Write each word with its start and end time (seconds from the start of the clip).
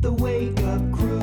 The 0.00 0.10
Wake 0.10 0.58
Up 0.60 0.92
Crew, 0.92 1.20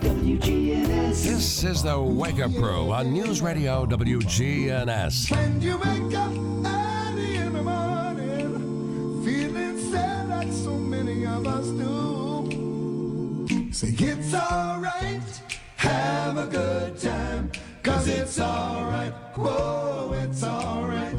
WGNS. 0.00 1.22
This 1.22 1.62
is 1.62 1.84
the 1.84 1.96
Wake 2.00 2.40
Up 2.40 2.52
Crew 2.54 2.90
on 2.90 3.12
News 3.12 3.40
Radio 3.40 3.86
WGNS. 3.86 5.30
When 5.30 5.60
you 5.60 5.78
wake 5.78 6.12
up 6.18 6.32
early 6.32 7.36
in 7.36 7.52
the 7.52 7.62
morning, 7.62 9.22
feeling 9.24 9.78
sad 9.92 10.28
like 10.28 10.50
so 10.50 10.72
many 10.72 11.24
of 11.24 11.46
us 11.46 11.66
do. 11.68 12.48
Say 13.70 13.94
it's 13.96 14.34
alright, 14.34 15.22
have 15.76 16.36
a 16.36 16.48
good 16.48 16.98
time, 16.98 17.52
cause 17.84 18.08
it's 18.08 18.40
alright, 18.40 19.12
whoa, 19.36 20.12
it's 20.20 20.42
alright. 20.42 21.14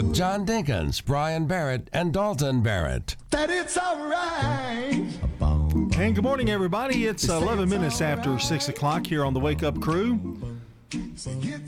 With 0.00 0.14
John 0.14 0.46
Dinkins, 0.46 1.04
Brian 1.04 1.46
Barrett, 1.46 1.90
and 1.92 2.10
Dalton 2.10 2.62
Barrett. 2.62 3.16
That 3.28 3.50
it's 3.50 3.76
alright. 3.76 5.04
And 5.42 6.14
good 6.14 6.24
morning, 6.24 6.48
everybody. 6.48 7.04
It's 7.04 7.28
11 7.28 7.68
minutes 7.68 8.00
after 8.00 8.38
6 8.38 8.68
o'clock 8.70 9.06
here 9.06 9.26
on 9.26 9.34
the 9.34 9.40
Wake 9.40 9.62
Up 9.62 9.78
Crew. 9.78 10.38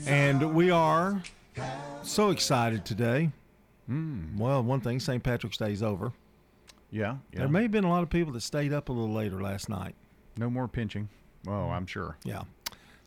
And 0.07 0.55
we 0.55 0.71
are 0.71 1.21
so 2.01 2.31
excited 2.31 2.85
today. 2.85 3.29
Hmm, 3.85 4.35
well, 4.35 4.63
one 4.63 4.81
thing, 4.81 4.99
St. 4.99 5.21
Patrick's 5.21 5.57
Day 5.57 5.71
is 5.71 5.83
over. 5.83 6.11
Yeah, 6.89 7.17
yeah. 7.33 7.41
There 7.41 7.49
may 7.49 7.61
have 7.61 7.71
been 7.71 7.83
a 7.83 7.89
lot 7.89 8.01
of 8.01 8.09
people 8.09 8.33
that 8.33 8.41
stayed 8.41 8.73
up 8.73 8.89
a 8.89 8.91
little 8.91 9.13
later 9.13 9.43
last 9.43 9.69
night. 9.69 9.93
no 10.37 10.49
more 10.49 10.67
pinching. 10.67 11.07
Oh, 11.47 11.69
I'm 11.69 11.85
sure. 11.85 12.17
Yeah. 12.23 12.45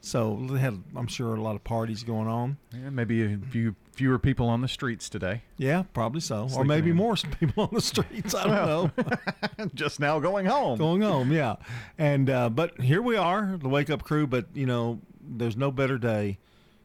So 0.00 0.40
they 0.50 0.60
had, 0.60 0.82
I'm 0.94 1.08
sure, 1.08 1.34
a 1.34 1.40
lot 1.40 1.56
of 1.56 1.64
parties 1.64 2.04
going 2.04 2.28
on. 2.28 2.58
Yeah, 2.72 2.90
maybe 2.90 3.24
a 3.24 3.38
few 3.50 3.74
fewer 3.92 4.18
people 4.18 4.48
on 4.48 4.60
the 4.60 4.68
streets 4.68 5.08
today. 5.08 5.42
Yeah, 5.56 5.84
probably 5.94 6.20
so. 6.20 6.48
or 6.54 6.64
maybe 6.64 6.90
in. 6.90 6.96
more 6.96 7.16
people 7.40 7.64
on 7.64 7.70
the 7.72 7.80
streets. 7.80 8.34
I 8.34 8.44
don't 8.46 8.66
know. 8.98 9.66
Just 9.74 9.98
now 9.98 10.20
going 10.20 10.46
home. 10.46 10.78
going 10.78 11.02
home, 11.02 11.32
yeah. 11.32 11.56
And 11.98 12.30
uh, 12.30 12.50
but 12.50 12.80
here 12.80 13.02
we 13.02 13.16
are, 13.16 13.58
the 13.60 13.68
wake 13.68 13.90
up 13.90 14.04
crew. 14.04 14.26
But 14.26 14.46
you 14.54 14.66
know, 14.66 15.00
there's 15.20 15.56
no 15.56 15.70
better 15.70 15.98
day 15.98 16.38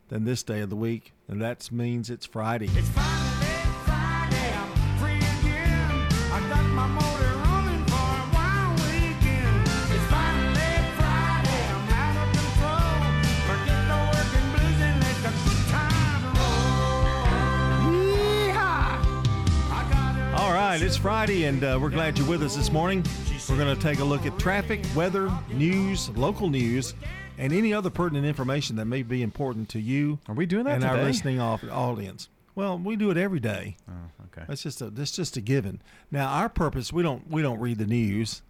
than 0.09 0.23
this 0.25 0.42
day 0.44 0.62
of 0.62 0.70
the 0.70 0.75
week, 0.75 1.14
and 1.28 1.42
that 1.42 1.72
means 1.72 2.09
it's 2.09 2.25
Friday. 2.25 2.70
It's 2.73 2.90
finally 2.90 3.20
right, 20.72 20.81
it's 20.81 20.95
Friday, 20.95 21.44
and 21.45 21.64
uh, 21.66 21.77
we're 21.81 21.89
glad 21.89 22.17
you're 22.17 22.27
with 22.30 22.41
us 22.44 22.55
this 22.55 22.72
morning. 22.72 23.03
We're 23.50 23.58
going 23.58 23.75
to 23.75 23.81
take 23.81 24.00
a 24.00 24.05
look 24.05 24.25
at 24.25 24.39
traffic, 24.39 24.80
weather, 24.95 25.30
news, 25.52 26.09
local 26.11 26.50
news, 26.50 26.94
and 27.38 27.52
any 27.52 27.73
other 27.73 27.89
pertinent 27.89 28.25
information 28.25 28.78
that 28.78 28.86
may 28.86 29.03
be 29.03 29.22
important 29.22 29.67
to 29.69 29.81
you 29.81 30.19
Are 30.30 30.33
we 30.33 30.45
doing 30.45 30.63
that 30.63 30.75
and 30.75 30.86
our 30.86 30.95
today? 30.95 31.08
listening 31.08 31.39
off- 31.41 31.63
audience. 31.69 32.30
Well, 32.55 32.78
we 32.78 32.95
do 32.95 33.11
it 33.11 33.17
every 33.17 33.41
day. 33.41 33.75
Oh, 33.89 33.94
okay. 34.28 34.45
That's 34.47 34.63
just 34.63 34.81
a 34.81 34.89
that's 34.89 35.11
just 35.11 35.36
a 35.36 35.41
given. 35.41 35.81
Now, 36.09 36.30
our 36.30 36.47
purpose 36.47 36.94
we 36.94 37.03
don't 37.03 37.30
we 37.30 37.41
don't 37.41 37.59
read 37.59 37.78
the 37.78 37.85
news. 37.85 38.41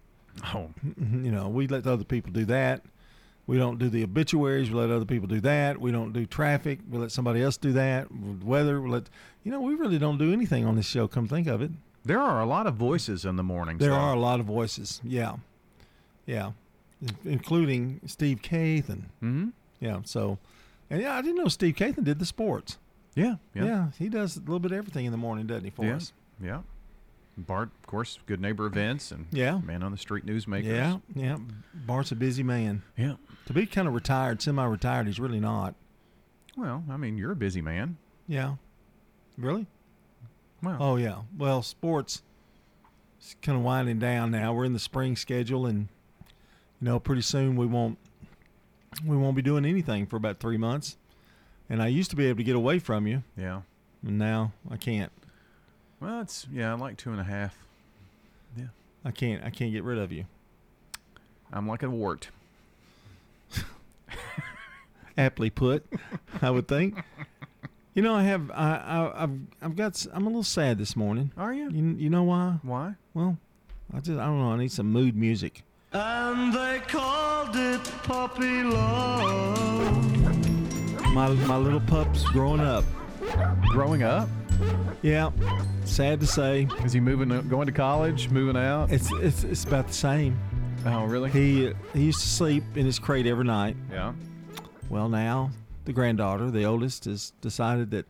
Oh, 0.54 0.70
you 0.84 1.30
know, 1.32 1.48
we 1.48 1.66
let 1.66 1.86
other 1.88 2.04
people 2.04 2.30
do 2.32 2.44
that. 2.44 2.82
We 3.48 3.58
don't 3.58 3.78
do 3.80 3.88
the 3.88 4.04
obituaries. 4.04 4.70
We 4.70 4.76
let 4.76 4.90
other 4.90 5.04
people 5.04 5.26
do 5.28 5.40
that. 5.40 5.80
We 5.80 5.90
don't 5.90 6.12
do 6.12 6.24
traffic. 6.26 6.78
We 6.88 6.98
let 6.98 7.10
somebody 7.10 7.42
else 7.42 7.56
do 7.56 7.72
that. 7.72 8.08
Weather. 8.44 8.80
We 8.80 8.90
let 8.90 9.04
you 9.42 9.50
know. 9.50 9.60
We 9.60 9.74
really 9.74 9.98
don't 9.98 10.18
do 10.18 10.32
anything 10.32 10.64
on 10.64 10.76
this 10.76 10.86
show. 10.86 11.06
Come 11.08 11.26
think 11.28 11.46
of 11.48 11.62
it, 11.62 11.70
there 12.04 12.20
are 12.20 12.40
a 12.40 12.46
lot 12.46 12.66
of 12.66 12.74
voices 12.74 13.24
in 13.24 13.36
the 13.36 13.42
morning. 13.42 13.78
there 13.78 13.90
so- 13.90 13.96
are 13.96 14.14
a 14.14 14.18
lot 14.18 14.40
of 14.40 14.46
voices. 14.46 15.00
Yeah, 15.04 15.36
yeah, 16.26 16.52
in- 17.00 17.16
including 17.24 18.00
Steve 18.06 18.40
Kathan. 18.42 19.04
Mhm. 19.22 19.52
Yeah. 19.80 20.00
So, 20.04 20.38
and 20.90 21.00
yeah, 21.00 21.14
I 21.16 21.22
didn't 21.22 21.36
know 21.36 21.48
Steve 21.48 21.74
Kathan 21.74 22.04
did 22.04 22.18
the 22.18 22.26
sports. 22.26 22.78
Yeah, 23.14 23.36
Yeah. 23.54 23.64
yeah, 23.64 23.90
he 23.98 24.08
does 24.08 24.36
a 24.36 24.40
little 24.40 24.58
bit 24.60 24.72
of 24.72 24.78
everything 24.78 25.04
in 25.04 25.12
the 25.12 25.18
morning, 25.18 25.46
doesn't 25.46 25.64
he? 25.64 25.70
For 25.70 25.84
yeah, 25.84 25.96
us. 25.96 26.12
yeah. 26.40 26.62
Bart, 27.36 27.70
of 27.80 27.86
course, 27.86 28.18
good 28.26 28.40
neighbor 28.40 28.66
events 28.66 29.10
and 29.10 29.26
Yeah. 29.30 29.58
man 29.58 29.82
on 29.82 29.90
the 29.90 29.96
street 29.98 30.24
newsmakers. 30.26 30.64
Yeah, 30.66 30.98
yeah. 31.14 31.38
Bart's 31.74 32.12
a 32.12 32.16
busy 32.16 32.42
man. 32.42 32.82
yeah. 32.96 33.14
To 33.46 33.52
be 33.52 33.66
kind 33.66 33.88
of 33.88 33.94
retired, 33.94 34.40
semi-retired, 34.40 35.06
he's 35.06 35.18
really 35.18 35.40
not. 35.40 35.74
Well, 36.56 36.84
I 36.90 36.96
mean, 36.96 37.16
you're 37.18 37.32
a 37.32 37.36
busy 37.36 37.60
man. 37.62 37.96
Yeah. 38.28 38.56
Really? 39.36 39.66
Well, 40.62 40.76
Oh 40.80 40.96
yeah. 40.96 41.22
Well, 41.36 41.62
sports 41.62 42.22
is 43.20 43.36
kind 43.42 43.58
of 43.58 43.64
winding 43.64 43.98
down 43.98 44.30
now. 44.30 44.52
We're 44.52 44.64
in 44.64 44.72
the 44.72 44.78
spring 44.78 45.16
schedule, 45.16 45.66
and 45.66 45.88
you 46.80 46.86
know, 46.86 46.98
pretty 47.00 47.22
soon 47.22 47.56
we 47.56 47.66
won't 47.66 47.98
we 49.04 49.16
won't 49.16 49.36
be 49.36 49.42
doing 49.42 49.64
anything 49.64 50.06
for 50.06 50.16
about 50.16 50.38
three 50.38 50.56
months. 50.56 50.96
And 51.68 51.82
I 51.82 51.86
used 51.86 52.10
to 52.10 52.16
be 52.16 52.26
able 52.26 52.38
to 52.38 52.44
get 52.44 52.56
away 52.56 52.78
from 52.78 53.06
you, 53.06 53.22
yeah. 53.36 53.62
and 54.06 54.18
now 54.18 54.52
I 54.70 54.76
can't. 54.76 55.10
Well, 56.00 56.20
it's 56.20 56.46
yeah, 56.52 56.72
I 56.72 56.76
like 56.76 56.96
two 56.96 57.10
and 57.10 57.20
a 57.20 57.24
half. 57.24 57.56
Yeah, 58.56 58.66
I 59.04 59.10
can't. 59.10 59.42
I 59.44 59.50
can't 59.50 59.72
get 59.72 59.84
rid 59.84 59.98
of 59.98 60.12
you. 60.12 60.26
I'm 61.52 61.66
like 61.66 61.82
a 61.82 61.90
wart. 61.90 62.28
Aptly 65.18 65.50
put, 65.50 65.86
I 66.40 66.50
would 66.50 66.66
think. 66.68 67.02
You 67.94 68.02
know, 68.02 68.14
I 68.14 68.22
have. 68.22 68.50
I, 68.50 68.76
I 68.76 69.22
I've 69.24 69.38
I've 69.60 69.76
got. 69.76 70.06
I'm 70.14 70.22
a 70.24 70.28
little 70.28 70.42
sad 70.42 70.78
this 70.78 70.96
morning. 70.96 71.30
Are 71.36 71.52
you? 71.52 71.70
You 71.70 71.94
you 71.98 72.10
know 72.10 72.22
why? 72.22 72.58
Why? 72.62 72.94
Well, 73.12 73.36
I 73.92 73.98
just 74.00 74.18
I 74.18 74.24
don't 74.24 74.38
know. 74.40 74.52
I 74.52 74.56
need 74.56 74.72
some 74.72 74.90
mood 74.90 75.14
music. 75.14 75.62
And 75.92 76.54
they 76.54 76.80
called 76.88 77.54
it 77.54 77.84
puppy 78.04 78.62
love. 78.62 80.18
My 81.12 81.28
my 81.28 81.56
little 81.58 81.80
pups 81.80 82.24
growing 82.30 82.60
up. 82.60 82.84
Growing 83.68 84.02
up? 84.02 84.28
Yeah, 85.02 85.30
sad 85.84 86.20
to 86.20 86.26
say, 86.26 86.68
Is 86.84 86.92
he 86.92 87.00
moving, 87.00 87.32
uh, 87.32 87.40
going 87.42 87.66
to 87.66 87.72
college, 87.72 88.28
moving 88.30 88.56
out? 88.56 88.90
it's 88.92 89.10
it's 89.14 89.44
it's 89.44 89.64
about 89.64 89.88
the 89.88 89.92
same. 89.92 90.38
oh, 90.86 91.04
really? 91.04 91.30
He 91.30 91.72
he 91.92 92.04
used 92.04 92.20
to 92.20 92.28
sleep 92.28 92.62
in 92.74 92.86
his 92.86 92.98
crate 92.98 93.26
every 93.26 93.44
night. 93.44 93.76
yeah. 93.90 94.12
Well, 94.88 95.08
now 95.08 95.50
the 95.84 95.92
granddaughter, 95.92 96.50
the 96.50 96.64
oldest, 96.64 97.04
has 97.06 97.32
decided 97.40 97.90
that 97.90 98.06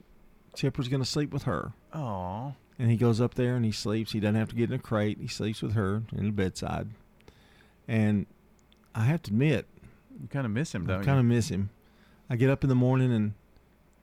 Chipper's 0.55 0.89
going 0.89 1.03
to 1.03 1.09
sleep 1.09 1.33
with 1.33 1.45
her, 1.45 1.73
Oh, 1.95 2.55
and 2.79 2.91
he 2.91 2.97
goes 2.97 3.21
up 3.21 3.35
there 3.35 3.55
and 3.57 3.65
he 3.65 3.73
sleeps. 3.73 4.13
He 4.13 4.21
doesn't 4.21 4.35
have 4.35 4.49
to 4.51 4.57
get 4.57 4.71
in 4.71 4.75
a 4.77 4.79
crate. 4.79 5.19
He 5.21 5.29
sleeps 5.29 5.63
with 5.63 5.73
her 5.75 6.03
in 6.13 6.27
the 6.27 6.33
bedside, 6.33 6.89
and 7.89 8.27
I 8.95 9.05
have 9.05 9.23
to 9.23 9.31
admit, 9.31 9.67
you 10.21 10.29
kind 10.29 10.45
of 10.47 10.53
miss 10.53 10.75
him, 10.75 10.85
I 10.85 10.87
don't 10.87 11.03
I 11.03 11.05
kind 11.05 11.19
of 11.19 11.25
you? 11.25 11.31
miss 11.31 11.49
him. 11.49 11.71
I 12.29 12.37
get 12.37 12.51
up 12.51 12.63
in 12.65 12.69
the 12.69 12.75
morning 12.75 13.13
and 13.13 13.35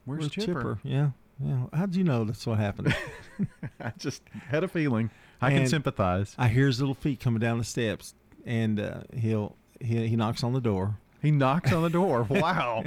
Where's, 0.05 0.29
Chipper? 0.29 0.79
Yeah, 0.83 1.11
yeah. 1.39 1.65
How'd 1.73 1.95
you 1.95 2.03
know 2.03 2.23
that's 2.23 2.45
what 2.47 2.57
happened? 2.59 2.95
I 3.79 3.91
just 3.97 4.23
had 4.47 4.63
a 4.63 4.67
feeling. 4.67 5.09
I 5.41 5.51
can 5.51 5.67
sympathize. 5.67 6.35
I 6.37 6.47
hear 6.47 6.67
his 6.67 6.79
little 6.79 6.95
feet 6.95 7.19
coming 7.19 7.39
down 7.39 7.57
the 7.59 7.63
steps, 7.63 8.13
and 8.45 8.79
uh, 8.79 9.01
he'll 9.15 9.55
he, 9.79 10.07
he 10.07 10.15
knocks 10.15 10.43
on 10.43 10.53
the 10.53 10.59
door. 10.61 10.97
He 11.21 11.31
knocks 11.31 11.71
on 11.73 11.83
the 11.83 11.89
door. 11.89 12.23
Wow. 12.29 12.85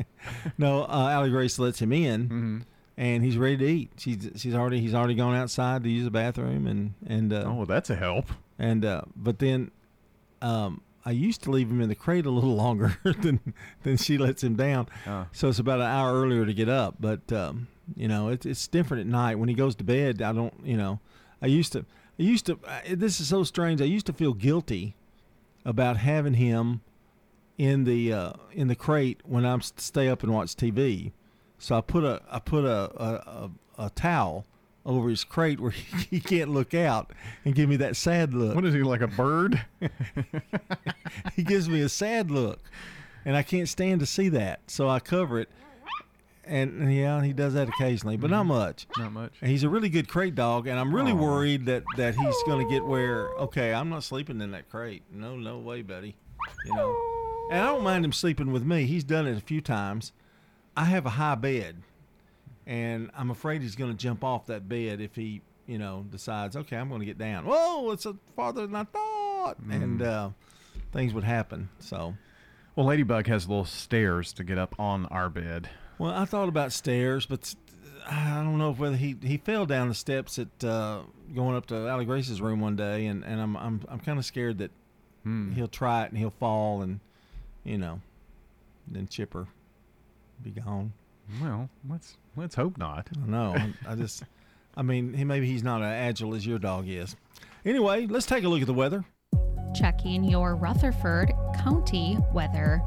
No, 0.59 0.83
uh, 0.85 1.09
Allie 1.11 1.31
Grace 1.31 1.59
lets 1.59 1.81
him 1.81 1.93
in, 1.93 2.27
hmm 2.29 2.59
and 2.99 3.25
he's 3.25 3.39
ready 3.39 3.57
to 3.57 3.67
eat. 3.67 3.91
She's 3.99 4.31
she's 4.37 4.55
already 4.55 4.81
he's 4.81 4.95
already 4.95 5.15
gone 5.15 5.35
outside 5.35 5.83
to 5.85 5.91
use 5.91 6.05
the 6.05 6.11
bathroom, 6.11 6.67
and 6.67 6.95
and 7.07 7.33
uh, 7.33 7.45
Oh, 7.47 7.55
well, 7.55 7.67
that's 7.67 7.89
a 7.91 7.97
help. 7.97 8.27
and 8.59 8.85
uh, 8.85 9.03
but 9.17 9.39
then, 9.39 9.71
um, 10.43 10.83
I 11.05 11.11
used 11.11 11.43
to 11.45 11.51
leave 11.51 11.71
him 11.71 11.81
in 11.81 11.89
the 11.89 11.95
crate 11.95 12.27
a 12.27 12.31
little 12.31 12.55
longer 12.65 12.99
than 13.03 13.41
than 13.83 13.97
she 13.97 14.19
lets 14.19 14.43
him 14.43 14.57
down. 14.57 14.89
Uh, 15.07 15.25
So 15.33 15.49
it's 15.49 15.59
about 15.59 15.81
an 15.81 15.87
hour 15.87 16.21
earlier 16.21 16.45
to 16.47 16.55
get 16.55 16.69
up. 16.69 16.97
But 17.01 17.33
um, 17.33 17.67
you 17.97 18.09
know, 18.09 18.29
it's 18.29 18.47
it's 18.47 18.69
different 18.69 19.01
at 19.01 19.07
night 19.07 19.39
when 19.39 19.49
he 19.49 19.55
goes 19.55 19.75
to 19.77 19.85
bed. 19.85 20.21
I 20.23 20.33
don't, 20.33 20.55
you 20.65 20.77
know, 20.77 21.01
I 21.41 21.47
used 21.47 21.73
to 21.73 21.81
I 22.19 22.23
used 22.23 22.47
to. 22.47 22.59
I- 22.69 22.95
This 22.95 23.21
is 23.21 23.29
so 23.29 23.43
strange. 23.43 23.81
I 23.81 23.87
used 23.87 24.07
to 24.07 24.13
feel 24.13 24.35
guilty 24.35 24.95
about 25.65 25.97
having 25.97 26.35
him 26.35 26.83
in 27.59 27.85
the 27.85 28.13
uh, 28.13 28.33
in 28.53 28.69
the 28.69 28.77
crate 28.77 29.21
when 29.25 29.45
I'm 29.45 29.61
stay 29.63 30.09
up 30.09 30.23
and 30.23 30.33
watch 30.33 30.57
TV. 30.57 31.13
So 31.59 31.77
I 31.77 31.81
put 31.81 32.05
a 32.05 32.21
I 32.31 32.39
put 32.39 32.65
a 32.65 32.91
a, 33.01 33.51
a, 33.79 33.85
a 33.87 33.91
towel 33.91 34.47
over 34.85 35.09
his 35.09 35.25
crate 35.25 35.61
where 35.61 35.71
he, 36.11 36.21
can't 36.21 36.51
look 36.51 36.75
out 36.75 37.13
and 37.45 37.55
give 37.55 37.69
me 37.69 37.77
that 37.77 37.97
sad 37.97 38.35
look. 38.35 38.55
what 38.55 38.65
is 38.65 38.75
he, 38.75 38.83
like 38.83 39.01
a 39.01 39.07
bird? 39.07 39.65
he 41.37 41.43
gives 41.43 41.69
me 41.69 41.81
a 41.83 41.89
sad 41.89 42.31
look, 42.31 42.61
and 43.25 43.37
I 43.37 43.43
can't 43.43 43.69
stand 43.69 44.01
to 44.01 44.07
see 44.07 44.29
that. 44.31 44.61
So 44.67 44.89
I 44.89 45.01
cover 45.01 45.41
it. 45.41 45.49
And 46.45 46.93
yeah, 46.93 47.23
he 47.23 47.33
does 47.33 47.55
that 47.55 47.69
occasionally, 47.69 48.17
but 48.17 48.29
not 48.29 48.47
much. 48.47 48.89
Not 48.99 49.13
much. 49.13 49.33
And 49.41 49.49
he's 49.49 49.63
a 49.63 49.69
really 49.69 49.89
good 49.89 50.09
crate 50.09 50.35
dog, 50.35 50.67
and 50.67 50.79
I'm 50.79 50.93
really 50.93 51.13
Aw. 51.13 51.17
worried 51.17 51.67
that 51.67 51.85
that 51.97 52.17
he's 52.17 52.35
going 52.47 52.67
to 52.67 52.71
get 52.71 52.85
where 52.85 53.29
okay, 53.39 53.73
I'm 53.73 53.89
not 53.89 54.03
sleeping 54.03 54.41
in 54.41 54.51
that 54.51 54.69
crate. 54.69 55.05
No, 55.13 55.37
no 55.37 55.59
way, 55.59 55.83
buddy. 55.83 56.17
You 56.67 56.75
know, 56.75 56.97
and 57.53 57.61
I 57.63 57.67
don't 57.67 57.83
mind 57.85 58.05
him 58.05 58.13
sleeping 58.13 58.51
with 58.53 58.65
me. 58.65 58.87
He's 58.87 59.05
done 59.05 59.27
it 59.27 59.37
a 59.37 59.41
few 59.41 59.61
times. 59.61 60.13
I 60.77 60.87
have 60.87 61.07
a 61.07 61.11
high 61.11 61.35
bed, 61.35 61.83
and 62.67 63.11
I'm 63.17 63.31
afraid 63.31 63.63
he's 63.63 63.77
going 63.77 63.91
to 63.91 63.97
jump 63.97 64.25
off 64.25 64.47
that 64.47 64.69
bed 64.69 65.01
if 65.01 65.15
he, 65.15 65.43
you 65.67 65.79
know, 65.79 66.05
decides 66.11 66.57
okay, 66.57 66.77
I'm 66.77 66.89
going 66.89 67.01
to 67.01 67.07
get 67.07 67.19
down. 67.19 67.45
Whoa, 67.45 67.91
it's 67.93 68.07
a 68.07 68.17
farther 68.35 68.67
than 68.67 68.75
I 68.75 68.85
thought. 68.85 69.13
thought, 69.43 69.59
and 69.71 70.01
uh, 70.03 70.31
things 70.93 71.13
would 71.15 71.25
happen. 71.25 71.69
So, 71.81 72.15
Well, 72.77 72.87
Ladybug 72.87 73.27
has 73.27 73.49
little 73.49 73.65
stairs 73.65 74.33
to 74.35 74.45
get 74.45 74.57
up 74.57 74.75
on 74.79 75.07
our 75.07 75.29
bed. 75.29 75.69
well, 75.99 76.13
I 76.13 76.25
thought 76.25 76.49
about 76.49 76.73
stairs, 76.73 77.27
but 77.27 77.55
I 78.09 78.43
don't 78.43 78.59
know 78.59 78.71
if 78.71 78.79
whether 78.79 78.97
he 78.97 79.17
he 79.23 79.37
fell 79.37 79.67
down 79.67 79.89
the 79.89 79.95
steps 79.95 80.39
at 80.39 80.65
uh, 80.65 81.03
going 81.35 81.57
up 81.57 81.67
to 81.67 81.89
Allie 81.89 82.05
Grace's 82.05 82.41
room 82.41 82.61
one 82.61 82.77
day, 82.77 83.07
and, 83.07 83.25
and 83.25 83.41
I'm 83.41 83.57
I'm 83.57 83.81
I'm 83.89 84.01
kind 84.01 84.19
of 84.19 84.25
scared 84.25 84.59
that 84.59 84.71
he'll 85.55 85.69
try 85.69 86.05
it 86.05 86.11
and 86.11 86.19
he'll 86.19 86.31
fall 86.31 86.83
and 86.83 86.99
you 87.65 87.79
know, 87.79 88.01
then 88.89 89.07
Chipper 89.07 89.47
be 90.43 90.51
gone. 90.51 90.93
Well, 91.41 91.69
let's 91.89 92.17
let's 92.37 92.55
hope 92.55 92.77
not. 92.79 93.09
No. 93.27 93.57
I 93.89 93.95
just, 93.95 94.25
I 94.77 94.83
mean, 94.83 95.15
he 95.15 95.25
maybe 95.25 95.47
he's 95.47 95.63
not 95.63 95.83
as 95.83 95.93
agile 95.93 96.35
as 96.35 96.47
your 96.47 96.59
dog 96.59 96.89
is. 96.89 97.17
Anyway, 97.65 98.07
let's 98.07 98.27
take 98.27 98.45
a 98.45 98.49
look 98.49 98.61
at 98.61 98.67
the 98.67 98.75
weather. 98.75 99.05
Checking 99.75 100.25
your 100.25 100.57
Rutherford 100.57 101.33
County 101.57 102.19
weather. 102.33 102.83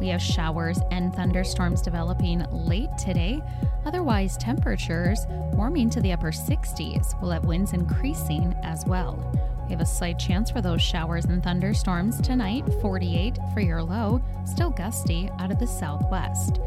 We 0.00 0.08
have 0.08 0.22
showers 0.22 0.80
and 0.90 1.14
thunderstorms 1.14 1.82
developing 1.82 2.44
late 2.50 2.90
today. 2.98 3.42
Otherwise, 3.84 4.36
temperatures 4.38 5.26
warming 5.28 5.90
to 5.90 6.00
the 6.00 6.12
upper 6.12 6.30
60s. 6.30 7.20
We'll 7.20 7.30
have 7.32 7.44
winds 7.44 7.72
increasing 7.72 8.54
as 8.62 8.84
well. 8.86 9.16
We 9.64 9.72
have 9.72 9.80
a 9.82 9.86
slight 9.86 10.18
chance 10.18 10.50
for 10.50 10.60
those 10.60 10.82
showers 10.82 11.26
and 11.26 11.42
thunderstorms 11.42 12.20
tonight, 12.20 12.64
48 12.80 13.38
for 13.54 13.60
your 13.60 13.82
low, 13.82 14.20
still 14.44 14.70
gusty 14.70 15.30
out 15.38 15.52
of 15.52 15.60
the 15.60 15.66
southwest. 15.66 16.58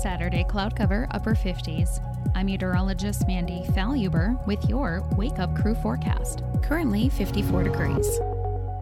Saturday, 0.00 0.44
cloud 0.44 0.76
cover, 0.76 1.08
upper 1.10 1.34
50s. 1.34 2.00
I'm 2.34 2.46
meteorologist 2.46 3.26
Mandy 3.26 3.64
Faluber 3.74 4.38
with 4.46 4.68
your 4.68 5.02
Wake 5.16 5.38
Up 5.38 5.54
Crew 5.56 5.74
forecast. 5.74 6.42
Currently 6.62 7.08
54 7.08 7.64
degrees. 7.64 8.20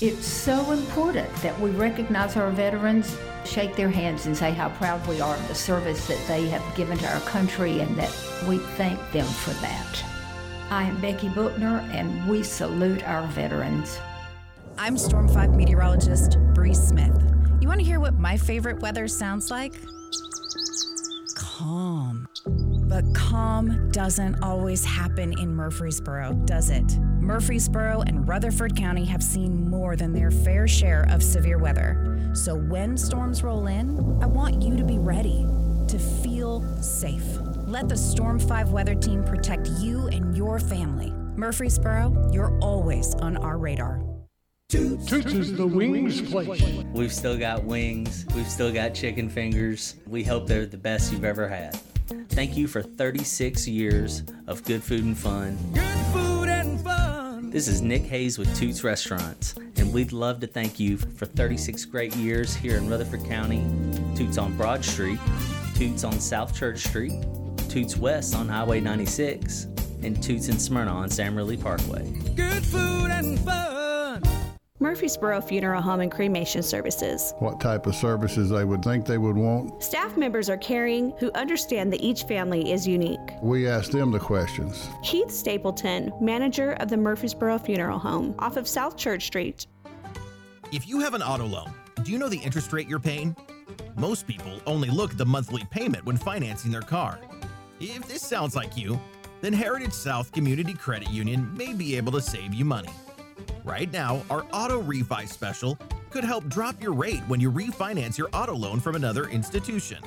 It's 0.00 0.26
so 0.26 0.72
important 0.72 1.32
that 1.36 1.58
we 1.60 1.70
recognize 1.70 2.36
our 2.36 2.50
veterans, 2.50 3.16
shake 3.44 3.76
their 3.76 3.90
hands, 3.90 4.26
and 4.26 4.36
say 4.36 4.52
how 4.52 4.68
proud 4.70 5.06
we 5.06 5.20
are 5.20 5.34
of 5.34 5.48
the 5.48 5.54
service 5.54 6.06
that 6.08 6.20
they 6.26 6.48
have 6.48 6.76
given 6.76 6.98
to 6.98 7.12
our 7.12 7.20
country 7.20 7.80
and 7.80 7.96
that 7.96 8.10
we 8.48 8.58
thank 8.58 8.98
them 9.12 9.26
for 9.26 9.50
that. 9.60 10.04
I 10.70 10.84
am 10.84 11.00
Becky 11.00 11.28
Bookner, 11.28 11.88
and 11.92 12.28
we 12.28 12.42
salute 12.42 13.06
our 13.06 13.26
veterans. 13.28 13.98
I'm 14.76 14.98
Storm 14.98 15.28
5 15.28 15.54
meteorologist 15.54 16.36
Bree 16.52 16.74
Smith. 16.74 17.16
You 17.60 17.68
want 17.68 17.80
to 17.80 17.86
hear 17.86 18.00
what 18.00 18.14
my 18.14 18.36
favorite 18.36 18.80
weather 18.80 19.06
sounds 19.06 19.50
like? 19.50 19.74
Calm. 21.36 22.28
But 22.86 23.04
calm 23.14 23.90
doesn't 23.90 24.42
always 24.42 24.84
happen 24.84 25.38
in 25.38 25.54
Murfreesboro, 25.54 26.34
does 26.44 26.70
it? 26.70 26.98
Murfreesboro 27.18 28.02
and 28.06 28.28
Rutherford 28.28 28.76
County 28.76 29.04
have 29.06 29.22
seen 29.22 29.68
more 29.70 29.96
than 29.96 30.12
their 30.12 30.30
fair 30.30 30.68
share 30.68 31.06
of 31.08 31.22
severe 31.22 31.58
weather. 31.58 32.30
So 32.34 32.54
when 32.54 32.96
storms 32.96 33.42
roll 33.42 33.66
in, 33.68 34.18
I 34.22 34.26
want 34.26 34.62
you 34.62 34.76
to 34.76 34.84
be 34.84 34.98
ready, 34.98 35.46
to 35.88 35.98
feel 35.98 36.62
safe. 36.82 37.24
Let 37.66 37.88
the 37.88 37.96
Storm 37.96 38.38
5 38.38 38.70
weather 38.70 38.94
team 38.94 39.24
protect 39.24 39.68
you 39.80 40.08
and 40.08 40.36
your 40.36 40.58
family. 40.58 41.10
Murfreesboro, 41.36 42.30
you're 42.32 42.58
always 42.60 43.14
on 43.16 43.38
our 43.38 43.56
radar. 43.56 44.02
Toots 44.68 45.10
is 45.12 45.56
the 45.56 45.66
wings 45.66 46.20
place. 46.20 46.62
We've 46.92 47.12
still 47.12 47.38
got 47.38 47.64
wings. 47.64 48.26
We've 48.34 48.48
still 48.48 48.72
got 48.72 48.94
chicken 48.94 49.28
fingers. 49.28 49.96
We 50.06 50.22
hope 50.24 50.46
they're 50.46 50.66
the 50.66 50.76
best 50.76 51.12
you've 51.12 51.24
ever 51.24 51.48
had. 51.48 51.78
Thank 52.06 52.56
you 52.56 52.66
for 52.66 52.82
36 52.82 53.66
years 53.66 54.22
of 54.46 54.62
good 54.64 54.82
food 54.82 55.04
and 55.04 55.16
fun. 55.16 55.56
Good 55.72 56.06
food 56.12 56.48
and 56.48 56.80
fun. 56.80 57.50
This 57.50 57.66
is 57.66 57.80
Nick 57.80 58.02
Hayes 58.02 58.36
with 58.36 58.54
Toots 58.56 58.84
Restaurants, 58.84 59.54
and 59.76 59.92
we'd 59.92 60.12
love 60.12 60.40
to 60.40 60.46
thank 60.46 60.78
you 60.78 60.98
for 60.98 61.24
36 61.24 61.84
great 61.86 62.14
years 62.16 62.54
here 62.54 62.76
in 62.76 62.90
Rutherford 62.90 63.24
County. 63.24 63.64
Toots 64.14 64.36
on 64.36 64.54
Broad 64.56 64.84
Street, 64.84 65.18
Toots 65.76 66.04
on 66.04 66.20
South 66.20 66.54
Church 66.54 66.84
Street, 66.84 67.24
Toots 67.70 67.96
West 67.96 68.34
on 68.34 68.48
Highway 68.48 68.80
96, 68.80 69.64
and 70.02 70.22
Toots 70.22 70.48
in 70.48 70.58
Smyrna 70.58 70.92
on 70.92 71.08
Sam 71.08 71.34
Ridley 71.34 71.56
Parkway. 71.56 72.10
Good 72.34 72.64
food 72.66 73.10
and 73.10 73.38
fun. 73.40 73.73
Murfreesboro 74.84 75.40
Funeral 75.40 75.80
Home 75.80 76.00
and 76.00 76.12
Cremation 76.12 76.62
Services. 76.62 77.32
what 77.38 77.58
type 77.58 77.86
of 77.86 77.94
services 77.94 78.50
they 78.50 78.66
would 78.66 78.84
think 78.84 79.06
they 79.06 79.16
would 79.16 79.34
want. 79.34 79.82
Staff 79.82 80.18
members 80.18 80.50
are 80.50 80.58
caring 80.58 81.14
who 81.18 81.32
understand 81.32 81.90
that 81.90 82.02
each 82.02 82.24
family 82.24 82.70
is 82.70 82.86
unique. 82.86 83.18
We 83.40 83.66
ask 83.66 83.90
them 83.90 84.10
the 84.10 84.18
questions. 84.18 84.90
Keith 85.02 85.30
Stapleton, 85.30 86.12
manager 86.20 86.72
of 86.80 86.90
the 86.90 86.98
Murfreesboro 86.98 87.60
Funeral 87.60 87.98
Home, 87.98 88.34
off 88.38 88.58
of 88.58 88.68
South 88.68 88.98
Church 88.98 89.24
Street. 89.24 89.66
If 90.70 90.86
you 90.86 91.00
have 91.00 91.14
an 91.14 91.22
auto 91.22 91.46
loan, 91.46 91.72
do 92.02 92.12
you 92.12 92.18
know 92.18 92.28
the 92.28 92.36
interest 92.36 92.70
rate 92.70 92.86
you're 92.86 92.98
paying? 93.00 93.34
Most 93.96 94.26
people 94.26 94.60
only 94.66 94.90
look 94.90 95.12
at 95.12 95.16
the 95.16 95.24
monthly 95.24 95.64
payment 95.70 96.04
when 96.04 96.18
financing 96.18 96.70
their 96.70 96.82
car. 96.82 97.18
If 97.80 98.06
this 98.06 98.20
sounds 98.20 98.54
like 98.54 98.76
you, 98.76 99.00
then 99.40 99.54
Heritage 99.54 99.94
South 99.94 100.30
Community 100.32 100.74
Credit 100.74 101.08
Union 101.10 101.50
may 101.56 101.72
be 101.72 101.96
able 101.96 102.12
to 102.12 102.20
save 102.20 102.52
you 102.52 102.66
money. 102.66 102.90
Right 103.64 103.92
now, 103.92 104.22
our 104.30 104.44
auto 104.52 104.82
refi 104.82 105.28
special 105.28 105.78
could 106.10 106.24
help 106.24 106.46
drop 106.48 106.80
your 106.82 106.92
rate 106.92 107.20
when 107.26 107.40
you 107.40 107.50
refinance 107.50 108.16
your 108.16 108.28
auto 108.32 108.54
loan 108.54 108.80
from 108.80 108.94
another 108.94 109.28
institution. 109.28 109.98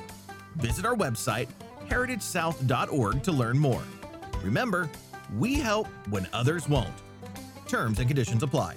Visit 0.56 0.86
our 0.86 0.96
website, 0.96 1.48
heritagesouth.org, 1.88 3.22
to 3.22 3.32
learn 3.32 3.58
more. 3.58 3.82
Remember, 4.42 4.88
we 5.36 5.54
help 5.54 5.86
when 6.08 6.26
others 6.32 6.68
won't. 6.68 6.94
Terms 7.66 7.98
and 7.98 8.08
conditions 8.08 8.42
apply. 8.42 8.76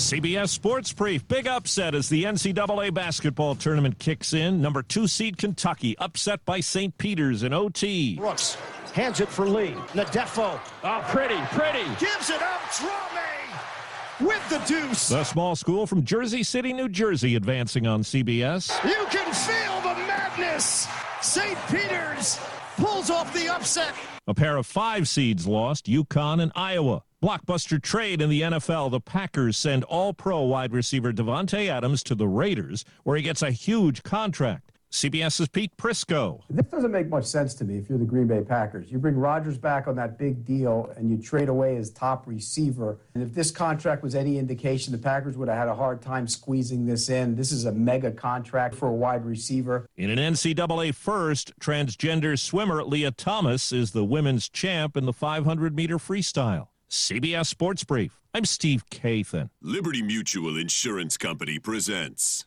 CBS 0.00 0.48
Sports 0.48 0.92
Brief. 0.94 1.28
Big 1.28 1.46
upset 1.46 1.94
as 1.94 2.08
the 2.08 2.24
NCAA 2.24 2.94
basketball 2.94 3.54
tournament 3.54 3.98
kicks 3.98 4.32
in. 4.32 4.62
Number 4.62 4.82
two 4.82 5.06
seed 5.06 5.36
Kentucky 5.36 5.96
upset 5.98 6.42
by 6.46 6.60
St. 6.60 6.96
Peter's 6.96 7.42
in 7.42 7.52
OT. 7.52 8.16
Brooks 8.16 8.56
hands 8.92 9.20
it 9.20 9.28
for 9.28 9.46
Lee. 9.48 9.74
Ndefo. 9.92 10.60
Oh, 10.84 11.04
pretty, 11.08 11.38
pretty. 11.52 11.84
Gives 11.98 12.30
it 12.30 12.42
up. 12.42 12.60
Drame 12.78 14.28
with 14.28 14.48
the 14.50 14.58
deuce. 14.66 15.08
The 15.08 15.24
small 15.24 15.56
school 15.56 15.86
from 15.86 16.04
Jersey 16.04 16.42
City, 16.42 16.72
New 16.72 16.88
Jersey, 16.88 17.36
advancing 17.36 17.86
on 17.86 18.02
CBS. 18.02 18.72
You 18.84 19.06
can 19.10 19.32
feel 19.32 19.80
the 19.80 19.98
madness. 20.06 20.86
St. 21.22 21.58
Peter's 21.68 22.38
pulls 22.76 23.10
off 23.10 23.32
the 23.34 23.48
upset. 23.48 23.94
A 24.26 24.34
pair 24.34 24.56
of 24.56 24.66
five 24.66 25.08
seeds 25.08 25.46
lost, 25.46 25.86
UConn 25.86 26.42
and 26.42 26.52
Iowa. 26.54 27.02
Blockbuster 27.22 27.82
trade 27.82 28.22
in 28.22 28.30
the 28.30 28.42
NFL. 28.42 28.90
The 28.90 29.00
Packers 29.00 29.56
send 29.56 29.84
all 29.84 30.14
pro 30.14 30.42
wide 30.42 30.72
receiver 30.72 31.12
Davante 31.12 31.68
Adams 31.68 32.02
to 32.04 32.14
the 32.14 32.28
Raiders, 32.28 32.84
where 33.04 33.16
he 33.16 33.22
gets 33.22 33.42
a 33.42 33.50
huge 33.50 34.02
contract. 34.02 34.72
CBS's 34.90 35.48
Pete 35.48 35.76
Prisco. 35.76 36.42
This 36.50 36.66
doesn't 36.66 36.90
make 36.90 37.08
much 37.08 37.24
sense 37.24 37.54
to 37.54 37.64
me 37.64 37.78
if 37.78 37.88
you're 37.88 37.98
the 37.98 38.04
Green 38.04 38.26
Bay 38.26 38.42
Packers. 38.42 38.90
You 38.90 38.98
bring 38.98 39.14
Rodgers 39.14 39.56
back 39.56 39.86
on 39.86 39.94
that 39.96 40.18
big 40.18 40.44
deal 40.44 40.92
and 40.96 41.08
you 41.08 41.16
trade 41.16 41.48
away 41.48 41.76
his 41.76 41.90
top 41.90 42.26
receiver. 42.26 42.98
And 43.14 43.22
if 43.22 43.32
this 43.32 43.52
contract 43.52 44.02
was 44.02 44.16
any 44.16 44.36
indication, 44.36 44.90
the 44.90 44.98
Packers 44.98 45.36
would 45.36 45.48
have 45.48 45.56
had 45.56 45.68
a 45.68 45.74
hard 45.74 46.02
time 46.02 46.26
squeezing 46.26 46.86
this 46.86 47.08
in. 47.08 47.36
This 47.36 47.52
is 47.52 47.66
a 47.66 47.72
mega 47.72 48.10
contract 48.10 48.74
for 48.74 48.88
a 48.88 48.92
wide 48.92 49.24
receiver. 49.24 49.86
In 49.96 50.10
an 50.10 50.18
NCAA 50.18 50.92
first, 50.94 51.52
transgender 51.60 52.36
swimmer 52.36 52.82
Lia 52.82 53.12
Thomas 53.12 53.70
is 53.70 53.92
the 53.92 54.04
women's 54.04 54.48
champ 54.48 54.96
in 54.96 55.06
the 55.06 55.12
500 55.12 55.76
meter 55.76 55.98
freestyle. 55.98 56.66
CBS 56.90 57.46
Sports 57.46 57.84
Brief. 57.84 58.18
I'm 58.34 58.44
Steve 58.44 58.84
Kathan. 58.90 59.50
Liberty 59.62 60.02
Mutual 60.02 60.56
Insurance 60.56 61.16
Company 61.16 61.60
presents. 61.60 62.44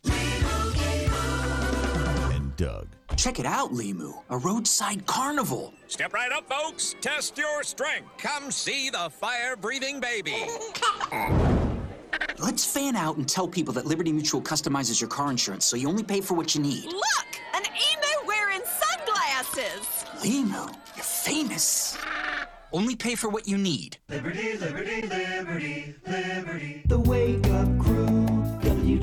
And 2.54 2.58
Doug. 2.58 2.88
Check 3.16 3.40
it 3.40 3.46
out, 3.46 3.72
Limu, 3.72 4.22
a 4.30 4.38
roadside 4.38 5.06
carnival. 5.06 5.74
Step 5.88 6.14
right 6.14 6.32
up, 6.32 6.50
folks. 6.50 6.96
Test 7.02 7.38
your 7.38 7.64
strength. 7.64 8.10
Come 8.18 8.52
see 8.52 8.90
the 8.90 9.10
fire 9.10 9.56
breathing 9.56 10.00
baby. 10.00 10.36
Let's 12.40 12.66
fan 12.66 12.96
out 12.96 13.18
and 13.18 13.28
tell 13.28 13.48
people 13.48 13.74
that 13.76 13.86
Liberty 13.86 14.12
Mutual 14.12 14.42
customizes 14.42 15.00
your 15.00 15.10
car 15.10 15.32
insurance 15.32 15.66
so 15.66 15.76
you 15.76 15.88
only 15.88 16.04
pay 16.04 16.22
for 16.22 16.34
what 16.34 16.56
you 16.56 16.62
need. 16.62 16.86
Look, 16.86 17.28
an 17.54 17.64
emo 17.66 18.28
wearing 18.28 18.62
sunglasses. 18.66 20.06
Limu, 20.22 20.74
you're 20.96 21.04
famous. 21.04 21.98
Only 22.72 22.96
pay 22.96 23.16
for 23.16 23.30
what 23.30 23.48
you 23.48 23.58
need. 23.58 23.98
Liberty, 24.10 24.58
liberty, 24.58 25.04
liberty, 25.04 25.96
liberty. 26.08 26.84
The 26.88 27.00
Wake 27.00 27.48
Up 27.48 27.80
Crew, 27.80 28.23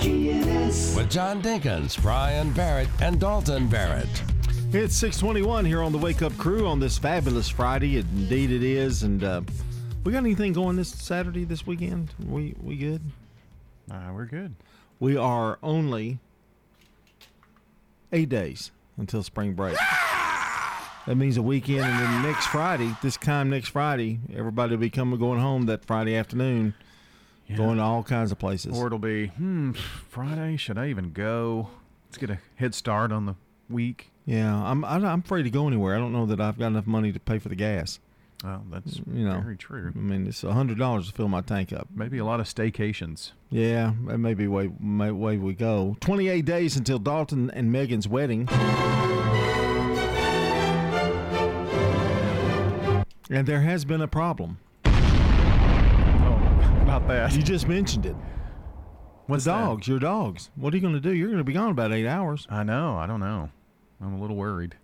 WGNS. 0.01 0.97
With 0.97 1.11
John 1.11 1.43
Dinkins, 1.43 2.01
Brian 2.01 2.53
Barrett, 2.53 2.89
and 3.03 3.21
Dalton 3.21 3.69
Barrett. 3.69 4.09
It's 4.73 4.97
621 4.97 5.67
here 5.67 5.83
on 5.83 5.93
the 5.93 5.99
Wake 5.99 6.23
Up 6.23 6.35
Crew 6.39 6.67
on 6.67 6.81
this 6.81 6.97
fabulous 6.97 7.51
Friday. 7.51 7.99
Indeed 7.99 8.51
it 8.51 8.63
is. 8.63 9.03
And 9.03 9.23
uh, 9.23 9.43
we 10.03 10.13
got 10.13 10.19
anything 10.19 10.55
going 10.55 10.77
this 10.77 10.89
Saturday, 10.89 11.45
this 11.45 11.67
weekend? 11.67 12.15
We, 12.27 12.55
we 12.63 12.77
good? 12.77 13.03
Uh, 13.91 14.11
we're 14.15 14.25
good. 14.25 14.55
We 15.01 15.19
are 15.19 15.59
only 15.63 16.19
eight 18.11 18.31
days 18.31 18.71
until 18.97 19.23
spring 19.23 19.53
break. 19.53 19.77
That 21.07 21.17
means 21.17 21.37
a 21.37 21.43
weekend, 21.43 21.85
and 21.85 21.99
then 21.99 22.23
next 22.23 22.47
Friday, 22.47 22.95
this 23.03 23.17
time 23.19 23.51
next 23.51 23.69
Friday, 23.69 24.21
everybody 24.35 24.73
will 24.73 24.81
be 24.81 24.91
coming 24.91 25.19
going 25.19 25.41
home 25.41 25.67
that 25.67 25.85
Friday 25.85 26.15
afternoon, 26.15 26.75
going 27.57 27.77
to 27.77 27.83
all 27.83 28.03
kinds 28.03 28.33
of 28.33 28.39
places. 28.39 28.79
Or 28.79 28.87
it'll 28.87 28.99
be, 28.99 29.29
hmm, 29.29 29.73
Friday, 29.73 30.57
should 30.57 30.79
I 30.79 30.89
even 30.89 31.13
go? 31.13 31.69
Let's 32.07 32.19
get 32.19 32.31
a 32.31 32.39
head 32.57 32.75
start 32.75 33.13
on 33.13 33.27
the 33.27 33.35
week. 33.69 34.11
Yeah, 34.27 34.55
I'm 34.55 34.85
I'm 34.85 35.21
afraid 35.21 35.45
to 35.45 35.51
go 35.51 35.67
anywhere. 35.67 35.95
I 35.97 35.99
don't 35.99 36.13
know 36.13 36.27
that 36.27 36.41
I've 36.41 36.59
got 36.59 36.69
enough 36.69 36.87
money 36.87 37.13
to 37.13 37.21
pay 37.21 37.39
for 37.39 37.49
the 37.49 37.57
gas. 37.57 37.99
Well, 38.45 38.65
that's 38.71 38.97
you 39.13 39.25
know 39.25 39.41
very 39.41 39.57
true. 39.57 39.93
I 39.95 39.99
mean, 39.99 40.27
it's 40.27 40.45
a 40.45 40.53
hundred 40.53 40.79
dollars 40.79 41.09
to 41.09 41.13
fill 41.13 41.29
my 41.29 41.41
tank 41.41 41.73
up. 41.73 41.89
Maybe 41.95 42.19
a 42.19 42.25
lot 42.25 42.41
of 42.41 42.47
staycations. 42.47 43.33
Yeah, 43.51 43.93
that 44.07 44.19
may 44.19 44.35
be 44.35 44.47
way 44.47 44.71
may, 44.81 45.11
way 45.11 45.37
we 45.37 45.55
go. 45.55 45.97
Twenty 46.01 46.29
eight 46.29 46.45
days 46.45 46.77
until 46.77 46.99
Dalton 46.99 47.51
and 47.51 47.71
Megan's 47.73 48.09
wedding. 48.09 48.49
And 53.33 53.47
there 53.47 53.61
has 53.61 53.85
been 53.85 54.01
a 54.01 54.09
problem. 54.09 54.59
Oh, 56.91 56.97
about 56.97 57.07
that. 57.07 57.37
You 57.37 57.43
just 57.43 57.69
mentioned 57.69 58.05
it. 58.05 58.17
What's 59.27 59.45
the 59.45 59.53
that? 59.53 59.61
dogs, 59.61 59.87
your 59.87 60.01
dogs. 60.01 60.51
What 60.57 60.75
are 60.75 60.77
you 60.77 60.81
going 60.81 60.95
to 60.95 61.01
do? 61.01 61.15
You're 61.15 61.29
going 61.29 61.39
to 61.39 61.45
be 61.45 61.53
gone 61.53 61.71
about 61.71 61.93
eight 61.93 62.07
hours. 62.07 62.49
I 62.51 62.65
know. 62.65 62.97
I 62.97 63.07
don't 63.07 63.21
know. 63.21 63.49
I'm 64.01 64.15
a 64.15 64.21
little 64.21 64.35
worried. 64.35 64.75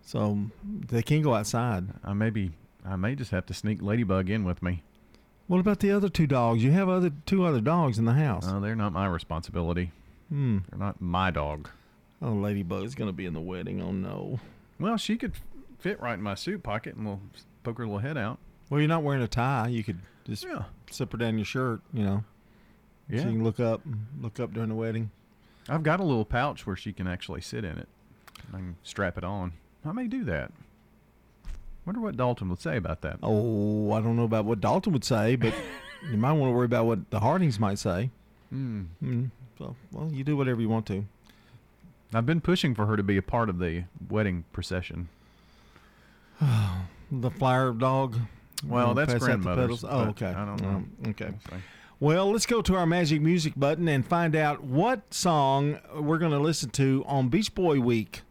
So 0.00 0.38
they 0.64 1.02
can't 1.02 1.22
go 1.22 1.34
outside. 1.34 1.88
I 2.02 2.14
maybe 2.14 2.52
I 2.86 2.96
may 2.96 3.14
just 3.14 3.32
have 3.32 3.44
to 3.46 3.54
sneak 3.54 3.82
Ladybug 3.82 4.30
in 4.30 4.44
with 4.44 4.62
me. 4.62 4.82
What 5.46 5.60
about 5.60 5.80
the 5.80 5.90
other 5.90 6.08
two 6.08 6.26
dogs? 6.26 6.64
You 6.64 6.70
have 6.72 6.88
other 6.88 7.10
two 7.26 7.44
other 7.44 7.60
dogs 7.60 7.98
in 7.98 8.06
the 8.06 8.14
house. 8.14 8.48
Uh, 8.48 8.58
they're 8.60 8.74
not 8.74 8.94
my 8.94 9.06
responsibility. 9.06 9.92
Hmm. 10.30 10.58
They're 10.70 10.78
not 10.78 11.02
my 11.02 11.30
dog. 11.30 11.68
Oh, 12.22 12.32
Ladybug's 12.32 12.94
going 12.94 13.10
to 13.10 13.12
be 13.12 13.26
in 13.26 13.34
the 13.34 13.42
wedding. 13.42 13.82
Oh 13.82 13.92
no. 13.92 14.40
Well, 14.80 14.96
she 14.96 15.18
could 15.18 15.34
fit 15.80 16.00
right 16.00 16.14
in 16.14 16.22
my 16.22 16.34
suit 16.34 16.62
pocket, 16.62 16.94
and 16.94 17.04
we'll 17.04 17.20
poke 17.62 17.76
her 17.76 17.84
little 17.84 17.98
head 17.98 18.16
out. 18.16 18.38
Well, 18.70 18.80
you're 18.80 18.88
not 18.88 19.02
wearing 19.02 19.22
a 19.22 19.28
tie. 19.28 19.68
You 19.68 19.84
could 19.84 20.00
just 20.26 20.44
Yeah. 20.44 20.64
slip 20.90 21.12
her 21.12 21.18
down 21.18 21.38
your 21.38 21.44
shirt. 21.44 21.80
You 21.92 22.04
know. 22.04 22.24
Yeah. 23.08 23.20
So 23.22 23.26
you 23.28 23.32
can 23.36 23.44
look 23.44 23.60
up, 23.60 23.82
look 24.20 24.40
up 24.40 24.52
during 24.52 24.68
the 24.68 24.74
wedding. 24.74 25.10
I've 25.68 25.82
got 25.82 26.00
a 26.00 26.04
little 26.04 26.24
pouch 26.24 26.66
where 26.66 26.76
she 26.76 26.92
can 26.92 27.06
actually 27.06 27.40
sit 27.40 27.64
in 27.64 27.78
it. 27.78 27.88
I 28.52 28.56
can 28.58 28.76
strap 28.82 29.16
it 29.18 29.24
on. 29.24 29.52
I 29.84 29.92
may 29.92 30.06
do 30.06 30.24
that. 30.24 30.52
Wonder 31.84 32.00
what 32.00 32.16
Dalton 32.16 32.48
would 32.48 32.60
say 32.60 32.76
about 32.76 33.02
that. 33.02 33.18
Oh, 33.22 33.92
I 33.92 34.00
don't 34.00 34.16
know 34.16 34.24
about 34.24 34.44
what 34.44 34.60
Dalton 34.60 34.92
would 34.92 35.04
say, 35.04 35.36
but 35.36 35.54
you 36.10 36.16
might 36.16 36.32
want 36.32 36.50
to 36.50 36.56
worry 36.56 36.64
about 36.66 36.86
what 36.86 37.10
the 37.10 37.20
Hardings 37.20 37.60
might 37.60 37.78
say. 37.78 38.10
Hmm. 38.50 38.84
Mm. 39.02 39.30
So, 39.58 39.76
well, 39.92 40.10
you 40.12 40.24
do 40.24 40.36
whatever 40.36 40.60
you 40.60 40.68
want 40.68 40.86
to. 40.86 41.04
I've 42.12 42.26
been 42.26 42.40
pushing 42.40 42.74
for 42.74 42.86
her 42.86 42.96
to 42.96 43.02
be 43.02 43.16
a 43.16 43.22
part 43.22 43.48
of 43.48 43.58
the 43.58 43.84
wedding 44.08 44.44
procession. 44.52 45.08
The 47.10 47.30
flyer 47.30 47.72
dog. 47.72 48.18
Well, 48.64 48.94
that's 48.94 49.12
pass 49.12 49.22
grandmother's. 49.22 49.84
Oh, 49.84 50.06
okay. 50.10 50.26
I 50.26 50.44
don't 50.44 50.60
know. 50.62 50.68
Um, 50.68 50.92
okay. 51.08 51.30
Well, 51.98 52.30
let's 52.30 52.46
go 52.46 52.60
to 52.62 52.74
our 52.74 52.86
magic 52.86 53.22
music 53.22 53.54
button 53.56 53.88
and 53.88 54.06
find 54.06 54.36
out 54.36 54.62
what 54.62 55.14
song 55.14 55.78
we're 55.94 56.18
going 56.18 56.32
to 56.32 56.38
listen 56.38 56.68
to 56.70 57.02
on 57.06 57.28
Beach 57.28 57.54
Boy 57.54 57.80
Week. 57.80 58.22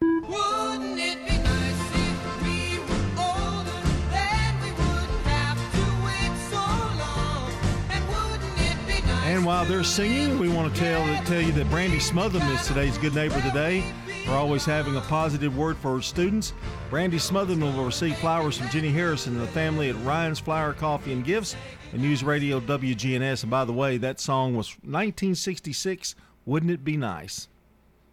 Wouldn't 0.00 0.98
it 0.98 1.18
be 1.28 1.36
nice 1.36 1.80
if 1.94 2.42
we 2.42 2.78
were 2.78 3.10
older? 3.18 3.82
Then 4.10 4.60
we 4.62 4.70
wouldn't 4.72 5.26
have 5.26 5.58
to 5.72 5.84
wait 6.04 6.34
so 6.48 6.64
long. 6.98 7.52
And 7.90 8.08
wouldn't 8.08 8.60
it 8.60 8.86
be 8.86 9.06
nice? 9.06 9.26
And 9.26 9.44
while 9.44 9.66
they're 9.66 9.84
singing, 9.84 10.38
we 10.38 10.48
want 10.48 10.74
to 10.74 10.80
tell 10.80 11.04
tell 11.24 11.42
you 11.42 11.52
that 11.52 11.68
Brandy 11.68 11.98
Smotherman 11.98 12.54
is 12.54 12.66
today's 12.66 12.96
good 12.98 13.14
neighbor 13.14 13.40
today 13.42 13.84
for 14.30 14.36
always 14.36 14.64
having 14.64 14.94
a 14.94 15.00
positive 15.00 15.58
word 15.58 15.76
for 15.76 15.96
her 15.96 16.00
students. 16.00 16.52
Brandy 16.88 17.16
Smotherman 17.16 17.74
will 17.74 17.84
receive 17.84 18.16
flowers 18.18 18.56
from 18.56 18.68
Jenny 18.68 18.92
Harrison 18.92 19.32
and 19.32 19.42
the 19.42 19.48
family 19.48 19.90
at 19.90 19.96
Ryan's 20.04 20.38
Flower 20.38 20.72
Coffee 20.72 21.12
and 21.12 21.24
Gifts 21.24 21.56
and 21.92 22.00
News 22.00 22.22
Radio 22.22 22.60
WGNS. 22.60 23.42
And 23.42 23.50
by 23.50 23.64
the 23.64 23.72
way, 23.72 23.96
that 23.96 24.20
song 24.20 24.54
was 24.54 24.68
1966. 24.82 26.14
Wouldn't 26.46 26.70
it 26.70 26.84
be 26.84 26.96
nice? 26.96 27.48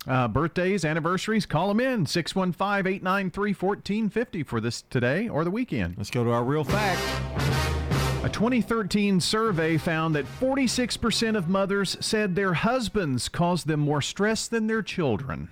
Uh, 0.08 0.28
birthdays, 0.28 0.84
anniversaries, 0.84 1.46
call 1.46 1.68
them 1.68 1.80
in 1.80 2.08
615 2.08 2.92
893 2.92 3.54
1450 3.54 4.42
for 4.42 4.60
this 4.60 4.82
today 4.90 5.30
or 5.30 5.44
the 5.44 5.52
weekend. 5.52 5.94
Let's 5.98 6.10
go 6.10 6.24
to 6.24 6.32
our 6.32 6.44
real 6.44 6.64
fact. 6.64 7.00
A 8.24 8.30
2013 8.30 9.22
survey 9.22 9.78
found 9.78 10.16
that 10.16 10.26
46% 10.26 11.38
of 11.38 11.48
mothers 11.48 11.96
said 12.00 12.34
their 12.34 12.54
husbands 12.54 13.30
caused 13.30 13.68
them 13.68 13.82
more 13.82 14.02
stress 14.02 14.48
than 14.48 14.66
their 14.66 14.82
children. 14.82 15.50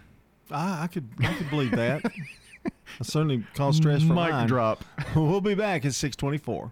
Ah, 0.52 0.84
I 0.84 0.88
could 0.88 1.08
I 1.20 1.34
could 1.34 1.50
believe 1.50 1.72
that. 1.72 2.04
I 2.66 3.04
certainly 3.04 3.44
cause 3.56 3.78
stress 3.78 4.02
for 4.02 4.14
Mic 4.14 4.32
mine. 4.32 4.48
drop. 4.48 4.84
We'll 5.16 5.42
be 5.42 5.56
back 5.56 5.86
at 5.86 5.94
624. 5.94 6.72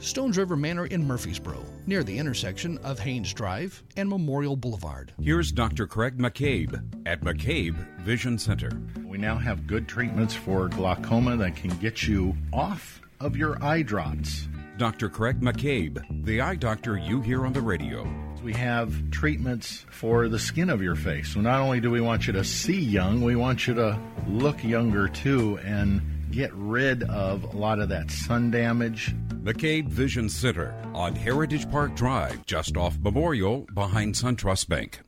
Stones 0.00 0.38
River 0.38 0.56
Manor 0.56 0.86
in 0.86 1.04
Murfreesboro, 1.04 1.64
near 1.86 2.04
the 2.04 2.16
intersection 2.16 2.78
of 2.78 3.00
Haynes 3.00 3.32
Drive 3.32 3.82
and 3.96 4.08
Memorial 4.08 4.56
Boulevard. 4.56 5.12
Here's 5.20 5.50
Dr. 5.50 5.86
Craig 5.86 6.18
McCabe 6.18 6.80
at 7.04 7.22
McCabe 7.22 7.74
Vision 8.00 8.38
Center. 8.38 8.70
We 9.04 9.18
now 9.18 9.36
have 9.38 9.66
good 9.66 9.88
treatments 9.88 10.34
for 10.34 10.68
glaucoma 10.68 11.36
that 11.38 11.56
can 11.56 11.70
get 11.78 12.06
you 12.06 12.36
off 12.52 13.00
of 13.18 13.36
your 13.36 13.62
eye 13.62 13.82
drops. 13.82 14.46
Dr. 14.76 15.08
Craig 15.08 15.40
McCabe, 15.40 16.24
the 16.24 16.40
eye 16.40 16.54
doctor 16.54 16.96
you 16.96 17.20
hear 17.20 17.44
on 17.44 17.52
the 17.52 17.60
radio. 17.60 18.08
We 18.44 18.52
have 18.52 19.10
treatments 19.10 19.84
for 19.90 20.28
the 20.28 20.38
skin 20.38 20.70
of 20.70 20.80
your 20.80 20.94
face. 20.94 21.34
So 21.34 21.40
not 21.40 21.60
only 21.60 21.80
do 21.80 21.90
we 21.90 22.00
want 22.00 22.28
you 22.28 22.32
to 22.34 22.44
see 22.44 22.80
young, 22.80 23.22
we 23.22 23.34
want 23.34 23.66
you 23.66 23.74
to 23.74 23.98
look 24.28 24.62
younger 24.62 25.08
too 25.08 25.58
and 25.64 26.00
get 26.30 26.52
rid 26.54 27.02
of 27.04 27.44
a 27.44 27.56
lot 27.56 27.78
of 27.78 27.88
that 27.88 28.10
sun 28.10 28.50
damage. 28.50 29.14
McCabe 29.42 29.88
Vision 29.88 30.28
Center 30.28 30.74
on 30.94 31.14
Heritage 31.14 31.70
Park 31.70 31.94
Drive, 31.94 32.44
just 32.46 32.76
off 32.76 32.98
Memorial, 32.98 33.66
behind 33.74 34.14
SunTrust 34.14 34.68
Bank. 34.68 35.00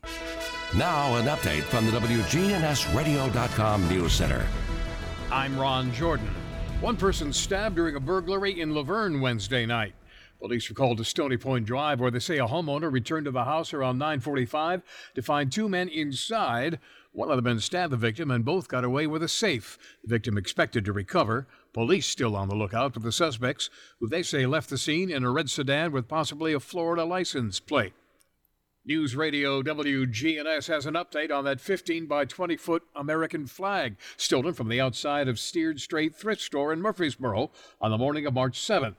Now, 0.76 1.16
an 1.16 1.26
update 1.26 1.62
from 1.62 1.86
the 1.86 1.92
WGNSradio.com 1.92 3.88
News 3.88 4.12
Center. 4.12 4.46
I'm 5.30 5.58
Ron 5.58 5.92
Jordan. 5.92 6.28
One 6.80 6.96
person 6.96 7.32
stabbed 7.32 7.76
during 7.76 7.96
a 7.96 8.00
burglary 8.00 8.60
in 8.60 8.74
La 8.74 8.82
Vergne 8.82 9.20
Wednesday 9.20 9.66
night. 9.66 9.94
Police 10.40 10.68
were 10.70 10.74
called 10.74 10.96
to 10.98 11.04
Stony 11.04 11.36
Point 11.36 11.66
Drive, 11.66 12.00
where 12.00 12.10
they 12.10 12.18
say 12.18 12.38
a 12.38 12.46
homeowner 12.46 12.90
returned 12.90 13.26
to 13.26 13.30
the 13.30 13.44
house 13.44 13.74
around 13.74 13.98
9:45 13.98 14.82
to 15.14 15.22
find 15.22 15.52
two 15.52 15.68
men 15.68 15.88
inside. 15.88 16.78
One 17.12 17.30
of 17.30 17.36
the 17.36 17.42
men 17.42 17.58
stabbed 17.58 17.92
the 17.92 17.96
victim, 17.96 18.30
and 18.30 18.44
both 18.44 18.68
got 18.68 18.84
away 18.84 19.06
with 19.06 19.22
a 19.22 19.28
safe. 19.28 19.78
The 20.02 20.10
victim 20.10 20.38
expected 20.38 20.84
to 20.84 20.92
recover. 20.92 21.48
Police 21.72 22.06
still 22.06 22.36
on 22.36 22.48
the 22.48 22.54
lookout 22.54 22.94
for 22.94 23.00
the 23.00 23.10
suspects, 23.10 23.68
who 23.98 24.08
they 24.08 24.22
say 24.22 24.46
left 24.46 24.70
the 24.70 24.78
scene 24.78 25.10
in 25.10 25.24
a 25.24 25.30
red 25.30 25.50
sedan 25.50 25.90
with 25.92 26.08
possibly 26.08 26.52
a 26.52 26.60
Florida 26.60 27.04
license 27.04 27.58
plate. 27.58 27.94
News 28.84 29.14
Radio 29.14 29.62
WGNS 29.62 30.68
has 30.68 30.86
an 30.86 30.94
update 30.94 31.30
on 31.30 31.44
that 31.44 31.60
15 31.60 32.06
by 32.06 32.24
20 32.24 32.56
foot 32.56 32.82
American 32.96 33.46
flag 33.46 33.96
stolen 34.16 34.54
from 34.54 34.68
the 34.68 34.80
outside 34.80 35.28
of 35.28 35.38
Steered 35.38 35.80
Straight 35.80 36.16
Thrift 36.16 36.40
Store 36.40 36.72
in 36.72 36.80
Murfreesboro 36.80 37.50
on 37.80 37.90
the 37.90 37.98
morning 37.98 38.24
of 38.24 38.32
March 38.32 38.58
7th. 38.58 38.96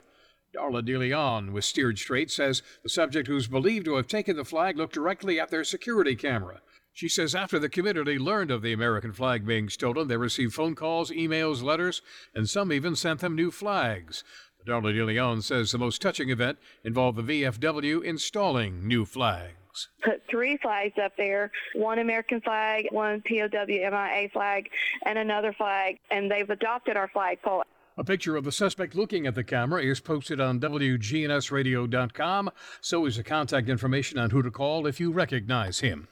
Darla 0.54 0.86
DeLeon 0.86 1.52
with 1.52 1.64
Steered 1.64 1.98
Straight 1.98 2.30
says 2.30 2.62
the 2.82 2.88
subject 2.88 3.26
who's 3.26 3.48
believed 3.48 3.86
to 3.86 3.96
have 3.96 4.06
taken 4.06 4.36
the 4.36 4.44
flag 4.44 4.76
looked 4.76 4.94
directly 4.94 5.40
at 5.40 5.50
their 5.50 5.64
security 5.64 6.14
camera. 6.14 6.60
She 6.92 7.08
says 7.08 7.34
after 7.34 7.58
the 7.58 7.70
community 7.70 8.18
learned 8.18 8.50
of 8.50 8.60
the 8.62 8.72
American 8.72 9.12
flag 9.12 9.46
being 9.46 9.68
stolen, 9.70 10.08
they 10.08 10.16
received 10.16 10.54
phone 10.54 10.74
calls, 10.74 11.10
emails, 11.10 11.62
letters, 11.62 12.02
and 12.34 12.48
some 12.48 12.72
even 12.72 12.94
sent 12.96 13.20
them 13.20 13.34
new 13.34 13.50
flags. 13.50 14.24
Darla 14.66 14.94
De 14.94 15.02
Leon 15.02 15.42
says 15.42 15.72
the 15.72 15.78
most 15.78 16.00
touching 16.00 16.30
event 16.30 16.58
involved 16.84 17.18
the 17.18 17.42
VFW 17.42 18.04
installing 18.04 18.86
new 18.86 19.04
flags. 19.04 19.88
put 20.02 20.22
three 20.28 20.56
flags 20.58 20.98
up 21.02 21.16
there 21.16 21.50
one 21.74 21.98
American 21.98 22.40
flag, 22.40 22.86
one 22.90 23.22
POW 23.22 23.66
MIA 23.66 24.28
flag, 24.32 24.70
and 25.04 25.18
another 25.18 25.52
flag. 25.52 25.98
And 26.10 26.30
they've 26.30 26.48
adopted 26.48 26.96
our 26.96 27.08
flagpole. 27.08 27.64
A 27.96 28.04
picture 28.04 28.36
of 28.36 28.44
the 28.44 28.52
suspect 28.52 28.94
looking 28.94 29.26
at 29.26 29.34
the 29.34 29.44
camera 29.44 29.82
is 29.82 30.00
posted 30.00 30.40
on 30.40 30.60
WGNSradio.com. 30.60 32.50
So 32.80 33.06
is 33.06 33.16
the 33.16 33.24
contact 33.24 33.68
information 33.68 34.18
on 34.18 34.30
who 34.30 34.42
to 34.42 34.50
call 34.50 34.86
if 34.86 35.00
you 35.00 35.12
recognize 35.12 35.80
him. 35.80 36.08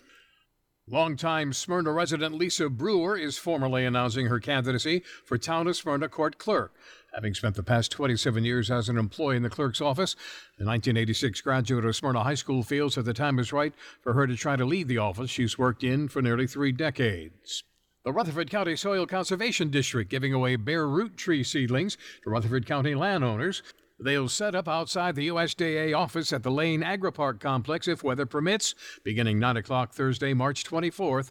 Longtime 0.92 1.52
Smyrna 1.52 1.92
resident 1.92 2.34
Lisa 2.34 2.68
Brewer 2.68 3.16
is 3.16 3.38
formally 3.38 3.84
announcing 3.84 4.26
her 4.26 4.40
candidacy 4.40 5.04
for 5.24 5.38
Town 5.38 5.68
of 5.68 5.76
Smyrna 5.76 6.08
Court 6.08 6.36
Clerk. 6.36 6.74
Having 7.14 7.34
spent 7.34 7.54
the 7.54 7.62
past 7.62 7.92
27 7.92 8.44
years 8.44 8.72
as 8.72 8.88
an 8.88 8.98
employee 8.98 9.36
in 9.36 9.44
the 9.44 9.50
clerk's 9.50 9.80
office, 9.80 10.14
the 10.58 10.64
1986 10.64 11.42
graduate 11.42 11.84
of 11.84 11.94
Smyrna 11.94 12.24
High 12.24 12.34
School 12.34 12.64
feels 12.64 12.96
that 12.96 13.04
the 13.04 13.14
time 13.14 13.38
is 13.38 13.52
right 13.52 13.72
for 14.00 14.14
her 14.14 14.26
to 14.26 14.34
try 14.34 14.56
to 14.56 14.64
leave 14.64 14.88
the 14.88 14.98
office 14.98 15.30
she's 15.30 15.56
worked 15.56 15.84
in 15.84 16.08
for 16.08 16.22
nearly 16.22 16.48
three 16.48 16.72
decades. 16.72 17.62
The 18.04 18.12
Rutherford 18.12 18.50
County 18.50 18.74
Soil 18.74 19.06
Conservation 19.06 19.70
District 19.70 20.10
giving 20.10 20.34
away 20.34 20.56
bare 20.56 20.88
root 20.88 21.16
tree 21.16 21.44
seedlings 21.44 21.98
to 22.24 22.30
Rutherford 22.30 22.66
County 22.66 22.96
landowners. 22.96 23.62
They'll 24.02 24.28
set 24.28 24.54
up 24.54 24.66
outside 24.66 25.14
the 25.14 25.28
USDA 25.28 25.94
office 25.96 26.32
at 26.32 26.42
the 26.42 26.50
Lane 26.50 26.82
Agri-Park 26.82 27.38
complex 27.38 27.86
if 27.86 28.02
weather 28.02 28.24
permits, 28.24 28.74
beginning 29.04 29.38
9 29.38 29.58
o'clock 29.58 29.92
Thursday, 29.92 30.32
March 30.32 30.64
24th. 30.64 31.30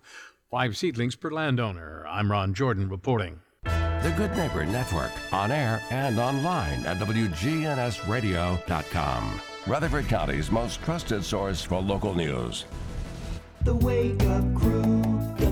Five 0.51 0.77
seedlings 0.77 1.15
per 1.15 1.31
landowner. 1.31 2.05
I'm 2.07 2.31
Ron 2.31 2.53
Jordan 2.53 2.89
reporting. 2.89 3.39
The 3.63 4.13
Good 4.15 4.37
Neighbor 4.37 4.65
Network, 4.65 5.11
on 5.33 5.51
air 5.51 5.81
and 5.89 6.19
online 6.19 6.85
at 6.85 6.97
WGNSradio.com. 6.97 9.41
Rutherford 9.67 10.07
County's 10.07 10.51
most 10.51 10.81
trusted 10.83 11.23
source 11.23 11.61
for 11.61 11.81
local 11.81 12.13
news. 12.13 12.65
The 13.63 13.75
Wake 13.75 14.23
Up 14.23 14.55
Crew, 14.55 14.68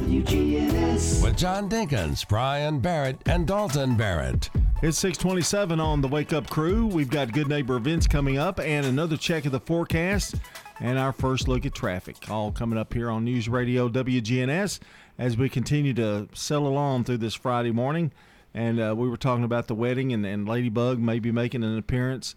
WGNS. 0.08 1.22
With 1.22 1.36
John 1.36 1.68
Dinkins, 1.70 2.26
Brian 2.30 2.80
Barrett, 2.80 3.18
and 3.26 3.46
Dalton 3.46 3.98
Barrett. 3.98 4.50
It's 4.82 4.98
627 5.00 5.82
on 5.82 6.00
the 6.00 6.08
Wake 6.08 6.32
Up 6.32 6.50
Crew. 6.50 6.88
We've 6.88 7.10
got 7.10 7.34
good 7.34 7.50
neighbor 7.50 7.76
events 7.76 8.08
coming 8.08 8.38
up 8.38 8.58
and 8.58 8.86
another 8.86 9.18
check 9.18 9.46
of 9.46 9.52
the 9.52 9.60
forecast 9.60 10.36
and 10.80 10.98
our 10.98 11.12
first 11.12 11.50
look 11.50 11.66
at 11.66 11.74
traffic. 11.76 12.16
All 12.30 12.54
coming 12.54 12.80
up 12.80 12.94
here 12.94 13.10
on 13.10 13.26
News 13.26 13.50
Radio 13.50 13.90
WGNS 13.90 14.80
as 15.18 15.36
we 15.36 15.50
continue 15.50 15.94
to 15.96 16.30
sail 16.34 16.66
along 16.66 17.04
through 17.04 17.18
this 17.18 17.36
Friday 17.36 17.72
morning. 17.72 18.14
And 18.54 18.80
uh, 18.80 18.96
we 18.98 19.10
were 19.10 19.18
talking 19.18 19.44
about 19.44 19.68
the 19.68 19.76
wedding 19.76 20.14
and, 20.14 20.26
and 20.26 20.48
Ladybug 20.48 21.00
maybe 21.00 21.34
making 21.34 21.66
an 21.66 21.78
appearance. 21.78 22.34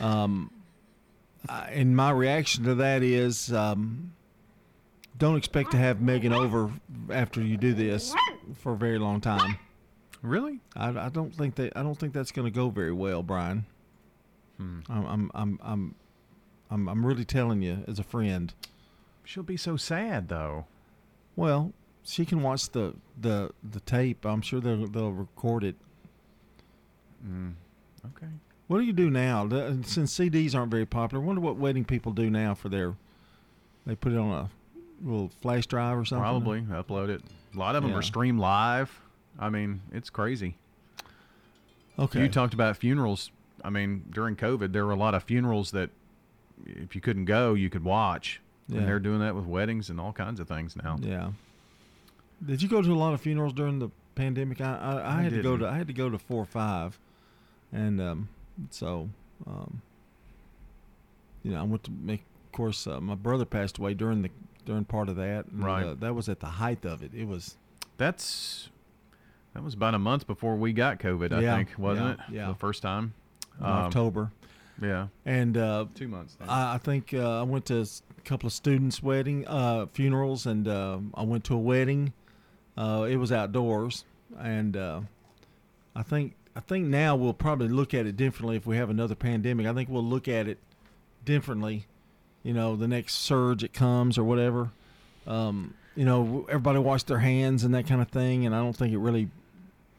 Um, 0.00 0.50
I- 1.48 1.68
and 1.70 1.94
my 1.94 2.10
reaction 2.10 2.64
to 2.64 2.74
that 2.74 3.04
is 3.04 3.52
um, 3.52 4.12
don't 5.22 5.36
expect 5.36 5.70
to 5.70 5.76
have 5.76 6.00
Megan 6.00 6.32
over 6.32 6.72
after 7.08 7.40
you 7.40 7.56
do 7.56 7.72
this 7.74 8.12
for 8.56 8.72
a 8.72 8.76
very 8.76 8.98
long 8.98 9.20
time. 9.20 9.56
Really? 10.20 10.58
I, 10.74 10.88
I 10.88 11.08
don't 11.10 11.32
think 11.32 11.54
that 11.54 11.76
I 11.76 11.82
don't 11.84 11.94
think 11.94 12.12
that's 12.12 12.32
going 12.32 12.44
to 12.44 12.50
go 12.50 12.70
very 12.70 12.92
well, 12.92 13.22
Brian. 13.22 13.64
Hmm. 14.58 14.80
I'm, 14.88 15.06
I'm 15.06 15.30
I'm 15.32 15.60
I'm 15.62 15.94
I'm 16.72 16.88
I'm 16.88 17.06
really 17.06 17.24
telling 17.24 17.62
you 17.62 17.84
as 17.86 18.00
a 18.00 18.02
friend. 18.02 18.52
She'll 19.22 19.44
be 19.44 19.56
so 19.56 19.76
sad 19.76 20.28
though. 20.28 20.66
Well, 21.36 21.72
she 22.02 22.24
can 22.24 22.42
watch 22.42 22.70
the 22.70 22.94
the 23.20 23.50
the 23.62 23.80
tape. 23.80 24.26
I'm 24.26 24.42
sure 24.42 24.60
they'll 24.60 24.88
they'll 24.88 25.12
record 25.12 25.62
it. 25.62 25.76
Mm. 27.24 27.54
Okay. 28.16 28.32
What 28.66 28.78
do 28.78 28.84
you 28.84 28.92
do 28.92 29.08
now? 29.08 29.48
Since 29.48 30.18
CDs 30.18 30.56
aren't 30.56 30.72
very 30.72 30.86
popular, 30.86 31.22
I 31.22 31.26
wonder 31.26 31.40
what 31.40 31.56
wedding 31.58 31.84
people 31.84 32.10
do 32.10 32.28
now 32.28 32.54
for 32.54 32.68
their. 32.68 32.96
They 33.86 33.94
put 33.94 34.12
it 34.12 34.18
on 34.18 34.30
a 34.30 34.50
little 35.02 35.30
flash 35.40 35.66
drive 35.66 35.98
or 35.98 36.04
something. 36.04 36.22
Probably 36.22 36.60
upload 36.62 37.08
it. 37.08 37.22
A 37.54 37.58
lot 37.58 37.74
of 37.76 37.82
them 37.82 37.92
Yeah. 37.92 37.98
are 37.98 38.02
streamed 38.02 38.38
live. 38.40 39.00
I 39.38 39.48
mean, 39.50 39.80
it's 39.92 40.10
crazy. 40.10 40.56
Okay. 41.98 42.22
You 42.22 42.28
talked 42.28 42.54
about 42.54 42.76
funerals. 42.76 43.30
I 43.64 43.70
mean, 43.70 44.04
during 44.10 44.36
COVID, 44.36 44.72
there 44.72 44.84
were 44.86 44.92
a 44.92 44.96
lot 44.96 45.14
of 45.14 45.22
funerals 45.24 45.70
that 45.72 45.90
if 46.66 46.94
you 46.94 47.00
couldn't 47.00 47.26
go, 47.26 47.54
you 47.54 47.68
could 47.70 47.84
watch. 47.84 48.40
Yeah. 48.68 48.78
And 48.78 48.88
they're 48.88 49.00
doing 49.00 49.20
that 49.20 49.34
with 49.34 49.44
weddings 49.44 49.90
and 49.90 50.00
all 50.00 50.12
kinds 50.12 50.40
of 50.40 50.48
things 50.48 50.76
now. 50.76 50.96
Yeah. 51.00 51.32
Did 52.44 52.62
you 52.62 52.68
go 52.68 52.80
to 52.82 52.92
a 52.92 52.94
lot 52.94 53.12
of 53.14 53.20
funerals 53.20 53.52
during 53.52 53.78
the 53.78 53.90
pandemic? 54.14 54.60
I 54.60 54.74
I, 54.76 54.92
I, 54.94 55.18
I 55.18 55.22
had 55.22 55.32
to 55.32 55.42
go 55.42 55.56
to. 55.56 55.68
I 55.68 55.76
had 55.76 55.86
to 55.88 55.92
go 55.92 56.08
to 56.10 56.18
four 56.18 56.42
or 56.42 56.46
five, 56.46 56.98
and 57.72 58.00
um, 58.00 58.28
so 58.70 59.08
um, 59.46 59.80
you 61.42 61.52
know 61.52 61.60
I 61.60 61.62
went 61.62 61.84
to 61.84 61.90
make. 61.90 62.24
Of 62.46 62.52
course, 62.52 62.86
uh, 62.86 63.00
my 63.00 63.14
brother 63.14 63.44
passed 63.44 63.78
away 63.78 63.94
during 63.94 64.22
the 64.22 64.30
during 64.64 64.84
part 64.84 65.08
of 65.08 65.16
that. 65.16 65.46
and, 65.46 65.64
Right. 65.64 65.84
Uh, 65.84 65.94
that 65.94 66.14
was 66.14 66.28
at 66.28 66.40
the 66.40 66.46
height 66.46 66.84
of 66.84 67.02
it. 67.02 67.12
It 67.14 67.26
was. 67.26 67.56
That's 67.98 68.68
that 69.54 69.62
was 69.62 69.74
about 69.74 69.94
a 69.94 69.98
month 69.98 70.26
before 70.26 70.56
we 70.56 70.72
got 70.72 70.98
COVID, 70.98 71.32
I 71.32 71.40
Yeah, 71.40 71.56
think, 71.56 71.70
wasn't 71.78 72.06
yeah, 72.06 72.12
it? 72.12 72.34
yeah. 72.34 72.48
The 72.48 72.54
first 72.54 72.82
time. 72.82 73.14
Um, 73.60 73.66
October. 73.66 74.30
Yeah. 74.80 75.08
And 75.26 75.56
uh, 75.56 75.86
Two 75.94 76.08
months. 76.08 76.36
I, 76.40 76.74
I 76.74 76.78
think 76.78 77.12
uh, 77.14 77.40
I 77.40 77.42
went 77.42 77.66
to 77.66 77.80
a 77.82 77.86
couple 78.24 78.46
of 78.46 78.52
students' 78.52 79.02
wedding 79.02 79.46
uh, 79.46 79.86
funerals, 79.92 80.46
and 80.46 80.66
uh, 80.66 80.98
I 81.14 81.22
went 81.22 81.44
to 81.44 81.54
a 81.54 81.58
wedding. 81.58 82.12
Uh, 82.76 83.06
it 83.08 83.16
was 83.16 83.30
outdoors, 83.30 84.04
and 84.38 84.76
uh, 84.76 85.02
I 85.94 86.02
think 86.02 86.34
I 86.56 86.60
think 86.60 86.86
now 86.86 87.14
we'll 87.14 87.34
probably 87.34 87.68
look 87.68 87.92
at 87.92 88.06
it 88.06 88.16
differently 88.16 88.56
if 88.56 88.66
we 88.66 88.78
have 88.78 88.88
another 88.88 89.14
pandemic. 89.14 89.66
I 89.66 89.74
think 89.74 89.90
we'll 89.90 90.02
look 90.04 90.26
at 90.26 90.48
it 90.48 90.58
differently. 91.24 91.86
You 92.42 92.52
know, 92.52 92.76
the 92.76 92.88
next 92.88 93.14
surge 93.14 93.62
it 93.62 93.72
comes 93.72 94.18
or 94.18 94.24
whatever. 94.24 94.70
Um, 95.26 95.74
you 95.94 96.04
know, 96.04 96.46
everybody 96.48 96.78
wash 96.78 97.02
their 97.04 97.18
hands 97.18 97.64
and 97.64 97.74
that 97.74 97.86
kind 97.86 98.00
of 98.00 98.08
thing, 98.08 98.46
and 98.46 98.54
I 98.54 98.58
don't 98.58 98.74
think 98.74 98.92
it 98.92 98.98
really. 98.98 99.28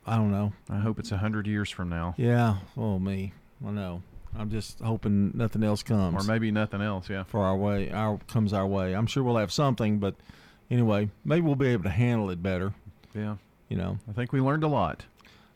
I 0.06 0.18
don't 0.18 0.32
know. 0.32 0.52
I 0.70 0.80
hope 0.80 1.00
it's 1.00 1.12
a 1.14 1.18
hundred 1.18 1.48
years 1.48 1.70
from 1.70 1.88
now. 1.90 2.14
Yeah. 2.18 2.56
Oh 2.76 3.00
me. 3.00 3.32
I 3.66 3.72
know. 3.72 4.02
I'm 4.38 4.50
just 4.50 4.80
hoping 4.80 5.32
nothing 5.36 5.64
else 5.64 5.84
comes. 5.84 6.26
Or 6.26 6.28
maybe 6.28 6.52
nothing 6.52 6.82
else, 6.82 7.10
yeah. 7.10 7.24
For 7.24 7.42
our 7.44 7.56
way, 7.56 7.92
our 7.92 8.18
comes 8.28 8.52
our 8.52 8.66
way. 8.68 8.94
I'm 8.96 9.06
sure 9.08 9.24
we'll 9.24 9.38
have 9.38 9.52
something, 9.52 10.00
but 10.00 10.16
anyway, 10.72 11.10
maybe 11.24 11.42
we'll 11.46 11.56
be 11.56 11.68
able 11.68 11.84
to 11.84 11.90
handle 11.92 12.30
it 12.32 12.42
better. 12.44 12.74
Yeah. 13.14 13.36
You 13.70 13.78
know. 13.78 14.00
I 14.10 14.12
think 14.14 14.34
we 14.34 14.42
learned 14.42 14.64
a 14.64 14.68
lot. 14.68 15.06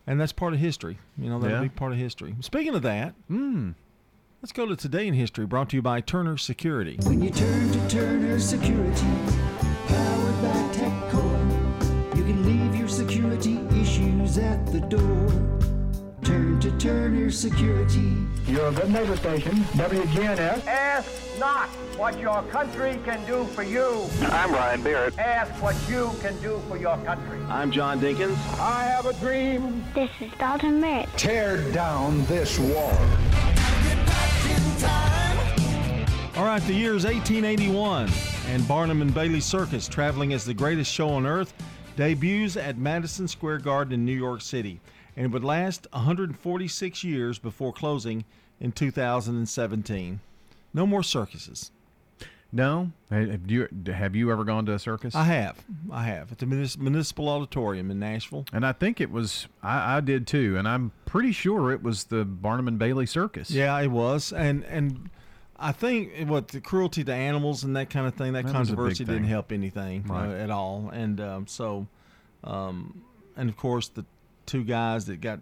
And 0.06 0.18
that's 0.18 0.32
part 0.32 0.54
of 0.54 0.60
history. 0.60 0.98
You 1.18 1.28
know, 1.28 1.38
that'll 1.40 1.56
Yeah. 1.58 1.62
be 1.64 1.68
part 1.68 1.92
of 1.92 1.98
history. 1.98 2.36
Speaking 2.40 2.74
of 2.74 2.80
that, 2.82 3.14
mm. 3.30 3.74
Let's 4.42 4.52
go 4.52 4.66
to 4.66 4.76
today 4.76 5.06
in 5.06 5.14
history. 5.14 5.46
Brought 5.46 5.70
to 5.70 5.76
you 5.76 5.82
by 5.82 6.00
Turner 6.00 6.36
Security. 6.36 6.98
When 7.02 7.22
you 7.22 7.30
turn 7.30 7.70
to 7.72 7.88
Turner 7.88 8.38
Security, 8.38 9.06
powered 9.86 10.42
by 10.42 10.68
TechCore, 10.72 12.16
you 12.16 12.24
can 12.24 12.44
leave 12.44 12.76
your 12.76 12.88
security 12.88 13.58
issues 13.80 14.38
at 14.38 14.64
the 14.66 14.80
door. 14.80 15.28
Turn 16.22 16.60
to 16.60 16.70
Turner 16.78 17.30
Security. 17.30 18.16
You're 18.46 18.68
a 18.68 18.72
good 18.72 18.90
neighbor 18.90 19.16
station, 19.16 19.56
WGNS. 19.74 20.66
Ask 20.66 21.38
not 21.38 21.68
what 21.96 22.18
your 22.18 22.42
country 22.44 22.98
can 23.04 23.24
do 23.26 23.44
for 23.46 23.62
you. 23.62 24.06
I'm 24.22 24.52
Ryan 24.52 24.82
Barrett. 24.82 25.18
Ask 25.18 25.50
what 25.62 25.76
you 25.88 26.10
can 26.20 26.38
do 26.40 26.60
for 26.68 26.76
your 26.76 26.96
country. 26.98 27.38
I'm 27.48 27.70
John 27.70 28.00
Dinkins. 28.00 28.36
I 28.58 28.84
have 28.84 29.06
a 29.06 29.14
dream. 29.14 29.84
This 29.94 30.10
is 30.20 30.30
Dalton 30.38 30.80
Merritt. 30.80 31.08
Tear 31.16 31.70
down 31.72 32.24
this 32.26 32.58
wall. 32.58 32.98
All 36.38 36.44
right, 36.44 36.62
the 36.62 36.72
year 36.72 36.94
is 36.94 37.04
1881, 37.04 38.08
and 38.46 38.68
Barnum 38.68 39.02
and 39.02 39.12
Bailey 39.12 39.40
Circus, 39.40 39.88
traveling 39.88 40.32
as 40.32 40.44
the 40.44 40.54
greatest 40.54 40.92
show 40.92 41.08
on 41.08 41.26
earth, 41.26 41.52
debuts 41.96 42.56
at 42.56 42.78
Madison 42.78 43.26
Square 43.26 43.58
Garden 43.58 43.92
in 43.92 44.04
New 44.04 44.16
York 44.16 44.40
City, 44.40 44.80
and 45.16 45.26
it 45.26 45.32
would 45.32 45.42
last 45.42 45.88
146 45.90 47.02
years 47.02 47.40
before 47.40 47.72
closing 47.72 48.24
in 48.60 48.70
2017. 48.70 50.20
No 50.72 50.86
more 50.86 51.02
circuses. 51.02 51.72
No, 52.52 52.92
have 53.10 53.50
you 53.50 53.66
have 53.92 54.14
you 54.14 54.30
ever 54.30 54.44
gone 54.44 54.64
to 54.66 54.74
a 54.74 54.78
circus? 54.78 55.16
I 55.16 55.24
have, 55.24 55.64
I 55.90 56.04
have 56.04 56.30
at 56.30 56.38
the 56.38 56.46
municipal 56.46 57.28
auditorium 57.28 57.90
in 57.90 57.98
Nashville. 57.98 58.44
and 58.52 58.64
I 58.64 58.70
think 58.70 59.00
it 59.00 59.10
was 59.10 59.48
I, 59.60 59.96
I 59.96 60.00
did 60.00 60.28
too, 60.28 60.56
and 60.56 60.68
I'm 60.68 60.92
pretty 61.04 61.32
sure 61.32 61.72
it 61.72 61.82
was 61.82 62.04
the 62.04 62.24
Barnum 62.24 62.68
and 62.68 62.78
Bailey 62.78 63.06
Circus. 63.06 63.50
Yeah, 63.50 63.76
it 63.80 63.88
was, 63.88 64.32
and 64.32 64.64
and 64.66 65.10
I 65.58 65.72
think 65.72 66.28
what 66.28 66.48
the 66.48 66.60
cruelty 66.60 67.02
to 67.04 67.12
animals 67.12 67.64
and 67.64 67.74
that 67.76 67.90
kind 67.90 68.06
of 68.06 68.14
thing, 68.14 68.32
that, 68.34 68.46
That 68.46 68.52
controversy 68.52 69.04
didn't 69.04 69.22
thing. 69.22 69.28
help 69.30 69.50
anything 69.52 70.04
uh, 70.08 70.30
at 70.30 70.50
all, 70.50 70.90
and 70.92 71.20
um, 71.20 71.46
so, 71.48 71.86
um, 72.44 73.02
and 73.36 73.48
of 73.48 73.56
course 73.56 73.88
the 73.88 74.04
two 74.46 74.62
guys 74.62 75.06
that 75.06 75.20
got 75.20 75.40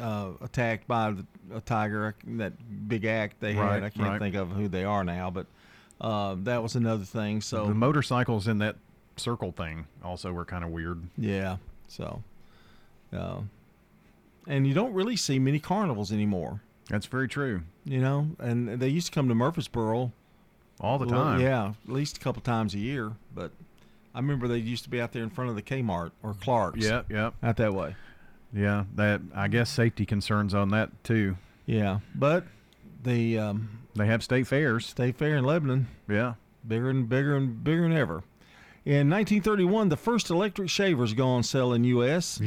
uh, 0.00 0.30
attacked 0.40 0.88
by 0.88 1.12
the, 1.12 1.24
a 1.54 1.60
tiger, 1.60 2.16
that 2.26 2.88
big 2.88 3.04
act 3.04 3.38
they 3.40 3.54
Right, 3.54 3.74
had, 3.74 3.84
I 3.84 3.90
can't 3.90 4.08
right. 4.08 4.18
think 4.20 4.34
of 4.34 4.50
who 4.50 4.66
they 4.66 4.82
are 4.84 5.04
now, 5.04 5.30
but 5.30 5.46
uh, 6.00 6.34
that 6.40 6.62
was 6.62 6.74
another 6.74 7.04
thing. 7.04 7.40
So 7.40 7.66
the 7.66 7.74
motorcycles 7.74 8.48
in 8.48 8.58
that 8.58 8.76
circle 9.16 9.52
thing 9.52 9.86
also 10.02 10.32
were 10.32 10.44
kind 10.44 10.64
of 10.64 10.70
weird. 10.70 11.00
yeah, 11.16 11.58
so, 11.86 12.22
uh, 13.12 13.38
and 14.48 14.66
you 14.66 14.74
don't 14.74 14.92
really 14.92 15.14
see 15.16 15.38
many 15.38 15.60
carnivals 15.60 16.10
anymore. 16.12 16.62
That's 16.88 17.06
very 17.06 17.28
true. 17.28 17.62
You 17.84 18.00
know, 18.00 18.28
and 18.38 18.80
they 18.80 18.88
used 18.88 19.06
to 19.06 19.12
come 19.12 19.28
to 19.28 19.34
Murfreesboro 19.34 20.12
all 20.80 20.98
the 20.98 21.06
time. 21.06 21.40
Yeah, 21.40 21.72
at 21.86 21.92
least 21.92 22.16
a 22.16 22.20
couple 22.20 22.42
times 22.42 22.74
a 22.74 22.78
year. 22.78 23.12
But 23.34 23.52
I 24.14 24.18
remember 24.18 24.48
they 24.48 24.58
used 24.58 24.84
to 24.84 24.90
be 24.90 25.00
out 25.00 25.12
there 25.12 25.22
in 25.22 25.30
front 25.30 25.50
of 25.50 25.56
the 25.56 25.62
Kmart 25.62 26.12
or 26.22 26.34
Clark's. 26.34 26.84
Yep, 26.84 27.10
yep. 27.10 27.34
Out 27.42 27.56
that 27.56 27.74
way. 27.74 27.96
Yeah, 28.52 28.84
that 28.94 29.20
I 29.34 29.48
guess 29.48 29.70
safety 29.70 30.06
concerns 30.06 30.54
on 30.54 30.68
that 30.70 30.90
too. 31.04 31.36
Yeah, 31.66 32.00
but 32.14 32.44
the 33.02 33.38
um, 33.38 33.80
they 33.94 34.06
have 34.06 34.22
state 34.22 34.46
fairs. 34.46 34.86
State 34.86 35.16
fair 35.16 35.36
in 35.36 35.44
Lebanon. 35.44 35.88
Yeah, 36.08 36.34
bigger 36.66 36.90
and 36.90 37.08
bigger 37.08 37.36
and 37.36 37.64
bigger 37.64 37.82
than 37.82 37.92
ever. 37.92 38.22
In 38.84 39.08
1931, 39.08 39.88
the 39.88 39.96
first 39.96 40.28
electric 40.28 40.68
shavers 40.68 41.14
go 41.14 41.26
on 41.26 41.42
sale 41.42 41.72
in 41.72 41.84
U.S. 41.84 42.38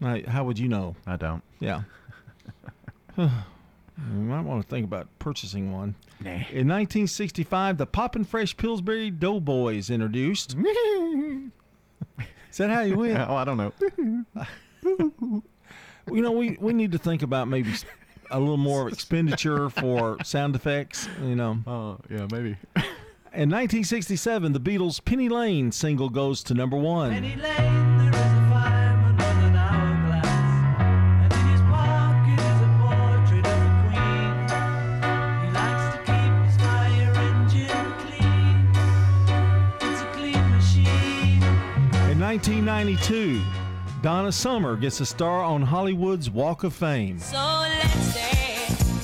How 0.00 0.44
would 0.44 0.58
you 0.60 0.68
know? 0.68 0.94
I 1.06 1.16
don't. 1.16 1.42
Yeah. 1.58 1.82
You 3.16 3.30
might 3.98 4.42
want 4.42 4.62
to 4.62 4.68
think 4.68 4.84
about 4.84 5.08
purchasing 5.18 5.72
one. 5.72 5.94
Nah. 6.20 6.30
In 6.30 6.68
1965, 6.68 7.78
the 7.78 7.86
Poppin' 7.86 8.24
Fresh 8.24 8.56
Pillsbury 8.56 9.10
Doughboys 9.10 9.90
introduced. 9.90 10.56
Is 12.50 12.58
that 12.58 12.70
how 12.70 12.82
you 12.82 12.96
went? 12.96 13.18
Oh, 13.18 13.34
I 13.34 13.44
don't 13.44 13.56
know. 13.56 13.72
you 16.10 16.22
know, 16.22 16.32
we, 16.32 16.56
we 16.60 16.72
need 16.72 16.92
to 16.92 16.98
think 16.98 17.22
about 17.22 17.48
maybe 17.48 17.72
a 18.30 18.38
little 18.38 18.56
more 18.56 18.88
expenditure 18.88 19.68
for 19.70 20.16
sound 20.24 20.56
effects. 20.56 21.08
You 21.22 21.36
know. 21.36 21.58
Oh, 21.66 21.98
yeah, 22.10 22.26
maybe. 22.30 22.56
In 23.32 23.50
1967, 23.50 24.52
the 24.52 24.60
Beatles' 24.60 25.04
Penny 25.04 25.28
Lane 25.28 25.70
single 25.70 26.08
goes 26.08 26.42
to 26.44 26.54
number 26.54 26.76
one. 26.76 27.12
1992, 42.76 43.40
Donna 44.02 44.30
Summer 44.30 44.76
gets 44.76 45.00
a 45.00 45.06
star 45.06 45.40
on 45.42 45.62
Hollywood's 45.62 46.28
Walk 46.28 46.62
of 46.62 46.74
Fame. 46.74 47.18
So 47.18 47.36
let's 47.38 48.14
dance, 48.14 49.00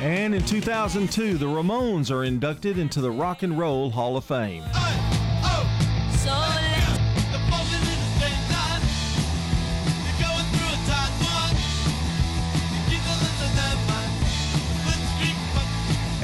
And 0.02 0.34
in 0.34 0.44
2002, 0.46 1.38
the 1.38 1.46
Ramones 1.46 2.10
are 2.10 2.24
inducted 2.24 2.80
into 2.80 3.02
the 3.02 3.12
Rock 3.12 3.44
and 3.44 3.56
Roll 3.56 3.92
Hall 3.92 4.18
of 4.18 4.26
Fame. 4.26 4.64
So 4.74 5.09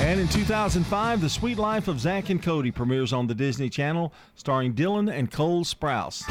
And 0.06 0.20
in 0.20 0.28
2005, 0.28 1.20
The 1.20 1.30
Suite 1.30 1.58
Life 1.58 1.88
of 1.88 2.00
Zack 2.00 2.30
and 2.30 2.41
Cody 2.41 2.70
premieres 2.70 3.12
on 3.12 3.26
the 3.26 3.34
Disney 3.34 3.72
Channel, 3.72 4.13
starring 4.36 4.76
Dylan 4.76 5.12
and 5.12 5.32
Cole 5.32 5.65
Sprouse. 5.65 6.24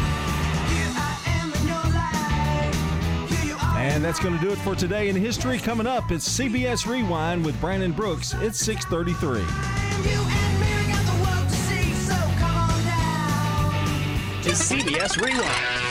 And 3.77 4.05
that's 4.05 4.21
going 4.21 4.39
to 4.39 4.41
do 4.41 4.53
it 4.53 4.59
for 4.59 4.77
today 4.77 5.09
in 5.09 5.17
history. 5.17 5.59
Coming 5.59 5.89
up, 5.89 6.13
it's 6.13 6.39
CBS 6.39 6.87
Rewind 6.87 7.45
with 7.45 7.61
Brandon 7.61 7.91
Brooks. 7.91 8.33
It's 8.35 8.61
633. 8.61 9.41
to 14.45 14.51
CBS 14.51 15.21
Rewind. 15.21 15.84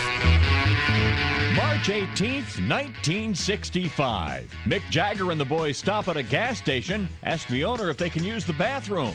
March 1.86 2.02
18th, 2.18 2.70
1965. 2.70 4.56
Mick 4.66 4.90
Jagger 4.90 5.32
and 5.32 5.42
the 5.42 5.44
boys 5.44 5.78
stop 5.78 6.08
at 6.08 6.16
a 6.16 6.24
gas 6.24 6.58
station, 6.58 7.10
ask 7.24 7.46
the 7.50 7.66
owner 7.66 7.90
if 7.90 7.98
they 7.98 8.10
can 8.10 8.24
use 8.24 8.46
the 8.46 8.54
bathroom. 8.54 9.14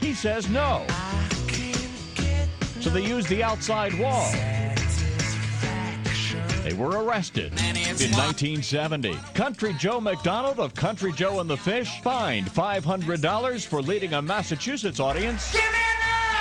He 0.00 0.12
says 0.12 0.48
no. 0.48 0.84
So 2.80 2.90
they 2.90 3.06
use 3.06 3.28
the 3.28 3.44
outside 3.44 3.96
wall. 3.96 4.28
They 6.64 6.72
were 6.72 7.04
arrested. 7.04 7.52
In 7.60 8.10
1970, 8.10 9.14
Country 9.34 9.72
Joe 9.74 10.00
McDonald 10.00 10.58
of 10.58 10.74
Country 10.74 11.12
Joe 11.12 11.38
and 11.38 11.48
the 11.48 11.56
Fish 11.56 12.00
fined 12.00 12.48
$500 12.48 13.66
for 13.66 13.80
leading 13.80 14.14
a 14.14 14.20
Massachusetts 14.20 14.98
audience 14.98 15.54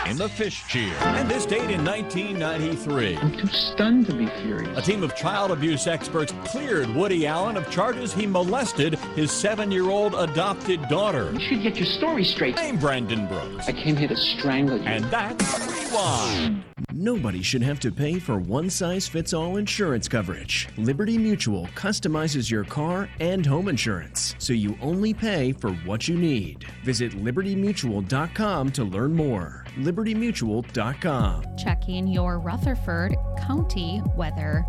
in 0.08 0.18
the 0.18 0.30
fish 0.30 0.64
cheer. 0.68 0.94
And 1.02 1.30
this 1.30 1.46
date 1.46 1.70
in 1.70 1.84
1993. 1.84 3.18
I'm 3.18 3.38
too 3.38 3.48
stunned 3.48 4.06
to 4.08 4.14
be 4.14 4.28
furious. 4.42 4.78
A 4.78 4.82
team 4.82 5.04
of 5.04 5.16
child 5.16 5.52
abuse 5.52 5.88
experts 5.88 6.34
cleared 6.46 6.90
Woody 6.90 7.26
Allen 7.28 7.58
of 7.58 7.70
charges 7.70 8.14
he 8.14 8.26
molested 8.26 8.96
his 9.16 9.32
seven-year-old 9.32 10.16
adopted 10.16 10.88
daughter. 10.90 11.32
You 11.32 11.40
should 11.40 11.64
get 11.64 11.78
your 11.78 11.86
story 11.86 12.24
straight. 12.24 12.56
I'm 12.58 12.80
Brandon 12.80 13.28
Brooks. 13.28 13.68
I 13.68 13.72
came 13.72 13.96
here 13.96 14.08
to 14.08 14.16
strangle 14.16 14.78
you. 14.78 14.86
And 14.86 15.06
that's 15.06 15.68
Rewind. 15.68 16.64
Nobody 16.92 17.42
should 17.42 17.64
have 17.64 17.80
to 17.82 17.92
pay 17.92 18.20
for 18.20 18.38
one 18.38 18.70
size 18.70 19.08
fits 19.08 19.34
all 19.34 19.58
insurance 19.58 20.08
coverage. 20.08 20.70
Liberty 20.78 21.18
Mutual 21.18 21.68
customizes 21.76 22.52
your 22.52 22.64
car 22.64 23.10
and 23.20 23.46
home 23.46 23.68
insurance, 23.68 24.36
so 24.38 24.54
you 24.54 24.78
only 24.82 25.14
pay 25.14 25.54
for 25.54 25.72
what 25.72 26.08
you 26.08 26.18
need. 26.18 26.66
Visit 26.84 27.14
libertymutual.com 27.14 28.72
to 28.72 28.84
learn 28.84 29.14
more. 29.14 29.63
libertymutual.com. 29.78 31.58
Checking 31.58 32.08
your 32.08 32.40
Rutherford 32.40 33.16
County 33.40 34.02
weather. 34.16 34.66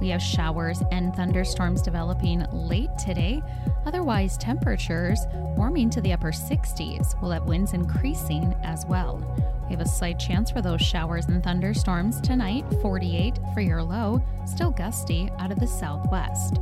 We 0.00 0.08
have 0.10 0.22
showers 0.22 0.82
and 0.92 1.14
thunderstorms 1.14 1.82
developing 1.82 2.44
late 2.52 2.90
today. 2.98 3.42
Otherwise, 3.86 4.36
temperatures 4.38 5.20
warming 5.32 5.90
to 5.90 6.00
the 6.00 6.12
upper 6.12 6.32
60s. 6.32 7.20
We'll 7.20 7.32
have 7.32 7.44
winds 7.44 7.72
increasing 7.72 8.54
as 8.62 8.84
well. 8.86 9.22
We 9.68 9.76
have 9.76 9.84
a 9.84 9.88
slight 9.88 10.18
chance 10.18 10.50
for 10.50 10.62
those 10.62 10.80
showers 10.80 11.26
and 11.26 11.42
thunderstorms 11.42 12.20
tonight, 12.20 12.64
48 12.80 13.38
for 13.54 13.60
your 13.60 13.82
low, 13.82 14.22
still 14.46 14.70
gusty 14.70 15.30
out 15.38 15.52
of 15.52 15.58
the 15.58 15.66
southwest. 15.66 16.58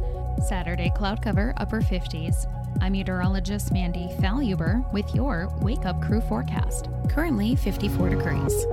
Saturday, 0.46 0.90
cloud 0.94 1.22
cover, 1.22 1.54
upper 1.56 1.80
50s. 1.80 2.46
I'm 2.80 2.92
meteorologist 2.92 3.72
Mandy 3.72 4.08
Faluber 4.20 4.84
with 4.92 5.14
your 5.14 5.52
Wake 5.60 5.84
Up 5.84 6.00
Crew 6.02 6.20
forecast. 6.20 6.88
Currently 7.08 7.56
54 7.56 8.10
degrees. 8.10 8.66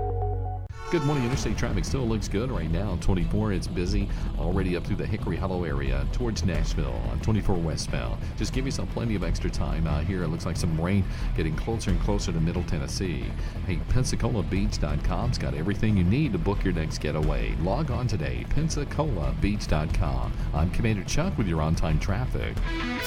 Good 0.93 1.06
morning. 1.06 1.25
Interstate 1.25 1.58
traffic 1.58 1.86
still 1.86 2.08
looks 2.08 2.27
good 2.27 2.51
right 2.51 2.69
now. 2.69 2.99
24, 3.01 3.53
it's 3.53 3.65
busy 3.65 4.08
already 4.38 4.77
up 4.77 4.86
through 4.86 4.97
the 4.97 5.06
Hickory 5.08 5.36
Hollow 5.36 5.63
area 5.63 6.06
towards 6.12 6.45
Nashville 6.45 7.01
on 7.10 7.19
24 7.21 7.56
westbound. 7.56 8.21
Just 8.38 8.53
give 8.53 8.63
yourself 8.63 8.88
plenty 8.91 9.15
of 9.15 9.23
extra 9.23 9.49
time 9.49 9.88
out 9.88 10.03
here. 10.03 10.21
It 10.21 10.27
looks 10.27 10.45
like 10.45 10.56
some 10.56 10.79
rain 10.79 11.03
getting 11.36 11.56
closer 11.56 11.89
and 11.89 11.99
closer 12.01 12.32
to 12.32 12.39
Middle 12.39 12.62
Tennessee. 12.65 13.25
Hey, 13.65 13.77
PensacolaBeach.com's 13.89 15.39
got 15.39 15.56
everything 15.56 15.97
you 15.97 16.03
need 16.03 16.32
to 16.34 16.38
book 16.38 16.63
your 16.63 16.75
next 16.75 16.99
getaway. 16.99 17.56
Log 17.62 17.89
on 17.89 18.06
today, 18.06 18.45
PensacolaBeach.com. 18.49 20.34
I'm 20.53 20.69
Commander 20.69 21.03
Chuck 21.06 21.36
with 21.39 21.47
your 21.47 21.63
on 21.63 21.73
time 21.73 21.97
traffic. 21.97 22.56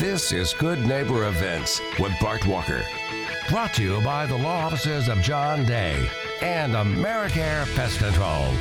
This 0.01 0.33
is 0.33 0.55
Good 0.55 0.81
Neighbor 0.81 1.29
Events 1.29 1.81
with 2.01 2.11
Bart 2.21 2.45
Walker. 2.49 2.83
Brought 3.49 3.75
to 3.75 3.85
you 3.85 4.01
by 4.01 4.27
the 4.27 4.39
law 4.39 4.65
offices 4.65 5.09
of 5.09 5.19
John 5.19 5.65
Day 5.67 6.11
and 6.43 6.75
Americare 6.75 7.65
Pest 7.75 7.99
Control. 7.99 8.53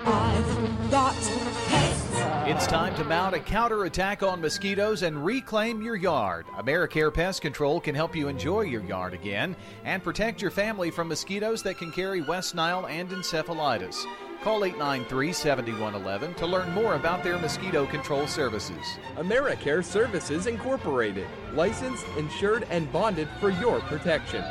I've 0.00 0.90
got 0.90 1.14
pests. 1.14 2.06
It's 2.46 2.66
time 2.66 2.94
to 2.94 3.04
mount 3.04 3.34
a 3.34 3.40
counterattack 3.40 4.22
on 4.22 4.40
mosquitoes 4.40 5.02
and 5.02 5.24
reclaim 5.24 5.82
your 5.82 5.96
yard. 5.96 6.46
AmeriCare 6.58 7.12
Pest 7.12 7.42
Control 7.42 7.80
can 7.80 7.94
help 7.94 8.14
you 8.14 8.28
enjoy 8.28 8.62
your 8.62 8.82
yard 8.82 9.14
again 9.14 9.56
and 9.84 10.02
protect 10.02 10.40
your 10.40 10.50
family 10.50 10.90
from 10.90 11.08
mosquitoes 11.08 11.62
that 11.64 11.78
can 11.78 11.90
carry 11.90 12.20
West 12.20 12.54
Nile 12.54 12.86
and 12.86 13.08
encephalitis. 13.10 14.04
Call 14.42 14.64
893 14.64 15.32
7111 15.32 16.34
to 16.34 16.46
learn 16.46 16.70
more 16.72 16.94
about 16.94 17.24
their 17.24 17.38
mosquito 17.38 17.84
control 17.86 18.28
services. 18.28 18.98
AmeriCare 19.16 19.84
Services 19.84 20.46
Incorporated, 20.46 21.26
licensed, 21.54 22.06
insured, 22.16 22.64
and 22.70 22.90
bonded 22.92 23.28
for 23.40 23.50
your 23.50 23.80
protection. 23.80 24.44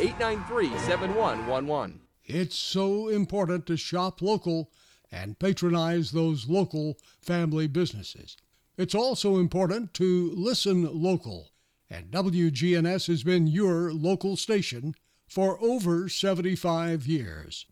893 0.00 0.78
7111. 0.78 2.00
It's 2.24 2.56
so 2.56 3.08
important 3.08 3.66
to 3.66 3.76
shop 3.76 4.22
local 4.22 4.70
and 5.12 5.38
patronize 5.38 6.12
those 6.12 6.48
local 6.48 6.96
family 7.20 7.66
businesses. 7.66 8.38
It's 8.78 8.94
also 8.94 9.36
important 9.36 9.92
to 9.94 10.32
listen 10.34 10.88
local, 11.02 11.50
and 11.90 12.10
WGNS 12.10 13.08
has 13.08 13.22
been 13.22 13.46
your 13.46 13.92
local 13.92 14.36
station 14.36 14.94
for 15.28 15.62
over 15.62 16.08
75 16.08 17.06
years. 17.06 17.66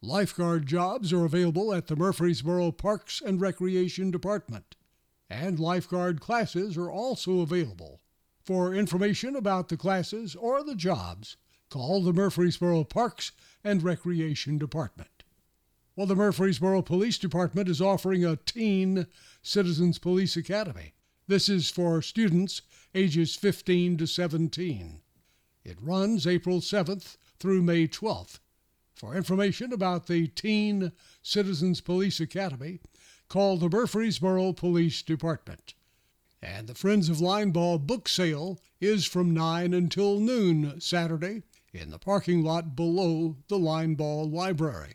Lifeguard 0.00 0.66
jobs 0.66 1.12
are 1.12 1.24
available 1.24 1.74
at 1.74 1.88
the 1.88 1.96
Murfreesboro 1.96 2.70
Parks 2.72 3.20
and 3.20 3.40
Recreation 3.40 4.12
Department. 4.12 4.76
and 5.28 5.60
lifeguard 5.60 6.20
classes 6.20 6.76
are 6.76 6.90
also 6.90 7.40
available. 7.40 7.99
For 8.42 8.74
information 8.74 9.36
about 9.36 9.68
the 9.68 9.76
classes 9.76 10.34
or 10.34 10.64
the 10.64 10.74
jobs, 10.74 11.36
call 11.68 12.02
the 12.02 12.12
Murfreesboro 12.12 12.84
Parks 12.84 13.32
and 13.62 13.82
Recreation 13.82 14.58
Department. 14.58 15.24
Well, 15.94 16.06
the 16.06 16.16
Murfreesboro 16.16 16.82
Police 16.82 17.18
Department 17.18 17.68
is 17.68 17.80
offering 17.80 18.24
a 18.24 18.36
teen 18.36 19.06
Citizens 19.42 19.98
Police 19.98 20.36
Academy. 20.36 20.94
This 21.26 21.48
is 21.48 21.70
for 21.70 22.00
students 22.00 22.62
ages 22.94 23.36
15 23.36 23.98
to 23.98 24.06
17. 24.06 25.00
It 25.64 25.76
runs 25.80 26.26
April 26.26 26.60
7th 26.60 27.16
through 27.38 27.62
May 27.62 27.86
12th. 27.86 28.38
For 28.94 29.14
information 29.14 29.72
about 29.72 30.06
the 30.06 30.28
Teen 30.28 30.92
Citizens 31.22 31.80
Police 31.80 32.20
Academy, 32.20 32.80
call 33.28 33.56
the 33.56 33.68
Murfreesboro 33.68 34.52
Police 34.54 35.02
Department. 35.02 35.74
And 36.42 36.66
the 36.66 36.74
Friends 36.74 37.08
of 37.08 37.18
Linebaugh 37.18 37.86
book 37.86 38.08
sale 38.08 38.58
is 38.80 39.04
from 39.04 39.34
9 39.34 39.74
until 39.74 40.18
noon 40.18 40.80
Saturday 40.80 41.42
in 41.72 41.90
the 41.90 41.98
parking 41.98 42.42
lot 42.42 42.74
below 42.74 43.36
the 43.48 43.58
Linebaugh 43.58 44.32
Library. 44.32 44.94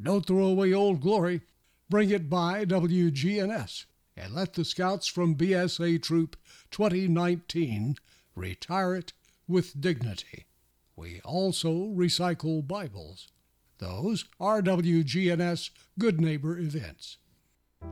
Don't 0.00 0.26
throw 0.26 0.46
away 0.46 0.72
old 0.72 1.00
glory. 1.00 1.42
Bring 1.90 2.10
it 2.10 2.30
by 2.30 2.64
WGNS 2.64 3.84
and 4.16 4.34
let 4.34 4.54
the 4.54 4.64
scouts 4.64 5.06
from 5.06 5.36
BSA 5.36 6.02
Troop 6.02 6.36
2019 6.70 7.96
retire 8.34 8.94
it 8.94 9.12
with 9.46 9.80
dignity. 9.80 10.46
We 10.96 11.20
also 11.24 11.88
recycle 11.88 12.66
Bibles. 12.66 13.28
Those 13.78 14.24
are 14.40 14.62
WGNS 14.62 15.70
Good 15.98 16.20
Neighbor 16.20 16.58
events. 16.58 17.18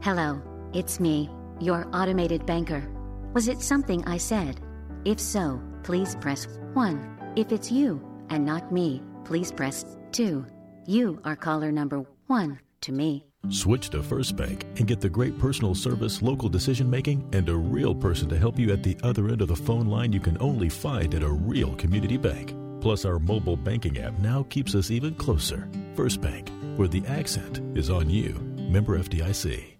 Hello, 0.03 0.41
it's 0.73 1.01
me, 1.01 1.29
your 1.61 1.89
automated 1.93 2.47
banker. 2.47 2.89
Was 3.35 3.49
it 3.49 3.61
something 3.61 4.05
I 4.07 4.17
said? 4.17 4.61
If 5.05 5.21
so, 5.21 5.61
please 5.83 6.17
press 6.17 6.47
1. 6.75 7.33
If 7.37 7.53
it's 7.53 7.71
you 7.71 8.03
and 8.29 8.45
not 8.45 8.73
me, 8.73 9.03
please 9.25 9.53
press 9.53 9.85
2. 10.13 10.45
You 10.87 11.21
are 11.25 11.37
caller 11.37 11.71
number 11.71 12.05
1 12.27 12.59
to 12.83 12.93
me. 12.93 13.27
Switch 13.49 13.89
to 13.91 14.03
First 14.03 14.37
Bank 14.37 14.65
and 14.77 14.87
get 14.87 15.01
the 15.01 15.09
great 15.09 15.39
personal 15.39 15.75
service, 15.75 16.21
local 16.21 16.49
decision 16.49 16.91
making, 16.91 17.27
and 17.33 17.49
a 17.49 17.57
real 17.57 17.95
person 17.95 18.29
to 18.29 18.39
help 18.39 18.59
you 18.59 18.73
at 18.73 18.83
the 18.83 18.97
other 19.03 19.29
end 19.29 19.41
of 19.41 19.49
the 19.49 19.57
phone 19.57 19.87
line 19.87 20.13
you 20.13 20.21
can 20.21 20.37
only 20.41 20.69
find 20.69 21.15
at 21.15 21.23
a 21.23 21.31
real 21.31 21.75
community 21.77 22.19
bank. 22.19 22.55
Plus, 22.81 23.05
our 23.05 23.19
mobile 23.19 23.57
banking 23.57 23.99
app 23.99 24.19
now 24.19 24.43
keeps 24.51 24.75
us 24.75 24.91
even 24.91 25.15
closer. 25.15 25.69
First 25.95 26.21
Bank, 26.21 26.51
where 26.77 26.89
the 26.89 27.05
accent 27.07 27.61
is 27.77 27.91
on 27.91 28.09
you. 28.11 28.35
Member 28.71 28.99
FDIC. 28.99 29.80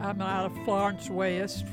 I'm 0.00 0.20
out 0.20 0.46
of 0.46 0.64
Florence 0.64 1.10
West. 1.10 1.66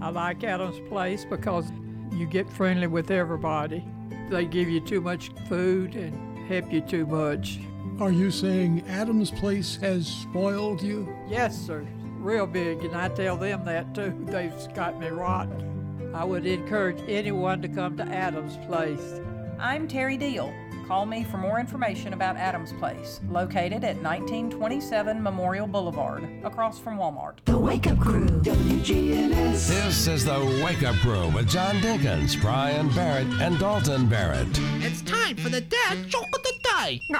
I 0.00 0.10
like 0.10 0.44
Adams 0.44 0.80
Place 0.88 1.24
because 1.24 1.70
you 2.12 2.26
get 2.26 2.48
friendly 2.48 2.86
with 2.86 3.10
everybody. 3.10 3.84
They 4.30 4.44
give 4.44 4.68
you 4.68 4.80
too 4.80 5.00
much 5.00 5.30
food 5.48 5.94
and 5.96 6.48
help 6.48 6.72
you 6.72 6.80
too 6.80 7.06
much. 7.06 7.58
Are 8.00 8.12
you 8.12 8.30
saying 8.30 8.84
Adams 8.88 9.30
Place 9.30 9.76
has 9.76 10.06
spoiled 10.06 10.82
you? 10.82 11.08
Yes, 11.28 11.56
sir. 11.56 11.86
Real 12.18 12.46
big, 12.46 12.84
and 12.84 12.94
I 12.94 13.08
tell 13.08 13.36
them 13.36 13.64
that 13.64 13.94
too. 13.94 14.16
They've 14.26 14.74
got 14.74 14.98
me 15.00 15.08
rotten. 15.08 16.12
I 16.14 16.24
would 16.24 16.46
encourage 16.46 17.00
anyone 17.08 17.62
to 17.62 17.68
come 17.68 17.96
to 17.96 18.04
Adams 18.04 18.56
Place. 18.66 19.20
I'm 19.58 19.88
Terry 19.88 20.16
Deal. 20.16 20.54
Call 20.92 21.06
me 21.06 21.24
for 21.24 21.38
more 21.38 21.58
information 21.58 22.12
about 22.12 22.36
Adams 22.36 22.74
Place, 22.74 23.18
located 23.30 23.82
at 23.82 23.96
1927 24.02 25.22
Memorial 25.22 25.66
Boulevard, 25.66 26.28
across 26.44 26.78
from 26.78 26.98
Walmart. 26.98 27.38
The 27.46 27.58
Wake 27.58 27.86
Up 27.86 27.98
Crew, 27.98 28.26
WGNS. 28.26 29.68
This 29.68 30.06
is 30.06 30.26
the 30.26 30.62
Wake 30.62 30.82
Up 30.82 30.94
Crew 30.96 31.30
with 31.30 31.48
John 31.48 31.76
Dinkins, 31.76 32.38
Brian 32.42 32.90
Barrett, 32.90 33.26
and 33.40 33.58
Dalton 33.58 34.06
Barrett. 34.06 34.46
It's 34.84 35.00
time 35.00 35.38
for 35.38 35.48
the 35.48 35.62
dad 35.62 36.10
joke 36.10 36.28
of 36.34 36.42
the 36.42 36.52
day. 36.76 37.00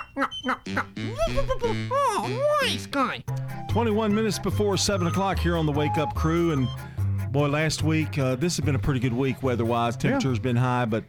Oh, 1.95 2.59
nice 2.61 2.85
guy. 2.85 3.25
21 3.71 4.15
minutes 4.15 4.39
before 4.39 4.77
7 4.77 5.07
o'clock 5.07 5.39
here 5.39 5.57
on 5.57 5.65
the 5.65 5.73
Wake 5.73 5.97
Up 5.97 6.15
Crew. 6.15 6.53
And 6.53 6.69
boy, 7.33 7.49
last 7.49 7.83
week, 7.83 8.19
uh, 8.19 8.37
this 8.37 8.59
has 8.59 8.67
been 8.67 8.75
a 8.75 8.79
pretty 8.79 9.01
good 9.01 9.15
week 9.15 9.43
weather 9.43 9.65
wise. 9.65 9.97
Temperature's 9.97 10.39
been 10.39 10.57
high, 10.57 10.85
but 10.85 11.05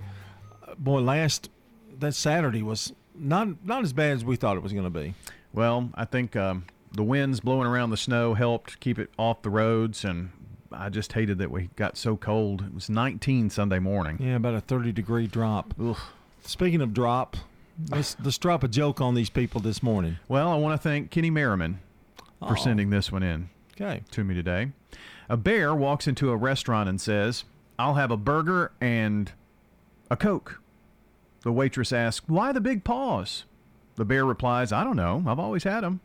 uh, 0.65 0.76
boy, 0.76 1.02
last 1.02 1.49
that 2.04 2.13
Saturday 2.16 2.62
was 2.63 2.94
not 3.16 3.66
not 3.66 3.84
as 3.84 3.94
bad 3.94 4.12
as 4.13 4.24
we 4.26 4.36
thought 4.36 4.58
it 4.58 4.63
was 4.63 4.74
going 4.74 4.86
to 4.86 4.89
be. 4.89 5.13
Well, 5.54 5.89
I 5.96 6.06
think 6.06 6.36
um, 6.36 6.66
the 6.92 7.04
winds 7.04 7.39
blowing 7.39 7.68
around 7.68 7.89
the 7.92 7.98
snow 7.98 8.34
helped 8.34 8.80
keep 8.80 8.98
it 9.00 9.10
off 9.18 9.42
the 9.44 9.50
roads, 9.50 10.04
and 10.04 10.32
I 10.72 10.89
just 10.89 11.13
hated 11.13 11.38
that 11.38 11.52
we 11.52 11.70
got 11.76 11.96
so 11.98 12.18
cold. 12.18 12.62
It 12.63 12.74
was 12.74 12.89
19 12.89 13.50
Sunday 13.52 13.80
morning. 13.80 14.18
Yeah, 14.20 14.36
about 14.36 14.56
a 14.56 14.62
30 14.62 14.92
degree 14.92 15.28
drop. 15.28 15.74
Ugh. 15.80 15.98
Speaking 16.42 16.82
of 16.82 16.94
drop, 16.94 17.38
let's, 17.89 18.18
let's 18.24 18.38
drop 18.38 18.63
a 18.63 18.68
joke 18.68 19.00
on 19.00 19.13
these 19.13 19.30
people 19.30 19.62
this 19.62 19.82
morning. 19.84 20.18
Well, 20.28 20.50
I 20.50 20.56
want 20.56 20.74
to 20.80 20.84
thank 20.89 21.10
Kenny 21.12 21.30
Merriman 21.30 21.80
for 22.39 22.54
Oh. 22.54 22.56
sending 22.56 22.89
this 22.89 23.12
one 23.12 23.24
in 23.24 23.50
Okay. 23.80 24.02
to 24.12 24.24
me 24.24 24.34
today. 24.34 24.72
A 25.30 25.38
bear 25.38 25.74
walks 25.74 26.06
into 26.08 26.32
a 26.32 26.36
restaurant 26.36 26.89
and 26.89 27.00
says, 27.00 27.46
I'll 27.80 27.94
have 27.94 28.12
a 28.12 28.18
burger 28.18 28.72
and 28.82 29.32
a 30.12 30.18
Coke. 30.18 30.62
The 31.43 31.51
waitress 31.51 31.93
asks, 31.93 32.27
Why 32.27 32.51
the 32.51 32.62
big 32.62 32.84
paws? 32.84 33.45
The 33.95 34.06
bear 34.06 34.25
replies, 34.25 34.71
I 34.71 34.84
don't 34.84 34.95
know. 34.95 35.23
I've 35.27 35.39
always 35.39 35.63
had 35.63 35.82
them. 35.82 35.99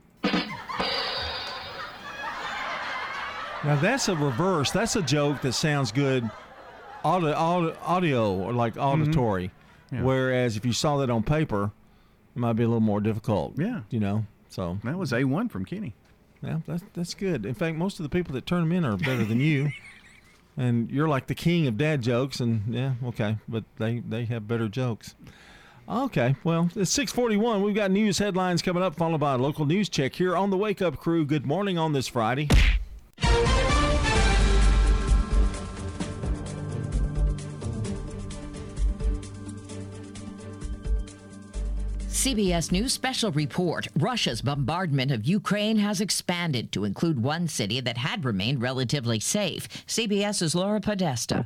Now 3.65 3.75
that's 3.77 4.09
a 4.09 4.15
reverse. 4.15 4.71
That's 4.71 4.95
a 4.95 5.03
joke 5.03 5.41
that 5.41 5.53
sounds 5.53 5.91
good, 5.91 6.31
audio, 7.03 7.77
audio, 7.83 8.33
or 8.33 8.53
like 8.53 8.75
mm-hmm. 8.75 9.03
auditory. 9.03 9.51
Yeah. 9.91 10.03
Whereas 10.03 10.57
if 10.57 10.65
you 10.65 10.73
saw 10.73 10.99
that 10.99 11.11
on 11.11 11.25
paper, 11.25 11.73
it 12.37 12.39
might 12.39 12.53
be 12.53 12.63
a 12.63 12.69
little 12.69 12.81
more 12.81 13.01
difficult. 13.01 13.55
Yeah. 13.59 13.81
You 13.91 14.01
know. 14.01 14.27
So 14.49 14.79
that 14.85 14.97
was 14.97 15.13
a 15.13 15.25
one 15.25 15.49
from 15.49 15.65
Kenny. 15.65 15.95
Yeah, 16.43 16.61
that's 16.67 16.85
that's 16.95 17.15
good. 17.15 17.45
In 17.45 17.55
fact, 17.55 17.77
most 17.77 17.99
of 17.99 18.05
the 18.05 18.09
people 18.09 18.33
that 18.35 18.47
turn 18.47 18.61
them 18.61 18.73
in 18.73 18.85
are 18.85 18.97
better 18.97 19.25
than 19.25 19.41
you. 19.41 19.71
And 20.59 20.91
you're 20.91 21.09
like 21.09 21.29
the 21.29 21.37
king 21.37 21.69
of 21.69 21.79
dad 21.79 22.03
jokes, 22.03 22.41
and 22.41 22.75
yeah, 22.75 22.95
okay, 23.07 23.37
but 23.49 23.63
they 23.79 24.01
they 24.01 24.25
have 24.25 24.49
better 24.49 24.69
jokes. 24.69 25.15
Okay, 25.89 26.35
well, 26.45 26.69
it's 26.75 26.91
641. 26.91 27.63
We've 27.63 27.75
got 27.75 27.91
news 27.91 28.19
headlines 28.19 28.61
coming 28.61 28.83
up, 28.83 28.97
followed 28.97 29.21
by 29.21 29.35
a 29.35 29.39
local 29.39 29.65
news 29.65 29.89
check 29.89 30.15
here 30.15 30.37
on 30.37 30.51
the 30.51 30.57
Wake 30.59 30.83
Up 30.83 30.99
Crew. 30.99 31.25
Good 31.25 31.47
morning 31.47 31.79
on 31.79 31.93
this 31.93 32.09
Friday. 32.09 32.49
CBS 42.29 42.71
News 42.71 42.93
special 42.93 43.33
report 43.33 43.89
Russia's 43.97 44.43
bombardment 44.43 45.11
of 45.11 45.25
Ukraine 45.25 45.79
has 45.79 46.03
expanded 46.03 46.71
to 46.73 46.85
include 46.85 47.23
one 47.23 47.49
city 47.49 47.81
that 47.81 47.97
had 47.97 48.23
remained 48.23 48.61
relatively 48.61 49.19
safe. 49.19 49.67
CBS's 49.87 50.55
Laura 50.55 50.79
Podesta. 50.79 51.43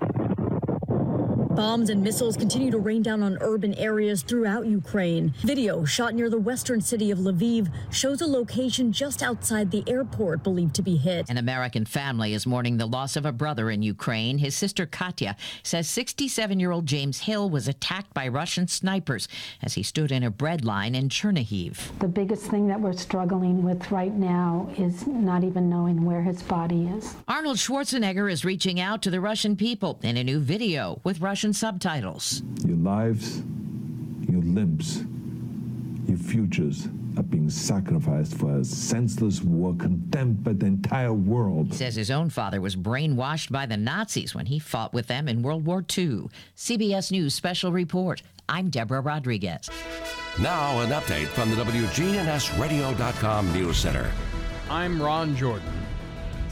Bombs 1.54 1.90
and 1.90 2.02
missiles 2.02 2.34
continue 2.34 2.70
to 2.70 2.78
rain 2.78 3.02
down 3.02 3.22
on 3.22 3.36
urban 3.42 3.74
areas 3.74 4.22
throughout 4.22 4.64
Ukraine. 4.64 5.34
Video 5.42 5.84
shot 5.84 6.14
near 6.14 6.30
the 6.30 6.38
western 6.38 6.80
city 6.80 7.10
of 7.10 7.18
Lviv 7.18 7.70
shows 7.90 8.22
a 8.22 8.26
location 8.26 8.90
just 8.90 9.22
outside 9.22 9.70
the 9.70 9.84
airport 9.86 10.42
believed 10.42 10.74
to 10.76 10.82
be 10.82 10.96
hit. 10.96 11.28
An 11.28 11.36
American 11.36 11.84
family 11.84 12.32
is 12.32 12.46
mourning 12.46 12.78
the 12.78 12.86
loss 12.86 13.16
of 13.16 13.26
a 13.26 13.32
brother 13.32 13.70
in 13.70 13.82
Ukraine. 13.82 14.38
His 14.38 14.54
sister 14.54 14.86
Katya 14.86 15.36
says 15.62 15.90
67 15.90 16.58
year 16.58 16.70
old 16.70 16.86
James 16.86 17.20
Hill 17.20 17.50
was 17.50 17.68
attacked 17.68 18.14
by 18.14 18.28
Russian 18.28 18.66
snipers 18.66 19.28
as 19.62 19.74
he 19.74 19.82
stood 19.82 20.10
in 20.10 20.22
a 20.22 20.30
bread 20.30 20.64
line 20.64 20.94
in 20.94 21.10
Chernihiv. 21.10 21.98
The 21.98 22.08
biggest 22.08 22.46
thing 22.46 22.66
that 22.68 22.80
we're 22.80 22.94
struggling 22.94 23.62
with 23.62 23.90
right 23.90 24.14
now 24.14 24.70
is 24.78 25.06
not 25.06 25.44
even 25.44 25.68
knowing 25.68 26.06
where 26.06 26.22
his 26.22 26.42
body 26.42 26.86
is. 26.86 27.14
Arnold 27.28 27.58
Schwarzenegger 27.58 28.32
is 28.32 28.42
reaching 28.42 28.80
out 28.80 29.02
to 29.02 29.10
the 29.10 29.20
Russian 29.20 29.54
people 29.54 30.00
in 30.02 30.16
a 30.16 30.24
new 30.24 30.40
video 30.40 30.98
with 31.04 31.20
Russian 31.20 31.41
subtitles. 31.50 32.42
Your 32.64 32.76
lives, 32.76 33.38
your 34.28 34.42
limbs, 34.42 35.04
your 36.06 36.18
futures 36.18 36.88
are 37.16 37.22
being 37.22 37.50
sacrificed 37.50 38.34
for 38.36 38.58
a 38.58 38.64
senseless 38.64 39.42
war 39.42 39.74
condemned 39.74 40.44
by 40.44 40.52
the 40.52 40.66
entire 40.66 41.12
world. 41.12 41.68
He 41.68 41.74
says 41.74 41.94
his 41.94 42.10
own 42.10 42.30
father 42.30 42.60
was 42.60 42.76
brainwashed 42.76 43.50
by 43.50 43.66
the 43.66 43.76
Nazis 43.76 44.34
when 44.34 44.46
he 44.46 44.58
fought 44.58 44.94
with 44.94 45.06
them 45.06 45.28
in 45.28 45.42
World 45.42 45.64
War 45.64 45.84
II. 45.96 46.28
CBS 46.56 47.10
News 47.10 47.34
Special 47.34 47.72
Report. 47.72 48.22
I'm 48.48 48.70
Deborah 48.70 49.00
Rodriguez. 49.00 49.70
Now, 50.40 50.80
an 50.80 50.90
update 50.90 51.26
from 51.26 51.50
the 51.50 51.56
WGNSradio.com 51.56 53.52
News 53.52 53.76
Center. 53.76 54.10
I'm 54.70 55.00
Ron 55.00 55.36
Jordan. 55.36 55.81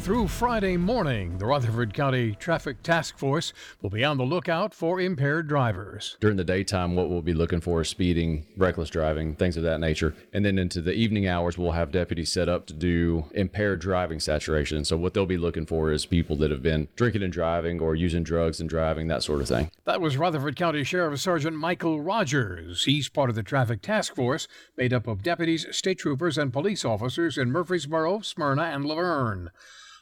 Through 0.01 0.29
Friday 0.29 0.79
morning, 0.79 1.37
the 1.37 1.45
Rutherford 1.45 1.93
County 1.93 2.35
Traffic 2.35 2.83
Task 2.83 3.19
Force 3.19 3.53
will 3.83 3.91
be 3.91 4.03
on 4.03 4.17
the 4.17 4.25
lookout 4.25 4.73
for 4.73 4.99
impaired 4.99 5.47
drivers. 5.47 6.17
During 6.21 6.39
the 6.39 6.43
daytime, 6.43 6.97
what 6.97 7.11
we'll 7.11 7.21
be 7.21 7.35
looking 7.35 7.61
for 7.61 7.83
is 7.83 7.91
speeding, 7.91 8.47
reckless 8.57 8.89
driving, 8.89 9.35
things 9.35 9.59
of 9.59 9.63
that 9.65 9.79
nature. 9.79 10.15
And 10.33 10.43
then 10.43 10.59
into 10.59 10.81
the 10.81 10.95
evening 10.95 11.29
hours, 11.29 11.59
we'll 11.59 11.73
have 11.73 11.93
deputies 11.93 12.33
set 12.33 12.49
up 12.49 12.67
to 12.69 12.73
do 12.73 13.27
impaired 13.35 13.83
driving 13.83 14.21
saturation. 14.21 14.87
So, 14.87 14.97
what 14.97 15.13
they'll 15.13 15.27
be 15.27 15.37
looking 15.37 15.67
for 15.67 15.93
is 15.93 16.07
people 16.07 16.35
that 16.37 16.51
have 16.51 16.63
been 16.63 16.89
drinking 16.97 17.23
and 17.23 17.33
driving 17.33 17.79
or 17.79 17.95
using 17.95 18.23
drugs 18.23 18.59
and 18.59 18.71
driving, 18.71 19.07
that 19.09 19.23
sort 19.23 19.43
of 19.43 19.49
thing. 19.49 19.71
That 19.85 20.01
was 20.01 20.17
Rutherford 20.17 20.57
County 20.57 20.83
Sheriff 20.83 21.21
Sergeant 21.21 21.59
Michael 21.59 22.01
Rogers. 22.01 22.85
He's 22.85 23.11
part 23.11 23.29
of 23.29 23.37
the 23.37 23.43
Traffic 23.43 23.83
Task 23.83 24.17
Force, 24.17 24.49
made 24.79 24.95
up 24.95 25.07
of 25.07 25.23
deputies, 25.23 25.67
state 25.77 25.99
troopers, 25.99 26.39
and 26.39 26.55
police 26.55 26.87
officers 26.87 27.37
in 27.37 27.53
Murfreesboro, 27.53 28.21
Smyrna, 28.21 28.63
and 28.63 28.87
La 28.87 28.95
Vergne. 28.95 29.51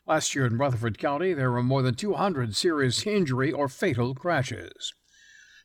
Last 0.09 0.35
year 0.35 0.47
in 0.47 0.57
Rutherford 0.57 0.97
County, 0.97 1.35
there 1.35 1.51
were 1.51 1.63
more 1.63 1.83
than 1.83 1.95
200 1.95 2.57
serious 2.57 3.07
injury 3.07 3.53
or 3.53 3.69
fatal 3.69 4.15
crashes. 4.15 4.95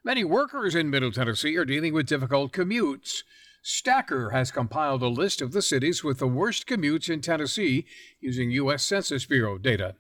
Many 0.03 0.25
workers 0.25 0.75
in 0.75 0.89
Middle 0.89 1.13
Tennessee 1.13 1.55
are 1.55 1.63
dealing 1.63 1.93
with 1.93 2.07
difficult 2.07 2.51
commutes. 2.51 3.23
Stacker 3.61 4.31
has 4.31 4.51
compiled 4.51 5.01
a 5.01 5.07
list 5.07 5.41
of 5.41 5.53
the 5.53 5.61
cities 5.61 6.03
with 6.03 6.19
the 6.19 6.27
worst 6.27 6.67
commutes 6.67 7.09
in 7.09 7.21
Tennessee 7.21 7.85
using 8.19 8.51
U.S. 8.51 8.83
Census 8.83 9.25
Bureau 9.25 9.57
data. 9.57 9.95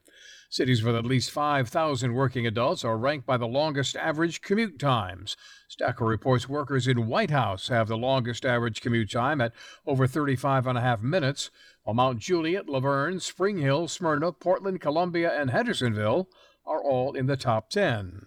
Cities 0.49 0.83
with 0.83 0.95
at 0.95 1.05
least 1.05 1.31
5,000 1.31 2.13
working 2.13 2.45
adults 2.45 2.83
are 2.83 2.97
ranked 2.97 3.25
by 3.25 3.37
the 3.37 3.47
longest 3.47 3.95
average 3.95 4.41
commute 4.41 4.77
times. 4.77 5.37
Stacker 5.69 6.05
reports 6.05 6.49
workers 6.49 6.85
in 6.85 7.07
White 7.07 7.31
House 7.31 7.69
have 7.69 7.87
the 7.87 7.97
longest 7.97 8.45
average 8.45 8.81
commute 8.81 9.09
time 9.09 9.39
at 9.39 9.53
over 9.87 10.05
35 10.05 10.67
and 10.67 10.77
a 10.77 10.81
half 10.81 11.01
minutes, 11.01 11.49
while 11.83 11.93
Mount 11.93 12.19
Juliet, 12.19 12.69
La 12.69 12.79
Vergne, 12.79 13.19
Spring 13.19 13.57
Hill, 13.57 13.87
Smyrna, 13.87 14.31
Portland, 14.31 14.79
Columbia, 14.79 15.31
and 15.39 15.51
Hendersonville 15.51 16.29
are 16.65 16.83
all 16.83 17.13
in 17.13 17.25
the 17.25 17.37
top 17.37 17.69
10. 17.69 18.25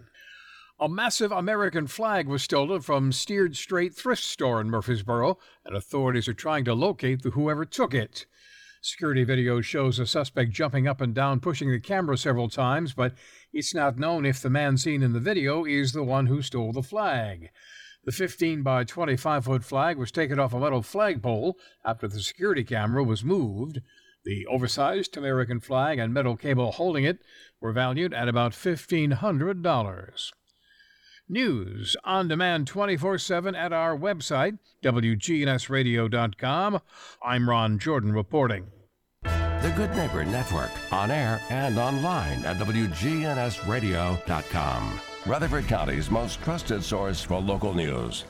A 0.78 0.88
massive 0.90 1.32
American 1.32 1.86
flag 1.86 2.28
was 2.28 2.42
stolen 2.42 2.82
from 2.82 3.10
Steered 3.10 3.56
Straight 3.56 3.94
thrift 3.94 4.22
store 4.22 4.60
in 4.60 4.68
Murfreesboro, 4.68 5.38
and 5.64 5.74
authorities 5.74 6.28
are 6.28 6.34
trying 6.34 6.66
to 6.66 6.74
locate 6.74 7.22
the 7.22 7.30
whoever 7.30 7.64
took 7.64 7.94
it. 7.94 8.26
Security 8.82 9.24
video 9.24 9.62
shows 9.62 9.98
a 9.98 10.06
suspect 10.06 10.52
jumping 10.52 10.86
up 10.86 11.00
and 11.00 11.14
down, 11.14 11.40
pushing 11.40 11.70
the 11.70 11.80
camera 11.80 12.18
several 12.18 12.50
times, 12.50 12.92
but 12.92 13.14
it's 13.54 13.74
not 13.74 13.98
known 13.98 14.26
if 14.26 14.42
the 14.42 14.50
man 14.50 14.76
seen 14.76 15.02
in 15.02 15.14
the 15.14 15.18
video 15.18 15.64
is 15.64 15.92
the 15.92 16.04
one 16.04 16.26
who 16.26 16.42
stole 16.42 16.72
the 16.72 16.82
flag. 16.82 17.48
The 18.06 18.12
15 18.12 18.62
by 18.62 18.84
25 18.84 19.44
foot 19.44 19.64
flag 19.64 19.98
was 19.98 20.10
taken 20.12 20.38
off 20.38 20.54
a 20.54 20.60
metal 20.60 20.80
flagpole 20.80 21.58
after 21.84 22.06
the 22.06 22.20
security 22.20 22.62
camera 22.62 23.02
was 23.02 23.24
moved. 23.24 23.80
The 24.24 24.46
oversized 24.46 25.16
American 25.16 25.58
flag 25.58 25.98
and 25.98 26.14
metal 26.14 26.36
cable 26.36 26.70
holding 26.70 27.02
it 27.04 27.18
were 27.60 27.72
valued 27.72 28.14
at 28.14 28.28
about 28.28 28.52
$1,500. 28.52 30.32
News 31.28 31.96
on 32.04 32.28
demand 32.28 32.68
24 32.68 33.18
7 33.18 33.56
at 33.56 33.72
our 33.72 33.98
website, 33.98 34.60
WGNSradio.com. 34.84 36.80
I'm 37.24 37.50
Ron 37.50 37.80
Jordan 37.80 38.12
reporting. 38.12 38.66
The 39.24 39.72
Good 39.74 39.90
Neighbor 39.96 40.24
Network, 40.24 40.70
on 40.92 41.10
air 41.10 41.40
and 41.50 41.76
online 41.76 42.44
at 42.44 42.58
WGNSradio.com. 42.58 45.00
Rutherford 45.26 45.66
County's 45.66 46.08
most 46.08 46.40
trusted 46.42 46.84
source 46.84 47.20
for 47.20 47.40
local 47.40 47.74
news. 47.74 48.24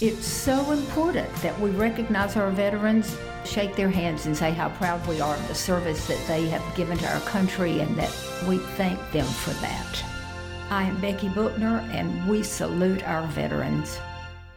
It's 0.00 0.24
so 0.24 0.70
important 0.70 1.30
that 1.42 1.60
we 1.60 1.68
recognize 1.72 2.34
our 2.34 2.50
veterans, 2.50 3.14
shake 3.44 3.76
their 3.76 3.90
hands, 3.90 4.24
and 4.24 4.34
say 4.34 4.52
how 4.52 4.70
proud 4.70 5.06
we 5.06 5.20
are 5.20 5.34
of 5.34 5.48
the 5.48 5.54
service 5.54 6.06
that 6.06 6.26
they 6.26 6.48
have 6.48 6.76
given 6.76 6.96
to 6.96 7.12
our 7.12 7.20
country 7.20 7.80
and 7.80 7.94
that 7.98 8.10
we 8.48 8.56
thank 8.56 8.98
them 9.12 9.26
for 9.26 9.50
that. 9.60 10.04
I 10.70 10.84
am 10.84 10.98
Becky 10.98 11.28
Bookner, 11.28 11.86
and 11.92 12.26
we 12.26 12.42
salute 12.42 13.06
our 13.06 13.26
veterans. 13.26 13.98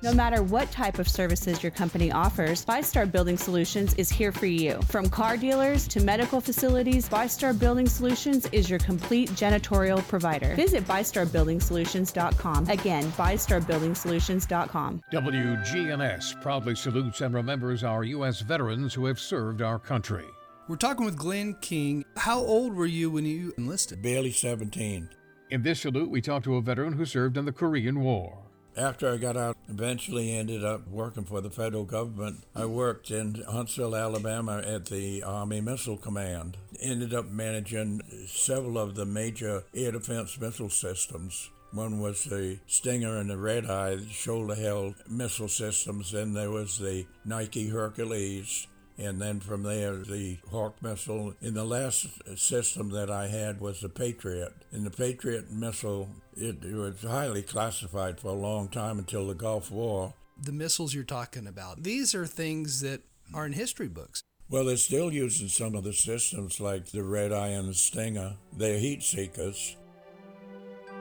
No 0.04 0.14
matter 0.14 0.44
what 0.44 0.70
type 0.70 1.00
of 1.00 1.08
services 1.08 1.64
your 1.64 1.72
company 1.72 2.12
offers, 2.12 2.66
ViStar 2.66 3.10
Building 3.10 3.38
Solutions 3.38 3.94
is 3.94 4.10
here 4.10 4.34
for 4.34 4.48
you. 4.48 4.82
From 4.90 5.10
car 5.10 5.38
dealers 5.38 5.88
to 5.88 6.02
medical 6.02 6.42
facilities, 6.42 7.08
ViStar 7.08 7.58
Building 7.58 7.88
Solutions 7.88 8.46
is 8.52 8.70
your 8.70 8.80
complete 8.80 9.30
janitorial 9.30 10.06
provider. 10.10 10.56
Visit 10.56 10.86
ViStarBuildingSolutions.com. 10.86 12.68
Again, 12.68 13.06
ViStarBuildingSolutions.com. 13.14 15.02
WGNS 15.14 16.42
proudly 16.42 16.76
salutes 16.76 17.22
and 17.22 17.34
remembers 17.34 17.86
our 17.86 18.04
U.S. 18.04 18.42
veterans 18.42 18.94
who 18.94 19.06
have 19.06 19.22
served 19.22 19.62
our 19.62 19.80
country. 19.80 20.26
We're 20.68 20.76
talking 20.76 21.06
with 21.06 21.16
Glenn 21.16 21.56
King. 21.62 22.04
How 22.18 22.40
old 22.40 22.74
were 22.74 22.86
you 22.88 23.10
when 23.10 23.24
you 23.24 23.54
enlisted? 23.58 24.02
Barely 24.02 24.34
17. 24.34 25.08
In 25.52 25.62
this 25.64 25.80
salute, 25.80 26.10
we 26.10 26.20
talk 26.20 26.44
to 26.44 26.58
a 26.58 26.62
veteran 26.62 26.92
who 26.92 27.06
served 27.06 27.38
in 27.38 27.46
the 27.46 27.54
Korean 27.54 28.02
War. 28.02 28.43
After 28.76 29.14
I 29.14 29.18
got 29.18 29.38
out, 29.38 29.56
eventually 29.70 30.32
ended 30.32 30.66
up 30.66 30.88
working 30.88 31.26
for 31.26 31.42
the 31.42 31.52
federal 31.52 31.84
government. 31.84 32.44
I 32.56 32.66
worked 32.66 33.12
in 33.12 33.44
Huntsville, 33.48 33.96
Alabama 33.96 34.64
at 34.66 34.88
the 34.88 35.22
Army 35.22 35.62
Missile 35.62 35.98
Command. 35.98 36.58
Ended 36.80 37.14
up 37.14 37.30
managing 37.30 38.02
several 38.28 38.80
of 38.80 38.96
the 38.96 39.06
major 39.06 39.64
air 39.76 39.92
defense 39.92 40.40
missile 40.40 40.72
systems. 40.72 41.52
One 41.72 42.00
was 42.00 42.24
the 42.24 42.60
Stinger 42.66 43.18
and 43.18 43.30
the 43.30 43.38
Red 43.38 43.68
Eye 43.68 44.00
shoulder 44.10 44.56
held 44.56 44.96
missile 45.08 45.48
systems. 45.48 46.12
Then 46.12 46.34
there 46.34 46.52
was 46.52 46.80
the 46.80 47.06
Nike 47.26 47.70
Hercules, 47.70 48.68
and 48.98 49.22
then 49.22 49.40
from 49.40 49.64
there 49.64 49.96
the 49.96 50.38
Hawk 50.52 50.82
missile. 50.82 51.34
And 51.42 51.56
the 51.56 51.64
last 51.64 52.08
system 52.38 52.90
that 52.90 53.10
I 53.10 53.28
had 53.28 53.60
was 53.60 53.82
the 53.82 53.90
Patriot. 53.90 54.54
And 54.72 54.86
the 54.86 54.92
Patriot 54.92 55.52
missile, 55.52 56.10
it, 56.36 56.64
it 56.64 56.76
was 56.76 57.02
highly 57.02 57.42
classified 57.42 58.20
for 58.20 58.30
a 58.30 58.34
long 58.34 58.68
time 58.68 59.00
until 59.00 59.28
the 59.28 59.36
Gulf 59.36 59.72
War. 59.72 60.14
The 60.42 60.52
missiles 60.52 60.94
you're 60.94 61.04
talking 61.04 61.48
about, 61.48 61.84
these 61.84 62.16
are 62.16 62.26
things 62.26 62.82
that 62.82 63.02
are 63.34 63.46
in 63.46 63.54
history 63.54 63.88
books. 63.88 64.24
Well, 64.50 64.66
they're 64.66 64.78
still 64.78 65.12
using 65.12 65.48
some 65.48 65.74
of 65.76 65.84
the 65.84 65.94
systems 65.94 66.60
like 66.60 66.88
the 66.88 67.04
Red 67.04 67.32
Eye 67.32 67.50
and 67.50 67.70
the 67.70 67.74
Stinger. 67.74 68.36
They're 68.56 68.78
heat 68.78 69.02
seekers. 69.02 69.78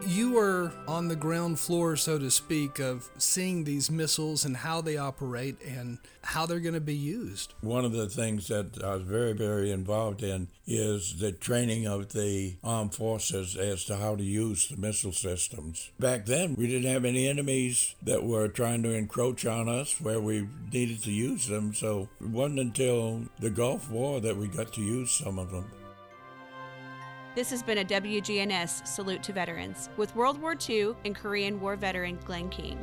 You 0.07 0.33
were 0.33 0.73
on 0.89 1.09
the 1.09 1.17
ground 1.17 1.59
floor, 1.59 1.97
so 1.97 2.19
to 2.19 2.31
speak, 2.31 2.81
of 2.81 3.09
seeing 3.19 3.65
these 3.65 3.91
missiles 3.91 4.45
and 4.45 4.57
how 4.57 4.81
they 4.81 4.97
operate 4.97 5.57
and 5.63 5.99
how 6.23 6.45
they're 6.45 6.61
going 6.61 6.75
to 6.75 6.81
be 6.81 6.95
used. 6.95 7.55
One 7.61 7.85
of 7.85 7.93
the 7.93 8.09
things 8.09 8.49
that 8.49 8.83
I 8.83 8.97
was 8.97 9.03
very, 9.03 9.33
very 9.33 9.71
involved 9.71 10.23
in 10.23 10.49
is 10.67 11.19
the 11.19 11.33
training 11.33 11.87
of 11.87 12.13
the 12.13 12.57
armed 12.65 12.95
forces 12.95 13.57
as 13.57 13.85
to 13.85 13.97
how 13.97 14.17
to 14.17 14.25
use 14.25 14.69
the 14.69 14.77
missile 14.77 15.13
systems. 15.13 15.91
Back 15.99 16.27
then, 16.27 16.57
we 16.57 16.67
didn't 16.67 16.91
have 16.91 17.05
any 17.05 17.29
enemies 17.29 17.95
that 18.03 18.25
were 18.25 18.49
trying 18.49 18.83
to 18.83 18.93
encroach 18.93 19.47
on 19.47 19.69
us 19.69 20.01
where 20.01 20.21
we 20.21 20.49
needed 20.73 21.03
to 21.05 21.13
use 21.13 21.47
them, 21.47 21.75
so 21.75 22.09
it 22.21 22.29
wasn't 22.29 22.61
until 22.61 23.23
the 23.39 23.51
Gulf 23.51 23.91
War 23.91 24.21
that 24.21 24.37
we 24.37 24.49
got 24.49 24.73
to 24.75 24.81
use 24.81 25.11
some 25.11 25.39
of 25.39 25.51
them. 25.51 25.71
This 27.35 27.49
has 27.49 27.63
been 27.63 27.79
a 27.79 27.85
WGNS 27.85 28.87
Salute 28.87 29.23
to 29.23 29.33
Veterans 29.33 29.89
with 29.97 30.15
World 30.15 30.39
War 30.43 30.55
II 30.69 30.95
and 31.07 31.17
Korean 31.17 31.59
War 31.63 31.77
veteran 31.77 32.19
Glenn 32.27 32.51
King. 32.51 32.79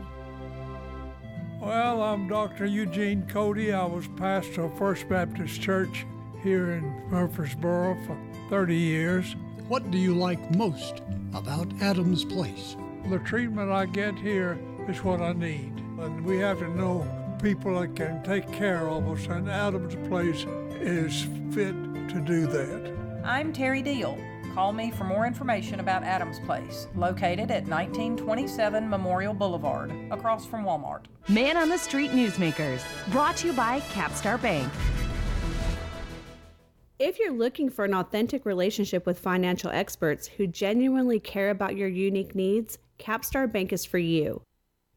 Well, 1.61 2.01
I'm 2.01 2.27
Dr. 2.27 2.65
Eugene 2.65 3.27
Cody. 3.27 3.71
I 3.71 3.85
was 3.85 4.07
pastor 4.17 4.63
of 4.63 4.75
First 4.75 5.07
Baptist 5.07 5.61
Church 5.61 6.03
here 6.41 6.71
in 6.71 6.83
Murfreesboro 7.11 7.95
for 8.07 8.17
30 8.49 8.75
years. 8.75 9.35
What 9.67 9.91
do 9.91 9.99
you 9.99 10.15
like 10.15 10.55
most 10.55 11.03
about 11.35 11.71
Adams 11.79 12.25
Place? 12.25 12.75
The 13.07 13.19
treatment 13.19 13.69
I 13.69 13.85
get 13.85 14.15
here 14.15 14.57
is 14.87 15.03
what 15.03 15.21
I 15.21 15.33
need. 15.33 15.73
And 15.99 16.25
we 16.25 16.39
have 16.39 16.57
to 16.57 16.69
know 16.69 17.07
people 17.39 17.79
that 17.79 17.95
can 17.95 18.23
take 18.23 18.51
care 18.51 18.89
of 18.89 19.07
us, 19.09 19.27
and 19.27 19.47
Adams 19.47 19.95
Place 20.09 20.47
is 20.81 21.27
fit 21.53 21.75
to 22.09 22.23
do 22.25 22.47
that. 22.47 22.95
I'm 23.23 23.53
Terry 23.53 23.83
Deal. 23.83 24.17
Call 24.59 24.73
me 24.73 24.91
for 24.91 25.05
more 25.05 25.25
information 25.25 25.79
about 25.79 26.03
Adams 26.03 26.37
Place, 26.41 26.87
located 26.93 27.49
at 27.49 27.65
1927 27.65 28.89
Memorial 28.89 29.33
Boulevard, 29.33 29.89
across 30.11 30.45
from 30.45 30.65
Walmart. 30.65 31.05
Man 31.29 31.55
on 31.55 31.69
the 31.69 31.77
Street 31.77 32.11
Newsmakers, 32.11 32.83
brought 33.09 33.37
to 33.37 33.47
you 33.47 33.53
by 33.53 33.79
Capstar 33.93 34.39
Bank. 34.41 34.69
If 36.99 37.19
you're 37.19 37.31
looking 37.31 37.69
for 37.69 37.85
an 37.85 37.93
authentic 37.93 38.45
relationship 38.45 39.05
with 39.05 39.17
financial 39.17 39.71
experts 39.71 40.27
who 40.27 40.45
genuinely 40.45 41.21
care 41.21 41.51
about 41.51 41.77
your 41.77 41.87
unique 41.87 42.35
needs, 42.35 42.79
Capstar 42.99 43.49
Bank 43.49 43.71
is 43.71 43.85
for 43.85 43.97
you. 43.97 44.41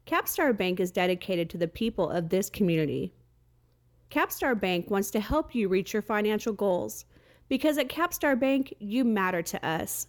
Capstar 0.05 0.57
Bank 0.57 0.81
is 0.81 0.91
dedicated 0.91 1.49
to 1.51 1.57
the 1.57 1.69
people 1.69 2.09
of 2.09 2.27
this 2.27 2.49
community. 2.49 3.13
Capstar 4.11 4.59
Bank 4.59 4.91
wants 4.91 5.09
to 5.11 5.21
help 5.21 5.55
you 5.55 5.69
reach 5.69 5.93
your 5.93 6.01
financial 6.01 6.51
goals 6.51 7.05
because 7.53 7.77
at 7.77 7.87
Capstar 7.87 8.39
Bank, 8.39 8.73
you 8.79 9.03
matter 9.03 9.43
to 9.43 9.63
us. 9.63 10.07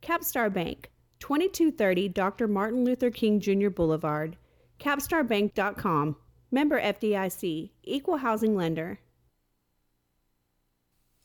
Capstar 0.00 0.50
Bank, 0.50 0.90
2230 1.20 2.08
Dr. 2.08 2.48
Martin 2.48 2.86
Luther 2.86 3.10
King 3.10 3.38
Jr. 3.38 3.68
Boulevard, 3.68 4.38
capstarbank.com. 4.80 6.16
Member 6.50 6.80
FDIC, 6.80 7.68
Equal 7.82 8.16
Housing 8.16 8.56
Lender. 8.56 8.98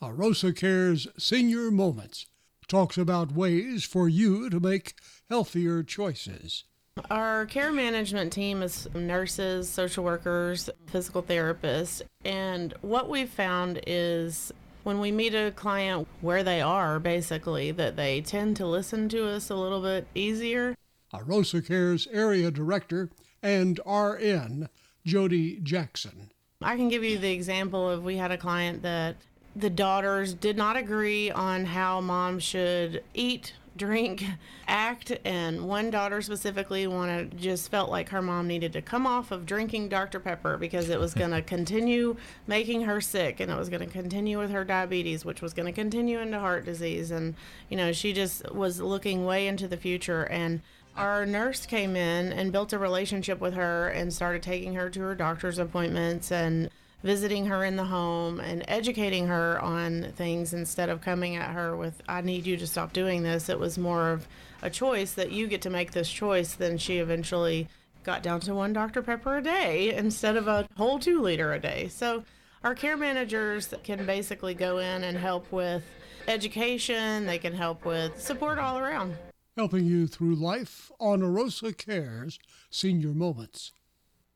Arosa 0.01 0.53
Cares 0.53 1.07
Senior 1.17 1.71
Moments 1.71 2.25
talks 2.67 2.97
about 2.97 3.31
ways 3.31 3.85
for 3.85 4.09
you 4.09 4.49
to 4.49 4.59
make 4.59 4.95
healthier 5.29 5.83
choices. 5.83 6.65
Our 7.09 7.45
care 7.45 7.71
management 7.71 8.33
team 8.33 8.61
is 8.61 8.89
nurses, 8.93 9.69
social 9.69 10.03
workers, 10.03 10.69
physical 10.87 11.23
therapists, 11.23 12.01
and 12.25 12.73
what 12.81 13.07
we've 13.07 13.29
found 13.29 13.79
is 13.87 14.51
when 14.83 14.99
we 14.99 15.11
meet 15.11 15.33
a 15.33 15.51
client 15.51 16.07
where 16.21 16.43
they 16.43 16.61
are, 16.61 16.99
basically, 16.99 17.71
that 17.71 17.95
they 17.95 18.21
tend 18.21 18.57
to 18.57 18.65
listen 18.65 19.09
to 19.09 19.27
us 19.27 19.49
a 19.49 19.55
little 19.55 19.81
bit 19.81 20.07
easier. 20.15 20.75
Arosa 21.13 21.65
Cares 21.65 22.07
Area 22.11 22.51
Director 22.51 23.09
and 23.43 23.79
RN 23.85 24.69
Jody 25.05 25.59
Jackson. 25.61 26.31
I 26.61 26.75
can 26.75 26.89
give 26.89 27.03
you 27.03 27.17
the 27.17 27.31
example 27.31 27.89
of 27.89 28.03
we 28.03 28.17
had 28.17 28.31
a 28.31 28.37
client 28.37 28.83
that 28.83 29.17
the 29.55 29.69
daughters 29.69 30.33
did 30.33 30.55
not 30.55 30.77
agree 30.77 31.31
on 31.31 31.65
how 31.65 31.99
mom 32.01 32.39
should 32.39 33.03
eat 33.13 33.53
drink 33.81 34.23
act 34.67 35.17
and 35.25 35.67
one 35.67 35.89
daughter 35.89 36.21
specifically 36.21 36.85
wanted 36.85 37.35
just 37.37 37.71
felt 37.71 37.89
like 37.89 38.09
her 38.09 38.21
mom 38.21 38.47
needed 38.47 38.71
to 38.71 38.81
come 38.81 39.07
off 39.07 39.31
of 39.31 39.45
drinking 39.45 39.89
dr 39.89 40.19
pepper 40.19 40.55
because 40.55 40.89
it 40.89 40.99
was 40.99 41.15
going 41.15 41.31
to 41.31 41.41
continue 41.41 42.15
making 42.45 42.83
her 42.83 43.01
sick 43.01 43.39
and 43.39 43.51
it 43.51 43.57
was 43.57 43.69
going 43.69 43.81
to 43.81 43.91
continue 43.91 44.37
with 44.37 44.51
her 44.51 44.63
diabetes 44.63 45.25
which 45.25 45.41
was 45.41 45.53
going 45.53 45.65
to 45.65 45.71
continue 45.71 46.19
into 46.19 46.39
heart 46.39 46.65
disease. 46.65 47.11
And 47.11 47.35
you 47.69 47.77
know 47.77 47.91
she 47.91 48.13
just 48.13 48.53
was 48.53 48.79
looking 48.79 49.25
way 49.25 49.47
into 49.47 49.67
the 49.67 49.77
future. 49.77 50.23
And 50.23 50.61
our 50.95 51.25
nurse 51.25 51.65
came 51.65 51.95
in 51.95 52.33
and 52.33 52.51
built 52.51 52.73
a 52.73 52.79
relationship 52.79 53.39
with 53.39 53.53
her 53.53 53.87
and 53.89 54.13
started 54.13 54.43
taking 54.43 54.75
her 54.75 54.89
to 54.89 54.99
her 55.01 55.15
doctor's 55.15 55.57
appointments. 55.57 56.31
And 56.31 56.69
visiting 57.03 57.47
her 57.47 57.63
in 57.63 57.75
the 57.75 57.85
home 57.85 58.39
and 58.39 58.63
educating 58.67 59.27
her 59.27 59.59
on 59.61 60.11
things 60.15 60.53
instead 60.53 60.89
of 60.89 61.01
coming 61.01 61.35
at 61.35 61.51
her 61.51 61.75
with 61.75 62.01
i 62.07 62.21
need 62.21 62.45
you 62.45 62.57
to 62.57 62.67
stop 62.67 62.93
doing 62.93 63.23
this. 63.23 63.49
It 63.49 63.59
was 63.59 63.77
more 63.77 64.11
of 64.11 64.27
a 64.61 64.69
choice 64.69 65.13
that 65.13 65.31
you 65.31 65.47
get 65.47 65.61
to 65.63 65.69
make 65.69 65.91
this 65.91 66.11
choice 66.11 66.53
then 66.53 66.77
she 66.77 66.97
eventually 66.97 67.67
got 68.03 68.23
down 68.23 68.39
to 68.41 68.53
one 68.53 68.73
dr 68.73 69.01
pepper 69.01 69.37
a 69.37 69.43
day 69.43 69.93
instead 69.93 70.37
of 70.37 70.47
a 70.47 70.67
whole 70.77 70.99
two 70.99 71.21
liter 71.21 71.53
a 71.53 71.59
day. 71.59 71.87
So 71.87 72.23
our 72.63 72.75
care 72.75 72.97
managers 72.97 73.73
can 73.83 74.05
basically 74.05 74.53
go 74.53 74.77
in 74.77 75.03
and 75.03 75.17
help 75.17 75.51
with 75.51 75.83
education. 76.27 77.25
They 77.25 77.39
can 77.39 77.53
help 77.53 77.85
with 77.85 78.21
support 78.21 78.59
all 78.59 78.77
around. 78.77 79.15
Helping 79.57 79.85
you 79.85 80.07
through 80.07 80.35
life 80.35 80.91
on 80.99 81.21
Arosa 81.21 81.75
Cares 81.75 82.39
Senior 82.69 83.13
Moments. 83.13 83.71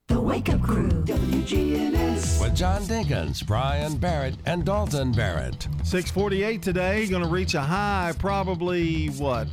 The 0.08 0.22
Wake 0.22 0.49
Up 0.49 0.62
Crew, 0.62 0.88
WGNS. 0.89 2.39
With 2.39 2.56
John 2.56 2.84
Dinkins, 2.84 3.45
Brian 3.45 3.97
Barrett, 3.97 4.36
and 4.45 4.64
Dalton 4.64 5.12
Barrett. 5.12 5.64
648 5.84 6.62
today, 6.62 7.08
going 7.08 7.24
to 7.24 7.30
reach 7.30 7.56
a 7.56 7.62
high 7.62 8.14
probably, 8.20 9.08
what, 9.08 9.47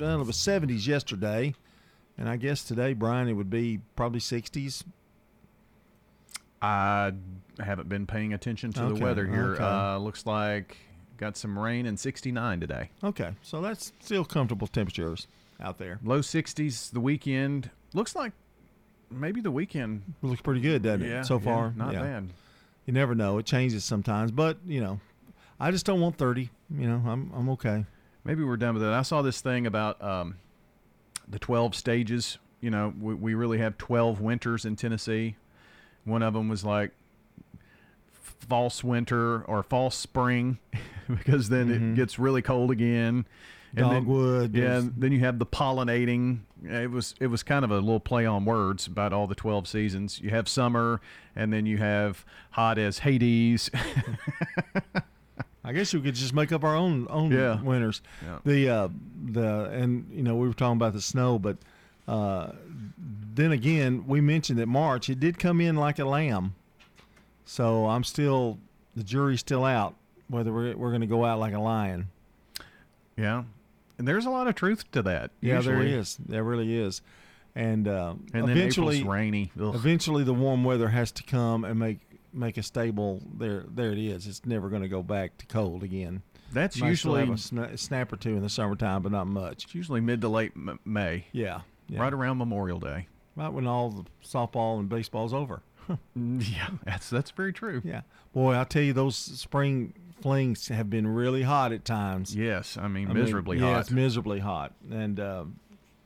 well, 0.00 0.20
it 0.20 0.26
was 0.26 0.36
70s 0.36 0.86
yesterday. 0.88 1.54
And 2.18 2.28
I 2.28 2.36
guess 2.36 2.64
today, 2.64 2.94
Brian, 2.94 3.28
it 3.28 3.34
would 3.34 3.48
be 3.50 3.78
probably 3.94 4.18
60s. 4.20 4.82
I 6.60 7.12
haven't 7.60 7.88
been 7.88 8.06
paying 8.06 8.32
attention 8.34 8.72
to 8.72 8.82
Okay, 8.86 8.98
the 8.98 9.04
weather 9.04 9.26
here. 9.26 9.54
okay. 9.54 9.62
Uh, 9.62 9.98
looks 9.98 10.26
like 10.26 10.76
got 11.16 11.36
some 11.36 11.56
rain 11.56 11.86
and 11.86 11.98
69 11.98 12.58
today. 12.60 12.90
Okay, 13.04 13.30
so 13.42 13.60
that's 13.60 13.92
still 14.00 14.24
comfortable 14.24 14.66
temperatures 14.66 15.28
out 15.60 15.78
there. 15.78 16.00
Low 16.02 16.20
60s 16.20 16.90
the 16.90 17.00
weekend. 17.00 17.70
Looks 17.94 18.16
like 18.16 18.32
maybe 19.10 19.40
the 19.40 19.50
weekend 19.50 20.02
looks 20.22 20.40
pretty 20.40 20.60
good, 20.60 20.82
doesn't 20.82 21.06
Yeah, 21.06 21.20
it? 21.20 21.24
So 21.26 21.38
yeah, 21.38 21.44
far, 21.44 21.72
not 21.76 21.92
Yeah. 21.92 22.02
bad. 22.02 22.28
You 22.86 22.92
never 22.92 23.14
know; 23.14 23.38
it 23.38 23.46
changes 23.46 23.84
sometimes. 23.84 24.30
But 24.30 24.58
you 24.66 24.80
know, 24.80 25.00
I 25.58 25.70
just 25.70 25.84
don't 25.86 26.00
want 26.00 26.16
thirty. 26.18 26.50
You 26.70 26.88
know, 26.88 27.02
I'm 27.06 27.30
I'm 27.34 27.48
okay. 27.50 27.84
Maybe 28.24 28.42
we're 28.44 28.56
done 28.56 28.74
with 28.74 28.82
that. 28.82 28.92
I 28.92 29.02
saw 29.02 29.22
this 29.22 29.40
thing 29.40 29.66
about 29.66 30.02
um, 30.02 30.36
the 31.28 31.38
12 31.38 31.76
stages. 31.76 32.38
You 32.60 32.70
know, 32.70 32.92
we, 33.00 33.14
we 33.14 33.34
really 33.34 33.58
have 33.58 33.78
12 33.78 34.20
winters 34.20 34.64
in 34.64 34.74
Tennessee. 34.74 35.36
One 36.04 36.22
of 36.24 36.34
them 36.34 36.48
was 36.48 36.64
like 36.64 36.90
false 38.20 38.82
winter 38.82 39.42
or 39.42 39.62
false 39.62 39.96
spring 39.96 40.58
because 41.08 41.48
then 41.48 41.68
Mhm. 41.68 41.92
it 41.92 41.96
gets 41.96 42.18
really 42.18 42.42
cold 42.42 42.70
again. 42.72 43.26
And 43.76 43.84
then- 43.86 43.90
Dogwood, 44.04 44.54
yeah. 44.54 44.78
and 44.78 44.92
Then 44.96 45.12
you 45.12 45.20
have 45.20 45.38
the 45.38 45.46
pollinating. 45.46 46.40
It 46.64 46.90
was 46.90 47.14
it 47.20 47.26
was 47.26 47.42
kind 47.42 47.64
of 47.64 47.70
a 47.70 47.76
little 47.80 48.00
play 48.00 48.24
on 48.26 48.44
words 48.44 48.86
about 48.86 49.12
all 49.12 49.26
the 49.26 49.34
12 49.34 49.68
seasons. 49.68 50.20
You 50.20 50.30
have 50.30 50.48
summer, 50.48 51.00
and 51.34 51.52
then 51.52 51.66
you 51.66 51.76
have 51.78 52.24
hot 52.52 52.78
as 52.78 53.00
Hades. 53.00 53.70
I 55.64 55.72
guess 55.72 55.92
we 55.92 56.00
could 56.00 56.14
just 56.14 56.32
make 56.32 56.52
up 56.52 56.62
our 56.64 56.76
own 56.76 57.06
own 57.10 57.30
Yeah. 57.32 57.60
winters. 57.60 58.00
Yeah. 58.24 58.38
The 58.44 58.68
uh, 58.68 58.88
the 59.32 59.64
and 59.72 60.06
you 60.12 60.22
know 60.22 60.36
we 60.36 60.46
were 60.48 60.54
talking 60.54 60.76
about 60.76 60.92
the 60.92 61.00
snow, 61.00 61.38
but 61.38 61.56
uh, 62.06 62.52
then 63.34 63.52
again 63.52 64.04
we 64.06 64.20
mentioned 64.20 64.58
that 64.58 64.66
March 64.66 65.10
it 65.10 65.18
did 65.20 65.38
come 65.38 65.60
in 65.60 65.76
like 65.76 65.98
a 65.98 66.04
lamb. 66.04 66.54
So 67.44 67.86
I'm 67.86 68.04
still 68.04 68.58
the 68.94 69.02
jury's 69.04 69.40
still 69.40 69.64
out 69.64 69.94
whether 70.28 70.52
we're 70.52 70.76
we're 70.76 70.90
going 70.90 71.00
to 71.02 71.06
go 71.06 71.24
out 71.24 71.38
like 71.38 71.52
a 71.54 71.60
lion. 71.60 72.08
Yeah, 73.16 73.44
and 73.98 74.06
there's 74.06 74.26
a 74.26 74.30
lot 74.30 74.46
of 74.48 74.54
truth 74.54 74.90
to 74.92 75.02
that. 75.02 75.30
Yeah, 75.40 75.60
there 75.60 75.82
is. 75.82 76.16
There 76.16 76.44
really 76.44 76.76
is. 76.76 77.02
And 77.54 77.88
uh, 77.88 78.14
And 78.34 78.50
eventually, 78.50 79.02
rainy. 79.02 79.50
Ugh. 79.60 79.74
eventually 79.74 80.24
the 80.24 80.34
warm 80.34 80.62
weather 80.64 80.88
has 80.88 81.10
to 81.12 81.22
come 81.22 81.64
and 81.64 81.78
make 81.78 82.00
make 82.32 82.58
a 82.58 82.62
stable. 82.62 83.22
There, 83.38 83.64
there 83.68 83.92
it 83.92 83.98
is. 83.98 84.26
It's 84.26 84.44
never 84.44 84.68
going 84.68 84.82
to 84.82 84.88
go 84.88 85.02
back 85.02 85.38
to 85.38 85.46
cold 85.46 85.82
again. 85.82 86.22
That's 86.52 86.78
Might 86.78 86.94
still 86.96 87.14
have 87.14 87.28
usually- 87.28 87.62
a 87.64 87.68
sna- 87.68 87.78
snap 87.78 88.12
or 88.12 88.16
two 88.16 88.36
in 88.36 88.42
the 88.42 88.48
summertime, 88.50 89.02
but 89.02 89.10
not 89.12 89.26
much. 89.26 89.64
It's 89.64 89.74
usually 89.74 90.00
mid 90.02 90.20
to 90.20 90.28
late 90.28 90.52
M- 90.54 90.78
May. 90.84 91.24
Yeah, 91.32 91.62
yeah. 91.88 92.00
right 92.00 92.12
around 92.12 92.38
Memorial 92.38 92.78
Day. 92.78 93.08
Right 93.36 93.48
when 93.52 93.66
all 93.66 93.90
the 93.90 94.04
softball 94.24 94.78
and 94.78 94.88
baseball's 94.88 95.32
over. 95.34 95.62
yeah, 96.14 96.68
that's 96.84 97.08
that's 97.08 97.30
very 97.30 97.52
true. 97.54 97.80
Yeah, 97.84 98.02
boy, 98.34 98.54
I 98.58 98.64
tell 98.64 98.82
you, 98.82 98.92
those 98.92 99.16
spring 99.16 99.94
flings 100.20 100.68
have 100.68 100.90
been 100.90 101.06
really 101.06 101.42
hot 101.42 101.72
at 101.72 101.84
times. 101.84 102.34
Yes, 102.34 102.76
I 102.80 102.88
mean 102.88 103.12
miserably 103.12 103.58
yeah, 103.58 103.72
hot. 103.72 103.80
it's 103.80 103.90
miserably 103.90 104.40
hot, 104.40 104.72
and 104.90 105.20
uh, 105.20 105.44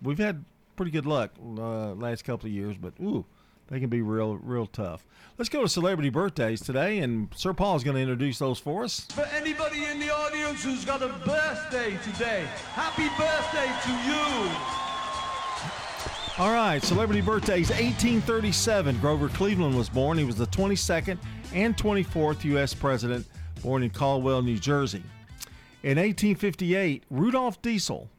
we've 0.03 0.19
had 0.19 0.45
pretty 0.77 0.91
good 0.91 1.07
luck 1.07 1.31
uh, 1.41 1.93
last 1.95 2.25
couple 2.25 2.47
of 2.47 2.53
years, 2.53 2.77
but 2.77 2.95
ooh, 3.01 3.25
they 3.69 3.81
can 3.81 3.89
be 3.89 4.03
real, 4.03 4.37
real 4.37 4.67
tough. 4.67 5.07
Let's 5.39 5.49
go 5.49 5.63
to 5.63 5.69
celebrity 5.69 6.11
birthdays 6.11 6.61
today, 6.61 6.99
and 6.99 7.29
Sir 7.35 7.53
Paul 7.53 7.77
is 7.77 7.85
going 7.85 7.97
to 7.97 8.03
introduce 8.03 8.39
those 8.39 8.59
for 8.59 8.85
us. 8.85 9.01
For 9.13 9.25
anybody 9.27 9.85
in 9.85 10.01
the 10.01 10.11
audience 10.11 10.63
who's 10.65 10.85
got 10.85 11.03
a 11.03 11.09
birthday 11.25 11.97
today, 12.05 12.47
happy 12.75 13.09
birthday 13.17 13.71
to 13.85 13.93
you. 14.09 14.81
All 16.39 16.53
right, 16.53 16.83
celebrity 16.83 17.21
birthdays 17.21 17.69
1837. 17.69 18.99
Grover 19.01 19.29
Cleveland 19.29 19.77
was 19.77 19.89
born. 19.89 20.17
He 20.17 20.25
was 20.25 20.37
the 20.37 20.47
22nd 20.47 21.19
and 21.53 21.77
24th 21.77 22.45
U.S. 22.45 22.73
president, 22.73 23.27
born 23.63 23.83
in 23.83 23.91
Caldwell, 23.91 24.43
New 24.43 24.59
Jersey. 24.59 25.03
In 25.83 25.97
1858, 25.97 27.05
Rudolf 27.11 27.61
Diesel, 27.63 28.11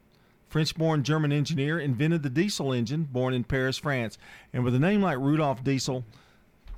French 0.50 0.76
born 0.76 1.04
German 1.04 1.32
engineer, 1.32 1.80
invented 1.80 2.24
the 2.24 2.30
diesel 2.30 2.74
engine, 2.74 3.04
born 3.04 3.34
in 3.34 3.44
Paris, 3.44 3.78
France. 3.78 4.18
And 4.54 4.64
with 4.64 4.76
a 4.76 4.80
name 4.80 5.02
like 5.02 5.18
Rudolf 5.18 5.64
Diesel, 5.64 6.04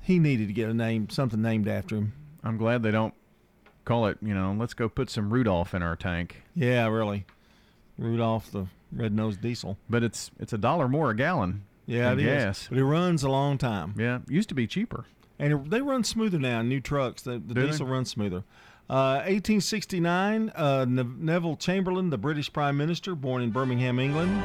he 0.00 0.18
needed 0.18 0.48
to 0.48 0.54
get 0.54 0.68
a 0.68 0.74
name, 0.74 1.08
something 1.08 1.40
named 1.40 1.68
after 1.68 1.96
him. 1.96 2.12
I'm 2.42 2.58
glad 2.58 2.82
they 2.82 2.90
don't 2.90 3.14
call 3.84 4.06
it. 4.06 4.18
You 4.20 4.34
know, 4.34 4.54
let's 4.58 4.74
go 4.74 4.88
put 4.88 5.08
some 5.10 5.32
Rudolph 5.32 5.74
in 5.74 5.82
our 5.82 5.96
tank. 5.96 6.42
Yeah, 6.54 6.86
really. 6.88 7.24
Rudolph 7.98 8.50
the 8.50 8.66
red 8.92 9.14
nose 9.14 9.36
diesel. 9.36 9.78
But 9.88 10.02
it's 10.02 10.30
it's 10.38 10.52
a 10.52 10.58
dollar 10.58 10.88
more 10.88 11.10
a 11.10 11.16
gallon. 11.16 11.64
Yeah, 11.86 12.12
it 12.12 12.18
is. 12.20 12.24
gas. 12.24 12.66
But 12.68 12.78
it 12.78 12.84
runs 12.84 13.22
a 13.22 13.28
long 13.28 13.58
time. 13.58 13.94
Yeah, 13.96 14.20
used 14.28 14.48
to 14.50 14.54
be 14.54 14.66
cheaper. 14.66 15.04
And 15.38 15.70
they 15.70 15.80
run 15.80 16.04
smoother 16.04 16.38
now 16.38 16.62
new 16.62 16.80
trucks. 16.80 17.22
The, 17.22 17.32
the 17.32 17.54
Do 17.54 17.60
they? 17.62 17.66
diesel 17.68 17.86
runs 17.86 18.10
smoother. 18.10 18.44
Uh, 18.88 19.24
1869, 19.24 20.50
uh, 20.54 20.84
Ne- 20.86 21.04
Neville 21.18 21.56
Chamberlain, 21.56 22.10
the 22.10 22.18
British 22.18 22.52
Prime 22.52 22.76
Minister, 22.76 23.14
born 23.14 23.42
in 23.42 23.50
Birmingham, 23.50 23.98
England. 23.98 24.42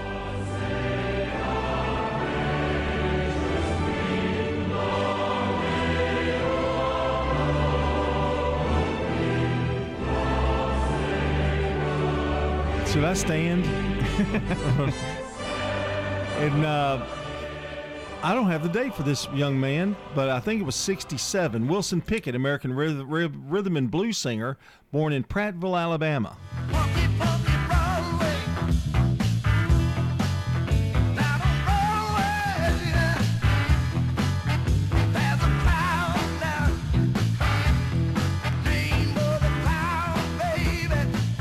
Should 12.92 13.04
I 13.04 13.14
stand? 13.14 13.66
and 16.40 16.66
uh, 16.66 17.06
I 18.22 18.34
don't 18.34 18.48
have 18.48 18.64
the 18.64 18.70
date 18.70 18.94
for 18.94 19.04
this 19.04 19.28
young 19.34 19.58
man, 19.60 19.96
but 20.14 20.30
I 20.30 20.42
think 20.42 20.60
it 20.60 20.66
was 20.66 20.76
67. 20.76 21.68
Wilson 21.68 22.02
Pickett, 22.02 22.36
American 22.36 22.72
ryth- 22.74 23.34
rhythm 23.48 23.78
and 23.78 23.90
blues 23.90 24.18
singer, 24.18 24.58
born 24.92 25.14
in 25.14 25.24
Prattville, 25.24 25.80
Alabama. 25.80 26.36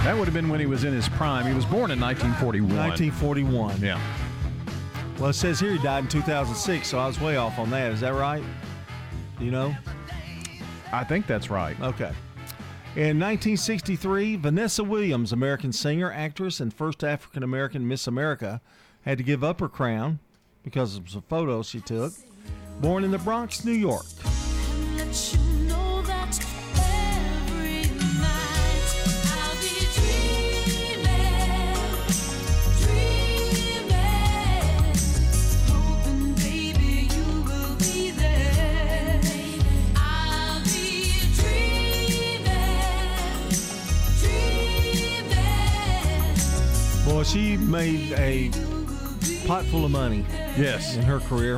That 0.04 0.16
would 0.16 0.24
have 0.26 0.32
been 0.34 0.48
when 0.48 0.58
he 0.60 0.66
was 0.66 0.84
in 0.84 0.94
his 0.94 1.08
prime. 1.08 1.46
He 1.46 1.52
was 1.52 1.66
born 1.66 1.90
in 1.90 2.00
1941. 2.00 2.74
1941. 2.74 3.80
Yeah. 3.82 4.00
Well, 5.18 5.30
it 5.30 5.34
says 5.34 5.58
here 5.58 5.72
he 5.72 5.78
died 5.78 6.04
in 6.04 6.08
2006, 6.08 6.86
so 6.86 6.98
I 6.98 7.06
was 7.06 7.20
way 7.20 7.36
off 7.36 7.58
on 7.58 7.70
that. 7.70 7.90
Is 7.90 8.00
that 8.00 8.14
right? 8.14 8.42
You 9.40 9.50
know? 9.50 9.74
I 10.92 11.02
think 11.02 11.26
that's 11.26 11.50
right. 11.50 11.78
Okay. 11.80 12.12
In 12.94 13.18
1963, 13.18 14.36
Vanessa 14.36 14.84
Williams, 14.84 15.32
American 15.32 15.72
singer, 15.72 16.12
actress, 16.12 16.60
and 16.60 16.72
first 16.72 17.02
African 17.02 17.42
American 17.42 17.86
Miss 17.86 18.06
America, 18.06 18.60
had 19.02 19.18
to 19.18 19.24
give 19.24 19.42
up 19.42 19.58
her 19.60 19.68
crown 19.68 20.20
because 20.62 20.96
of 20.96 21.10
some 21.10 21.22
photos 21.22 21.68
she 21.68 21.80
took. 21.80 22.12
Born 22.80 23.02
in 23.02 23.10
the 23.10 23.18
Bronx, 23.18 23.64
New 23.64 23.72
York. 23.72 24.06
Boy, 47.18 47.24
she 47.24 47.56
made 47.56 48.12
a 48.12 48.48
pot 49.44 49.64
full 49.64 49.84
of 49.84 49.90
money. 49.90 50.24
Yes. 50.56 50.94
In 50.94 51.02
her 51.02 51.18
career. 51.18 51.56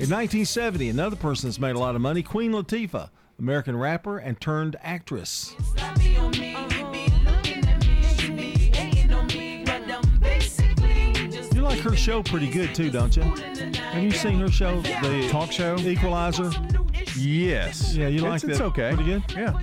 In 0.00 0.08
1970, 0.08 0.88
another 0.88 1.16
person 1.16 1.50
that's 1.50 1.58
made 1.60 1.76
a 1.76 1.78
lot 1.78 1.94
of 1.94 2.00
money, 2.00 2.22
Queen 2.22 2.50
Latifah, 2.50 3.10
American 3.38 3.76
rapper 3.76 4.16
and 4.16 4.40
turned 4.40 4.76
actress. 4.80 5.54
You 11.52 11.60
like 11.60 11.80
her 11.80 11.94
show 11.94 12.22
pretty 12.22 12.48
good 12.50 12.74
too, 12.74 12.88
don't 12.90 13.14
you? 13.14 13.22
Have 13.22 14.02
you 14.02 14.12
seen 14.12 14.38
her 14.38 14.50
show, 14.50 14.80
the 14.80 15.28
talk 15.30 15.52
show, 15.52 15.76
Equalizer? 15.78 16.50
Yes. 17.18 17.94
Yeah, 17.94 18.08
you 18.08 18.20
It's- 18.20 18.30
like 18.30 18.40
that? 18.40 18.50
it's 18.52 18.60
okay. 18.62 18.94
Pretty 18.94 19.10
good. 19.10 19.22
Yeah. 19.36 19.60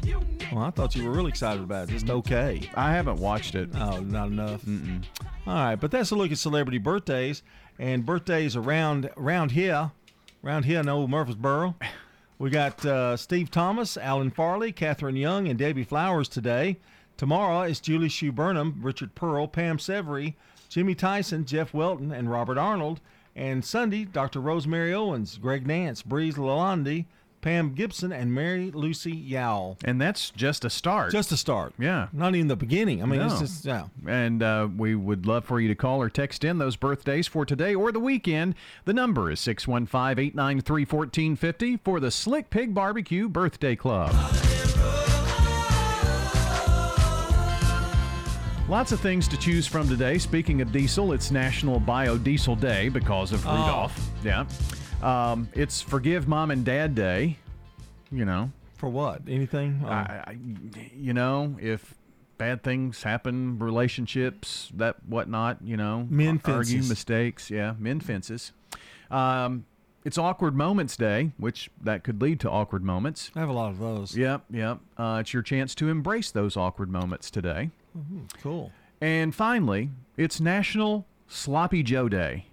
Well, 0.52 0.64
I 0.64 0.70
thought 0.72 0.95
you 0.95 1.06
were 1.06 1.12
really 1.12 1.30
excited 1.30 1.64
about 1.64 1.89
it. 1.89 1.91
Just 1.91 2.10
okay. 2.10 2.70
I 2.76 2.91
haven't 2.91 3.18
watched 3.20 3.56
it. 3.56 3.70
Oh, 3.76 4.00
not 4.02 4.28
enough. 4.28 4.62
All 5.50 5.56
right, 5.56 5.76
but 5.76 5.89
that's 5.89 6.12
a 6.12 6.16
look 6.16 6.32
at 6.32 6.38
celebrity 6.38 6.78
birthdays 6.78 7.41
and 7.80 8.06
birthdays 8.06 8.56
around 8.56 9.10
around 9.18 9.50
here, 9.54 9.89
around 10.43 10.66
here 10.66 10.80
in 10.80 10.88
old 10.88 11.10
Murfreesboro. 11.10 11.74
We 12.38 12.52
got 12.52 12.86
uh, 12.86 13.18
Steve 13.18 13.50
Thomas, 13.50 13.97
Alan 13.97 14.30
Farley, 14.30 14.72
Catherine 14.72 15.16
Young, 15.16 15.47
and 15.47 15.58
Debbie 15.58 15.84
Flowers 15.84 16.30
today. 16.30 16.78
Tomorrow 17.18 17.64
is 17.64 17.80
Julie 17.80 18.10
Shue 18.10 18.32
Burnham, 18.32 18.78
Richard 18.84 19.16
Pearl, 19.16 19.47
Pam 19.47 19.80
Severy, 19.80 20.36
Jimmy 20.70 20.93
Tyson, 20.93 21.45
Jeff 21.45 21.74
Welton, 21.74 22.12
and 22.12 22.30
Robert 22.30 22.60
Arnold. 22.60 23.02
And 23.36 23.66
Sunday, 23.66 24.06
Dr. 24.06 24.41
Rosemary 24.41 24.93
Owens, 24.93 25.39
Greg 25.39 25.66
Nance, 25.66 26.04
Breeze 26.04 26.36
Lalonde, 26.36 27.06
Pam 27.42 27.74
Gibson, 27.74 28.12
and 28.12 28.34
Mary 28.34 28.72
Lucy 28.72 29.14
Yowell. 29.14 29.78
And 29.84 30.00
that's 30.02 30.30
just 30.32 30.66
a 30.66 30.70
start. 30.70 31.12
Just 31.12 31.32
a 31.32 31.38
start. 31.38 31.74
Yeah. 31.80 32.08
Not 32.14 32.36
even 32.36 32.48
the 32.48 32.56
beginning. 32.56 33.02
I 33.02 33.06
mean, 33.06 33.22
it's 33.22 33.34
No. 33.36 33.40
just, 33.40 33.66
yeah. 33.66 33.86
And 34.08 34.44
uh, 34.44 34.68
we 34.78 34.96
would 34.96 35.26
love 35.26 35.46
for 35.46 35.60
you 35.60 35.68
to 35.70 35.76
call 35.76 36.02
or 36.02 36.10
text 36.10 36.44
in 36.44 36.58
those 36.58 36.76
birthdays 36.76 37.28
for 37.28 37.46
today 37.46 37.74
or 37.76 37.92
the 37.92 38.00
weekend. 38.00 38.56
The 38.86 38.94
number 38.94 39.32
is 39.32 39.40
615 39.40 40.20
893 40.26 40.82
1450 40.86 41.78
for 41.78 42.00
the 42.00 42.12
Slick 42.12 42.50
Pig 42.50 42.74
Barbecue 42.74 43.30
Birthday 43.30 43.76
Club. 43.76 44.14
Lots 48.68 48.92
of 48.92 49.00
things 49.00 49.28
to 49.30 49.38
choose 49.38 49.66
from 49.66 49.88
today. 49.90 50.20
Speaking 50.20 50.62
of 50.62 50.72
diesel, 50.72 51.12
it's 51.12 51.32
National 51.32 51.82
Biodiesel 51.82 52.60
Day 52.60 52.88
because 52.90 53.32
of 53.32 53.44
Oh. 53.48 53.50
Rudolph. 53.52 54.10
Yeah. 54.24 54.46
Um, 55.02 55.47
it's 55.54 55.82
Forgive 55.82 56.28
Mom 56.28 56.52
and 56.52 56.66
Dad 56.66 56.95
Day. 56.95 57.38
You 58.12 58.26
know. 58.26 58.52
For 58.78 58.89
what? 58.89 59.22
Anything? 59.28 59.82
Oh. 59.84 59.88
I, 59.89 60.24
I, 60.28 60.38
you 60.97 61.14
know, 61.14 61.56
if 61.62 61.93
bad 62.38 62.64
things 62.64 63.04
happen, 63.04 63.60
relationships, 63.60 64.72
that 64.76 64.95
whatnot, 65.06 65.58
you 65.62 65.76
know, 65.78 66.08
men 66.10 66.41
ar- 66.45 66.54
argue 66.56 66.82
mistakes, 66.84 67.52
yeah, 67.52 67.74
men 67.78 68.00
fences. 68.00 68.54
Um, 69.12 69.66
it's 70.06 70.18
Awkward 70.18 70.56
Moments 70.56 70.95
Day, 70.95 71.32
which 71.38 71.70
that 71.82 72.04
could 72.06 72.22
lead 72.22 72.39
to 72.39 72.50
awkward 72.50 72.84
moments. 72.86 73.32
I 73.36 73.39
have 73.41 73.50
a 73.50 73.54
lot 73.54 73.70
of 73.72 73.80
those. 73.80 74.16
Yep, 74.16 74.45
yep. 74.52 74.80
Uh, 74.97 75.18
it's 75.20 75.34
your 75.34 75.43
chance 75.43 75.76
to 75.76 75.89
embrace 75.89 76.32
those 76.32 76.56
awkward 76.56 76.89
moments 76.89 77.30
today. 77.30 77.70
Mhm, 77.97 78.30
Cool. 78.41 78.72
And 79.02 79.34
finally, 79.36 79.89
it's 80.18 80.39
National 80.41 81.06
Sloppy 81.28 81.84
Joe 81.84 82.08
Day. 82.10 82.45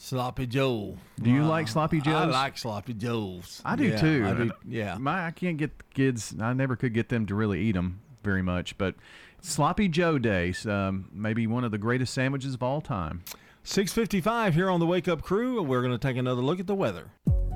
Sloppy 0.00 0.46
Joe. 0.46 0.96
Do 1.20 1.28
you 1.28 1.42
Wow. 1.42 1.48
like 1.48 1.66
sloppy 1.68 2.00
joes? 2.00 2.14
I 2.14 2.24
like 2.26 2.56
sloppy 2.56 2.94
joes. 2.94 3.60
I 3.64 3.74
do 3.74 3.84
Yeah, 3.88 4.00
too. 4.00 4.24
I 4.26 4.32
do. 4.34 4.52
Yeah. 4.66 4.96
My, 4.96 5.26
I 5.26 5.32
can't 5.32 5.56
get 5.56 5.76
the 5.76 5.84
kids. 5.92 6.34
I 6.40 6.52
never 6.52 6.76
could 6.76 6.94
get 6.94 7.08
them 7.08 7.26
to 7.26 7.34
really 7.34 7.60
eat 7.62 7.72
them 7.72 8.00
very 8.22 8.40
much. 8.40 8.78
But 8.78 8.94
Sloppy 9.40 9.88
Joe 9.88 10.18
Days, 10.18 10.64
um, 10.66 11.08
maybe 11.12 11.46
one 11.48 11.64
of 11.64 11.72
the 11.72 11.78
greatest 11.78 12.14
sandwiches 12.14 12.54
of 12.54 12.62
all 12.62 12.80
time. 12.80 13.22
655 13.64 14.54
here 14.54 14.70
on 14.70 14.78
the 14.78 14.86
Wake 14.86 15.08
Up 15.08 15.20
Crew. 15.22 15.58
And 15.58 15.68
we're 15.68 15.82
going 15.82 15.92
to 15.92 15.98
take 15.98 16.16
another 16.16 16.42
look 16.42 16.60
at 16.60 16.68
the 16.68 16.76
weather. 16.76 17.10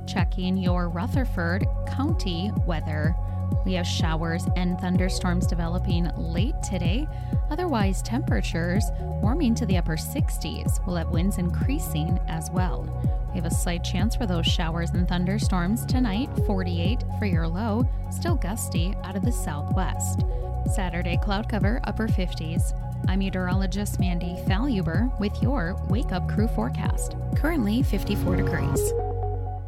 Checking 0.09 0.57
your 0.57 0.89
Rutherford 0.89 1.65
County 1.87 2.51
weather. 2.67 3.15
We 3.65 3.75
have 3.75 3.87
showers 3.87 4.47
and 4.57 4.79
thunderstorms 4.81 5.47
developing 5.47 6.11
late 6.17 6.61
today. 6.63 7.07
Otherwise, 7.51 8.03
temperatures 8.03 8.85
warming 9.01 9.55
to 9.57 9.67
the 9.67 9.77
upper 9.77 9.97
60s. 9.97 10.85
We'll 10.87 10.97
have 10.97 11.11
winds 11.11 11.39
increasing 11.39 12.19
as 12.29 12.51
well. 12.51 12.87
We 13.33 13.41
have 13.41 13.51
a 13.51 13.55
slight 13.55 13.83
chance 13.83 14.15
for 14.15 14.27
those 14.27 14.47
showers 14.47 14.91
and 14.91 15.09
thunderstorms 15.09 15.87
tonight, 15.87 16.29
48 16.47 17.03
for 17.19 17.25
your 17.25 17.49
low, 17.49 17.89
still 18.11 18.35
gusty 18.35 18.95
out 19.05 19.17
of 19.17 19.25
the 19.25 19.33
southwest. 19.33 20.25
Saturday, 20.75 21.17
cloud 21.17 21.49
cover, 21.49 21.81
upper 21.85 22.09
50s. 22.09 22.79
I'm 23.09 23.19
meteorologist 23.19 23.99
Mandy 23.99 24.37
Faluber 24.47 25.11
with 25.19 25.43
your 25.43 25.77
Wake 25.89 26.13
Up 26.13 26.29
Crew 26.29 26.49
forecast. 26.49 27.17
Currently 27.37 27.83
54 27.83 28.37
degrees. 28.37 28.93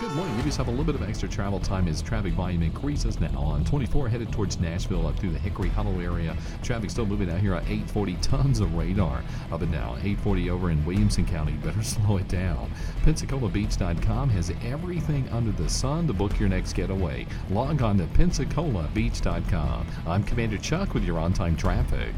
Good 0.00 0.12
morning. 0.12 0.36
We 0.36 0.44
just 0.44 0.56
have 0.58 0.68
a 0.68 0.70
little 0.70 0.84
bit 0.84 0.94
of 0.94 1.02
extra 1.02 1.28
travel 1.28 1.58
time 1.58 1.88
as 1.88 2.00
traffic 2.00 2.32
volume 2.34 2.62
increases 2.62 3.18
now 3.18 3.36
on 3.36 3.64
24 3.64 4.08
headed 4.08 4.30
towards 4.30 4.60
Nashville 4.60 5.08
up 5.08 5.18
through 5.18 5.32
the 5.32 5.40
Hickory 5.40 5.70
Hollow 5.70 5.98
area. 5.98 6.36
Traffic 6.62 6.88
still 6.88 7.04
moving 7.04 7.28
out 7.28 7.40
here 7.40 7.54
at 7.54 7.64
840 7.64 8.14
tons 8.22 8.60
of 8.60 8.72
radar 8.76 9.24
up 9.50 9.60
and 9.60 9.72
down. 9.72 9.96
840 9.96 10.50
over 10.50 10.70
in 10.70 10.84
Williamson 10.84 11.26
County. 11.26 11.54
Better 11.54 11.82
slow 11.84 12.18
it 12.18 12.28
down. 12.28 12.70
PensacolaBeach.com 13.04 14.30
has 14.30 14.52
everything 14.64 15.28
under 15.30 15.50
the 15.50 15.68
sun 15.68 16.06
to 16.06 16.12
book 16.12 16.38
your 16.38 16.48
next 16.48 16.74
getaway. 16.74 17.26
Log 17.50 17.82
on 17.82 17.98
to 17.98 18.04
PensacolaBeach.com. 18.04 19.86
I'm 20.06 20.22
Commander 20.22 20.58
Chuck 20.58 20.94
with 20.94 21.02
your 21.02 21.18
on 21.18 21.32
time 21.32 21.56
traffic. 21.56 22.14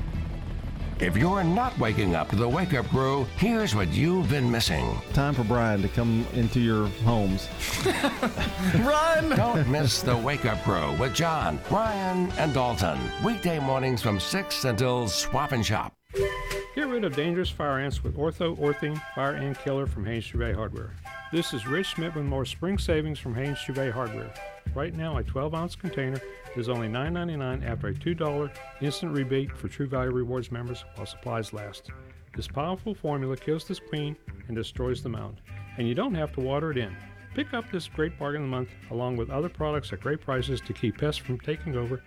If 1.01 1.17
you're 1.17 1.43
not 1.43 1.79
waking 1.79 2.15
up 2.15 2.29
to 2.29 2.37
the 2.37 2.47
Wake 2.47 2.75
Up 2.75 2.87
Crew, 2.89 3.27
here's 3.39 3.75
what 3.75 3.89
you've 3.89 4.29
been 4.29 4.51
missing. 4.51 5.01
Time 5.15 5.33
for 5.33 5.45
Brian 5.45 5.81
to 5.81 5.89
come 5.89 6.27
into 6.35 6.61
your 6.61 6.89
homes. 7.07 7.49
Run! 8.81 9.31
Don't 9.31 9.67
miss 9.69 10.03
the 10.03 10.15
Wake 10.15 10.45
Up 10.45 10.63
Crew 10.63 10.95
with 10.99 11.15
John, 11.15 11.59
Brian, 11.71 12.31
and 12.33 12.53
Dalton. 12.53 12.99
Weekday 13.25 13.59
mornings 13.61 14.03
from 14.03 14.21
6 14.21 14.65
until 14.67 15.09
Swap 15.09 15.53
and 15.53 15.65
Shop. 15.65 15.95
Get 16.75 16.87
rid 16.87 17.05
of 17.05 17.17
dangerous 17.17 17.49
fire 17.49 17.79
ants 17.79 18.05
with 18.05 18.19
Ortho 18.19 18.59
Orthene 18.59 19.01
Fire 19.15 19.37
Ant 19.37 19.59
Killer 19.59 19.87
from 19.87 20.05
Haynes 20.05 20.25
Chevrolet 20.25 20.55
Hardware. 20.55 20.95
This 21.33 21.55
is 21.55 21.67
Rich 21.67 21.95
Schmidt 21.95 22.15
with 22.15 22.27
more 22.27 22.45
spring 22.45 22.77
savings 22.77 23.19
from 23.19 23.35
Haynes 23.35 23.57
Chevrolet 23.57 23.91
Hardware. 23.91 24.35
Right 24.75 24.95
now, 24.95 25.19
a 25.19 25.25
12 25.25 25.55
ounce 25.55 25.75
container 25.75 26.21
is 26.57 26.69
only 26.69 26.89
$9.99 26.89 27.67
after 27.69 27.89
a 27.89 27.95
$2 27.95 28.51
instant 28.81 29.13
rebate 29.13 29.51
for 29.51 29.69
True 29.69 29.89
Value 29.89 30.13
Rewards 30.13 30.53
members 30.53 30.85
while 30.95 31.07
supplies 31.07 31.53
last. 31.53 31.91
This 32.37 32.47
powerful 32.47 32.95
formula 32.95 33.37
kills 33.37 33.65
this 33.65 33.81
queen 33.81 34.17
and 34.47 34.57
destroys 34.57 35.03
the 35.03 35.09
mound, 35.09 35.41
and 35.77 35.89
you 35.89 35.95
don't 35.95 36.15
have 36.15 36.33
to 36.35 36.41
water 36.41 36.71
it 36.71 36.79
in. 36.79 36.97
Pick 37.35 37.53
up 37.53 37.71
this 37.71 37.89
great 37.89 38.17
bargain 38.19 38.43
of 38.43 38.49
the 38.49 38.57
month 38.57 38.71
along 38.91 39.17
with 39.17 39.31
other 39.31 39.49
products 39.49 39.93
at 39.93 40.01
great 40.01 40.21
prices 40.21 40.61
to 40.61 40.73
keep 40.73 40.99
pests 40.99 41.21
from 41.21 41.41
taking 41.41 41.77
over 41.77 42.03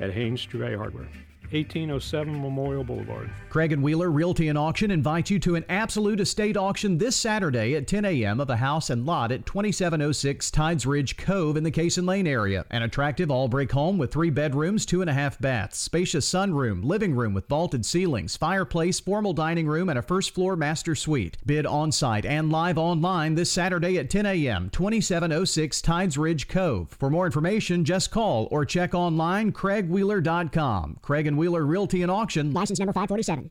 at 0.00 0.12
Haynes 0.12 0.44
Chevrolet 0.44 0.76
Hardware. 0.76 1.08
1807 1.52 2.40
Memorial 2.40 2.84
Boulevard. 2.84 3.30
Craig 3.48 3.72
and 3.72 3.82
Wheeler 3.82 4.10
Realty 4.10 4.48
and 4.48 4.58
Auction 4.58 4.90
invite 4.90 5.30
you 5.30 5.38
to 5.38 5.54
an 5.54 5.64
absolute 5.68 6.20
estate 6.20 6.56
auction 6.56 6.98
this 6.98 7.16
Saturday 7.16 7.74
at 7.74 7.86
10 7.86 8.04
a.m. 8.04 8.40
of 8.40 8.50
a 8.50 8.56
house 8.56 8.90
and 8.90 9.06
lot 9.06 9.32
at 9.32 9.46
2706 9.46 10.50
Tides 10.50 10.84
Ridge 10.84 11.16
Cove 11.16 11.56
in 11.56 11.64
the 11.64 11.70
Cason 11.70 12.06
Lane 12.06 12.26
area. 12.26 12.66
An 12.70 12.82
attractive 12.82 13.30
all 13.30 13.48
brick 13.48 13.72
home 13.72 13.96
with 13.96 14.12
three 14.12 14.30
bedrooms, 14.30 14.84
two 14.84 15.00
and 15.00 15.08
a 15.08 15.14
half 15.14 15.38
baths, 15.40 15.78
spacious 15.78 16.30
sunroom, 16.30 16.84
living 16.84 17.14
room 17.14 17.32
with 17.32 17.48
vaulted 17.48 17.86
ceilings, 17.86 18.36
fireplace, 18.36 19.00
formal 19.00 19.32
dining 19.32 19.66
room, 19.66 19.88
and 19.88 19.98
a 19.98 20.02
first 20.02 20.34
floor 20.34 20.56
master 20.56 20.94
suite. 20.94 21.38
Bid 21.46 21.64
on 21.64 21.90
site 21.90 22.26
and 22.26 22.52
live 22.52 22.76
online 22.76 23.34
this 23.34 23.50
Saturday 23.50 23.98
at 23.98 24.10
10 24.10 24.26
a.m. 24.26 24.68
2706 24.70 25.80
Tides 25.80 26.18
Ridge 26.18 26.48
Cove. 26.48 26.94
For 26.98 27.08
more 27.08 27.24
information, 27.24 27.84
just 27.84 28.10
call 28.10 28.48
or 28.50 28.64
check 28.64 28.94
online 28.94 29.52
craigwheeler.com. 29.52 30.98
Craig 31.00 31.26
and 31.26 31.37
Wheeler 31.38 31.64
Realty 31.64 32.02
and 32.02 32.10
Auction, 32.10 32.52
license 32.52 32.78
number 32.78 32.92
547. 32.92 33.50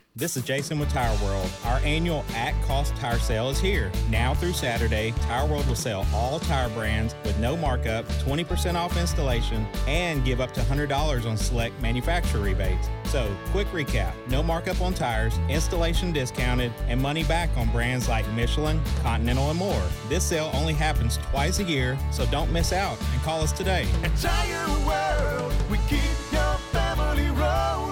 This 0.13 0.35
is 0.35 0.43
Jason 0.43 0.77
with 0.77 0.89
Tire 0.89 1.17
World. 1.23 1.49
Our 1.63 1.79
annual 1.85 2.25
at 2.35 2.53
cost 2.63 2.93
tire 2.97 3.17
sale 3.17 3.49
is 3.49 3.61
here. 3.61 3.89
Now 4.09 4.33
through 4.33 4.51
Saturday, 4.51 5.13
Tire 5.21 5.47
World 5.47 5.65
will 5.67 5.75
sell 5.75 6.05
all 6.13 6.37
tire 6.37 6.67
brands 6.71 7.15
with 7.23 7.39
no 7.39 7.55
markup, 7.55 8.05
20% 8.25 8.75
off 8.75 8.97
installation, 8.97 9.65
and 9.87 10.25
give 10.25 10.41
up 10.41 10.53
to 10.55 10.59
$100 10.59 11.25
on 11.25 11.37
select 11.37 11.81
manufacturer 11.81 12.41
rebates. 12.41 12.89
So, 13.05 13.33
quick 13.51 13.67
recap 13.67 14.11
no 14.27 14.43
markup 14.43 14.81
on 14.81 14.93
tires, 14.93 15.39
installation 15.47 16.11
discounted, 16.11 16.73
and 16.89 17.01
money 17.01 17.23
back 17.23 17.49
on 17.55 17.71
brands 17.71 18.09
like 18.09 18.29
Michelin, 18.33 18.81
Continental, 19.03 19.49
and 19.49 19.57
more. 19.57 19.83
This 20.09 20.25
sale 20.25 20.51
only 20.53 20.73
happens 20.73 21.19
twice 21.31 21.59
a 21.59 21.63
year, 21.63 21.97
so 22.11 22.25
don't 22.25 22.51
miss 22.51 22.73
out 22.73 22.99
and 23.13 23.21
call 23.21 23.39
us 23.39 23.53
today. 23.53 23.87
At 24.03 24.17
Tire 24.17 24.67
World, 24.85 25.53
we 25.71 25.77
keep 25.87 26.01
your 26.33 26.55
family 26.73 27.29
rolling. 27.29 27.90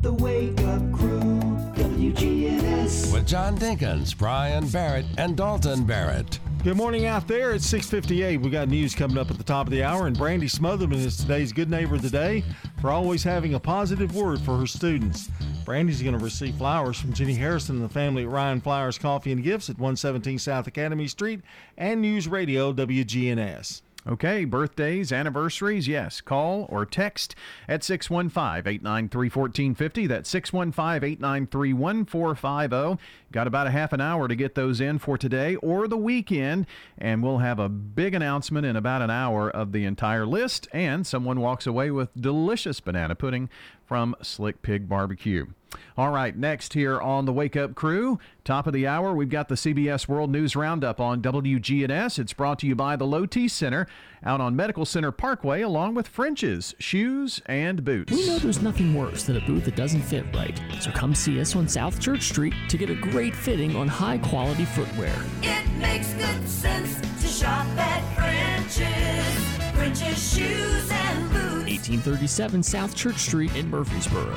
The 0.00 0.12
Wake 0.12 0.60
Up 0.60 0.92
Crew, 0.92 1.40
WGNS. 1.74 3.12
With 3.14 3.26
John 3.26 3.56
Dinkins, 3.56 4.16
Brian 4.16 4.68
Barrett, 4.68 5.06
and 5.16 5.36
Dalton 5.36 5.84
Barrett. 5.84 6.38
Good 6.62 6.76
morning 6.76 7.06
out 7.06 7.26
there. 7.26 7.54
It's 7.54 7.66
6:58. 7.66 8.42
We 8.42 8.50
got 8.50 8.68
news 8.68 8.94
coming 8.94 9.16
up 9.16 9.30
at 9.30 9.38
the 9.38 9.44
top 9.44 9.66
of 9.66 9.70
the 9.70 9.82
hour, 9.82 10.06
and 10.06 10.16
Brandy 10.16 10.48
Smotherman 10.48 10.96
is 10.96 11.16
today's 11.16 11.50
good 11.50 11.70
neighbor 11.70 11.94
of 11.94 12.02
the 12.02 12.10
day 12.10 12.44
for 12.80 12.90
always 12.90 13.22
having 13.22 13.54
a 13.54 13.60
positive 13.60 14.14
word 14.14 14.40
for 14.40 14.58
her 14.58 14.66
students. 14.66 15.30
Brandy's 15.64 16.02
going 16.02 16.16
to 16.16 16.22
receive 16.22 16.56
flowers 16.56 17.00
from 17.00 17.14
Jenny 17.14 17.34
Harrison 17.34 17.76
and 17.76 17.84
the 17.84 17.88
family 17.88 18.24
at 18.24 18.28
Rion 18.28 18.60
Flowers 18.60 18.98
Coffee 18.98 19.32
and 19.32 19.42
Gifts 19.42 19.70
at 19.70 19.78
117 19.78 20.38
South 20.38 20.66
Academy 20.66 21.08
Street 21.08 21.40
and 21.78 22.02
News 22.02 22.28
Radio 22.28 22.72
WGNS. 22.72 23.80
Okay, 24.08 24.44
birthdays, 24.44 25.10
anniversaries, 25.10 25.88
yes. 25.88 26.20
Call 26.20 26.66
or 26.68 26.86
text 26.86 27.34
at 27.66 27.82
615 27.82 28.72
893 28.72 29.28
1450. 29.28 30.06
That's 30.06 30.30
615 30.30 31.02
893 31.02 31.72
1450. 31.72 33.02
Got 33.36 33.46
about 33.46 33.66
a 33.66 33.70
half 33.70 33.92
an 33.92 34.00
hour 34.00 34.28
to 34.28 34.34
get 34.34 34.54
those 34.54 34.80
in 34.80 34.98
for 34.98 35.18
today 35.18 35.56
or 35.56 35.86
the 35.88 35.96
weekend, 35.98 36.64
and 36.96 37.22
we'll 37.22 37.36
have 37.36 37.58
a 37.58 37.68
big 37.68 38.14
announcement 38.14 38.64
in 38.64 38.76
about 38.76 39.02
an 39.02 39.10
hour 39.10 39.50
of 39.50 39.72
the 39.72 39.84
entire 39.84 40.24
list, 40.24 40.68
and 40.72 41.06
someone 41.06 41.38
walks 41.40 41.66
away 41.66 41.90
with 41.90 42.08
delicious 42.18 42.80
banana 42.80 43.14
pudding 43.14 43.50
from 43.84 44.16
Slick 44.22 44.62
Pig 44.62 44.88
Barbecue. 44.88 45.48
All 45.96 46.10
right, 46.10 46.36
next 46.36 46.72
here 46.72 47.00
on 47.00 47.24
the 47.24 47.32
Wake 47.32 47.56
Up 47.56 47.74
Crew, 47.74 48.18
top 48.44 48.66
of 48.66 48.72
the 48.72 48.86
hour, 48.86 49.14
we've 49.14 49.28
got 49.28 49.48
the 49.48 49.54
CBS 49.54 50.08
World 50.08 50.30
News 50.30 50.56
Roundup 50.56 51.00
on 51.00 51.22
WGNS. 51.22 52.18
It's 52.18 52.32
brought 52.32 52.58
to 52.60 52.66
you 52.66 52.74
by 52.74 52.96
the 52.96 53.06
Low 53.06 53.26
T 53.26 53.48
Center 53.48 53.86
out 54.22 54.40
on 54.40 54.56
Medical 54.56 54.84
Center 54.84 55.12
Parkway, 55.12 55.62
along 55.62 55.94
with 55.94 56.08
French's, 56.08 56.74
shoes, 56.78 57.42
and 57.46 57.84
boots. 57.84 58.12
We 58.12 58.26
know 58.26 58.38
there's 58.38 58.62
nothing 58.62 58.94
worse 58.94 59.24
than 59.24 59.36
a 59.36 59.40
boot 59.40 59.64
that 59.64 59.76
doesn't 59.76 60.02
fit 60.02 60.24
right. 60.34 60.58
So 60.80 60.90
come 60.90 61.14
see 61.14 61.40
us 61.40 61.54
on 61.54 61.68
South 61.68 62.00
Church 62.00 62.22
Street 62.22 62.54
to 62.68 62.76
get 62.76 62.90
a 62.90 62.94
great 62.94 63.25
fitting 63.34 63.76
on 63.76 63.88
high 63.88 64.18
quality 64.18 64.64
footwear. 64.64 65.14
It 65.42 65.68
makes 65.78 66.12
good 66.14 66.48
sense 66.48 67.00
to 67.22 67.28
shop 67.28 67.66
at 67.78 68.02
French's. 68.14 69.74
French's 69.76 70.34
shoes 70.34 70.90
and 70.90 71.30
boots. 71.30 71.88
1837 71.88 72.62
South 72.62 72.94
Church 72.94 73.18
Street 73.18 73.54
in 73.56 73.70
Murfreesboro. 73.70 74.36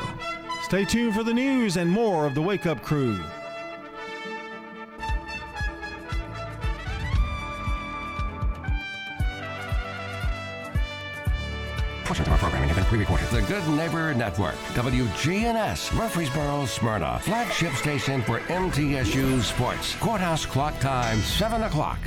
Stay 0.64 0.86
tuned 0.86 1.16
for 1.16 1.24
the 1.24 1.34
news 1.34 1.78
and 1.78 1.90
more 1.90 2.26
of 2.26 2.36
the 2.36 2.42
Wake 2.42 2.66
Up 2.66 2.82
Crew. 2.82 3.18
Pre-recorded. 12.90 13.28
The 13.30 13.44
Good 13.44 13.68
Neighbor 13.70 14.16
Network, 14.16 14.56
WGNS, 14.74 15.96
Murfreesboro, 15.96 16.66
Smyrna, 16.66 17.20
flagship 17.20 17.72
station 17.74 18.24
for 18.24 18.40
MTSU 18.40 19.42
Sports. 19.42 19.96
Courthouse 19.98 20.44
clock 20.48 20.78
time, 20.80 21.20
7 21.20 21.62
o'clock. 21.64 22.00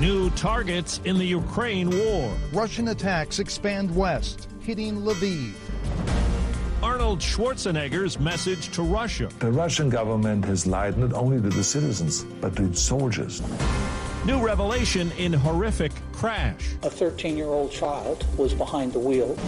New 0.00 0.30
targets 0.30 1.00
in 1.04 1.16
the 1.16 1.24
Ukraine 1.24 1.90
war. 1.90 2.36
Russian 2.52 2.88
attacks 2.88 3.38
expand 3.38 3.94
west, 3.94 4.48
hitting 4.60 5.02
Lviv. 5.02 5.52
Arnold 6.82 7.20
Schwarzenegger's 7.20 8.18
message 8.18 8.68
to 8.70 8.82
Russia. 8.82 9.28
The 9.38 9.52
Russian 9.52 9.88
government 9.88 10.44
has 10.44 10.66
lied 10.66 10.98
not 10.98 11.12
only 11.12 11.40
to 11.40 11.48
the 11.48 11.64
citizens, 11.64 12.24
but 12.40 12.56
to 12.56 12.64
its 12.64 12.80
soldiers. 12.80 13.42
New 14.26 14.44
revelation 14.44 15.12
in 15.12 15.32
horrific 15.32 15.92
crash. 16.12 16.74
A 16.82 16.90
13 16.90 17.36
year 17.36 17.46
old 17.46 17.70
child 17.70 18.26
was 18.36 18.52
behind 18.52 18.92
the 18.92 18.98
wheel. 18.98 19.38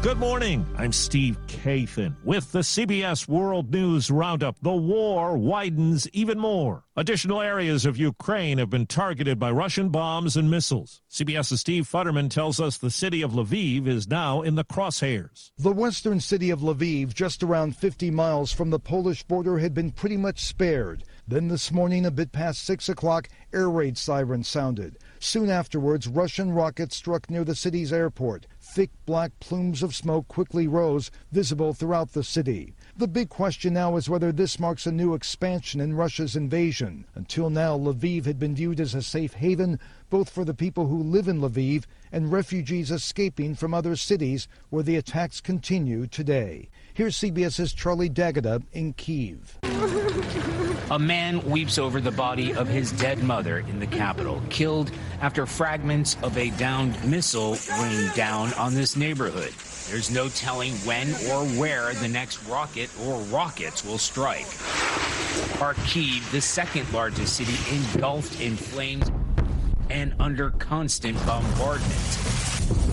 Good 0.00 0.18
morning. 0.18 0.64
I'm 0.76 0.92
Steve 0.92 1.36
Kathan 1.48 2.14
with 2.22 2.52
the 2.52 2.60
CBS 2.60 3.26
World 3.26 3.72
News 3.72 4.12
Roundup. 4.12 4.56
The 4.62 4.72
war 4.72 5.36
widens 5.36 6.08
even 6.12 6.38
more. 6.38 6.84
Additional 6.94 7.42
areas 7.42 7.84
of 7.84 7.96
Ukraine 7.96 8.58
have 8.58 8.70
been 8.70 8.86
targeted 8.86 9.40
by 9.40 9.50
Russian 9.50 9.88
bombs 9.88 10.36
and 10.36 10.48
missiles. 10.48 11.02
CBS's 11.10 11.60
Steve 11.60 11.88
Futterman 11.88 12.30
tells 12.30 12.60
us 12.60 12.78
the 12.78 12.92
city 12.92 13.22
of 13.22 13.32
Lviv 13.32 13.88
is 13.88 14.06
now 14.06 14.40
in 14.40 14.54
the 14.54 14.64
crosshairs. 14.64 15.50
The 15.58 15.72
western 15.72 16.20
city 16.20 16.50
of 16.50 16.60
Lviv, 16.60 17.12
just 17.12 17.42
around 17.42 17.76
50 17.76 18.12
miles 18.12 18.52
from 18.52 18.70
the 18.70 18.78
Polish 18.78 19.24
border, 19.24 19.58
had 19.58 19.74
been 19.74 19.90
pretty 19.90 20.16
much 20.16 20.44
spared. 20.44 21.02
Then 21.30 21.48
this 21.48 21.70
morning, 21.70 22.06
a 22.06 22.10
bit 22.10 22.32
past 22.32 22.64
6 22.64 22.88
o'clock, 22.88 23.28
air 23.52 23.68
raid 23.68 23.98
sirens 23.98 24.48
sounded. 24.48 24.96
Soon 25.20 25.50
afterwards, 25.50 26.08
Russian 26.08 26.52
rockets 26.52 26.96
struck 26.96 27.28
near 27.28 27.44
the 27.44 27.54
city's 27.54 27.92
airport. 27.92 28.46
Thick 28.62 28.88
black 29.04 29.38
plumes 29.38 29.82
of 29.82 29.94
smoke 29.94 30.26
quickly 30.28 30.66
rose, 30.66 31.10
visible 31.30 31.74
throughout 31.74 32.14
the 32.14 32.24
city. 32.24 32.72
The 32.96 33.08
big 33.08 33.28
question 33.28 33.74
now 33.74 33.98
is 33.98 34.08
whether 34.08 34.32
this 34.32 34.58
marks 34.58 34.86
a 34.86 34.90
new 34.90 35.12
expansion 35.12 35.82
in 35.82 35.96
Russia's 35.96 36.34
invasion. 36.34 37.04
Until 37.14 37.50
now, 37.50 37.76
Lviv 37.76 38.24
had 38.24 38.38
been 38.38 38.54
viewed 38.54 38.80
as 38.80 38.94
a 38.94 39.02
safe 39.02 39.34
haven 39.34 39.78
both 40.08 40.30
for 40.30 40.46
the 40.46 40.54
people 40.54 40.86
who 40.86 41.02
live 41.02 41.28
in 41.28 41.42
Lviv 41.42 41.84
and 42.10 42.32
refugees 42.32 42.90
escaping 42.90 43.54
from 43.54 43.74
other 43.74 43.96
cities 43.96 44.48
where 44.70 44.82
the 44.82 44.96
attacks 44.96 45.42
continue 45.42 46.06
today. 46.06 46.70
Here's 46.94 47.18
CBS's 47.18 47.74
Charlie 47.74 48.08
D'Agata 48.08 48.62
in 48.72 48.94
Kiev. 48.94 49.58
A 50.90 50.98
man 50.98 51.42
weeps 51.44 51.76
over 51.76 52.00
the 52.00 52.10
body 52.10 52.54
of 52.54 52.66
his 52.66 52.92
dead 52.92 53.22
mother 53.22 53.58
in 53.58 53.78
the 53.78 53.86
capital, 53.86 54.40
killed 54.48 54.90
after 55.20 55.44
fragments 55.44 56.16
of 56.22 56.38
a 56.38 56.48
downed 56.52 57.04
missile 57.04 57.58
rained 57.78 58.14
down 58.14 58.54
on 58.54 58.72
this 58.72 58.96
neighborhood. 58.96 59.52
There's 59.90 60.10
no 60.10 60.30
telling 60.30 60.72
when 60.86 61.08
or 61.30 61.44
where 61.60 61.92
the 61.92 62.08
next 62.08 62.42
rocket 62.46 62.88
or 63.02 63.20
rockets 63.24 63.84
will 63.84 63.98
strike. 63.98 64.46
Kharkiv, 65.58 66.30
the 66.32 66.40
second 66.40 66.90
largest 66.90 67.36
city, 67.36 67.56
engulfed 67.70 68.40
in 68.40 68.56
flames 68.56 69.10
and 69.90 70.14
under 70.18 70.50
constant 70.50 71.16
bombardment. 71.26 72.38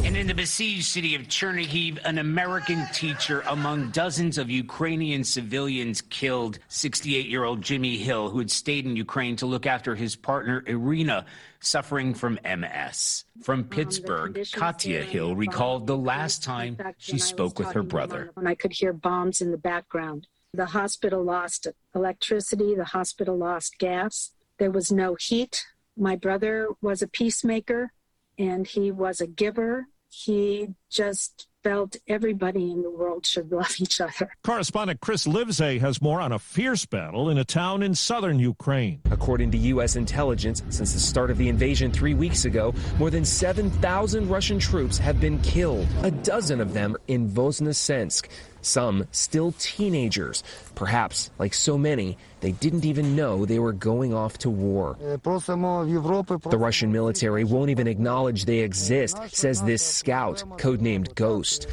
And 0.06 0.16
in 0.16 0.28
the 0.28 0.34
besieged 0.34 0.86
city 0.86 1.16
of 1.16 1.24
Chernihiv, 1.24 2.00
an 2.06 2.20
American 2.20 2.86
teacher 2.94 3.44
among 3.48 3.90
dozens 3.90 4.38
of 4.38 4.50
Ukrainian 4.50 5.24
civilians 5.24 6.02
killed 6.02 6.60
68 6.68 7.28
year 7.28 7.44
old 7.44 7.62
Jimmy 7.62 7.98
Hill, 7.98 8.30
who 8.30 8.40
had 8.40 8.52
stayed 8.52 8.86
in 8.86 8.96
Ukraine 8.96 9.36
to 9.38 9.46
look 9.46 9.66
after 9.66 9.96
his 9.96 10.16
partner 10.16 10.64
Irina, 10.68 11.26
suffering 11.60 12.14
from 12.14 12.40
MS. 12.46 13.26
From 13.42 13.64
Pittsburgh, 13.64 14.48
Katya 14.54 15.02
Hill 15.04 15.36
recalled 15.36 15.88
the 15.88 15.98
last 15.98 16.44
time 16.44 16.78
she 16.98 17.18
spoke 17.18 17.60
with 17.60 17.72
her 17.72 17.84
brother. 17.84 18.30
When 18.36 18.48
I 18.48 18.56
could 18.56 18.74
hear 18.74 18.94
bombs 18.94 19.42
in 19.42 19.52
the 19.52 19.58
background. 19.58 20.28
The 20.54 20.68
hospital 20.68 21.22
lost 21.22 21.68
electricity, 21.94 22.76
the 22.76 22.86
hospital 22.86 23.38
lost 23.38 23.78
gas, 23.78 24.32
there 24.58 24.72
was 24.72 24.92
no 24.92 25.16
heat. 25.16 25.66
My 25.98 26.16
brother 26.16 26.70
was 26.82 27.02
a 27.02 27.08
peacemaker 27.08 27.92
and 28.38 28.68
he 28.68 28.92
was 28.92 29.22
a 29.22 29.28
giver. 29.28 29.88
He 30.10 30.70
just 30.90 31.48
felt 31.64 31.96
everybody 32.08 32.70
in 32.70 32.84
the 32.84 32.92
world 32.92 33.26
should 33.26 33.52
love 33.60 33.76
each 33.80 34.00
other. 34.00 34.30
Correspondent 34.44 35.00
Chris 35.02 35.26
Livesay 35.26 35.80
has 35.80 36.02
more 36.02 36.22
on 36.22 36.32
a 36.32 36.38
fierce 36.38 36.86
battle 36.86 37.30
in 37.30 37.40
a 37.40 37.44
town 37.44 37.82
in 37.82 37.96
southern 37.96 38.38
Ukraine. 38.38 39.02
According 39.10 39.52
to 39.52 39.58
U.S. 39.58 39.96
intelligence, 39.96 40.62
since 40.70 40.94
the 40.94 41.00
start 41.00 41.32
of 41.32 41.38
the 41.38 41.50
invasion 41.50 41.92
three 41.92 42.14
weeks 42.14 42.46
ago, 42.46 42.74
more 43.00 43.10
than 43.10 43.26
7,000 43.26 44.30
Russian 44.30 44.60
troops 44.60 44.98
have 45.00 45.20
been 45.20 45.40
killed, 45.42 45.88
a 46.04 46.12
dozen 46.12 46.62
of 46.62 46.74
them 46.74 46.96
in 47.08 47.28
Voznesensk. 47.28 48.28
Some 48.66 49.08
still 49.12 49.54
teenagers. 49.60 50.44
Perhaps, 50.74 51.30
like 51.38 51.54
so 51.54 51.78
many, 51.78 52.18
they 52.42 52.52
didn't 52.52 52.84
even 52.84 53.16
know 53.16 53.46
they 53.46 53.60
were 53.60 53.74
going 53.74 54.14
off 54.14 54.40
to 54.40 54.50
war. 54.50 54.98
The 55.00 56.58
Russian 56.58 56.92
military 56.92 57.44
won't 57.44 57.70
even 57.70 57.88
acknowledge 57.88 58.46
they 58.46 58.60
exist, 58.60 59.18
says 59.30 59.62
this 59.62 59.84
scout, 59.84 60.44
codenamed 60.58 61.14
Ghost. 61.16 61.68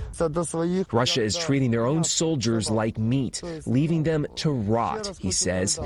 Russia 0.93 1.23
is 1.23 1.37
treating 1.37 1.71
their 1.71 1.87
own 1.87 2.05
soldiers 2.05 2.71
like 2.71 2.99
meat, 2.99 3.43
leaving 3.67 4.03
them 4.03 4.27
to 4.37 4.51
rot, 4.51 5.11
he 5.19 5.31
says. 5.31 5.79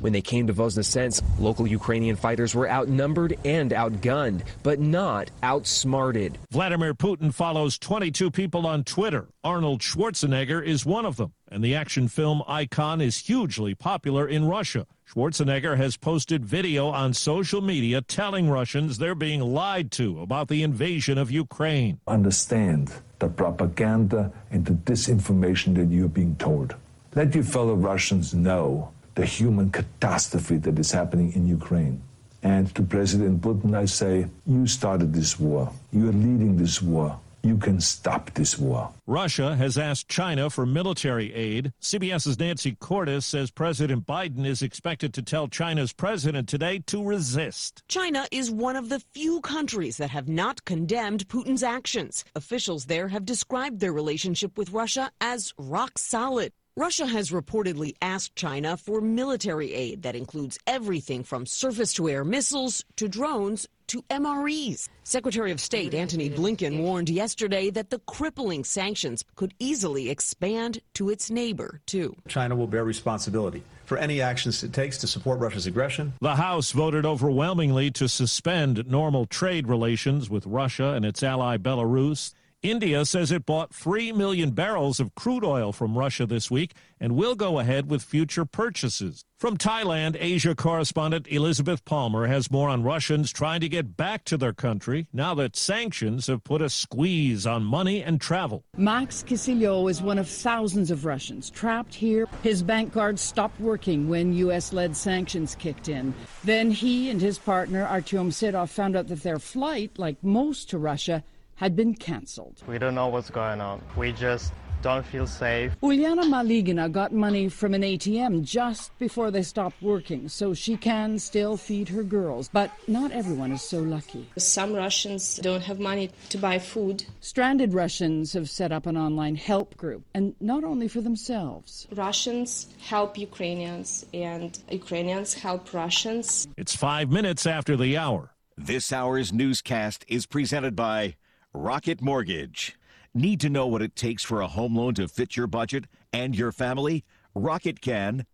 When 0.00 0.12
they 0.12 0.22
came 0.22 0.46
to 0.46 0.54
Voznesensk, 0.54 1.22
local 1.38 1.66
Ukrainian 1.66 2.16
fighters 2.16 2.54
were 2.54 2.68
outnumbered 2.68 3.38
and 3.44 3.70
outgunned, 3.70 4.42
but 4.62 4.80
not 4.80 5.30
outsmarted. 5.42 6.38
Vladimir 6.50 6.94
Putin 6.94 7.32
follows 7.32 7.78
22 7.78 8.30
people 8.30 8.66
on 8.66 8.84
Twitter. 8.84 9.28
Arnold 9.44 9.81
Schwarzenegger 9.82 10.64
is 10.64 10.86
one 10.86 11.04
of 11.04 11.16
them, 11.16 11.32
and 11.48 11.62
the 11.62 11.74
action 11.74 12.06
film 12.06 12.40
icon 12.46 13.00
is 13.00 13.18
hugely 13.18 13.74
popular 13.74 14.28
in 14.28 14.46
Russia. 14.46 14.86
Schwarzenegger 15.10 15.76
has 15.76 15.96
posted 15.96 16.44
video 16.44 16.86
on 16.86 17.12
social 17.12 17.60
media 17.60 18.00
telling 18.00 18.48
Russians 18.48 18.98
they're 18.98 19.16
being 19.16 19.40
lied 19.40 19.90
to 19.90 20.20
about 20.20 20.46
the 20.46 20.62
invasion 20.62 21.18
of 21.18 21.32
Ukraine. 21.32 21.98
Understand 22.06 22.92
the 23.18 23.26
propaganda 23.26 24.32
and 24.52 24.64
the 24.64 24.74
disinformation 24.74 25.74
that 25.74 25.88
you're 25.88 26.08
being 26.08 26.36
told. 26.36 26.76
Let 27.16 27.34
your 27.34 27.42
fellow 27.42 27.74
Russians 27.74 28.32
know 28.32 28.92
the 29.16 29.26
human 29.26 29.70
catastrophe 29.70 30.58
that 30.58 30.78
is 30.78 30.92
happening 30.92 31.32
in 31.32 31.48
Ukraine. 31.48 32.00
And 32.44 32.72
to 32.76 32.82
President 32.84 33.40
Putin, 33.40 33.74
I 33.74 33.86
say, 33.86 34.26
you 34.46 34.68
started 34.68 35.12
this 35.12 35.40
war. 35.40 35.72
You 35.90 36.08
are 36.08 36.12
leading 36.12 36.56
this 36.56 36.80
war. 36.80 37.18
You 37.44 37.56
can 37.56 37.80
stop 37.80 38.32
this 38.34 38.56
war. 38.56 38.90
Russia 39.06 39.56
has 39.56 39.76
asked 39.76 40.08
China 40.08 40.48
for 40.48 40.64
military 40.64 41.34
aid. 41.34 41.72
CBS's 41.80 42.38
Nancy 42.38 42.76
Cordes 42.76 43.26
says 43.26 43.50
President 43.50 44.06
Biden 44.06 44.46
is 44.46 44.62
expected 44.62 45.12
to 45.14 45.22
tell 45.22 45.48
China's 45.48 45.92
president 45.92 46.48
today 46.48 46.78
to 46.86 47.02
resist. 47.02 47.82
China 47.88 48.26
is 48.30 48.50
one 48.50 48.76
of 48.76 48.88
the 48.88 49.00
few 49.12 49.40
countries 49.40 49.96
that 49.96 50.10
have 50.10 50.28
not 50.28 50.64
condemned 50.64 51.26
Putin's 51.26 51.64
actions. 51.64 52.24
Officials 52.36 52.84
there 52.84 53.08
have 53.08 53.24
described 53.24 53.80
their 53.80 53.92
relationship 53.92 54.56
with 54.56 54.70
Russia 54.70 55.10
as 55.20 55.52
rock 55.58 55.98
solid. 55.98 56.52
Russia 56.76 57.06
has 57.06 57.32
reportedly 57.32 57.94
asked 58.00 58.34
China 58.34 58.78
for 58.78 59.02
military 59.02 59.74
aid 59.74 60.00
that 60.04 60.16
includes 60.16 60.58
everything 60.66 61.22
from 61.22 61.44
surface 61.44 61.92
to 61.92 62.08
air 62.08 62.24
missiles 62.24 62.82
to 62.96 63.08
drones 63.08 63.68
to 63.88 64.00
MREs. 64.08 64.88
Secretary 65.04 65.52
of 65.52 65.60
State 65.60 65.92
Antony 65.92 66.30
Blinken 66.30 66.80
warned 66.80 67.10
yesterday 67.10 67.68
that 67.68 67.90
the 67.90 67.98
crippling 67.98 68.64
sanctions 68.64 69.22
could 69.36 69.52
easily 69.58 70.08
expand 70.08 70.80
to 70.94 71.10
its 71.10 71.30
neighbor, 71.30 71.82
too. 71.84 72.16
China 72.26 72.56
will 72.56 72.66
bear 72.66 72.84
responsibility 72.84 73.62
for 73.84 73.98
any 73.98 74.22
actions 74.22 74.62
it 74.62 74.72
takes 74.72 74.96
to 74.96 75.06
support 75.06 75.40
Russia's 75.40 75.66
aggression. 75.66 76.14
The 76.22 76.36
House 76.36 76.72
voted 76.72 77.04
overwhelmingly 77.04 77.90
to 77.90 78.08
suspend 78.08 78.90
normal 78.90 79.26
trade 79.26 79.68
relations 79.68 80.30
with 80.30 80.46
Russia 80.46 80.94
and 80.94 81.04
its 81.04 81.22
ally 81.22 81.58
Belarus. 81.58 82.32
India 82.62 83.04
says 83.04 83.32
it 83.32 83.44
bought 83.44 83.74
3 83.74 84.12
million 84.12 84.52
barrels 84.52 85.00
of 85.00 85.16
crude 85.16 85.44
oil 85.44 85.72
from 85.72 85.98
Russia 85.98 86.26
this 86.26 86.48
week 86.48 86.74
and 87.00 87.16
will 87.16 87.34
go 87.34 87.58
ahead 87.58 87.90
with 87.90 88.04
future 88.04 88.44
purchases. 88.44 89.24
From 89.36 89.56
Thailand, 89.56 90.16
Asia 90.20 90.54
correspondent 90.54 91.26
Elizabeth 91.28 91.84
Palmer 91.84 92.28
has 92.28 92.52
more 92.52 92.68
on 92.68 92.84
Russians 92.84 93.32
trying 93.32 93.60
to 93.62 93.68
get 93.68 93.96
back 93.96 94.22
to 94.26 94.36
their 94.36 94.52
country 94.52 95.08
now 95.12 95.34
that 95.34 95.56
sanctions 95.56 96.28
have 96.28 96.44
put 96.44 96.62
a 96.62 96.70
squeeze 96.70 97.44
on 97.44 97.64
money 97.64 98.00
and 98.00 98.20
travel. 98.20 98.62
Max 98.76 99.24
Kisilyov 99.24 99.90
is 99.90 100.00
one 100.00 100.18
of 100.18 100.28
thousands 100.28 100.92
of 100.92 101.04
Russians 101.04 101.50
trapped 101.50 101.92
here. 101.92 102.28
His 102.44 102.62
bank 102.62 102.92
card 102.92 103.18
stopped 103.18 103.60
working 103.60 104.08
when 104.08 104.32
U.S. 104.34 104.72
led 104.72 104.96
sanctions 104.96 105.56
kicked 105.56 105.88
in. 105.88 106.14
Then 106.44 106.70
he 106.70 107.10
and 107.10 107.20
his 107.20 107.38
partner, 107.38 107.84
Artyom 107.84 108.28
Sedov, 108.28 108.68
found 108.68 108.94
out 108.94 109.08
that 109.08 109.24
their 109.24 109.40
flight, 109.40 109.98
like 109.98 110.22
most 110.22 110.70
to 110.70 110.78
Russia, 110.78 111.24
had 111.56 111.76
been 111.76 111.94
cancelled. 111.94 112.62
We 112.66 112.78
don't 112.78 112.94
know 112.94 113.08
what's 113.08 113.30
going 113.30 113.60
on. 113.60 113.82
We 113.96 114.12
just 114.12 114.52
don't 114.82 115.06
feel 115.06 115.26
safe. 115.26 115.72
Uliana 115.80 116.24
Maligina 116.24 116.90
got 116.90 117.12
money 117.12 117.48
from 117.48 117.72
an 117.72 117.82
ATM 117.82 118.42
just 118.42 118.96
before 118.98 119.30
they 119.30 119.42
stopped 119.42 119.80
working, 119.80 120.28
so 120.28 120.52
she 120.54 120.76
can 120.76 121.18
still 121.18 121.56
feed 121.56 121.88
her 121.88 122.02
girls. 122.02 122.50
But 122.52 122.70
not 122.88 123.12
everyone 123.12 123.52
is 123.52 123.62
so 123.62 123.78
lucky. 123.78 124.28
Some 124.36 124.72
Russians 124.74 125.36
don't 125.36 125.62
have 125.62 125.78
money 125.78 126.10
to 126.30 126.38
buy 126.38 126.58
food. 126.58 127.04
Stranded 127.20 127.72
Russians 127.72 128.32
have 128.32 128.50
set 128.50 128.72
up 128.72 128.86
an 128.86 128.96
online 128.96 129.36
help 129.36 129.76
group, 129.76 130.02
and 130.14 130.34
not 130.40 130.64
only 130.64 130.88
for 130.88 131.00
themselves. 131.00 131.86
Russians 131.92 132.66
help 132.80 133.16
Ukrainians, 133.16 134.04
and 134.12 134.58
Ukrainians 134.70 135.32
help 135.32 135.72
Russians. 135.72 136.48
It's 136.56 136.74
five 136.74 137.10
minutes 137.10 137.46
after 137.46 137.76
the 137.76 137.96
hour. 137.96 138.30
This 138.58 138.92
hour's 138.92 139.32
newscast 139.32 140.04
is 140.08 140.26
presented 140.26 140.76
by 140.76 141.16
Rocket 141.54 142.00
Mortgage. 142.00 142.76
Need 143.14 143.38
to 143.40 143.50
know 143.50 143.66
what 143.66 143.82
it 143.82 143.94
takes 143.94 144.22
for 144.22 144.40
a 144.40 144.46
home 144.46 144.74
loan 144.74 144.94
to 144.94 145.06
fit 145.06 145.36
your 145.36 145.46
budget 145.46 145.84
and 146.10 146.34
your 146.34 146.50
family? 146.50 147.04
Rocket 147.34 147.82
can. 147.82 148.24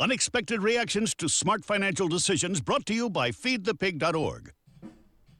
Unexpected 0.00 0.60
reactions 0.60 1.14
to 1.14 1.28
smart 1.28 1.64
financial 1.64 2.08
decisions 2.08 2.60
brought 2.60 2.86
to 2.86 2.94
you 2.94 3.08
by 3.08 3.30
feedthepig.org. 3.30 4.52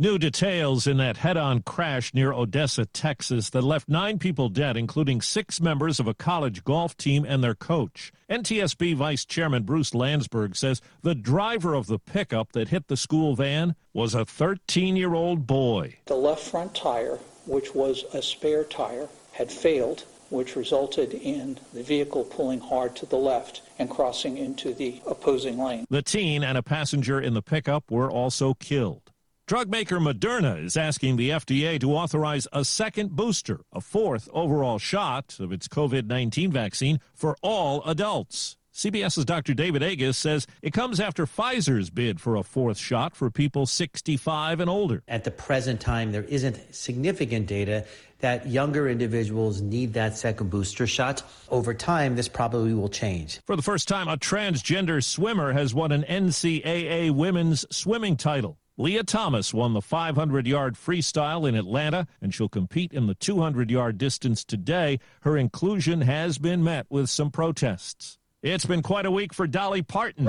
New 0.00 0.18
details 0.18 0.86
in 0.86 0.96
that 0.96 1.18
head 1.18 1.36
on 1.36 1.60
crash 1.60 2.14
near 2.14 2.32
Odessa, 2.32 2.86
Texas, 2.86 3.50
that 3.50 3.60
left 3.60 3.86
nine 3.86 4.18
people 4.18 4.48
dead, 4.48 4.74
including 4.74 5.20
six 5.20 5.60
members 5.60 6.00
of 6.00 6.08
a 6.08 6.14
college 6.14 6.64
golf 6.64 6.96
team 6.96 7.26
and 7.28 7.44
their 7.44 7.54
coach. 7.54 8.10
NTSB 8.30 8.94
Vice 8.96 9.26
Chairman 9.26 9.64
Bruce 9.64 9.94
Landsberg 9.94 10.56
says 10.56 10.80
the 11.02 11.14
driver 11.14 11.74
of 11.74 11.86
the 11.86 11.98
pickup 11.98 12.52
that 12.52 12.68
hit 12.68 12.88
the 12.88 12.96
school 12.96 13.36
van 13.36 13.74
was 13.92 14.14
a 14.14 14.24
13 14.24 14.96
year 14.96 15.12
old 15.12 15.46
boy. 15.46 15.98
The 16.06 16.14
left 16.14 16.44
front 16.44 16.74
tire, 16.74 17.18
which 17.44 17.74
was 17.74 18.06
a 18.14 18.22
spare 18.22 18.64
tire, 18.64 19.10
had 19.32 19.52
failed, 19.52 20.04
which 20.30 20.56
resulted 20.56 21.12
in 21.12 21.58
the 21.74 21.82
vehicle 21.82 22.24
pulling 22.24 22.60
hard 22.60 22.96
to 22.96 23.04
the 23.04 23.18
left 23.18 23.60
and 23.78 23.90
crossing 23.90 24.38
into 24.38 24.72
the 24.72 25.02
opposing 25.06 25.58
lane. 25.58 25.84
The 25.90 26.00
teen 26.00 26.42
and 26.42 26.56
a 26.56 26.62
passenger 26.62 27.20
in 27.20 27.34
the 27.34 27.42
pickup 27.42 27.90
were 27.90 28.10
also 28.10 28.54
killed. 28.54 29.09
Drug 29.50 29.68
maker 29.68 29.98
Moderna 29.98 30.64
is 30.64 30.76
asking 30.76 31.16
the 31.16 31.30
FDA 31.30 31.80
to 31.80 31.92
authorize 31.92 32.46
a 32.52 32.64
second 32.64 33.16
booster, 33.16 33.62
a 33.72 33.80
fourth 33.80 34.28
overall 34.32 34.78
shot 34.78 35.40
of 35.40 35.50
its 35.50 35.66
COVID 35.66 36.06
19 36.06 36.52
vaccine 36.52 37.00
for 37.16 37.36
all 37.42 37.82
adults. 37.82 38.56
CBS's 38.72 39.24
Dr. 39.24 39.52
David 39.52 39.82
Agus 39.82 40.16
says 40.16 40.46
it 40.62 40.72
comes 40.72 41.00
after 41.00 41.26
Pfizer's 41.26 41.90
bid 41.90 42.20
for 42.20 42.36
a 42.36 42.44
fourth 42.44 42.78
shot 42.78 43.16
for 43.16 43.28
people 43.28 43.66
65 43.66 44.60
and 44.60 44.70
older. 44.70 45.02
At 45.08 45.24
the 45.24 45.32
present 45.32 45.80
time, 45.80 46.12
there 46.12 46.22
isn't 46.22 46.72
significant 46.72 47.48
data 47.48 47.86
that 48.20 48.46
younger 48.46 48.88
individuals 48.88 49.60
need 49.60 49.94
that 49.94 50.16
second 50.16 50.50
booster 50.50 50.86
shot. 50.86 51.24
Over 51.48 51.74
time, 51.74 52.14
this 52.14 52.28
probably 52.28 52.72
will 52.72 52.88
change. 52.88 53.40
For 53.48 53.56
the 53.56 53.62
first 53.62 53.88
time, 53.88 54.06
a 54.06 54.16
transgender 54.16 55.02
swimmer 55.02 55.52
has 55.54 55.74
won 55.74 55.90
an 55.90 56.04
NCAA 56.04 57.10
women's 57.10 57.66
swimming 57.74 58.16
title. 58.16 58.59
Lia 58.80 59.04
Thomas 59.04 59.52
won 59.52 59.74
the 59.74 59.82
500 59.82 60.46
yard 60.46 60.74
freestyle 60.74 61.46
in 61.46 61.54
Atlanta, 61.54 62.06
and 62.22 62.32
she'll 62.32 62.48
compete 62.48 62.94
in 62.94 63.08
the 63.08 63.14
200 63.14 63.70
yard 63.70 63.98
distance 63.98 64.42
today. 64.42 64.98
Her 65.20 65.36
inclusion 65.36 66.00
has 66.00 66.38
been 66.38 66.64
met 66.64 66.86
with 66.88 67.10
some 67.10 67.30
protests. 67.30 68.16
It's 68.42 68.64
been 68.64 68.80
quite 68.80 69.04
a 69.04 69.10
week 69.10 69.34
for 69.34 69.46
Dolly 69.46 69.82
Parton. 69.82 70.26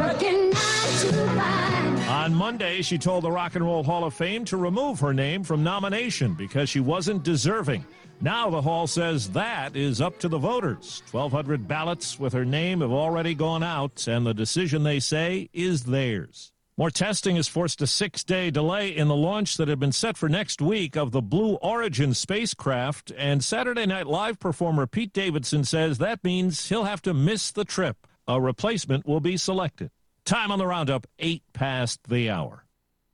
On 2.09 2.33
Monday, 2.35 2.81
she 2.81 2.97
told 2.97 3.23
the 3.23 3.31
Rock 3.31 3.55
and 3.55 3.63
Roll 3.63 3.83
Hall 3.83 4.03
of 4.03 4.13
Fame 4.13 4.43
to 4.43 4.57
remove 4.57 4.99
her 4.99 5.13
name 5.13 5.45
from 5.45 5.63
nomination 5.63 6.33
because 6.33 6.69
she 6.69 6.81
wasn't 6.81 7.23
deserving. 7.23 7.85
Now 8.19 8.49
the 8.49 8.61
Hall 8.61 8.85
says 8.85 9.29
that 9.29 9.77
is 9.77 10.01
up 10.01 10.19
to 10.19 10.27
the 10.27 10.37
voters. 10.37 11.03
1,200 11.11 11.69
ballots 11.69 12.19
with 12.19 12.33
her 12.33 12.43
name 12.43 12.81
have 12.81 12.91
already 12.91 13.33
gone 13.33 13.63
out, 13.63 14.09
and 14.09 14.25
the 14.25 14.33
decision, 14.33 14.83
they 14.83 14.99
say, 14.99 15.49
is 15.53 15.85
theirs. 15.85 16.51
More 16.81 16.89
testing 16.89 17.35
has 17.35 17.47
forced 17.47 17.79
a 17.83 17.85
six 17.85 18.23
day 18.23 18.49
delay 18.49 18.89
in 18.89 19.07
the 19.07 19.15
launch 19.15 19.57
that 19.57 19.67
had 19.67 19.79
been 19.79 19.91
set 19.91 20.17
for 20.17 20.27
next 20.27 20.63
week 20.63 20.97
of 20.97 21.11
the 21.11 21.21
Blue 21.21 21.53
Origin 21.57 22.15
spacecraft. 22.15 23.11
And 23.15 23.43
Saturday 23.43 23.85
Night 23.85 24.07
Live 24.07 24.39
performer 24.39 24.87
Pete 24.87 25.13
Davidson 25.13 25.63
says 25.63 25.99
that 25.99 26.23
means 26.23 26.69
he'll 26.69 26.85
have 26.85 27.03
to 27.03 27.13
miss 27.13 27.51
the 27.51 27.65
trip. 27.65 28.07
A 28.27 28.41
replacement 28.41 29.05
will 29.05 29.19
be 29.19 29.37
selected. 29.37 29.91
Time 30.25 30.51
on 30.51 30.57
the 30.57 30.65
roundup, 30.65 31.05
eight 31.19 31.43
past 31.53 31.99
the 32.09 32.31
hour. 32.31 32.65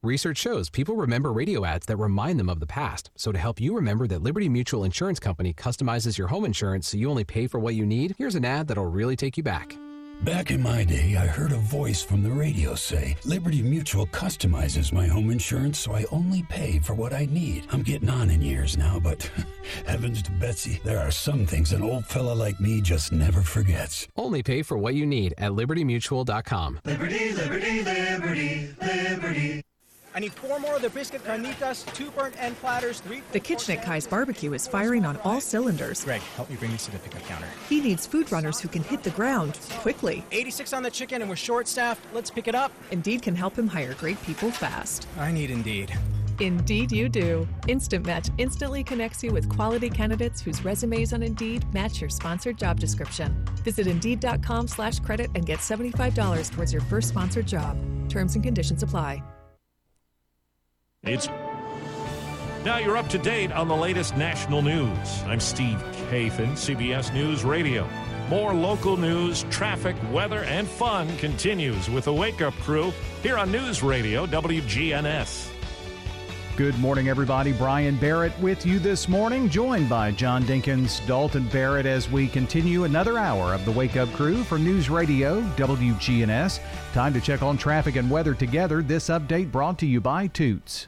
Research 0.01 0.37
shows 0.37 0.69
people 0.69 0.95
remember 0.95 1.33
radio 1.33 1.65
ads 1.65 1.87
that 1.87 1.97
remind 1.97 2.39
them 2.39 2.47
of 2.47 2.61
the 2.61 2.67
past. 2.67 3.11
So, 3.17 3.33
to 3.33 3.37
help 3.37 3.59
you 3.59 3.75
remember 3.75 4.07
that 4.07 4.21
Liberty 4.21 4.47
Mutual 4.47 4.85
Insurance 4.85 5.19
Company 5.19 5.53
customizes 5.53 6.17
your 6.17 6.29
home 6.29 6.45
insurance 6.45 6.87
so 6.87 6.97
you 6.97 7.09
only 7.09 7.25
pay 7.25 7.47
for 7.47 7.59
what 7.59 7.75
you 7.75 7.85
need, 7.85 8.15
here's 8.17 8.35
an 8.35 8.45
ad 8.45 8.69
that'll 8.69 8.85
really 8.85 9.17
take 9.17 9.35
you 9.35 9.43
back. 9.43 9.77
Back 10.21 10.49
in 10.49 10.61
my 10.61 10.83
day, 10.83 11.15
I 11.15 11.27
heard 11.27 11.51
a 11.51 11.57
voice 11.57 12.01
from 12.01 12.23
the 12.23 12.31
radio 12.31 12.73
say, 12.73 13.15
Liberty 13.23 13.61
Mutual 13.61 14.07
customizes 14.07 14.91
my 14.91 15.05
home 15.05 15.29
insurance 15.29 15.77
so 15.77 15.93
I 15.93 16.05
only 16.11 16.41
pay 16.43 16.79
for 16.79 16.95
what 16.95 17.13
I 17.13 17.25
need. 17.25 17.67
I'm 17.71 17.83
getting 17.83 18.09
on 18.09 18.31
in 18.31 18.41
years 18.41 18.77
now, 18.77 18.99
but 18.99 19.29
heavens 19.85 20.23
to 20.23 20.31
Betsy, 20.31 20.81
there 20.83 20.99
are 20.99 21.11
some 21.11 21.45
things 21.45 21.71
an 21.71 21.83
old 21.83 22.05
fella 22.05 22.33
like 22.33 22.59
me 22.59 22.81
just 22.81 23.11
never 23.11 23.41
forgets. 23.43 24.07
Only 24.15 24.41
pay 24.41 24.63
for 24.63 24.77
what 24.77 24.95
you 24.95 25.05
need 25.05 25.35
at 25.37 25.51
libertymutual.com. 25.51 26.79
Liberty, 26.83 27.33
liberty, 27.33 27.83
liberty, 27.83 28.75
liberty. 28.81 29.66
I 30.17 30.19
need 30.19 30.33
four 30.33 30.59
more 30.59 30.77
of 30.77 30.81
the 30.81 30.89
brisket 30.89 31.23
carnitas, 31.23 31.85
two 31.93 32.09
burnt 32.09 32.33
end 32.41 32.57
platters, 32.59 33.01
three. 33.01 33.21
The 33.33 33.39
kitchen 33.39 33.77
at 33.77 33.85
Kai's 33.85 34.07
Barbecue 34.07 34.51
is 34.53 34.67
firing 34.67 35.05
on 35.05 35.17
all 35.17 35.39
cylinders. 35.39 36.03
Greg, 36.03 36.21
help 36.35 36.49
me 36.49 36.55
bring 36.55 36.71
these 36.71 36.85
to 36.85 36.91
the 36.91 36.97
pickup 36.97 37.21
counter. 37.27 37.45
He 37.69 37.79
needs 37.81 38.07
food 38.07 38.31
runners 38.31 38.59
who 38.59 38.67
can 38.67 38.81
hit 38.81 39.03
the 39.03 39.11
ground 39.11 39.59
quickly. 39.73 40.23
86 40.31 40.73
on 40.73 40.81
the 40.81 40.89
chicken 40.89 41.21
and 41.21 41.29
we're 41.29 41.35
short 41.35 41.67
staffed. 41.67 42.01
Let's 42.15 42.31
pick 42.31 42.47
it 42.47 42.55
up. 42.55 42.71
Indeed 42.89 43.21
can 43.21 43.35
help 43.35 43.55
him 43.55 43.67
hire 43.67 43.93
great 43.93 44.19
people 44.23 44.49
fast. 44.49 45.07
I 45.19 45.31
need 45.31 45.51
Indeed. 45.51 45.95
Indeed, 46.39 46.91
you 46.91 47.09
do. 47.09 47.47
Instant 47.67 48.03
Match 48.03 48.29
instantly 48.39 48.83
connects 48.83 49.23
you 49.23 49.31
with 49.31 49.47
quality 49.49 49.91
candidates 49.91 50.41
whose 50.41 50.65
resumes 50.65 51.13
on 51.13 51.21
Indeed 51.21 51.71
match 51.75 52.01
your 52.01 52.09
sponsored 52.09 52.57
job 52.57 52.79
description. 52.79 53.35
Visit 53.63 53.85
Indeed.com/slash 53.85 54.99
credit 55.01 55.29
and 55.35 55.45
get 55.45 55.59
$75 55.59 56.49
towards 56.49 56.73
your 56.73 56.81
first 56.81 57.09
sponsored 57.09 57.45
job. 57.45 57.77
Terms 58.09 58.33
and 58.33 58.43
conditions 58.43 58.81
apply. 58.81 59.21
It's 61.07 61.29
now 62.65 62.79
you're 62.79 62.97
up 62.97 63.07
to 63.09 63.17
date 63.17 63.53
on 63.53 63.69
the 63.69 63.75
latest 63.75 64.17
national 64.17 64.61
news. 64.61 65.23
I'm 65.25 65.39
Steve 65.39 65.81
Kathan, 66.09 66.51
CBS 66.51 67.13
News 67.13 67.45
Radio. 67.45 67.87
More 68.29 68.53
local 68.53 68.97
news, 68.97 69.43
traffic, 69.49 69.95
weather, 70.11 70.43
and 70.43 70.67
fun 70.67 71.15
continues 71.15 71.89
with 71.89 72.05
the 72.05 72.13
Wake 72.13 72.41
Up 72.41 72.53
Crew 72.55 72.91
here 73.23 73.37
on 73.37 73.53
News 73.53 73.81
Radio 73.81 74.25
WGNS. 74.25 75.49
Good 76.57 76.77
morning, 76.79 77.07
everybody. 77.07 77.53
Brian 77.53 77.95
Barrett 77.97 78.37
with 78.39 78.65
you 78.65 78.79
this 78.79 79.07
morning, 79.07 79.47
joined 79.47 79.87
by 79.87 80.11
John 80.11 80.43
Dinkins, 80.43 81.05
Dalton 81.05 81.47
Barrett, 81.49 81.85
as 81.85 82.09
we 82.09 82.27
continue 82.27 82.83
another 82.83 83.17
hour 83.17 83.53
of 83.53 83.63
the 83.63 83.71
Wake 83.71 83.95
Up 83.95 84.11
Crew 84.13 84.43
for 84.43 84.57
News 84.57 84.89
Radio 84.89 85.41
WGNS. 85.51 86.59
Time 86.93 87.13
to 87.13 87.21
check 87.21 87.43
on 87.43 87.57
traffic 87.57 87.95
and 87.95 88.09
weather 88.09 88.33
together. 88.33 88.81
This 88.81 89.07
update 89.09 89.51
brought 89.51 89.77
to 89.79 89.85
you 89.85 90.01
by 90.01 90.27
Toots. 90.27 90.87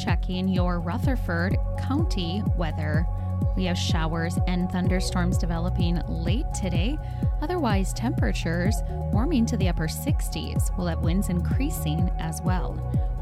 checking 0.00 0.48
your 0.48 0.80
Rutherford 0.80 1.56
County 1.78 2.42
weather. 2.56 3.06
We 3.56 3.64
have 3.64 3.76
showers 3.76 4.38
and 4.46 4.70
thunderstorms 4.70 5.36
developing 5.36 6.00
late 6.08 6.46
today. 6.54 6.98
Otherwise, 7.42 7.92
temperatures 7.92 8.76
warming 8.88 9.46
to 9.46 9.56
the 9.56 9.68
upper 9.68 9.88
60s. 9.88 10.76
We'll 10.76 10.86
have 10.86 11.00
winds 11.00 11.28
increasing 11.28 12.10
as 12.18 12.40
well. 12.42 12.74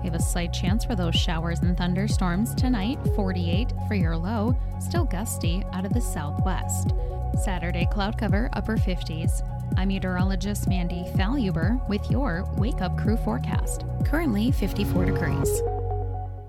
We 0.03 0.09
have 0.09 0.15
a 0.15 0.23
slight 0.23 0.53
chance 0.53 0.85
for 0.85 0.95
those 0.95 1.17
showers 1.17 1.61
and 1.61 1.77
thunderstorms 1.77 2.55
tonight, 2.55 2.99
48 3.17 3.73
for 3.89 3.95
your 3.95 4.17
low, 4.17 4.57
still 4.81 5.05
gusty 5.05 5.65
out 5.73 5.85
of 5.85 5.93
the 5.93 6.01
southwest. 6.01 6.95
Saturday, 7.43 7.89
cloud 7.91 8.17
cover, 8.19 8.49
upper 8.53 8.77
50s. 8.77 9.43
I'm 9.77 9.89
meteorologist 9.89 10.69
Mandy 10.69 11.05
Faluber 11.17 11.81
with 11.89 12.11
your 12.11 12.45
Wake 12.57 12.81
Up 12.81 12.97
Crew 12.97 13.17
forecast. 13.17 13.85
Currently 14.05 14.53
54 14.53 15.07
degrees. 15.07 15.63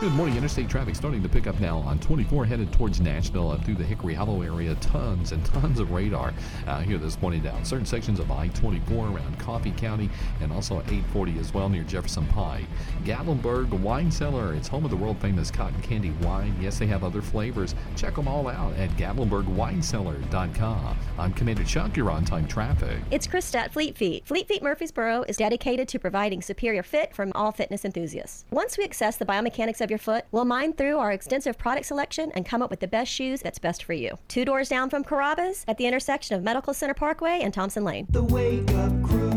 Good 0.00 0.12
morning. 0.12 0.36
Interstate 0.36 0.68
traffic 0.68 0.94
starting 0.94 1.24
to 1.24 1.28
pick 1.28 1.48
up 1.48 1.58
now 1.58 1.78
on 1.78 1.98
24 1.98 2.44
headed 2.44 2.72
towards 2.72 3.00
Nashville 3.00 3.50
up 3.50 3.64
through 3.64 3.74
the 3.74 3.82
Hickory 3.82 4.14
Hollow 4.14 4.42
area. 4.42 4.76
Tons 4.76 5.32
and 5.32 5.44
tons 5.44 5.80
of 5.80 5.90
radar 5.90 6.32
uh, 6.68 6.82
here 6.82 6.98
this 6.98 7.20
morning 7.20 7.42
down 7.42 7.64
certain 7.64 7.84
sections 7.84 8.20
of 8.20 8.30
I-24 8.30 9.12
around 9.12 9.40
Coffee 9.40 9.72
County 9.72 10.08
and 10.40 10.52
also 10.52 10.76
840 10.82 11.40
as 11.40 11.52
well 11.52 11.68
near 11.68 11.82
Jefferson 11.82 12.28
Pike. 12.28 12.66
Gatlinburg 13.02 13.70
Wine 13.80 14.12
Cellar. 14.12 14.54
It's 14.54 14.68
home 14.68 14.84
of 14.84 14.92
the 14.92 14.96
world 14.96 15.18
famous 15.18 15.50
cotton 15.50 15.82
candy 15.82 16.10
wine. 16.22 16.54
Yes, 16.60 16.78
they 16.78 16.86
have 16.86 17.02
other 17.02 17.20
flavors. 17.20 17.74
Check 17.96 18.14
them 18.14 18.28
all 18.28 18.46
out 18.46 18.74
at 18.74 18.90
GatlinburgWineCellar.com. 18.90 20.96
I'm 21.18 21.32
Commander 21.32 21.64
Chuck. 21.64 21.96
You're 21.96 22.12
on 22.12 22.24
time 22.24 22.46
traffic. 22.46 22.98
It's 23.10 23.26
Chris 23.26 23.52
at 23.56 23.72
Fleet 23.72 23.98
Feet. 23.98 24.24
Fleet 24.24 24.46
Feet 24.46 24.62
Murfreesboro 24.62 25.24
is 25.24 25.38
dedicated 25.38 25.88
to 25.88 25.98
providing 25.98 26.40
superior 26.40 26.84
fit 26.84 27.12
from 27.12 27.32
all 27.34 27.50
fitness 27.50 27.84
enthusiasts. 27.84 28.44
Once 28.52 28.78
we 28.78 28.84
assess 28.84 29.16
the 29.16 29.26
biomechanics 29.26 29.80
of 29.80 29.87
your 29.90 29.98
foot, 29.98 30.24
we'll 30.30 30.44
mine 30.44 30.72
through 30.72 30.98
our 30.98 31.12
extensive 31.12 31.58
product 31.58 31.86
selection 31.86 32.30
and 32.34 32.44
come 32.46 32.62
up 32.62 32.70
with 32.70 32.80
the 32.80 32.88
best 32.88 33.10
shoes 33.10 33.40
that's 33.40 33.58
best 33.58 33.84
for 33.84 33.92
you. 33.92 34.18
Two 34.28 34.44
doors 34.44 34.68
down 34.68 34.90
from 34.90 35.04
Carrabba's 35.04 35.64
at 35.68 35.78
the 35.78 35.86
intersection 35.86 36.36
of 36.36 36.42
Medical 36.42 36.74
Center 36.74 36.94
Parkway 36.94 37.40
and 37.42 37.52
Thompson 37.52 37.84
Lane. 37.84 38.06
The 38.10 38.22
Wake 38.22 38.70
Up 38.72 39.02
Crew, 39.02 39.30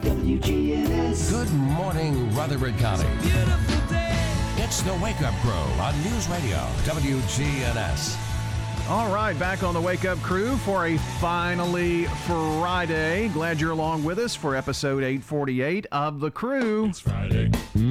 WGNS. 0.00 1.30
Good 1.30 1.52
morning, 1.52 2.34
Rutherford 2.34 2.76
County. 2.78 3.08
It's 4.56 4.82
the 4.82 4.94
Wake 5.02 5.20
Up 5.22 5.34
Crew 5.42 5.52
on 5.52 5.94
News 6.02 6.28
Radio 6.28 6.56
WGNS. 6.84 8.16
All 8.88 9.10
right, 9.10 9.38
back 9.38 9.62
on 9.62 9.72
the 9.72 9.80
Wake 9.80 10.04
Up 10.04 10.18
Crew 10.18 10.56
for 10.58 10.86
a 10.86 10.98
finally 11.18 12.04
Friday. 12.26 13.28
Glad 13.28 13.58
you're 13.58 13.70
along 13.70 14.04
with 14.04 14.18
us 14.18 14.34
for 14.36 14.54
episode 14.54 15.02
848 15.02 15.86
of 15.90 16.20
The 16.20 16.30
Crew. 16.30 16.86
It's 16.86 17.00
Friday. 17.00 17.50
Friday, 17.50 17.83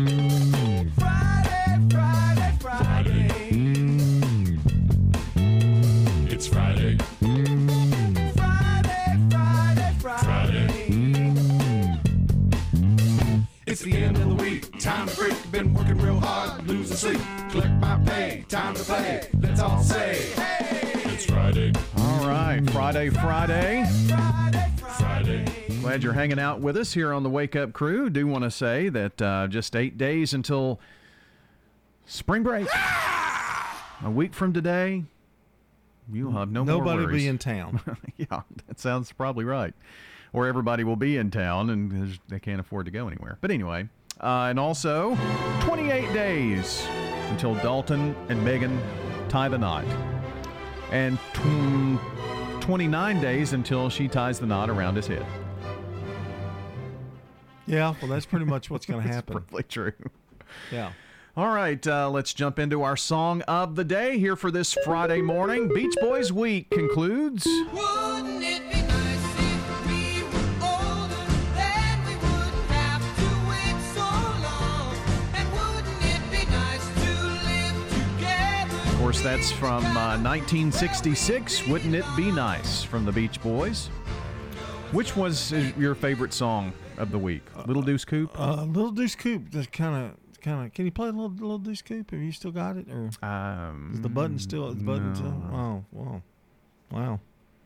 It's 13.74 13.82
the 13.82 13.98
end 13.98 14.18
of 14.18 14.30
the 14.30 14.36
week. 14.36 14.80
Time 14.80 15.08
to 15.08 15.16
break. 15.16 15.52
Been 15.52 15.74
working 15.74 15.98
real 15.98 16.20
hard, 16.20 16.68
losing 16.68 16.96
sleep. 16.96 17.20
Collect 17.50 17.74
my 17.82 18.00
pay. 18.06 18.46
Time 18.48 18.76
to 18.76 18.84
play. 18.84 19.28
Let's 19.42 19.60
all 19.60 19.82
say, 19.82 20.14
hey! 20.36 20.92
It's 21.06 21.26
Friday. 21.26 21.74
All 21.98 22.28
right, 22.28 22.62
Friday, 22.70 23.10
Friday. 23.10 23.84
Friday. 24.08 24.72
Friday. 24.78 25.46
Glad 25.82 26.04
you're 26.04 26.14
hanging 26.14 26.38
out 26.38 26.60
with 26.60 26.78
us 26.78 26.94
here 26.94 27.12
on 27.12 27.24
the 27.24 27.32
Wake 27.32 27.56
Up 27.56 27.74
Crew. 27.74 28.12
Do 28.12 28.28
want 28.28 28.44
to 28.44 28.52
say 28.52 28.90
that 28.90 29.20
uh, 29.20 29.48
just 29.48 29.76
eight 29.76 29.98
days 29.98 30.36
until 30.36 30.80
spring 32.06 32.44
break. 32.44 32.68
A 34.04 34.12
week 34.12 34.36
from 34.36 34.54
today, 34.54 35.04
you'll 36.12 36.34
have 36.34 36.52
no 36.52 36.64
more 36.64 36.78
Nobody 36.78 37.06
will 37.08 37.12
be 37.12 37.28
in 37.28 37.40
town. 37.40 37.82
yeah, 38.18 38.42
that 38.68 38.80
sounds 38.80 39.12
probably 39.12 39.46
right. 39.46 39.74
Or 40.34 40.48
everybody 40.48 40.84
will 40.84 40.96
be 40.96 41.18
in 41.18 41.30
town 41.32 41.70
and 41.70 42.20
they 42.28 42.40
can't 42.40 42.60
afford 42.60 42.86
to 42.88 42.92
go 42.92 43.08
anywhere. 43.08 43.38
But 43.40 43.52
anyway, 43.52 43.88
uh, 44.20 44.48
and 44.50 44.60
also 44.60 45.16
28 45.62 46.12
days 46.12 46.84
until 47.30 47.54
Dalton 47.56 48.16
and 48.30 48.44
Megan 48.44 48.80
tie 49.30 49.48
the 49.48 49.58
knot. 49.60 49.86
And 50.92 51.18
tw- 51.34 52.62
29 52.62 53.22
days 53.22 53.54
until 53.54 53.90
she 53.90 54.08
ties 54.08 54.40
the 54.40 54.46
knot 54.48 54.70
around 54.70 54.96
his 54.96 55.06
head. 55.08 55.26
Yeah, 57.66 57.94
well, 58.02 58.10
that's 58.10 58.26
pretty 58.26 58.46
much 58.46 58.70
what's 58.70 58.86
going 58.86 59.02
to 59.04 59.08
That's 59.08 59.16
happen. 59.18 59.34
probably 59.34 59.64
true. 59.64 59.94
Yeah. 60.72 60.92
All 61.36 61.48
right, 61.50 61.86
uh, 61.88 62.10
let's 62.12 62.34
jump 62.34 62.60
into 62.60 62.84
our 62.84 62.96
song 62.96 63.42
of 63.44 63.76
the 63.76 63.84
day 63.84 64.20
here 64.20 64.36
for 64.36 64.52
this 64.52 64.78
Friday 64.86 65.22
morning. 65.22 65.68
Beach 65.74 65.96
Boys 66.00 66.32
Week 66.32 66.70
concludes. 66.70 67.48
Course, 79.04 79.22
that's 79.22 79.52
from 79.52 79.84
uh, 79.98 80.16
1966. 80.24 81.68
Wouldn't 81.68 81.94
it 81.94 82.06
be 82.16 82.32
nice 82.32 82.84
from 82.84 83.04
the 83.04 83.12
Beach 83.12 83.42
Boys? 83.44 83.88
Which 84.94 85.18
was 85.18 85.52
uh, 85.52 85.74
your 85.78 85.94
favorite 85.94 86.32
song 86.32 86.72
of 86.98 87.12
the 87.12 87.18
week? 87.20 87.42
Little 87.66 87.82
Deuce 87.82 88.06
Coupe? 88.06 88.40
Uh, 88.40 88.64
Little 88.64 88.92
Deuce 88.92 89.16
Coupe, 89.16 89.50
just 89.50 89.74
kind 89.74 90.06
of, 90.06 90.42
kind 90.42 90.66
of. 90.66 90.74
Can 90.74 90.86
you 90.86 90.92
play 90.92 91.08
Little 91.08 91.28
Little 91.32 91.58
Deuce 91.58 91.82
Coupe? 91.82 92.12
Have 92.12 92.22
you 92.22 92.32
still 92.32 92.52
got 92.52 92.78
it, 92.78 92.88
or 92.90 93.10
um, 93.28 93.92
is 93.94 94.00
the 94.00 94.08
button 94.08 94.40
still? 94.40 94.70
Is 94.70 94.78
the 94.78 94.84
button 94.86 95.14
still? 95.14 95.32
no. 95.32 95.84
Oh, 95.92 96.00
wow, 96.00 96.22
wow. 96.90 97.20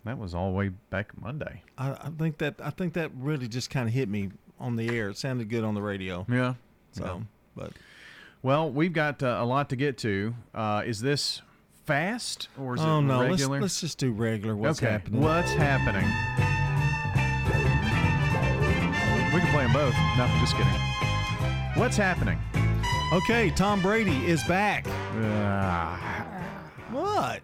That 0.06 0.18
was 0.18 0.34
all 0.34 0.50
the 0.50 0.58
way 0.58 0.70
back 0.90 1.16
Monday. 1.22 1.62
I, 1.78 1.92
I 1.92 2.10
think 2.18 2.40
that 2.40 2.56
I 2.64 2.72
think 2.72 2.94
that 2.94 3.12
really 3.16 3.48
just 3.48 3.70
kind 3.70 3.88
of 3.88 3.94
hit 3.94 4.10
me 4.10 4.32
on 4.60 4.76
the 4.76 4.90
air. 4.90 5.10
It 5.10 5.18
sounded 5.18 5.50
good 5.50 5.64
on 5.64 5.76
the 5.76 5.84
radio. 5.84 6.26
Yeah. 6.28 6.56
So, 6.94 7.04
Yeah. 7.06 7.20
but 7.56 7.74
Well, 8.48 8.72
we've 8.72 8.94
got 8.94 9.22
uh, 9.24 9.40
a 9.42 9.46
lot 9.46 9.68
to 9.72 9.76
get 9.76 9.98
to. 9.98 10.34
Uh, 10.56 10.82
is 10.86 11.02
this 11.02 11.42
fast 11.86 12.48
or 12.58 12.76
is 12.76 12.82
oh 12.82 13.00
it 13.00 13.02
no, 13.02 13.28
let's, 13.28 13.46
let's 13.46 13.82
just 13.82 13.98
do 13.98 14.14
regular. 14.14 14.56
What's 14.56 14.82
okay. 14.82 14.90
happening? 14.90 15.20
What's 15.20 15.52
happening? 15.52 16.06
We 19.34 19.42
can 19.42 19.52
play 19.52 19.64
them 19.64 19.74
both. 19.74 19.94
No, 20.18 20.28
just 20.40 20.56
kidding. 20.56 20.72
What's 21.76 21.98
happening? 21.98 22.40
Okay, 23.12 23.50
Tom 23.50 23.82
Brady 23.82 24.26
is 24.26 24.42
back. 24.46 24.88
Uh, 24.88 25.98
What? 26.90 27.42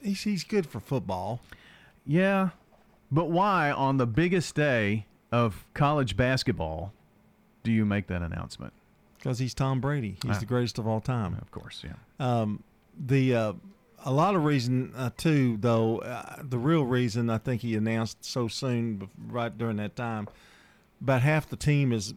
He's, 0.00 0.22
he's 0.22 0.44
good 0.44 0.68
for 0.68 0.78
football. 0.78 1.40
Yeah, 2.06 2.50
but 3.10 3.28
why 3.28 3.72
on 3.72 3.96
the 3.96 4.06
biggest 4.06 4.54
day 4.54 5.06
of 5.32 5.66
college 5.74 6.16
basketball 6.16 6.92
do 7.64 7.72
you 7.72 7.84
make 7.84 8.06
that 8.06 8.22
announcement? 8.22 8.72
Because 9.24 9.38
he's 9.38 9.54
Tom 9.54 9.80
Brady. 9.80 10.18
He's 10.22 10.36
Ah. 10.36 10.40
the 10.40 10.44
greatest 10.44 10.78
of 10.78 10.86
all 10.86 11.00
time. 11.00 11.38
Of 11.40 11.50
course, 11.50 11.82
yeah. 11.82 11.94
Um, 12.20 12.62
the 12.94 13.34
uh, 13.34 13.52
a 14.04 14.12
lot 14.12 14.34
of 14.34 14.44
reason 14.44 14.92
uh, 14.94 15.08
too, 15.16 15.56
though. 15.58 15.98
Uh, 16.00 16.42
the 16.42 16.58
real 16.58 16.84
reason 16.84 17.30
I 17.30 17.38
think 17.38 17.62
he 17.62 17.74
announced 17.74 18.22
so 18.22 18.48
soon, 18.48 19.08
right 19.26 19.56
during 19.56 19.78
that 19.78 19.96
time, 19.96 20.28
about 21.00 21.22
half 21.22 21.48
the 21.48 21.56
team 21.56 21.90
is 21.90 22.12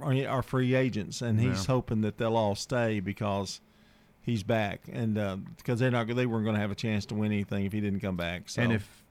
are, 0.00 0.12
are 0.26 0.42
free 0.42 0.74
agents, 0.74 1.22
and 1.22 1.40
he's 1.40 1.60
Yeah. 1.68 1.74
hoping 1.74 2.00
that 2.00 2.18
they'll 2.18 2.36
all 2.36 2.56
stay 2.56 2.98
because 2.98 3.60
he's 4.20 4.42
back, 4.42 4.80
and 4.92 5.16
uh, 5.16 5.36
because 5.56 5.78
they're 5.78 5.92
not 5.92 6.08
they 6.08 6.26
weren't 6.26 6.42
going 6.44 6.56
to 6.56 6.60
have 6.60 6.72
a 6.72 6.74
chance 6.74 7.06
to 7.06 7.14
win 7.14 7.30
anything 7.30 7.64
if 7.64 7.72
he 7.72 7.80
didn't 7.80 8.00
come 8.00 8.16
back. 8.16 8.48
So. 8.48 8.60
And 8.60 8.72
if 8.72 9.04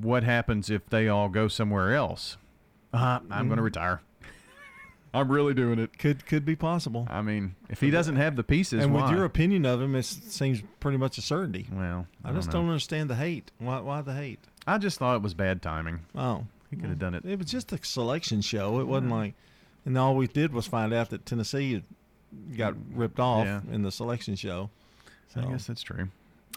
what 0.00 0.22
happens 0.22 0.70
if 0.70 0.88
they 0.90 1.08
all 1.08 1.28
go 1.28 1.48
somewhere 1.48 1.92
else? 1.92 2.36
Uh, 2.92 3.18
I'm 3.32 3.48
going 3.48 3.56
to 3.56 3.62
retire. 3.64 4.00
I'm 5.14 5.30
really 5.30 5.54
doing 5.54 5.78
it. 5.78 5.98
Could 5.98 6.26
could 6.26 6.44
be 6.44 6.54
possible. 6.56 7.06
I 7.10 7.22
mean, 7.22 7.54
if 7.70 7.80
he 7.80 7.90
doesn't 7.90 8.16
have 8.16 8.36
the 8.36 8.44
pieces, 8.44 8.84
and 8.84 8.92
why? 8.92 9.02
with 9.02 9.10
your 9.12 9.24
opinion 9.24 9.64
of 9.66 9.80
him, 9.80 9.94
it 9.94 10.04
seems 10.04 10.62
pretty 10.80 10.98
much 10.98 11.16
a 11.18 11.22
certainty. 11.22 11.66
well, 11.72 12.06
I, 12.24 12.32
just 12.32 12.48
know. 12.48 12.54
don't 12.54 12.68
understand 12.68 13.08
the 13.10 13.14
hate. 13.16 13.50
Why 13.58 13.80
why 13.80 14.02
the 14.02 14.14
hate? 14.14 14.40
I 14.66 14.76
just 14.78 14.98
thought 14.98 15.16
it 15.16 15.22
was 15.22 15.32
bad 15.34 15.62
timing. 15.62 16.00
Oh, 16.14 16.44
He 16.70 16.76
could 16.76 16.90
have 16.90 16.98
done 16.98 17.14
it. 17.14 17.24
It 17.24 17.38
was 17.38 17.50
just 17.50 17.72
a 17.72 17.78
selection 17.82 18.42
show. 18.42 18.80
It 18.80 18.84
wasn't 18.86 19.10
like, 19.10 19.34
and 19.86 19.96
all 19.96 20.14
we 20.14 20.26
did 20.26 20.52
was 20.52 20.66
find 20.66 20.92
out 20.92 21.08
that 21.10 21.24
Tennessee 21.24 21.82
got 22.56 22.74
ripped 22.94 23.18
off 23.18 23.46
Yeah. 23.46 23.60
in 23.72 23.82
the 23.82 23.90
selection 23.90 24.34
show. 24.36 24.68
I 25.34 25.42
guess 25.46 25.66
that's 25.66 25.82
true. 25.82 26.08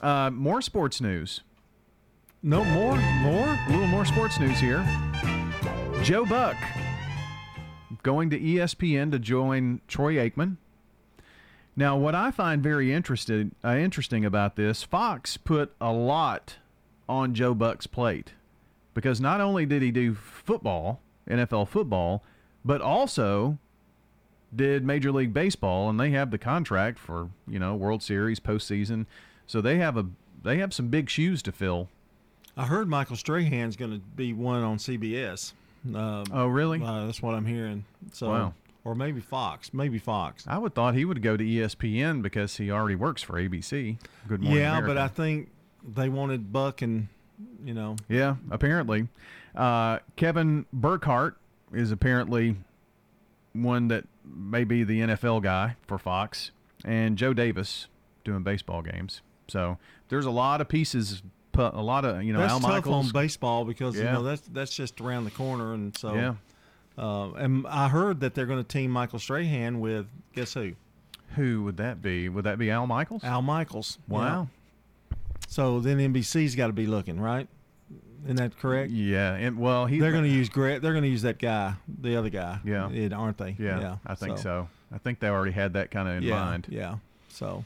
Uh, 0.01 0.29
more 0.31 0.61
sports 0.61 0.99
news. 0.99 1.41
No 2.43 2.63
more, 2.65 2.97
more. 3.21 3.47
A 3.47 3.69
little 3.69 3.87
more 3.87 4.03
sports 4.03 4.39
news 4.39 4.59
here. 4.59 4.83
Joe 6.03 6.25
Buck 6.25 6.57
going 8.03 8.29
to 8.29 8.39
ESPN 8.39 9.11
to 9.11 9.19
join 9.19 9.81
Troy 9.87 10.15
Aikman. 10.15 10.57
Now, 11.75 11.97
what 11.97 12.15
I 12.15 12.31
find 12.31 12.61
very 12.61 12.91
interested, 12.93 13.51
uh, 13.63 13.75
interesting 13.75 14.25
about 14.25 14.55
this, 14.55 14.83
Fox 14.83 15.37
put 15.37 15.73
a 15.79 15.91
lot 15.91 16.57
on 17.07 17.33
Joe 17.33 17.53
Buck's 17.53 17.87
plate 17.87 18.33
because 18.93 19.21
not 19.21 19.41
only 19.41 19.65
did 19.65 19.81
he 19.81 19.91
do 19.91 20.13
football, 20.13 20.99
NFL 21.29 21.67
football, 21.69 22.23
but 22.65 22.81
also 22.81 23.57
did 24.53 24.85
Major 24.85 25.11
League 25.11 25.33
Baseball, 25.33 25.89
and 25.89 25.99
they 25.99 26.11
have 26.11 26.31
the 26.31 26.37
contract 26.37 26.99
for 26.99 27.29
you 27.47 27.59
know 27.59 27.75
World 27.75 28.03
Series 28.03 28.39
postseason, 28.39 29.05
so 29.47 29.61
they 29.61 29.77
have 29.77 29.97
a 29.97 30.07
they 30.43 30.57
have 30.57 30.73
some 30.73 30.89
big 30.89 31.09
shoes 31.09 31.41
to 31.43 31.51
fill. 31.51 31.89
I 32.57 32.65
heard 32.65 32.89
Michael 32.89 33.15
Strahan's 33.15 33.77
going 33.77 33.91
to 33.91 33.99
be 33.99 34.33
one 34.33 34.61
on 34.61 34.77
CBS. 34.77 35.53
Uh, 35.93 36.23
Oh, 36.31 36.47
really? 36.47 36.81
Uh, 36.83 37.05
that's 37.07 37.21
what 37.21 37.33
I'm 37.35 37.45
hearing. 37.45 37.85
So, 38.13 38.29
Wow. 38.29 38.53
or 38.83 38.95
maybe 38.95 39.19
Fox, 39.21 39.73
maybe 39.73 39.97
Fox. 39.97 40.45
I 40.47 40.57
would 40.57 40.75
thought 40.75 40.95
he 40.95 41.05
would 41.05 41.21
go 41.21 41.35
to 41.37 41.43
ESPN 41.43 42.21
because 42.21 42.57
he 42.57 42.69
already 42.71 42.95
works 42.95 43.21
for 43.23 43.33
ABC. 43.33 43.97
Good 44.27 44.41
Morning 44.41 44.59
yeah, 44.61 44.69
America. 44.77 44.87
but 44.87 44.97
I 44.97 45.07
think 45.07 45.49
they 45.83 46.09
wanted 46.09 46.51
Buck 46.53 46.81
and 46.81 47.07
you 47.65 47.73
know 47.73 47.95
yeah, 48.07 48.35
apparently, 48.51 49.07
uh, 49.55 49.99
Kevin 50.15 50.65
Burkhardt 50.71 51.37
is 51.73 51.91
apparently 51.91 52.55
one 53.53 53.87
that 53.87 54.05
may 54.23 54.63
be 54.63 54.83
the 54.83 54.99
NFL 55.01 55.41
guy 55.41 55.75
for 55.87 55.97
Fox. 55.97 56.51
and 56.85 57.15
Joe 57.17 57.33
Davis 57.33 57.87
doing 58.23 58.41
baseball 58.43 58.81
games. 58.81 59.21
So 59.47 59.77
there's 60.09 60.25
a 60.25 60.31
lot 60.31 60.61
of 60.61 60.67
pieces, 60.69 61.21
pu- 61.51 61.61
a 61.61 61.81
lot 61.81 62.05
of 62.05 62.23
you 62.23 62.33
know 62.33 62.39
that's 62.39 62.53
Al 62.53 62.59
tough 62.59 62.69
Michaels. 62.69 63.05
on 63.07 63.11
baseball 63.11 63.65
because 63.65 63.95
you 63.95 64.03
know 64.03 64.23
that's 64.23 64.41
that's 64.41 64.75
just 64.75 65.01
around 65.01 65.25
the 65.25 65.31
corner, 65.31 65.73
and 65.73 65.95
so 65.97 66.13
Yeah. 66.13 66.33
Uh, 66.97 67.31
and 67.31 67.65
I 67.67 67.87
heard 67.87 68.19
that 68.19 68.35
they're 68.35 68.45
going 68.45 68.61
to 68.61 68.67
team 68.67 68.91
Michael 68.91 69.17
Strahan 69.17 69.79
with 69.79 70.07
guess 70.35 70.53
who? 70.53 70.73
Who 71.35 71.63
would 71.63 71.77
that 71.77 72.01
be? 72.01 72.27
Would 72.27 72.43
that 72.43 72.59
be 72.59 72.69
Al 72.69 72.85
Michaels? 72.85 73.23
Al 73.23 73.41
Michaels. 73.41 73.97
Wow. 74.07 74.49
Yeah. 75.09 75.17
So 75.47 75.79
then 75.79 75.97
NBC's 75.97 76.55
got 76.55 76.67
to 76.67 76.73
be 76.73 76.85
looking, 76.85 77.19
right? 77.19 77.47
Isn't 78.23 78.35
that 78.35 78.57
correct? 78.57 78.91
Yeah, 78.91 79.33
and 79.33 79.57
well, 79.57 79.85
he 79.85 79.99
they're 79.99 80.11
going 80.11 80.25
to 80.25 80.29
use 80.29 80.47
Greg. 80.49 80.81
They're 80.81 80.93
going 80.93 81.03
to 81.03 81.09
use 81.09 81.23
that 81.23 81.39
guy, 81.39 81.73
the 81.87 82.15
other 82.17 82.29
guy. 82.29 82.59
Yeah. 82.63 82.89
it, 82.91 83.13
aren't 83.13 83.37
they? 83.37 83.55
Yeah, 83.57 83.97
I 84.05 84.15
think 84.15 84.37
so. 84.37 84.69
I 84.93 84.97
think 84.97 85.19
they 85.19 85.27
already 85.27 85.51
had 85.51 85.73
that 85.73 85.89
kind 85.89 86.07
of 86.07 86.17
in 86.17 86.23
yeah, 86.23 86.35
mind. 86.35 86.67
Yeah. 86.69 86.97
So, 87.29 87.65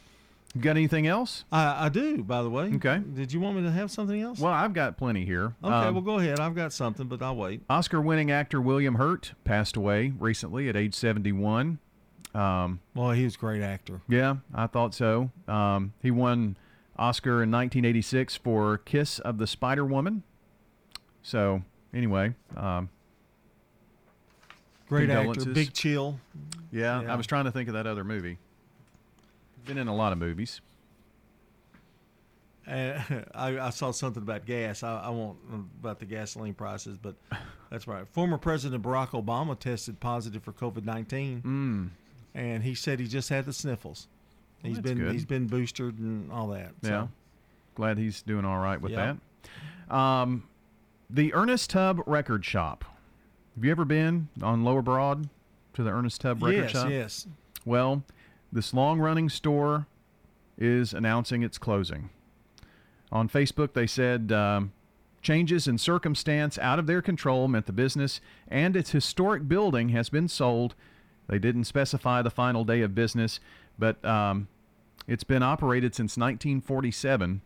You 0.55 0.61
got 0.61 0.71
anything 0.77 1.05
else? 1.05 1.43
I, 1.51 1.87
I 1.87 1.89
do. 1.89 2.23
By 2.23 2.41
the 2.41 2.49
way. 2.49 2.71
Okay. 2.75 3.01
Did 3.13 3.33
you 3.33 3.41
want 3.41 3.57
me 3.57 3.63
to 3.63 3.71
have 3.71 3.91
something 3.91 4.21
else? 4.21 4.39
Well, 4.39 4.53
I've 4.53 4.71
got 4.73 4.97
plenty 4.97 5.25
here. 5.25 5.53
Okay. 5.61 5.73
Um, 5.73 5.95
well, 5.95 6.01
go 6.01 6.17
ahead. 6.17 6.39
I've 6.39 6.55
got 6.55 6.71
something, 6.71 7.07
but 7.07 7.21
I'll 7.21 7.35
wait. 7.35 7.61
Oscar-winning 7.69 8.31
actor 8.31 8.61
William 8.61 8.95
Hurt 8.95 9.33
passed 9.43 9.75
away 9.75 10.13
recently 10.17 10.69
at 10.69 10.77
age 10.77 10.93
71. 10.93 11.79
Um, 12.33 12.79
well, 12.93 13.11
he 13.11 13.25
was 13.25 13.35
a 13.35 13.37
great 13.37 13.61
actor. 13.61 13.99
Yeah, 14.07 14.37
I 14.53 14.67
thought 14.67 14.93
so. 14.93 15.29
Um, 15.47 15.93
he 16.01 16.09
won 16.11 16.55
Oscar 16.97 17.43
in 17.43 17.51
1986 17.51 18.37
for 18.37 18.77
Kiss 18.77 19.19
of 19.19 19.37
the 19.37 19.47
Spider 19.47 19.83
Woman. 19.85 20.23
So, 21.21 21.63
anyway, 21.93 22.33
um, 22.55 22.89
Great 24.87 25.09
actor. 25.09 25.45
Big 25.45 25.73
Chill. 25.73 26.19
Yeah, 26.71 27.01
Yeah. 27.01 27.11
I 27.11 27.15
was 27.15 27.25
trying 27.27 27.45
to 27.45 27.51
think 27.51 27.67
of 27.67 27.73
that 27.73 27.87
other 27.87 28.03
movie. 28.03 28.37
Been 29.65 29.77
in 29.77 29.87
a 29.87 29.95
lot 29.95 30.11
of 30.11 30.17
movies. 30.17 30.61
Uh, 32.67 32.99
I, 33.35 33.59
I 33.59 33.69
saw 33.69 33.91
something 33.91 34.23
about 34.23 34.45
gas. 34.45 34.83
I, 34.83 35.01
I 35.05 35.09
won't 35.09 35.37
about 35.81 35.99
the 35.99 36.05
gasoline 36.05 36.53
prices, 36.53 36.97
but 36.97 37.15
that's 37.69 37.87
right. 37.87 38.07
Former 38.09 38.37
President 38.37 38.83
Barack 38.83 39.09
Obama 39.09 39.57
tested 39.57 39.99
positive 39.99 40.43
for 40.43 40.51
COVID 40.53 40.83
nineteen, 40.85 41.41
mm. 41.41 42.39
and 42.39 42.63
he 42.63 42.75
said 42.75 42.99
he 42.99 43.07
just 43.07 43.29
had 43.29 43.45
the 43.45 43.53
sniffles. 43.53 44.07
Well, 44.63 44.69
He's 44.71 44.79
been 44.79 44.97
good. 44.97 45.11
he's 45.13 45.25
been 45.25 45.47
boosted 45.47 45.99
and 45.99 46.31
all 46.31 46.47
that. 46.49 46.71
Yeah. 46.81 46.89
So. 46.89 47.09
Glad 47.75 47.97
he's 47.97 48.21
doing 48.21 48.45
all 48.45 48.57
right 48.57 48.79
with 48.81 48.93
Yeah. 48.93 49.15
that. 49.89 49.95
Um, 49.95 50.47
the 51.09 51.33
Ernest 51.33 51.69
Tubb 51.71 52.01
Record 52.07 52.45
Shop. 52.45 52.85
Have 53.55 53.63
you 53.65 53.71
ever 53.71 53.85
been 53.85 54.29
on 54.41 54.63
Lower 54.63 54.81
Broad 54.81 55.29
to 55.73 55.83
the 55.83 55.89
Ernest 55.91 56.21
Tubb 56.21 56.41
Record 56.41 56.55
Yes, 56.63 56.71
Shop? 56.71 56.89
yes. 56.89 57.27
Well, 57.65 58.03
this 58.55 58.73
long 58.73 58.99
running 58.99 59.29
store 59.29 59.85
is 60.57 60.93
announcing 60.93 61.43
its 61.43 61.57
closing. 61.57 62.09
On 63.11 63.29
Facebook, 63.29 63.73
they 63.73 63.85
said 63.85 64.31
um, 64.31 64.71
changes 65.21 65.67
in 65.67 65.77
circumstance 65.77 66.57
out 66.59 66.79
of 66.79 66.87
their 66.87 67.01
control 67.01 67.47
meant 67.47 67.65
the 67.65 67.73
business 67.73 68.21
and 68.47 68.75
its 68.75 68.91
historic 68.91 69.47
building 69.47 69.89
has 69.89 70.09
been 70.09 70.27
sold. 70.27 70.73
They 71.27 71.37
didn't 71.37 71.65
specify 71.65 72.21
the 72.21 72.29
final 72.31 72.63
day 72.63 72.81
of 72.81 72.95
business, 72.95 73.39
but 73.77 74.03
um, 74.05 74.47
it's 75.07 75.23
been 75.23 75.43
operated 75.43 75.93
since 75.93 76.15
1947, 76.17 77.41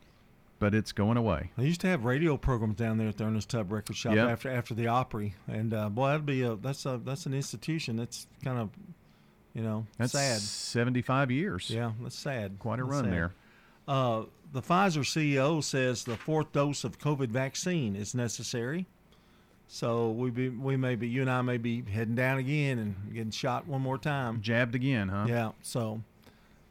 but 0.60 0.76
it's 0.76 0.92
going 0.92 1.18
away. 1.18 1.52
They 1.58 1.66
used 1.66 1.82
to 1.82 1.88
have 1.88 2.04
radio 2.06 2.38
programs 2.38 2.76
down 2.76 2.98
there 2.98 3.08
at 3.08 3.18
the 3.18 3.24
Ernest 3.24 3.50
Tubb 3.50 3.72
Record 3.72 3.96
Shop 3.96 4.14
Yep. 4.16 4.30
after 4.30 4.50
after 4.50 4.74
the 4.76 4.88
Opry, 4.88 5.34
and 5.48 5.74
uh, 5.74 5.90
boy, 5.90 6.08
that'd 6.10 6.26
be 6.26 6.44
a 6.44 6.56
that's 6.56 6.86
a 6.86 7.00
that's 7.04 7.26
an 7.26 7.34
institution. 7.34 7.96
That's 7.96 8.28
kind 8.44 8.60
of, 8.60 8.70
you 9.54 9.62
know, 9.64 9.86
That's 9.98 10.12
sad. 10.14 10.40
75 10.40 11.32
years. 11.32 11.70
Yeah, 11.70 11.92
that's 12.02 12.18
sad. 12.18 12.58
Quite 12.60 12.80
a 12.80 12.84
That's 12.84 12.92
run 12.92 13.04
sad. 13.06 13.14
there. 13.14 13.32
Uh, 13.88 14.24
the 14.54 14.62
Pfizer 14.62 15.02
CEO 15.04 15.64
says 15.64 16.04
the 16.04 16.16
fourth 16.18 16.52
dose 16.52 16.84
of 16.84 17.00
COVID 17.00 17.30
vaccine 17.30 17.96
is 17.96 18.14
necessary. 18.14 18.86
So 19.68 20.10
we 20.12 20.32
be 20.32 20.50
we 20.50 20.78
may 20.78 20.96
be 20.96 21.08
you 21.08 21.22
and 21.22 21.30
I 21.30 21.42
may 21.42 21.58
be 21.58 21.84
heading 21.84 22.16
down 22.16 22.38
again 22.40 22.80
and 22.80 22.96
getting 23.14 23.32
shot 23.32 23.68
one 23.68 23.82
more 23.82 23.98
time. 24.00 24.42
Jabbed 24.42 24.74
again, 24.76 25.10
huh? 25.10 25.26
Yeah. 25.30 25.52
So 25.62 26.02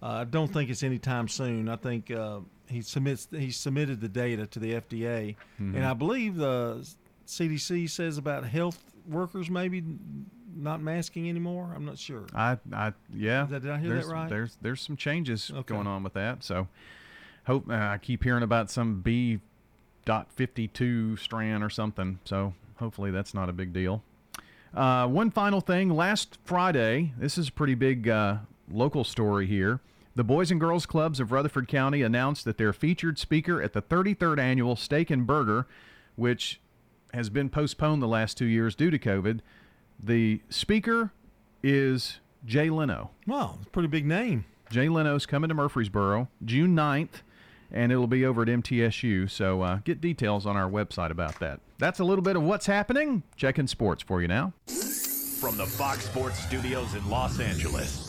uh, 0.03 0.07
I 0.07 0.25
don't 0.25 0.53
think 0.53 0.69
it's 0.71 0.83
anytime 0.83 1.29
soon. 1.29 1.69
I 1.69 1.77
think 1.77 2.11
uh, 2.11 2.41
he 2.69 2.83
submits 2.83 3.29
he 3.31 3.51
submitted 3.53 4.01
the 4.01 4.09
data 4.09 4.47
to 4.49 4.59
the 4.59 4.73
FDA, 4.75 5.37
Mhm. 5.61 5.77
and 5.77 5.85
I 5.85 5.95
believe 5.95 6.37
the 6.37 6.85
CDC 7.27 7.89
says 7.89 8.19
about 8.19 8.45
health 8.45 8.83
workers 9.09 9.49
maybe 9.49 9.83
not 10.57 10.81
masking 10.83 11.29
anymore. 11.29 11.73
I'm 11.75 11.85
not 11.85 11.99
sure. 11.99 12.25
I, 12.35 12.59
I, 12.73 12.93
yeah. 13.15 13.47
Did 13.49 13.69
I 13.69 13.79
hear 13.79 13.89
that 13.91 13.95
there's, 13.95 14.07
right? 14.07 14.29
There's, 14.29 14.57
there's 14.63 14.81
some 14.81 14.97
changes 14.97 15.51
Okay. 15.51 15.63
going 15.75 15.87
on 15.87 16.03
with 16.03 16.15
that. 16.15 16.43
So, 16.45 16.69
hope 17.47 17.69
uh, 17.69 17.75
I 17.75 17.99
keep 17.99 18.23
hearing 18.25 18.43
about 18.43 18.71
some 18.71 19.01
B. 19.01 19.41
dot 20.05 20.31
52 20.33 21.17
strand 21.17 21.63
or 21.63 21.71
something. 21.71 22.19
So, 22.25 22.55
hopefully 22.77 23.11
that's 23.11 23.35
not 23.35 23.49
a 23.49 23.53
big 23.53 23.73
deal. 23.73 24.03
Uh, 24.75 25.07
one 25.07 25.31
final 25.31 25.61
thing. 25.61 25.89
Last 25.91 26.39
Friday, 26.45 27.13
this 27.19 27.39
is 27.39 27.49
a 27.49 27.53
pretty 27.53 27.75
big 27.75 28.09
uh, 28.09 28.37
local 28.71 29.03
story 29.05 29.47
here. 29.47 29.81
The 30.15 30.25
Boys 30.25 30.51
and 30.51 30.59
Girls 30.61 30.85
Clubs 30.85 31.21
of 31.21 31.31
Rutherford 31.33 31.69
County 31.69 32.03
announced 32.03 32.45
that 32.45 32.59
their 32.59 32.73
featured 32.73 33.19
speaker 33.19 33.63
at 33.63 33.73
the 33.73 33.81
33rd 33.81 34.39
annual 34.41 34.75
Steak 34.77 35.11
and 35.11 35.27
Burger, 35.27 35.67
which 36.17 36.61
has 37.15 37.31
been 37.31 37.49
postponed 37.49 38.03
the 38.03 38.09
last 38.09 38.37
two 38.37 38.45
years 38.45 38.75
due 38.75 38.91
to 38.91 38.99
COVID, 38.99 39.41
the 40.03 40.41
speaker 40.49 41.13
is 41.63 42.21
Jay 42.45 42.71
Leno. 42.71 43.11
Wow, 43.27 43.57
it's 43.59 43.67
a 43.67 43.71
pretty 43.71 43.89
big 43.89 44.07
name. 44.07 44.45
Jay 44.71 44.89
Leno's 44.89 45.27
coming 45.27 45.49
to 45.49 45.55
Murfreesboro 45.55 46.29
June 46.45 46.77
9th, 46.77 47.23
and 47.73 47.91
it'll 47.91 48.07
be 48.07 48.25
over 48.25 48.43
at 48.43 48.49
MTSU. 48.49 49.31
So 49.31 49.63
uh, 49.63 49.77
get 49.85 50.01
details 50.01 50.47
on 50.47 50.57
our 50.57 50.69
website 50.69 51.11
about 51.11 51.39
that. 51.41 51.61
That's 51.79 52.01
a 52.01 52.05
little 52.05 52.23
bit 52.23 52.37
of 52.37 52.43
what's 52.43 52.67
happening. 52.67 53.23
Checking 53.37 53.67
sports 53.67 54.03
for 54.03 54.21
you 54.21 54.29
now. 54.29 54.53
From 55.41 55.57
the 55.57 55.67
Fox 55.67 56.05
Sports 56.05 56.39
Studios 56.41 56.95
in 56.95 57.09
Los 57.09 57.39
Angeles, 57.39 58.09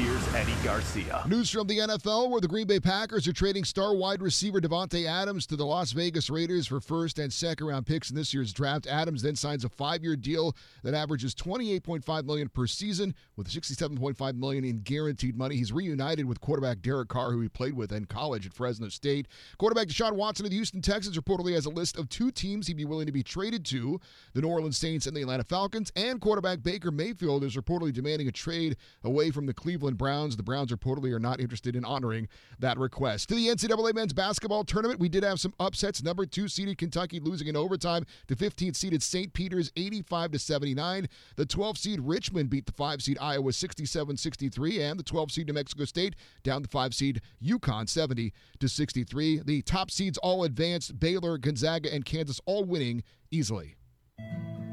here's 0.00 0.34
Eddie 0.34 0.54
Garcia. 0.64 1.22
News 1.28 1.50
from 1.50 1.66
the 1.66 1.78
NFL 1.78 2.30
where 2.30 2.40
the 2.40 2.48
Green 2.48 2.66
Bay 2.66 2.80
Packers 2.80 3.28
are 3.28 3.34
trading 3.34 3.64
star 3.64 3.94
wide 3.94 4.22
receiver 4.22 4.58
Davante 4.58 5.04
Adams 5.04 5.46
to 5.48 5.56
the 5.56 5.66
Las 5.66 5.92
Vegas 5.92 6.30
Raiders 6.30 6.66
for 6.66 6.80
first 6.80 7.18
and 7.18 7.30
second 7.30 7.66
round 7.66 7.86
picks 7.86 8.08
in 8.08 8.16
this 8.16 8.32
year's 8.32 8.52
draft. 8.52 8.86
Adams 8.86 9.20
then 9.20 9.36
signs 9.36 9.62
a 9.62 9.68
five-year 9.68 10.16
deal 10.16 10.56
that 10.84 10.94
averages 10.94 11.34
28.5 11.34 12.24
million 12.24 12.48
per 12.48 12.66
season 12.66 13.14
with 13.36 13.48
67.5 13.48 14.34
million 14.36 14.64
in 14.64 14.80
guaranteed 14.80 15.36
money. 15.36 15.56
He's 15.56 15.72
reunited 15.72 16.24
with 16.24 16.40
quarterback 16.40 16.80
Derek 16.80 17.08
Carr 17.08 17.32
who 17.32 17.40
he 17.40 17.48
played 17.48 17.74
with 17.74 17.92
in 17.92 18.06
college 18.06 18.46
at 18.46 18.54
Fresno 18.54 18.88
State. 18.88 19.28
Quarterback 19.58 19.88
Deshaun 19.88 20.12
Watson 20.12 20.46
of 20.46 20.50
the 20.50 20.56
Houston 20.56 20.80
Texans 20.80 21.18
reportedly 21.18 21.52
has 21.52 21.66
a 21.66 21.70
list 21.70 21.98
of 21.98 22.08
two 22.08 22.30
teams 22.30 22.66
he'd 22.66 22.76
be 22.78 22.86
willing 22.86 23.06
to 23.06 23.12
be 23.12 23.22
traded 23.22 23.66
to, 23.66 24.00
the 24.32 24.40
New 24.40 24.48
Orleans 24.48 24.78
Saints 24.78 25.06
and 25.06 25.14
the 25.14 25.20
Atlanta 25.20 25.44
Falcons, 25.44 25.92
and 25.94 26.22
quarterback 26.22 26.62
Baker 26.62 26.90
Mayfield 26.90 27.44
is 27.44 27.56
reportedly 27.56 27.92
demanding 27.92 28.28
a 28.28 28.32
trade 28.32 28.76
away 29.04 29.30
from 29.30 29.44
the 29.44 29.52
Cleveland 29.52 29.89
Browns. 29.94 30.36
The 30.36 30.42
Browns 30.42 30.72
reportedly 30.72 31.12
are 31.12 31.18
not 31.18 31.40
interested 31.40 31.76
in 31.76 31.84
honoring 31.84 32.28
that 32.58 32.78
request. 32.78 33.28
To 33.28 33.34
the 33.34 33.48
NCAA 33.48 33.94
men's 33.94 34.12
basketball 34.12 34.64
tournament, 34.64 35.00
we 35.00 35.08
did 35.08 35.22
have 35.22 35.40
some 35.40 35.54
upsets. 35.60 36.02
Number 36.02 36.26
two 36.26 36.48
seeded 36.48 36.78
Kentucky 36.78 37.20
losing 37.20 37.48
in 37.48 37.56
overtime 37.56 38.04
to 38.28 38.36
15th 38.36 38.76
seeded 38.76 39.02
St. 39.02 39.32
Peter's 39.32 39.72
85 39.76 40.32
to 40.32 40.38
79. 40.38 41.08
The 41.36 41.46
12 41.46 41.78
seed 41.78 42.00
Richmond 42.00 42.50
beat 42.50 42.66
the 42.66 42.72
5 42.72 43.02
seed 43.02 43.18
Iowa 43.20 43.52
67 43.52 44.16
63, 44.16 44.82
and 44.82 44.98
the 44.98 45.04
12 45.04 45.32
seed 45.32 45.46
New 45.46 45.54
Mexico 45.54 45.84
State 45.84 46.16
down 46.42 46.62
the 46.62 46.68
5 46.68 46.94
seed 46.94 47.20
UConn 47.42 47.88
70 47.88 48.32
to 48.58 48.68
63. 48.68 49.42
The 49.44 49.62
top 49.62 49.90
seeds 49.90 50.18
all 50.18 50.44
advanced 50.44 50.98
Baylor, 50.98 51.38
Gonzaga, 51.38 51.92
and 51.92 52.04
Kansas 52.04 52.40
all 52.46 52.64
winning 52.64 53.02
easily. 53.30 53.76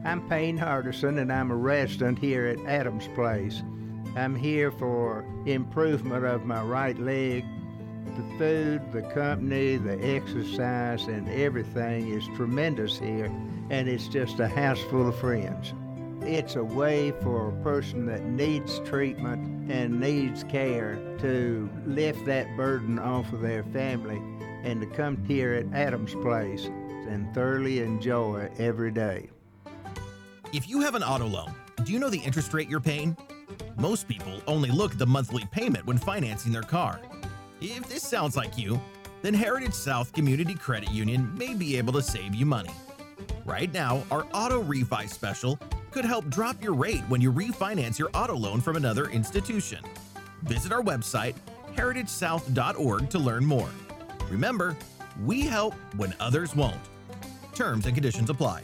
I'm 0.05 0.27
Payne 0.29 0.57
Hardison, 0.57 1.19
and 1.19 1.33
I'm 1.33 1.51
a 1.51 1.55
resident 1.55 2.19
here 2.19 2.45
at 2.45 2.59
Adams 2.65 3.09
Place. 3.13 3.61
I'm 4.15 4.35
here 4.35 4.71
for 4.71 5.25
improvement 5.45 6.25
of 6.25 6.45
my 6.45 6.61
right 6.61 6.97
leg. 6.97 7.45
The 8.05 8.37
food, 8.37 8.91
the 8.91 9.03
company, 9.13 9.77
the 9.77 10.03
exercise, 10.03 11.05
and 11.05 11.29
everything 11.29 12.09
is 12.09 12.27
tremendous 12.35 12.97
here, 12.97 13.25
and 13.69 13.87
it's 13.87 14.07
just 14.07 14.39
a 14.39 14.47
house 14.47 14.79
full 14.89 15.07
of 15.07 15.19
friends. 15.19 15.73
It's 16.21 16.55
a 16.55 16.63
way 16.63 17.11
for 17.21 17.49
a 17.49 17.63
person 17.63 18.05
that 18.07 18.23
needs 18.23 18.79
treatment 18.79 19.71
and 19.71 19.99
needs 19.99 20.43
care 20.45 20.95
to 21.19 21.69
lift 21.85 22.25
that 22.25 22.55
burden 22.57 22.97
off 22.97 23.31
of 23.33 23.41
their 23.41 23.63
family 23.63 24.21
and 24.63 24.81
to 24.81 24.87
come 24.87 25.23
here 25.25 25.53
at 25.53 25.71
Adams 25.73 26.15
Place 26.15 26.65
and 26.65 27.33
thoroughly 27.33 27.79
enjoy 27.79 28.49
every 28.57 28.91
day. 28.91 29.29
If 30.53 30.67
you 30.67 30.81
have 30.81 30.95
an 30.95 31.03
auto 31.03 31.27
loan, 31.27 31.53
do 31.83 31.93
you 31.93 31.99
know 31.99 32.09
the 32.09 32.19
interest 32.19 32.53
rate 32.53 32.67
you're 32.69 32.79
paying? 32.79 33.15
Most 33.77 34.07
people 34.07 34.41
only 34.47 34.69
look 34.71 34.93
at 34.93 34.99
the 34.99 35.05
monthly 35.05 35.45
payment 35.51 35.85
when 35.85 35.97
financing 35.97 36.51
their 36.51 36.63
car. 36.63 36.99
If 37.61 37.87
this 37.87 38.03
sounds 38.03 38.35
like 38.35 38.57
you, 38.57 38.79
then 39.21 39.33
Heritage 39.33 39.73
South 39.73 40.13
Community 40.13 40.55
Credit 40.55 40.91
Union 40.91 41.31
may 41.37 41.53
be 41.53 41.77
able 41.77 41.93
to 41.93 42.01
save 42.01 42.35
you 42.35 42.45
money. 42.45 42.71
Right 43.45 43.71
now, 43.73 44.03
our 44.11 44.25
auto 44.33 44.63
refi 44.63 45.09
special 45.09 45.59
could 45.91 46.05
help 46.05 46.27
drop 46.29 46.61
your 46.61 46.73
rate 46.73 47.01
when 47.07 47.21
you 47.21 47.31
refinance 47.31 47.97
your 47.97 48.09
auto 48.13 48.35
loan 48.35 48.61
from 48.61 48.75
another 48.75 49.09
institution. 49.09 49.83
Visit 50.43 50.71
our 50.71 50.81
website, 50.81 51.35
heritagesouth.org, 51.75 53.09
to 53.09 53.19
learn 53.19 53.45
more. 53.45 53.69
Remember, 54.29 54.75
we 55.23 55.41
help 55.41 55.73
when 55.95 56.13
others 56.19 56.55
won't. 56.55 56.75
Terms 57.55 57.85
and 57.85 57.95
conditions 57.95 58.29
apply. 58.29 58.63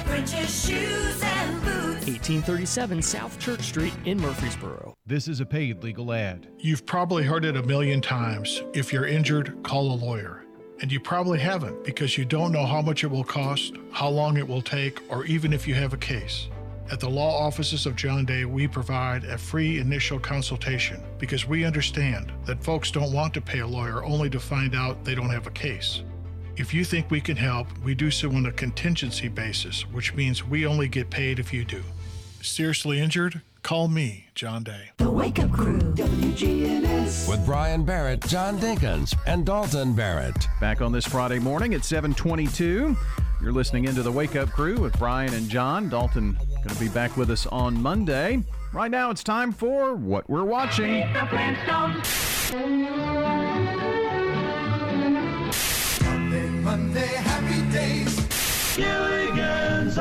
French's 0.11 0.65
shoes 0.65 1.21
and 1.23 1.61
boots. 1.61 2.05
1837 2.05 3.01
South 3.01 3.39
Church 3.39 3.61
Street 3.61 3.93
in 4.03 4.19
Murfreesboro. 4.19 4.93
This 5.05 5.29
is 5.29 5.39
a 5.39 5.45
paid 5.45 5.81
legal 5.83 6.11
ad. 6.11 6.49
You've 6.59 6.85
probably 6.85 7.23
heard 7.23 7.45
it 7.45 7.55
a 7.55 7.63
million 7.63 8.01
times. 8.01 8.61
If 8.73 8.91
you're 8.91 9.07
injured, 9.07 9.55
call 9.63 9.93
a 9.93 9.95
lawyer. 9.95 10.43
And 10.81 10.91
you 10.91 10.99
probably 10.99 11.39
haven't 11.39 11.85
because 11.85 12.17
you 12.17 12.25
don't 12.25 12.51
know 12.51 12.65
how 12.65 12.81
much 12.81 13.05
it 13.05 13.07
will 13.07 13.23
cost, 13.23 13.75
how 13.93 14.09
long 14.09 14.35
it 14.35 14.45
will 14.45 14.61
take, 14.61 14.99
or 15.09 15.23
even 15.27 15.53
if 15.53 15.65
you 15.65 15.75
have 15.75 15.93
a 15.93 15.97
case. 15.97 16.49
At 16.91 16.99
the 16.99 17.09
law 17.09 17.47
offices 17.47 17.85
of 17.85 17.95
John 17.95 18.25
Day, 18.25 18.43
we 18.43 18.67
provide 18.67 19.23
a 19.23 19.37
free 19.37 19.79
initial 19.79 20.19
consultation 20.19 21.01
because 21.19 21.47
we 21.47 21.63
understand 21.63 22.33
that 22.43 22.61
folks 22.61 22.91
don't 22.91 23.13
want 23.13 23.33
to 23.35 23.39
pay 23.39 23.59
a 23.59 23.67
lawyer 23.67 24.03
only 24.03 24.29
to 24.31 24.41
find 24.41 24.75
out 24.75 25.05
they 25.05 25.15
don't 25.15 25.29
have 25.29 25.47
a 25.47 25.51
case. 25.51 26.03
If 26.61 26.75
you 26.75 26.85
think 26.85 27.09
we 27.09 27.21
can 27.21 27.37
help, 27.37 27.75
we 27.83 27.95
do 27.95 28.11
so 28.11 28.31
on 28.31 28.45
a 28.45 28.51
contingency 28.51 29.27
basis, 29.29 29.81
which 29.87 30.13
means 30.13 30.45
we 30.45 30.67
only 30.67 30.87
get 30.87 31.09
paid 31.09 31.39
if 31.39 31.51
you 31.51 31.65
do. 31.65 31.81
Seriously 32.43 32.99
injured? 32.99 33.41
Call 33.63 33.87
me, 33.87 34.27
John 34.35 34.61
Day. 34.63 34.91
The 34.97 35.09
Wake 35.09 35.39
Up 35.39 35.51
Crew, 35.51 35.79
WGNS. 35.79 37.27
With 37.27 37.43
Brian 37.47 37.83
Barrett, 37.83 38.21
John 38.27 38.59
Dinkins, 38.59 39.15
and 39.25 39.43
Dalton 39.43 39.95
Barrett. 39.95 40.35
Back 40.59 40.81
on 40.81 40.91
this 40.91 41.07
Friday 41.07 41.39
morning 41.39 41.73
at 41.73 41.83
722. 41.83 42.95
You're 43.41 43.51
listening 43.51 43.85
into 43.85 44.03
the 44.03 44.11
Wake 44.11 44.35
Up 44.35 44.51
Crew 44.51 44.77
with 44.77 44.95
Brian 44.99 45.33
and 45.33 45.49
John. 45.49 45.89
Dalton 45.89 46.37
going 46.57 46.75
to 46.75 46.79
be 46.79 46.89
back 46.89 47.17
with 47.17 47.31
us 47.31 47.47
on 47.47 47.81
Monday. 47.81 48.43
Right 48.71 48.91
now 48.91 49.09
it's 49.09 49.23
time 49.23 49.51
for 49.51 49.95
What 49.95 50.29
We're 50.29 50.45
Watching. 50.45 51.01
Monday, 56.63 57.01
Monday, 57.01 57.07
happy 57.07 57.71
days. 57.71 58.75
Gilligan's 58.75 59.97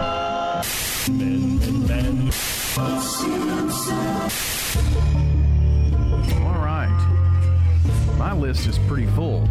All 6.40 6.62
right. 6.64 8.14
My 8.18 8.32
list 8.32 8.66
is 8.66 8.78
pretty 8.80 9.06
full. 9.08 9.48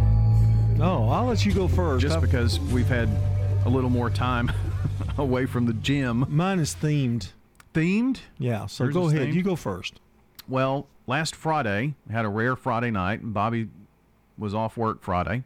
Oh, 0.80 1.08
I'll 1.08 1.26
let 1.26 1.44
you 1.44 1.52
go 1.52 1.68
first. 1.68 2.02
Just 2.02 2.14
How- 2.14 2.20
because 2.20 2.58
we've 2.60 2.86
had 2.88 3.08
a 3.64 3.68
little 3.68 3.90
more 3.90 4.10
time 4.10 4.50
away 5.18 5.46
from 5.46 5.66
the 5.66 5.74
gym. 5.74 6.24
Mine 6.28 6.58
is 6.58 6.74
themed. 6.74 7.32
Themed? 7.74 8.20
Yeah, 8.38 8.66
so 8.66 8.84
Yours 8.84 8.94
go 8.94 9.08
ahead. 9.08 9.28
themed? 9.28 9.34
You 9.34 9.42
go 9.42 9.56
first. 9.56 10.00
Well, 10.48 10.86
last 11.06 11.36
Friday, 11.36 11.94
we 12.08 12.14
had 12.14 12.24
a 12.24 12.28
rare 12.28 12.56
Friday 12.56 12.90
night, 12.90 13.20
and 13.20 13.32
Bobby 13.34 13.68
was 14.38 14.54
off 14.54 14.76
work 14.76 15.02
Friday. 15.02 15.44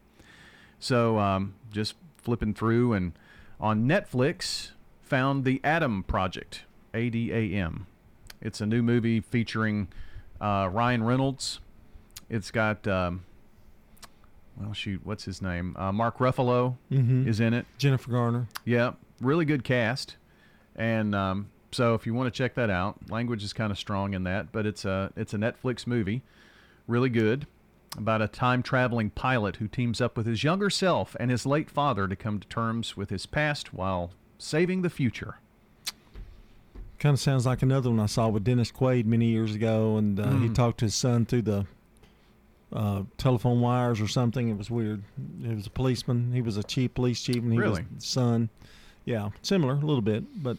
So 0.85 1.19
um, 1.19 1.55
just 1.73 1.94
flipping 2.19 2.52
through, 2.52 2.93
and 2.93 3.12
on 3.59 3.86
Netflix, 3.89 4.73
found 5.01 5.44
The 5.47 5.59
Adam 5.65 6.02
Project, 6.02 6.65
A 6.93 7.09
D 7.09 7.32
A 7.32 7.55
M. 7.55 7.86
It's 8.43 8.61
a 8.61 8.66
new 8.66 8.82
movie 8.82 9.20
featuring 9.20 9.89
uh, 10.43 10.69
Ryan 10.70 11.02
Reynolds. 11.02 11.61
It's 12.28 12.51
got, 12.51 12.86
um, 12.86 13.24
well, 14.61 14.74
shoot, 14.74 15.01
what's 15.05 15.24
his 15.24 15.40
name? 15.40 15.74
Uh, 15.78 15.90
Mark 15.90 16.19
Ruffalo 16.19 16.77
Mhm. 16.93 17.27
is 17.27 17.40
in 17.40 17.55
it. 17.55 17.65
Jennifer 17.78 18.11
Garner. 18.11 18.48
Yeah, 18.66 18.93
really 19.23 19.47
good 19.47 19.65
cast, 19.65 20.16
and 20.77 21.15
um, 21.15 21.48
so 21.73 21.94
if 21.94 22.05
you 22.05 22.12
want 22.12 22.27
to 22.27 22.36
check 22.36 22.56
that 22.56 22.69
out, 22.69 23.11
language 23.11 23.43
is 23.43 23.55
kind 23.55 23.73
of 23.73 23.78
strong 23.78 24.12
in 24.12 24.24
that, 24.24 24.52
but 24.52 24.66
it's 24.66 24.85
a 24.85 25.15
it's 25.16 25.32
a 25.32 25.39
Netflix 25.39 25.86
movie, 25.86 26.20
really 26.86 27.09
good, 27.09 27.47
about 27.96 28.20
a 28.22 28.28
time 28.28 28.62
traveling 28.62 29.10
pilot 29.10 29.56
who 29.56 29.68
teams 29.68 30.00
up 30.00 30.16
with 30.16 30.26
his 30.26 30.42
younger 30.44 30.68
self 30.70 31.16
and 31.20 31.30
his 31.30 31.46
late 31.46 31.70
father 31.70 32.08
to 32.08 32.16
come 32.16 32.40
to 32.40 32.48
terms 32.48 32.96
with 32.96 33.10
his 33.10 33.26
past 33.26 33.72
while 33.72 34.10
saving 34.38 34.82
the 34.82 34.90
future. 34.90 35.36
Kind 36.98 37.14
of 37.14 37.20
sounds 37.20 37.44
like 37.46 37.62
another 37.62 37.90
one 37.90 38.00
I 38.00 38.06
saw 38.06 38.28
with 38.28 38.44
Dennis 38.44 38.72
Quaid 38.72 39.04
many 39.04 39.26
years 39.26 39.54
ago, 39.54 39.96
and 39.96 40.18
uh, 40.18 40.30
he 40.38 40.48
Mm. 40.48 40.54
talked 40.54 40.78
to 40.78 40.86
his 40.86 40.94
son 40.94 41.26
through 41.26 41.42
the 41.42 41.66
uh, 42.72 43.02
telephone 43.18 43.60
wires 43.60 44.00
or 44.00 44.08
something. 44.08 44.48
It 44.48 44.56
was 44.58 44.70
weird. 44.70 45.02
He 45.42 45.54
was 45.54 45.66
a 45.66 45.70
policeman. 45.70 46.32
He 46.32 46.40
was 46.42 46.56
a 46.56 46.62
chief 46.64 46.94
police 46.94 47.22
chief, 47.22 47.36
and 47.36 47.52
he 47.52 47.58
Really? 47.58 47.82
was 47.82 47.90
his 48.02 48.04
son. 48.06 48.48
Yeah, 49.04 49.30
similar 49.42 49.74
a 49.74 49.78
little 49.78 50.00
bit, 50.02 50.42
but 50.42 50.56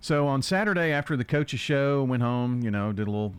So 0.00 0.26
on 0.28 0.42
Saturday 0.42 0.92
after 0.92 1.16
the 1.16 1.24
coach's 1.24 1.58
show, 1.60 2.04
went 2.04 2.22
home, 2.22 2.62
you 2.62 2.70
know, 2.70 2.92
did 2.92 3.08
a 3.08 3.10
little 3.10 3.34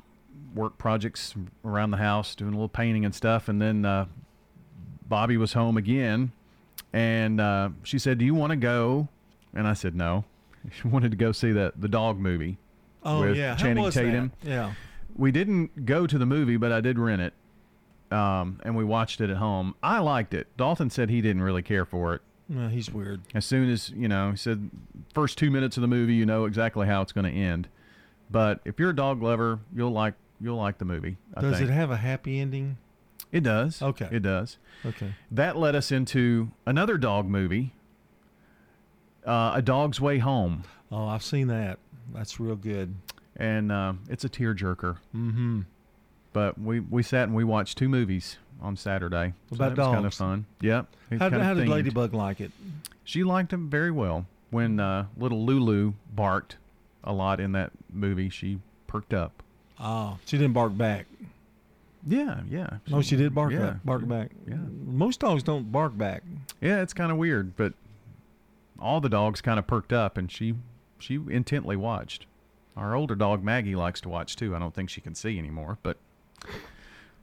work 0.55 0.77
projects 0.77 1.35
around 1.65 1.91
the 1.91 1.97
house, 1.97 2.35
doing 2.35 2.51
a 2.53 2.55
little 2.55 2.69
painting 2.69 3.05
and 3.05 3.13
stuff, 3.13 3.47
and 3.49 3.61
then 3.61 3.85
uh, 3.85 4.05
Bobby 5.07 5.37
was 5.37 5.53
home 5.53 5.77
again, 5.77 6.31
and 6.93 7.39
uh, 7.39 7.69
she 7.83 7.99
said, 7.99 8.17
"Do 8.17 8.25
you 8.25 8.33
want 8.35 8.51
to 8.51 8.55
go?" 8.57 9.07
And 9.53 9.67
I 9.67 9.73
said, 9.73 9.95
"No." 9.95 10.23
She 10.81 10.87
wanted 10.87 11.11
to 11.11 11.17
go 11.17 11.31
see 11.31 11.51
the 11.53 11.71
the 11.77 11.87
dog 11.87 12.19
movie. 12.19 12.57
Oh, 13.03 13.21
with 13.21 13.37
yeah. 13.37 13.55
Channing 13.55 13.83
was 13.83 13.95
that? 13.95 14.03
Tatum. 14.03 14.33
Yeah. 14.43 14.73
we 15.15 15.31
didn't 15.31 15.85
go 15.85 16.05
to 16.05 16.17
the 16.17 16.25
movie, 16.25 16.57
but 16.57 16.73
I 16.73 16.81
did 16.81 16.99
rent 16.99 17.21
it, 17.21 17.33
um, 18.11 18.59
and 18.65 18.75
we 18.75 18.83
watched 18.83 19.21
it 19.21 19.29
at 19.29 19.37
home. 19.37 19.75
I 19.81 19.99
liked 19.99 20.33
it. 20.33 20.47
Dalton 20.57 20.89
said 20.89 21.09
he 21.09 21.21
didn't 21.21 21.41
really 21.41 21.61
care 21.61 21.85
for 21.85 22.15
it. 22.15 22.21
well, 22.49 22.67
he's 22.67 22.91
weird. 22.91 23.21
As 23.33 23.45
soon 23.45 23.69
as 23.69 23.91
you 23.91 24.09
know, 24.09 24.31
he 24.31 24.37
said, 24.37 24.69
first 25.13 25.37
two 25.37 25.49
minutes 25.51 25.77
of 25.77 25.81
the 25.81 25.87
movie, 25.87 26.15
you 26.15 26.25
know 26.25 26.43
exactly 26.43 26.85
how 26.85 27.01
it's 27.01 27.13
going 27.13 27.31
to 27.31 27.39
end. 27.39 27.69
But 28.29 28.59
if 28.65 28.77
you're 28.77 28.89
a 28.89 28.95
dog 28.95 29.23
lover, 29.23 29.59
you'll 29.73 29.91
like 29.91 30.15
you'll 30.39 30.57
like 30.57 30.77
the 30.77 30.85
movie. 30.85 31.17
I 31.35 31.41
Does 31.41 31.57
think. 31.57 31.69
it 31.69 31.73
have 31.73 31.91
a 31.91 31.97
happy 31.97 32.39
ending? 32.39 32.77
It 33.31 33.43
does. 33.43 33.81
Okay. 33.81 34.07
It 34.11 34.21
does. 34.23 34.57
Okay. 34.85 35.13
That 35.31 35.57
led 35.57 35.75
us 35.75 35.91
into 35.91 36.51
another 36.65 36.97
dog 36.97 37.27
movie, 37.27 37.73
uh, 39.25 39.51
A 39.55 39.61
Dog's 39.61 39.99
Way 39.99 40.19
Home. 40.19 40.63
Oh, 40.91 41.07
I've 41.07 41.23
seen 41.23 41.47
that. 41.47 41.79
That's 42.13 42.39
real 42.39 42.55
good. 42.55 42.95
And 43.35 43.71
uh, 43.71 43.93
it's 44.09 44.23
a 44.23 44.29
tearjerker. 44.29 44.97
Mm-hmm. 45.15 45.61
But 46.33 46.59
we, 46.59 46.79
we 46.79 47.03
sat 47.03 47.23
and 47.23 47.35
we 47.35 47.43
watched 47.43 47.77
two 47.77 47.89
movies 47.89 48.37
on 48.61 48.77
Saturday. 48.77 49.33
So 49.49 49.55
about 49.55 49.75
that 49.75 49.81
was 49.81 49.93
kind 49.93 50.05
of 50.05 50.13
fun. 50.13 50.45
Yep. 50.61 50.87
How, 51.19 51.29
how 51.29 51.53
did. 51.53 51.67
Ladybug 51.67 52.13
like 52.13 52.39
it? 52.39 52.51
She 53.03 53.23
liked 53.23 53.51
him 53.51 53.69
very 53.69 53.91
well. 53.91 54.25
When 54.49 54.79
uh, 54.79 55.07
little 55.17 55.45
Lulu 55.45 55.93
barked 56.15 56.55
a 57.03 57.11
lot 57.11 57.39
in 57.39 57.51
that 57.51 57.71
movie, 57.91 58.29
she 58.29 58.59
perked 58.87 59.13
up. 59.13 59.43
Oh, 59.79 60.17
she 60.25 60.37
didn't 60.37 60.53
bark 60.53 60.75
back. 60.77 61.05
Yeah, 62.05 62.41
yeah. 62.49 62.77
No, 62.87 63.01
she 63.01 63.15
did 63.15 63.35
bark 63.35 63.51
yeah, 63.51 63.59
back. 63.59 63.85
Bark 63.85 64.07
back. 64.07 64.31
Yeah. 64.47 64.55
Most 64.85 65.19
dogs 65.19 65.43
don't 65.43 65.71
bark 65.71 65.97
back. 65.97 66.23
Yeah, 66.61 66.81
it's 66.81 66.93
kind 66.93 67.11
of 67.11 67.17
weird, 67.17 67.55
but 67.55 67.73
all 68.79 69.01
the 69.01 69.09
dogs 69.09 69.41
kind 69.41 69.59
of 69.59 69.67
perked 69.67 69.91
up, 69.91 70.17
and 70.17 70.31
she 70.31 70.55
she 70.99 71.15
intently 71.29 71.75
watched. 71.75 72.25
Our 72.75 72.95
older 72.95 73.15
dog 73.15 73.43
Maggie 73.43 73.75
likes 73.75 73.99
to 74.01 74.09
watch 74.09 74.35
too. 74.35 74.55
I 74.55 74.59
don't 74.59 74.73
think 74.73 74.89
she 74.89 75.01
can 75.01 75.15
see 75.15 75.37
anymore, 75.37 75.79
but 75.83 75.97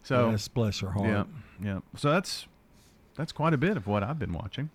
so 0.03 0.31
Yes, 0.31 0.49
bless 0.49 0.81
her 0.81 0.91
heart. 0.91 1.09
Yeah, 1.09 1.25
yeah. 1.63 1.81
So 1.97 2.11
that's 2.11 2.47
that's 3.17 3.33
quite 3.33 3.55
a 3.55 3.59
bit 3.59 3.77
of 3.77 3.87
what 3.87 4.03
I've 4.03 4.19
been 4.19 4.33
watching. 4.33 4.71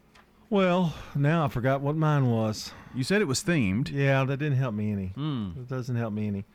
Well, 0.50 0.96
now 1.14 1.46
I 1.46 1.48
forgot 1.50 1.82
what 1.82 1.96
mine 1.96 2.32
was. 2.32 2.72
You 2.96 3.04
said 3.04 3.22
it 3.22 3.26
was 3.26 3.44
themed. 3.44 3.92
Yeah, 3.92 4.24
that 4.24 4.38
didn't 4.38 4.58
help 4.58 4.74
me 4.74 4.92
any. 4.92 5.08
Hmm. 5.08 5.52
It 5.56 5.68
doesn't 5.68 5.96
help 5.96 6.12
me 6.12 6.28
any. 6.28 6.46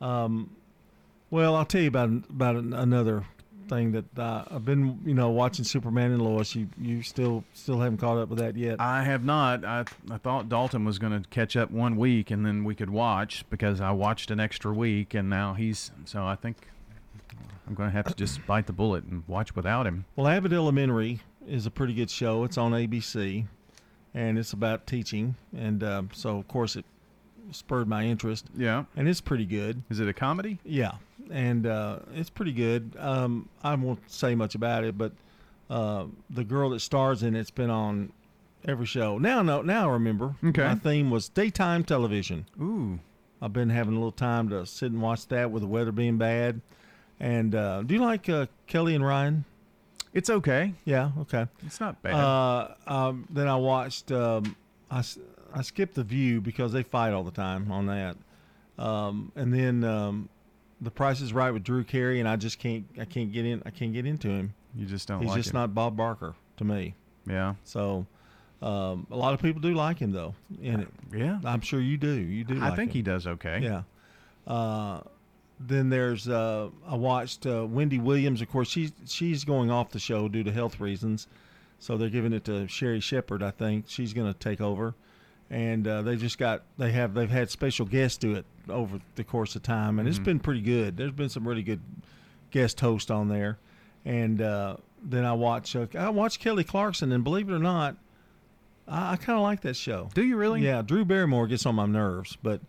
Um, 0.00 0.50
well, 1.34 1.56
I'll 1.56 1.64
tell 1.64 1.80
you 1.80 1.88
about 1.88 2.10
about 2.30 2.54
another 2.54 3.24
thing 3.68 3.90
that 3.90 4.18
uh, 4.18 4.44
I've 4.52 4.64
been, 4.64 5.00
you 5.04 5.14
know, 5.14 5.30
watching 5.30 5.64
Superman 5.64 6.12
and 6.12 6.22
Lois. 6.22 6.54
You 6.54 6.68
you 6.80 7.02
still 7.02 7.42
still 7.54 7.80
haven't 7.80 7.98
caught 7.98 8.18
up 8.18 8.28
with 8.28 8.38
that 8.38 8.56
yet. 8.56 8.80
I 8.80 9.02
have 9.02 9.24
not. 9.24 9.64
I 9.64 9.84
I 10.12 10.18
thought 10.18 10.48
Dalton 10.48 10.84
was 10.84 11.00
going 11.00 11.20
to 11.20 11.28
catch 11.30 11.56
up 11.56 11.72
one 11.72 11.96
week 11.96 12.30
and 12.30 12.46
then 12.46 12.62
we 12.62 12.76
could 12.76 12.88
watch 12.88 13.44
because 13.50 13.80
I 13.80 13.90
watched 13.90 14.30
an 14.30 14.38
extra 14.38 14.72
week 14.72 15.12
and 15.12 15.28
now 15.28 15.54
he's 15.54 15.90
so 16.04 16.24
I 16.24 16.36
think 16.36 16.68
I'm 17.66 17.74
going 17.74 17.90
to 17.90 17.96
have 17.96 18.06
to 18.06 18.14
just 18.14 18.46
bite 18.46 18.68
the 18.68 18.72
bullet 18.72 19.02
and 19.02 19.24
watch 19.26 19.56
without 19.56 19.88
him. 19.88 20.04
Well, 20.14 20.28
Abbott 20.28 20.52
Elementary 20.52 21.18
is 21.48 21.66
a 21.66 21.70
pretty 21.70 21.94
good 21.94 22.10
show. 22.10 22.44
It's 22.44 22.56
on 22.56 22.70
ABC, 22.70 23.44
and 24.14 24.38
it's 24.38 24.52
about 24.52 24.86
teaching, 24.86 25.34
and 25.52 25.82
um, 25.82 26.10
so 26.12 26.38
of 26.38 26.46
course 26.46 26.76
it 26.76 26.84
spurred 27.50 27.88
my 27.88 28.04
interest. 28.04 28.46
Yeah, 28.56 28.84
and 28.96 29.08
it's 29.08 29.20
pretty 29.20 29.46
good. 29.46 29.82
Is 29.90 29.98
it 29.98 30.08
a 30.08 30.12
comedy? 30.12 30.58
Yeah, 30.64 30.92
and 31.30 31.66
uh, 31.66 31.98
it's 32.14 32.30
pretty 32.30 32.52
good. 32.52 32.96
Um, 32.98 33.48
I 33.62 33.74
won't 33.74 34.10
say 34.10 34.34
much 34.34 34.54
about 34.54 34.84
it, 34.84 34.96
but 34.96 35.12
uh, 35.70 36.06
the 36.30 36.44
girl 36.44 36.70
that 36.70 36.80
stars 36.80 37.22
in 37.22 37.34
it's 37.34 37.50
been 37.50 37.70
on 37.70 38.12
every 38.66 38.86
show. 38.86 39.18
Now, 39.18 39.42
no, 39.42 39.62
now 39.62 39.90
I 39.90 39.92
remember. 39.92 40.34
Okay. 40.44 40.62
My 40.62 40.74
theme 40.74 41.10
was 41.10 41.28
daytime 41.28 41.84
television. 41.84 42.46
Ooh. 42.60 42.98
I've 43.42 43.52
been 43.52 43.70
having 43.70 43.94
a 43.94 43.96
little 43.96 44.12
time 44.12 44.48
to 44.50 44.64
sit 44.64 44.90
and 44.90 45.02
watch 45.02 45.26
that 45.28 45.50
with 45.50 45.62
the 45.62 45.68
weather 45.68 45.92
being 45.92 46.16
bad. 46.16 46.60
And 47.20 47.54
uh, 47.54 47.82
do 47.82 47.94
you 47.94 48.00
like 48.00 48.28
uh, 48.28 48.46
Kelly 48.66 48.94
and 48.94 49.04
Ryan? 49.04 49.44
It's 50.12 50.30
okay. 50.30 50.74
Yeah. 50.84 51.10
Okay. 51.20 51.46
It's 51.66 51.80
not 51.80 52.00
bad. 52.02 52.14
Uh, 52.14 52.74
um, 52.86 53.26
then 53.30 53.48
I 53.48 53.56
watched. 53.56 54.12
Um, 54.12 54.56
I 54.90 55.02
I 55.52 55.62
skipped 55.62 55.94
the 55.94 56.04
View 56.04 56.40
because 56.40 56.72
they 56.72 56.82
fight 56.82 57.12
all 57.12 57.24
the 57.24 57.30
time 57.30 57.70
on 57.70 57.86
that. 57.86 58.16
Um, 58.78 59.30
and 59.36 59.52
then 59.52 59.84
um, 59.84 60.28
the 60.84 60.90
Price 60.90 61.20
is 61.20 61.32
Right 61.32 61.50
with 61.50 61.64
Drew 61.64 61.82
Carey, 61.84 62.20
and 62.20 62.28
I 62.28 62.36
just 62.36 62.58
can't. 62.58 62.86
I 63.00 63.04
can't 63.04 63.32
get 63.32 63.44
in. 63.44 63.62
I 63.66 63.70
can't 63.70 63.92
get 63.92 64.06
into 64.06 64.28
him. 64.28 64.54
You 64.76 64.86
just 64.86 65.08
don't 65.08 65.20
He's 65.20 65.30
like 65.30 65.38
just 65.38 65.50
him. 65.50 65.54
not 65.54 65.74
Bob 65.74 65.96
Barker 65.96 66.34
to 66.58 66.64
me. 66.64 66.94
Yeah. 67.26 67.54
So. 67.64 68.06
Um, 68.62 69.06
a 69.10 69.16
lot 69.16 69.34
of 69.34 69.42
people 69.42 69.60
do 69.60 69.74
like 69.74 69.98
him 69.98 70.12
though. 70.12 70.34
It, 70.62 70.88
yeah, 71.14 71.38
I'm 71.44 71.60
sure 71.60 71.80
you 71.80 71.98
do. 71.98 72.12
You 72.12 72.44
do. 72.44 72.54
I 72.62 72.68
like 72.68 72.76
think 72.76 72.92
him. 72.92 72.94
he 72.94 73.02
does 73.02 73.26
okay. 73.26 73.60
Yeah. 73.60 73.82
Uh, 74.46 75.00
then 75.60 75.90
there's 75.90 76.28
uh, 76.28 76.70
I 76.86 76.94
watched 76.94 77.46
uh, 77.46 77.66
Wendy 77.66 77.98
Williams. 77.98 78.40
Of 78.40 78.48
course, 78.48 78.68
she's 78.68 78.92
she's 79.06 79.44
going 79.44 79.70
off 79.70 79.90
the 79.90 79.98
show 79.98 80.28
due 80.28 80.42
to 80.44 80.52
health 80.52 80.80
reasons, 80.80 81.26
so 81.78 81.98
they're 81.98 82.08
giving 82.08 82.32
it 82.32 82.44
to 82.44 82.66
Sherri 82.66 83.00
Shepherd. 83.00 83.42
I 83.42 83.50
think 83.50 83.84
she's 83.88 84.14
going 84.14 84.32
to 84.32 84.38
take 84.38 84.62
over, 84.62 84.94
and 85.50 85.86
uh, 85.86 86.02
they 86.02 86.16
just 86.16 86.38
got 86.38 86.62
they 86.78 86.92
have 86.92 87.14
they've 87.14 87.30
had 87.30 87.50
special 87.50 87.86
guests 87.86 88.18
do 88.18 88.34
it 88.34 88.44
over 88.68 88.98
the 89.16 89.24
course 89.24 89.54
of 89.56 89.62
time, 89.62 89.98
and 89.98 90.08
it's 90.08 90.18
Mhm. 90.18 90.24
been 90.24 90.40
pretty 90.40 90.62
good. 90.62 90.96
There's 90.96 91.12
been 91.12 91.28
some 91.28 91.46
really 91.46 91.62
good 91.62 91.80
guest 92.50 92.80
hosts 92.80 93.10
on 93.10 93.28
there, 93.28 93.58
and 94.04 94.40
uh, 94.40 94.76
then 95.02 95.24
I 95.24 95.32
watch 95.34 95.76
uh, 95.76 95.86
I 95.98 96.08
watch 96.10 96.38
Kelly 96.40 96.64
Clarkson, 96.64 97.12
and 97.12 97.22
believe 97.24 97.48
it 97.48 97.52
or 97.52 97.58
not, 97.58 97.96
I, 98.88 99.12
I 99.12 99.16
kind 99.16 99.36
of 99.36 99.42
like 99.42 99.60
that 99.62 99.76
show. 99.76 100.08
Do 100.14 100.22
you 100.24 100.36
really? 100.36 100.62
Yeah, 100.62 100.82
Drew 100.82 101.04
Barrymore 101.04 101.46
gets 101.46 101.66
on 101.66 101.74
my 101.74 101.86
nerves, 101.86 102.36
but 102.42 102.60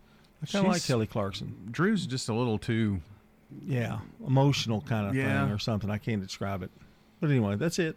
I 0.42 0.46
kind 0.46 0.66
of 0.66 0.72
like 0.72 0.84
Kelly 0.84 1.06
Clarkson. 1.06 1.54
Drew's 1.70 2.06
just 2.06 2.28
a 2.28 2.34
little 2.34 2.58
too. 2.58 3.00
Yeah, 3.64 4.00
emotional 4.26 4.80
kind 4.82 5.06
of 5.06 5.14
Yeah. 5.14 5.44
thing 5.44 5.52
or 5.54 5.58
something. 5.58 5.88
I 5.88 5.98
can't 5.98 6.20
describe 6.20 6.62
it. 6.62 6.70
But 7.20 7.30
anyway, 7.30 7.56
that's 7.56 7.78
it. 7.78 7.96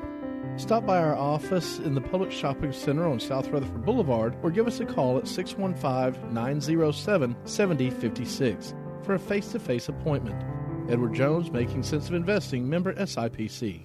Stop 0.56 0.86
by 0.86 0.96
our 0.96 1.14
office 1.14 1.78
in 1.80 1.94
the 1.94 2.00
Publix 2.00 2.30
Shopping 2.30 2.72
Center 2.72 3.06
on 3.06 3.20
South 3.20 3.48
Rutherford 3.48 3.84
Boulevard 3.84 4.34
or 4.42 4.50
give 4.50 4.66
us 4.66 4.80
a 4.80 4.86
call 4.86 5.18
at 5.18 5.28
615 5.28 6.32
907 6.32 7.36
7056 7.44 8.74
for 9.02 9.12
a 9.12 9.18
face 9.18 9.52
to 9.52 9.58
face 9.58 9.90
appointment. 9.90 10.42
Edward 10.90 11.12
Jones, 11.12 11.50
Making 11.50 11.82
Sense 11.82 12.08
of 12.08 12.14
Investing, 12.14 12.66
member 12.70 12.94
SIPC. 12.94 13.84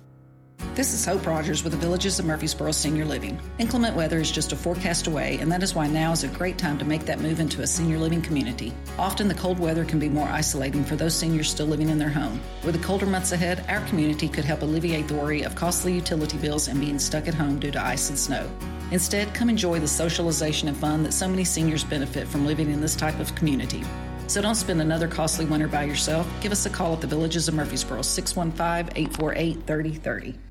This 0.73 0.93
is 0.93 1.05
Hope 1.05 1.27
Rogers 1.27 1.63
with 1.65 1.73
the 1.73 1.79
Villages 1.79 2.17
of 2.17 2.25
Murfreesboro 2.25 2.71
Senior 2.71 3.03
Living. 3.03 3.37
Inclement 3.57 3.93
weather 3.93 4.19
is 4.19 4.31
just 4.31 4.53
a 4.53 4.55
forecast 4.55 5.05
away, 5.05 5.37
and 5.39 5.51
that 5.51 5.63
is 5.63 5.75
why 5.75 5.85
now 5.87 6.13
is 6.13 6.23
a 6.23 6.29
great 6.29 6.57
time 6.57 6.77
to 6.77 6.85
make 6.85 7.05
that 7.05 7.19
move 7.19 7.41
into 7.41 7.61
a 7.61 7.67
senior 7.67 7.97
living 7.97 8.21
community. 8.21 8.71
Often 8.97 9.27
the 9.27 9.33
cold 9.33 9.59
weather 9.59 9.83
can 9.83 9.99
be 9.99 10.07
more 10.07 10.29
isolating 10.29 10.85
for 10.85 10.95
those 10.95 11.13
seniors 11.13 11.49
still 11.49 11.65
living 11.65 11.89
in 11.89 11.97
their 11.97 12.09
home. 12.09 12.39
With 12.63 12.75
the 12.75 12.83
colder 12.85 13.05
months 13.05 13.33
ahead, 13.33 13.65
our 13.67 13.85
community 13.87 14.29
could 14.29 14.45
help 14.45 14.61
alleviate 14.61 15.09
the 15.09 15.15
worry 15.15 15.41
of 15.41 15.55
costly 15.55 15.93
utility 15.93 16.37
bills 16.37 16.69
and 16.69 16.79
being 16.79 16.99
stuck 16.99 17.27
at 17.27 17.33
home 17.33 17.59
due 17.59 17.71
to 17.71 17.85
ice 17.85 18.07
and 18.07 18.17
snow. 18.17 18.49
Instead, 18.91 19.33
come 19.33 19.49
enjoy 19.49 19.77
the 19.79 19.87
socialization 19.89 20.69
and 20.69 20.77
fun 20.77 21.03
that 21.03 21.13
so 21.13 21.27
many 21.27 21.43
seniors 21.43 21.83
benefit 21.83 22.27
from 22.27 22.45
living 22.45 22.71
in 22.71 22.79
this 22.79 22.95
type 22.95 23.19
of 23.19 23.35
community. 23.35 23.83
So 24.27 24.41
don't 24.41 24.55
spend 24.55 24.79
another 24.79 25.09
costly 25.09 25.43
winter 25.43 25.67
by 25.67 25.83
yourself. 25.83 26.25
Give 26.39 26.53
us 26.53 26.65
a 26.65 26.69
call 26.69 26.93
at 26.93 27.01
the 27.01 27.07
Villages 27.07 27.49
of 27.49 27.55
Murfreesboro, 27.55 28.03
615 28.03 28.95
848 28.95 29.67
3030. 29.67 30.50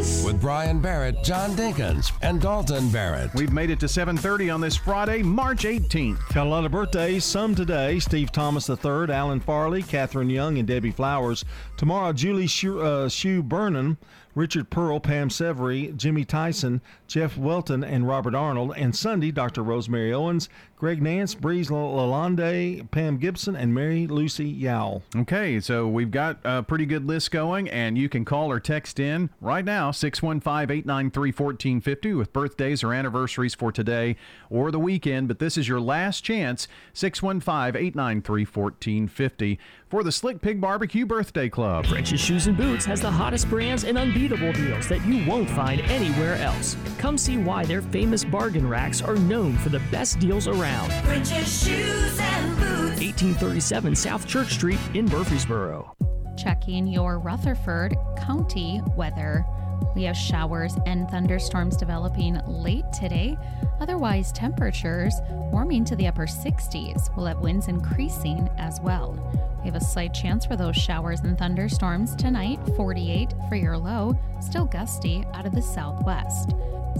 WGNS. 0.00 0.24
With 0.24 0.40
Brian 0.40 0.80
Barrett, 0.80 1.22
John 1.22 1.50
Dinkins, 1.50 2.12
and 2.22 2.40
Dalton 2.40 2.88
Barrett. 2.90 3.32
We've 3.34 3.52
made 3.52 3.70
it 3.70 3.80
to 3.80 3.88
7:30 3.88 4.50
on 4.50 4.60
this 4.60 4.76
Friday, 4.76 5.22
March 5.22 5.64
18th. 5.64 6.20
Got 6.32 6.46
a 6.46 6.50
lot 6.50 6.64
of 6.64 6.72
birthdays. 6.72 7.24
Some 7.24 7.54
today: 7.54 7.98
Steve 7.98 8.32
Thomas 8.32 8.68
III, 8.68 9.10
Alan 9.10 9.40
Farley, 9.40 9.82
Catherine 9.82 10.30
Young, 10.30 10.58
and 10.58 10.66
Debbie 10.66 10.90
Flowers. 10.90 11.44
Tomorrow, 11.76 12.12
Julie 12.12 12.46
Shue, 12.46 12.80
uh, 12.80 13.08
Shue 13.08 13.42
Burnham, 13.42 13.98
Richard 14.34 14.70
Pearl, 14.70 15.00
Pam 15.00 15.28
Severy, 15.28 15.96
Jimmy 15.96 16.24
Tyson, 16.24 16.80
Jeff 17.06 17.36
Welton, 17.36 17.82
and 17.82 18.06
Robert 18.06 18.34
Arnold. 18.34 18.74
And 18.76 18.94
Sunday, 18.94 19.30
Dr. 19.30 19.62
Rosemary 19.62 20.12
Owens, 20.12 20.48
Greg 20.76 21.02
Nance, 21.02 21.34
Breeze 21.34 21.68
Lalonde, 21.68 22.90
Pam 22.90 23.18
Gibson, 23.18 23.54
and 23.54 23.74
Mary 23.74 24.06
Lucy 24.06 24.48
Yao. 24.48 25.02
Okay, 25.14 25.60
so 25.60 25.86
we've 25.86 26.10
got 26.10 26.38
a 26.44 26.62
pretty 26.62 26.86
good 26.86 27.06
list 27.06 27.30
going, 27.30 27.68
and 27.68 27.98
you 27.98 28.08
can 28.08 28.24
call 28.24 28.50
or 28.50 28.60
text 28.60 28.98
in 28.98 29.28
right 29.40 29.64
now, 29.64 29.90
615 29.90 30.74
893 30.74 31.32
1450, 31.32 32.14
with 32.14 32.32
birthdays 32.32 32.82
or 32.82 32.94
anniversaries 32.94 33.54
for 33.54 33.70
today 33.70 34.16
or 34.48 34.70
the 34.70 34.78
weekend. 34.78 35.28
But 35.28 35.38
this 35.38 35.58
is 35.58 35.68
your 35.68 35.80
last 35.80 36.22
chance, 36.22 36.66
615 36.94 37.76
893 37.76 38.44
1450, 38.44 39.58
for 39.90 40.04
the 40.04 40.12
Slick 40.12 40.40
Pig 40.40 40.60
Barbecue 40.60 41.04
Birthday 41.04 41.48
Club. 41.48 41.84
French's 41.84 42.20
Shoes 42.20 42.46
and 42.46 42.56
Boots 42.56 42.84
has 42.84 43.00
the 43.00 43.10
hottest 43.10 43.50
brands 43.50 43.82
and 43.82 43.98
unbeatable 43.98 44.52
deals 44.52 44.88
that 44.88 45.04
you 45.04 45.28
won't 45.28 45.50
find 45.50 45.80
anywhere 45.82 46.36
else. 46.36 46.76
Come 46.96 47.18
see 47.18 47.36
why 47.36 47.64
their 47.64 47.82
famous 47.82 48.24
bargain 48.24 48.68
racks 48.68 49.02
are 49.02 49.16
known 49.16 49.58
for 49.58 49.68
the 49.68 49.80
best 49.90 50.20
deals 50.20 50.46
around. 50.46 50.92
French's 51.04 51.64
shoes 51.64 52.18
and 52.20 52.56
boots. 52.56 53.00
1837 53.00 53.96
South 53.96 54.26
Church 54.28 54.52
Street 54.52 54.78
in 54.94 55.06
Murfreesboro. 55.06 55.92
Checking 56.38 56.86
your 56.86 57.18
Rutherford 57.18 57.96
County 58.16 58.80
weather. 58.96 59.44
We 59.94 60.04
have 60.04 60.16
showers 60.16 60.76
and 60.86 61.08
thunderstorms 61.10 61.76
developing 61.76 62.40
late 62.46 62.90
today. 62.92 63.36
Otherwise, 63.80 64.32
temperatures 64.32 65.14
warming 65.30 65.84
to 65.86 65.96
the 65.96 66.06
upper 66.06 66.26
60s. 66.26 67.14
We'll 67.16 67.26
have 67.26 67.40
winds 67.40 67.68
increasing 67.68 68.48
as 68.58 68.80
well. 68.80 69.18
We 69.62 69.70
have 69.70 69.80
a 69.80 69.84
slight 69.84 70.14
chance 70.14 70.46
for 70.46 70.56
those 70.56 70.76
showers 70.76 71.20
and 71.20 71.36
thunderstorms 71.36 72.16
tonight, 72.16 72.60
48 72.76 73.34
for 73.48 73.56
your 73.56 73.76
low, 73.76 74.18
still 74.40 74.64
gusty 74.64 75.24
out 75.34 75.46
of 75.46 75.54
the 75.54 75.62
southwest. 75.62 76.54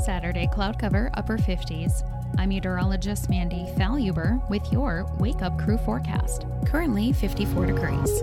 Saturday, 0.05 0.49
cloud 0.53 0.79
cover, 0.79 1.11
upper 1.15 1.39
50s. 1.39 2.07
I'm 2.39 2.51
meteorologist 2.51 3.29
Mandy 3.29 3.67
Faluber 3.77 4.41
with 4.49 4.73
your 4.73 5.07
Wake 5.19 5.43
Up 5.43 5.59
Crew 5.59 5.79
forecast. 5.79 6.47
Currently 6.67 7.13
54 7.13 7.67
degrees. 7.67 8.23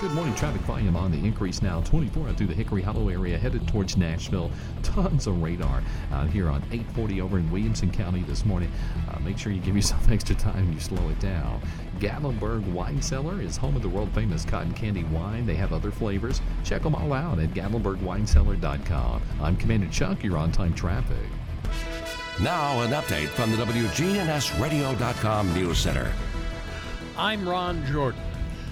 Good 0.00 0.12
morning. 0.12 0.32
Traffic 0.36 0.60
volume 0.60 0.94
on 0.94 1.10
the 1.10 1.18
increase 1.18 1.60
now. 1.60 1.80
24 1.80 2.32
through 2.34 2.46
the 2.46 2.54
Hickory 2.54 2.82
Hollow 2.82 3.08
area 3.08 3.36
headed 3.36 3.66
towards 3.66 3.96
Nashville. 3.96 4.48
Tons 4.84 5.26
of 5.26 5.42
radar 5.42 5.82
out 6.12 6.30
here 6.30 6.48
on 6.48 6.62
840 6.70 7.20
over 7.20 7.36
in 7.36 7.50
Williamson 7.50 7.90
County 7.90 8.22
this 8.22 8.44
morning. 8.44 8.70
Uh, 9.10 9.18
make 9.18 9.36
sure 9.36 9.50
you 9.50 9.60
give 9.60 9.74
yourself 9.74 10.08
extra 10.12 10.36
time 10.36 10.58
and 10.58 10.72
you 10.74 10.78
slow 10.78 11.08
it 11.08 11.18
down. 11.18 11.60
Gatlinburg 11.98 12.64
Wine 12.70 13.02
Cellar 13.02 13.42
is 13.42 13.56
home 13.56 13.74
of 13.74 13.82
the 13.82 13.88
world 13.88 14.08
famous 14.14 14.44
cotton 14.44 14.72
candy 14.72 15.02
wine. 15.02 15.46
They 15.46 15.56
have 15.56 15.72
other 15.72 15.90
flavors. 15.90 16.40
Check 16.62 16.84
them 16.84 16.94
all 16.94 17.12
out 17.12 17.40
at 17.40 17.48
GatlinburgWineCellar.com. 17.48 19.22
I'm 19.42 19.56
Commander 19.56 19.88
Chuck. 19.88 20.22
You're 20.22 20.38
on 20.38 20.52
time 20.52 20.74
traffic. 20.74 21.16
Now, 22.40 22.82
an 22.82 22.92
update 22.92 23.30
from 23.30 23.50
the 23.50 23.56
WGNSradio.com 23.56 25.54
News 25.54 25.78
Center. 25.78 26.12
I'm 27.16 27.48
Ron 27.48 27.84
Jordan. 27.86 28.27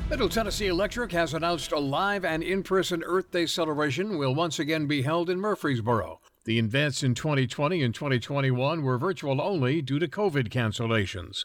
Middle 0.08 0.28
Tennessee 0.28 0.68
Electric 0.68 1.10
has 1.10 1.34
announced 1.34 1.72
a 1.72 1.80
live 1.80 2.24
and 2.24 2.40
in 2.40 2.62
person 2.62 3.02
Earth 3.04 3.32
Day 3.32 3.44
celebration 3.44 4.16
will 4.16 4.36
once 4.36 4.60
again 4.60 4.86
be 4.86 5.02
held 5.02 5.28
in 5.28 5.40
Murfreesboro. 5.40 6.20
The 6.44 6.60
events 6.60 7.02
in 7.02 7.16
2020 7.16 7.82
and 7.82 7.92
2021 7.92 8.82
were 8.82 8.98
virtual 8.98 9.42
only 9.42 9.82
due 9.82 9.98
to 9.98 10.06
COVID 10.06 10.48
cancellations. 10.48 11.42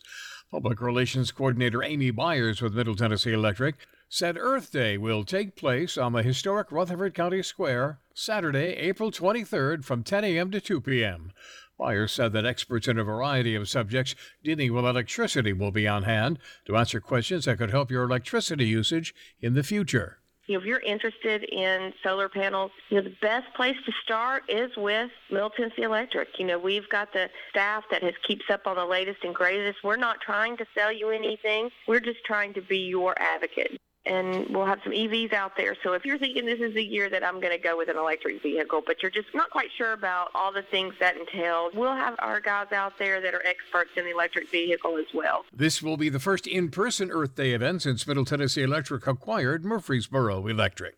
Public 0.52 0.80
Relations 0.80 1.32
Coordinator 1.32 1.84
Amy 1.84 2.12
Byers 2.12 2.62
with 2.62 2.76
Middle 2.76 2.94
Tennessee 2.94 3.34
Electric 3.34 3.78
said 4.10 4.38
Earth 4.38 4.72
Day 4.72 4.96
will 4.96 5.24
take 5.24 5.56
place 5.56 5.98
on 5.98 6.14
the 6.14 6.22
historic 6.22 6.72
Rutherford 6.72 7.16
County 7.16 7.42
Square 7.42 8.00
Saturday, 8.14 8.74
April 8.74 9.10
23rd 9.10 9.84
from 9.84 10.04
10 10.04 10.24
a.m. 10.24 10.52
to 10.52 10.62
2 10.62 10.82
p.m. 10.82 11.32
Byers 11.82 12.12
said 12.12 12.32
that 12.34 12.45
experts 12.45 12.88
in 12.88 12.99
a 12.99 13.03
variety 13.03 13.56
of 13.56 13.68
subjects 13.68 14.14
dealing 14.44 14.72
with 14.72 14.86
electricity 14.86 15.52
will 15.52 15.72
be 15.72 15.88
on 15.88 16.03
hand 16.03 16.38
to 16.68 16.78
answer 16.78 17.02
questions 17.02 17.45
that 17.45 17.58
could 17.58 17.72
help 17.72 17.90
your 17.90 18.03
electricity 18.03 18.68
usage 18.68 19.16
in 19.41 19.56
the 19.56 19.64
future. 19.64 20.20
If 20.48 20.64
you're 20.64 20.82
interested 20.82 21.44
in 21.44 21.91
solar 22.03 22.30
panels, 22.30 22.70
you 22.90 22.98
know, 22.98 23.03
the 23.03 23.16
best 23.20 23.52
place 23.56 23.78
to 23.88 23.91
start 24.03 24.44
is 24.48 24.70
with 24.78 25.10
Middle 25.32 25.49
Tennessee 25.49 25.82
Electric. 25.82 26.28
You 26.38 26.45
know, 26.45 26.60
we've 26.60 26.88
got 26.90 27.14
the 27.14 27.32
staff 27.49 27.84
that 27.90 28.03
has 28.03 28.14
keeps 28.28 28.45
up 28.52 28.68
on 28.68 28.76
the 28.76 28.86
latest 28.86 29.24
and 29.24 29.34
greatest. 29.34 29.80
We're 29.84 29.95
not 29.95 30.22
trying 30.22 30.58
to 30.58 30.66
sell 30.78 30.91
you 30.91 31.10
anything. 31.10 31.72
We're 31.88 31.99
just 31.99 32.24
trying 32.26 32.53
to 32.53 32.62
be 32.62 32.78
your 32.78 33.20
advocate. 33.20 33.72
And 34.03 34.48
we'll 34.49 34.65
have 34.65 34.80
some 34.84 34.94
EVs 34.94 35.32
out 35.32 35.52
there. 35.56 35.76
So 35.84 35.94
if 35.94 36.06
you're 36.06 36.18
thinking 36.18 36.45
this 36.45 36.60
is 36.60 36.73
the 36.73 36.84
year 36.84 37.07
that 37.10 37.23
I'm 37.23 37.40
going 37.40 37.56
to 37.56 37.61
go 37.61 37.78
with 37.78 37.88
an 37.88 37.98
electric 37.98 38.41
vehicle, 38.41 38.82
but 38.84 39.03
you're 39.03 39.11
just 39.11 39.28
not 39.36 39.52
quite 39.52 39.69
sure 39.78 39.94
about 39.94 40.32
all 40.34 40.52
the 40.52 40.64
things 40.64 40.95
that 40.99 41.15
entails, 41.18 41.73
we'll 41.76 41.95
have 41.95 42.15
our 42.18 42.40
guys 42.40 42.72
out 42.72 42.98
there 42.98 43.22
that 43.22 43.36
are 43.36 43.45
experts 43.45 43.91
in 43.95 44.06
the 44.06 44.11
electric 44.11 44.49
vehicle 44.49 44.98
as 44.98 45.06
well. 45.14 45.45
This 45.53 45.84
will 45.84 45.98
be 45.98 46.10
the 46.10 46.19
first 46.19 46.48
in 46.48 46.72
person 46.72 47.11
Earth 47.11 47.36
Day 47.36 47.52
event 47.52 47.84
since 47.84 48.07
Middle 48.07 48.26
Tennessee 48.26 48.64
Electric 48.64 49.06
acquired 49.06 49.64
Murfreesboro 49.64 50.48
Electric. 50.48 50.95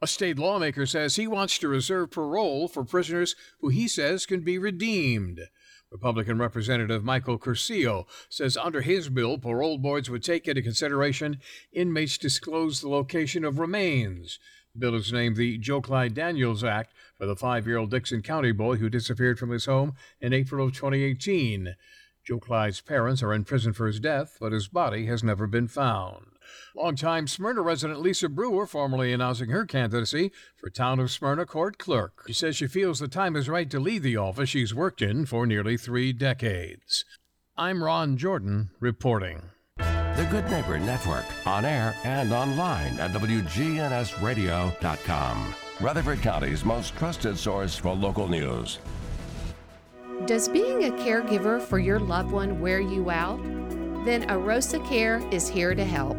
A 0.00 0.06
state 0.06 0.38
lawmaker 0.38 0.86
says 0.86 1.16
he 1.16 1.26
wants 1.26 1.58
to 1.58 1.68
reserve 1.68 2.10
parole 2.10 2.68
for 2.68 2.84
prisoners 2.84 3.34
who 3.60 3.68
he 3.68 3.86
says 3.88 4.26
can 4.26 4.40
be 4.40 4.58
redeemed. 4.58 5.40
Republican 5.94 6.38
Representative 6.38 7.04
Michael 7.04 7.38
Curcio 7.38 8.06
says 8.28 8.56
under 8.56 8.80
his 8.80 9.08
bill, 9.08 9.38
parole 9.38 9.78
boards 9.78 10.10
would 10.10 10.24
take 10.24 10.48
into 10.48 10.60
consideration 10.60 11.38
inmates 11.72 12.18
disclose 12.18 12.80
the 12.80 12.88
location 12.88 13.44
of 13.44 13.60
remains. 13.60 14.40
The 14.72 14.80
bill 14.80 14.96
is 14.96 15.12
named 15.12 15.36
the 15.36 15.56
Joe 15.56 15.80
Clyde 15.80 16.14
Daniels 16.14 16.64
Act 16.64 16.92
for 17.16 17.26
the 17.26 17.36
five 17.36 17.68
year 17.68 17.76
old 17.76 17.92
Dickson 17.92 18.22
County 18.22 18.50
boy 18.50 18.74
who 18.74 18.88
disappeared 18.88 19.38
from 19.38 19.50
his 19.50 19.66
home 19.66 19.94
in 20.20 20.32
April 20.32 20.66
of 20.66 20.74
2018. 20.74 21.76
Joe 22.24 22.40
Clyde's 22.40 22.80
parents 22.80 23.22
are 23.22 23.32
in 23.32 23.44
prison 23.44 23.72
for 23.72 23.86
his 23.86 24.00
death, 24.00 24.36
but 24.40 24.50
his 24.50 24.66
body 24.66 25.06
has 25.06 25.22
never 25.22 25.46
been 25.46 25.68
found. 25.68 26.33
Longtime 26.76 27.26
Smyrna 27.26 27.62
resident 27.62 28.00
Lisa 28.00 28.28
Brewer 28.28 28.66
formally 28.66 29.12
announcing 29.12 29.50
her 29.50 29.64
candidacy 29.64 30.30
for 30.56 30.70
Town 30.70 31.00
of 31.00 31.10
Smyrna 31.10 31.46
Court 31.46 31.78
Clerk. 31.78 32.24
She 32.26 32.32
says 32.32 32.56
she 32.56 32.66
feels 32.66 32.98
the 32.98 33.08
time 33.08 33.36
is 33.36 33.48
right 33.48 33.70
to 33.70 33.80
leave 33.80 34.02
the 34.02 34.16
office 34.16 34.48
she's 34.48 34.74
worked 34.74 35.02
in 35.02 35.26
for 35.26 35.46
nearly 35.46 35.76
three 35.76 36.12
decades. 36.12 37.04
I'm 37.56 37.84
Ron 37.84 38.16
Jordan 38.16 38.70
reporting. 38.80 39.50
The 39.76 40.26
Good 40.30 40.48
Neighbor 40.50 40.78
Network, 40.78 41.24
on 41.46 41.64
air 41.64 41.96
and 42.04 42.32
online 42.32 42.98
at 43.00 43.10
WGNSradio.com. 43.10 45.54
Rutherford 45.80 46.22
County's 46.22 46.64
most 46.64 46.96
trusted 46.96 47.36
source 47.36 47.76
for 47.76 47.92
local 47.92 48.28
news. 48.28 48.78
Does 50.26 50.48
being 50.48 50.84
a 50.84 50.90
caregiver 50.90 51.60
for 51.60 51.78
your 51.78 51.98
loved 51.98 52.30
one 52.30 52.60
wear 52.60 52.80
you 52.80 53.10
out? 53.10 53.42
Then 54.04 54.28
Arosa 54.28 54.86
Care 54.88 55.22
is 55.30 55.48
here 55.48 55.74
to 55.74 55.84
help. 55.84 56.16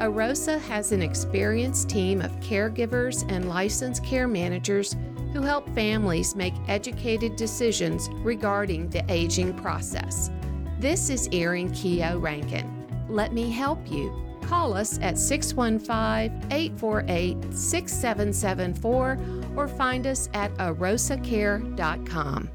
Arosa 0.00 0.60
has 0.60 0.92
an 0.92 1.00
experienced 1.00 1.88
team 1.88 2.20
of 2.20 2.30
caregivers 2.40 3.24
and 3.32 3.48
licensed 3.48 4.04
care 4.04 4.28
managers 4.28 4.94
who 5.32 5.40
help 5.40 5.66
families 5.74 6.36
make 6.36 6.52
educated 6.68 7.34
decisions 7.36 8.10
regarding 8.16 8.90
the 8.90 9.02
aging 9.10 9.54
process. 9.54 10.30
This 10.78 11.08
is 11.08 11.30
Erin 11.32 11.72
Keogh 11.72 12.18
Rankin. 12.18 12.70
Let 13.08 13.32
me 13.32 13.50
help 13.50 13.90
you. 13.90 14.12
Call 14.42 14.74
us 14.74 14.98
at 15.00 15.16
615 15.16 16.52
848 16.52 17.54
6774 17.54 19.18
or 19.56 19.66
find 19.66 20.06
us 20.06 20.28
at 20.34 20.52
arosacare.com. 20.56 22.50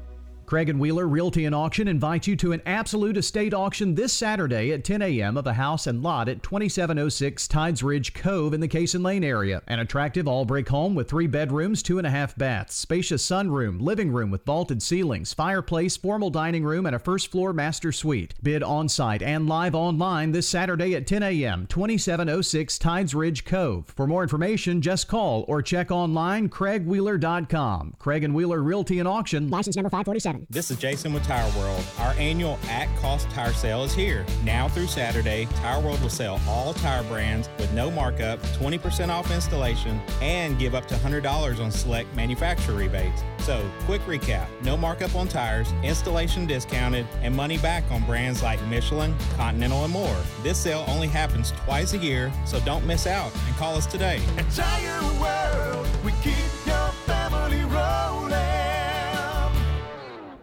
Craig 0.52 0.68
and 0.68 0.78
Wheeler 0.78 1.08
Realty 1.08 1.46
and 1.46 1.54
Auction 1.54 1.88
invite 1.88 2.26
you 2.26 2.36
to 2.36 2.52
an 2.52 2.60
absolute 2.66 3.16
estate 3.16 3.54
auction 3.54 3.94
this 3.94 4.12
Saturday 4.12 4.70
at 4.72 4.84
10 4.84 5.00
a.m. 5.00 5.38
of 5.38 5.46
a 5.46 5.54
house 5.54 5.86
and 5.86 6.02
lot 6.02 6.28
at 6.28 6.42
2706 6.42 7.48
Tides 7.48 7.82
Ridge 7.82 8.12
Cove 8.12 8.52
in 8.52 8.60
the 8.60 8.68
Cason 8.68 9.02
Lane 9.02 9.24
area. 9.24 9.62
An 9.66 9.78
attractive 9.78 10.28
all 10.28 10.44
brick 10.44 10.68
home 10.68 10.94
with 10.94 11.08
three 11.08 11.26
bedrooms, 11.26 11.82
two 11.82 11.96
and 11.96 12.06
a 12.06 12.10
half 12.10 12.36
baths, 12.36 12.74
spacious 12.74 13.26
sunroom, 13.26 13.80
living 13.80 14.12
room 14.12 14.30
with 14.30 14.44
vaulted 14.44 14.82
ceilings, 14.82 15.32
fireplace, 15.32 15.96
formal 15.96 16.28
dining 16.28 16.64
room, 16.64 16.84
and 16.84 16.94
a 16.94 16.98
first 16.98 17.30
floor 17.30 17.54
master 17.54 17.90
suite. 17.90 18.34
Bid 18.42 18.62
on 18.62 18.90
site 18.90 19.22
and 19.22 19.48
live 19.48 19.74
online 19.74 20.32
this 20.32 20.46
Saturday 20.46 20.94
at 20.94 21.06
10 21.06 21.22
a.m. 21.22 21.66
2706 21.68 22.76
Tides 22.76 23.14
Ridge 23.14 23.46
Cove. 23.46 23.86
For 23.96 24.06
more 24.06 24.22
information, 24.22 24.82
just 24.82 25.08
call 25.08 25.46
or 25.48 25.62
check 25.62 25.90
online 25.90 26.50
craigwheeler.com. 26.50 27.94
Craig 27.98 28.22
and 28.22 28.34
Wheeler 28.34 28.62
Realty 28.62 28.98
and 28.98 29.08
Auction, 29.08 29.48
license 29.48 29.76
number 29.76 29.88
547. 29.88 30.41
This 30.50 30.70
is 30.70 30.78
Jason 30.78 31.12
with 31.12 31.24
Tire 31.24 31.50
World. 31.58 31.84
Our 31.98 32.12
annual 32.14 32.58
at 32.68 32.88
cost 32.98 33.28
tire 33.30 33.52
sale 33.52 33.84
is 33.84 33.92
here. 33.92 34.24
Now 34.44 34.68
through 34.68 34.86
Saturday, 34.86 35.46
Tire 35.56 35.80
World 35.80 36.00
will 36.00 36.08
sell 36.08 36.40
all 36.48 36.74
tire 36.74 37.02
brands 37.04 37.48
with 37.58 37.72
no 37.72 37.90
markup, 37.90 38.40
20% 38.40 39.08
off 39.08 39.30
installation, 39.30 40.00
and 40.20 40.58
give 40.58 40.74
up 40.74 40.86
to 40.88 40.94
$100 40.94 41.60
on 41.60 41.70
select 41.70 42.14
manufacturer 42.16 42.74
rebates. 42.74 43.22
So, 43.40 43.68
quick 43.80 44.02
recap 44.02 44.46
no 44.62 44.76
markup 44.76 45.14
on 45.14 45.28
tires, 45.28 45.72
installation 45.82 46.46
discounted, 46.46 47.06
and 47.22 47.34
money 47.34 47.58
back 47.58 47.84
on 47.90 48.04
brands 48.04 48.42
like 48.42 48.62
Michelin, 48.66 49.14
Continental, 49.36 49.84
and 49.84 49.92
more. 49.92 50.16
This 50.42 50.58
sale 50.58 50.84
only 50.88 51.08
happens 51.08 51.52
twice 51.64 51.92
a 51.92 51.98
year, 51.98 52.32
so 52.46 52.60
don't 52.60 52.86
miss 52.86 53.06
out 53.06 53.32
and 53.46 53.56
call 53.56 53.76
us 53.76 53.86
today. 53.86 54.20
At 54.38 54.50
Tire 54.50 55.20
World, 55.20 55.88
we 56.04 56.12
keep 56.22 56.36
your 56.66 56.88
family 57.06 57.62
rolling. 57.64 58.21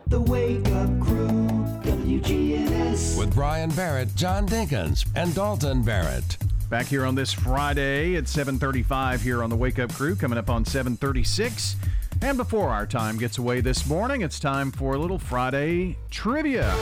The 0.10 0.19
Wake 0.19 0.68
Up 0.69 0.99
Crew, 0.99 1.48
WGNS. 1.84 3.15
With 3.15 3.31
Brian 3.36 3.69
Barrett, 3.69 4.15
John 4.15 4.48
Dinkins, 4.48 5.06
and 5.15 5.36
Dalton 5.36 5.84
Barrett. 5.84 6.36
Back 6.68 6.88
here 6.88 7.06
on 7.06 7.14
this 7.14 7.31
Friday 7.31 8.15
at 8.15 8.23
7:35 8.23 9.22
here 9.22 9.44
on 9.44 9.52
the 9.52 9.56
Wake 9.56 9.77
Up 9.77 9.94
Crew, 9.94 10.15
coming 10.15 10.40
up 10.40 10.49
on 10.49 10.65
7:36. 10.65 11.76
And 12.23 12.38
before 12.38 12.69
our 12.69 12.88
time 12.88 13.19
gets 13.19 13.38
away 13.38 13.61
this 13.61 13.86
morning, 13.86 14.22
it's 14.23 14.40
time 14.40 14.72
for 14.72 14.95
a 14.95 14.98
little 14.98 15.19
Friday 15.19 15.95
trivia. 16.10 16.73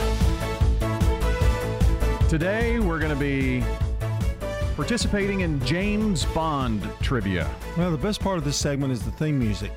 Today 2.30 2.78
we're 2.78 2.98
going 2.98 3.12
to 3.12 3.14
be 3.14 3.62
participating 4.74 5.40
in 5.40 5.62
James 5.66 6.24
Bond 6.24 6.82
trivia. 7.02 7.46
Well, 7.76 7.90
the 7.90 7.98
best 7.98 8.20
part 8.20 8.38
of 8.38 8.44
this 8.44 8.56
segment 8.56 8.90
is 8.90 9.02
the 9.02 9.10
theme 9.12 9.38
music. 9.38 9.72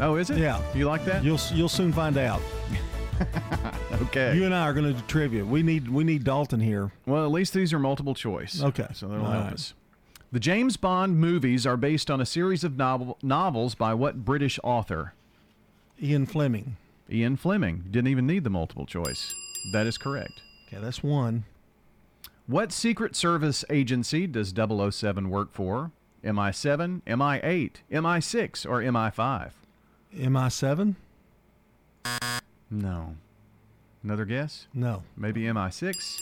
Oh, 0.00 0.16
is 0.16 0.28
it? 0.28 0.36
Yeah. 0.36 0.60
You 0.74 0.84
like 0.84 1.06
that? 1.06 1.24
You'll 1.24 1.40
you'll 1.54 1.70
soon 1.70 1.94
find 1.94 2.18
out. 2.18 2.42
okay. 4.02 4.34
You 4.36 4.44
and 4.44 4.54
I 4.54 4.62
are 4.62 4.72
going 4.72 4.86
to 4.86 4.92
do 4.92 5.02
trivia. 5.06 5.44
We 5.44 5.62
need 5.62 5.88
we 5.88 6.04
need 6.04 6.24
Dalton 6.24 6.60
here. 6.60 6.92
Well, 7.06 7.24
at 7.24 7.30
least 7.30 7.52
these 7.52 7.72
are 7.72 7.78
multiple 7.78 8.14
choice. 8.14 8.62
Okay. 8.62 8.86
So 8.92 9.08
that'll 9.08 9.24
All 9.24 9.32
help 9.32 9.44
right. 9.44 9.52
us. 9.54 9.74
The 10.32 10.40
James 10.40 10.76
Bond 10.76 11.18
movies 11.18 11.66
are 11.66 11.76
based 11.76 12.10
on 12.10 12.20
a 12.20 12.26
series 12.26 12.62
of 12.62 12.76
novel, 12.76 13.18
novels 13.22 13.74
by 13.74 13.94
what 13.94 14.24
British 14.24 14.60
author? 14.62 15.12
Ian 16.00 16.24
Fleming. 16.24 16.76
Ian 17.10 17.36
Fleming. 17.36 17.84
Didn't 17.90 18.08
even 18.08 18.26
need 18.26 18.44
the 18.44 18.50
multiple 18.50 18.86
choice. 18.86 19.34
That 19.72 19.86
is 19.86 19.98
correct. 19.98 20.40
Okay, 20.68 20.80
that's 20.80 21.02
one. 21.02 21.44
What 22.46 22.72
Secret 22.72 23.16
Service 23.16 23.64
agency 23.70 24.26
does 24.26 24.54
007 24.56 25.30
work 25.30 25.52
for? 25.52 25.90
MI7, 26.24 27.02
MI8, 27.02 27.70
MI6, 27.90 28.66
or 28.66 28.80
MI5? 28.82 29.50
MI7? 30.16 30.94
No. 32.70 33.16
Another 34.02 34.24
guess? 34.24 34.66
No. 34.72 35.02
Maybe 35.16 35.42
MI6? 35.42 36.20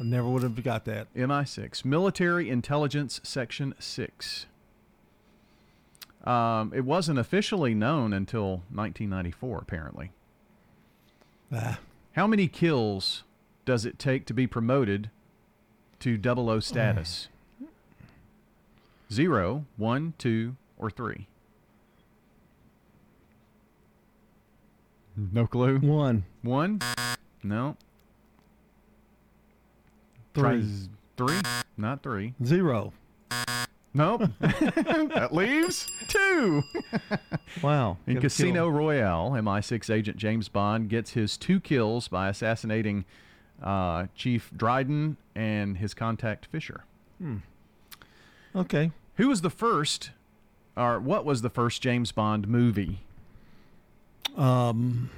I 0.00 0.04
never 0.04 0.28
would 0.28 0.42
have 0.42 0.62
got 0.62 0.84
that. 0.86 1.12
MI6, 1.14 1.84
Military 1.84 2.48
Intelligence 2.48 3.20
Section 3.22 3.74
6. 3.78 4.46
Um, 6.24 6.72
it 6.74 6.84
wasn't 6.84 7.18
officially 7.18 7.74
known 7.74 8.12
until 8.12 8.62
1994, 8.72 9.58
apparently. 9.58 10.12
Ah. 11.52 11.78
How 12.12 12.26
many 12.26 12.48
kills 12.48 13.24
does 13.64 13.84
it 13.84 13.98
take 13.98 14.26
to 14.26 14.34
be 14.34 14.46
promoted 14.46 15.10
to 16.00 16.16
double 16.16 16.48
O 16.48 16.60
status? 16.60 17.28
Zero, 19.12 19.66
one, 19.76 20.14
two, 20.16 20.56
or 20.78 20.90
three? 20.90 21.26
No 25.32 25.46
clue. 25.46 25.78
One. 25.78 26.24
One? 26.42 26.80
No. 27.42 27.76
Three. 30.34 30.62
Z- 30.62 30.88
three? 31.16 31.40
Not 31.76 32.02
three. 32.02 32.34
Zero. 32.44 32.92
Nope. 33.94 34.22
that 34.40 35.28
leaves 35.32 35.86
two. 36.08 36.62
Wow. 37.62 37.98
In 38.06 38.18
Casino 38.18 38.64
kill. 38.64 38.70
Royale, 38.70 39.30
MI6 39.32 39.92
agent 39.94 40.16
James 40.16 40.48
Bond 40.48 40.88
gets 40.88 41.10
his 41.10 41.36
two 41.36 41.60
kills 41.60 42.08
by 42.08 42.28
assassinating 42.30 43.04
uh, 43.62 44.06
Chief 44.14 44.50
Dryden 44.56 45.18
and 45.34 45.76
his 45.76 45.92
contact 45.92 46.46
Fisher. 46.46 46.84
Hmm. 47.18 47.36
Okay. 48.56 48.90
Who 49.16 49.28
was 49.28 49.42
the 49.42 49.50
first, 49.50 50.10
or 50.76 50.98
what 50.98 51.26
was 51.26 51.42
the 51.42 51.50
first 51.50 51.82
James 51.82 52.10
Bond 52.10 52.48
movie? 52.48 53.00
Um, 54.36 55.10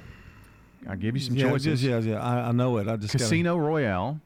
I'll 0.89 0.95
give 0.95 1.15
you 1.15 1.21
some 1.21 1.35
yeah, 1.35 1.49
choices. 1.49 1.83
yeah, 1.83 1.99
yeah. 1.99 2.21
I, 2.21 2.49
I 2.49 2.51
know 2.51 2.77
it. 2.77 2.87
I 2.87 2.95
just 2.97 3.13
gotta- 3.13 3.23
Casino 3.23 3.57
Royale, 3.57 4.19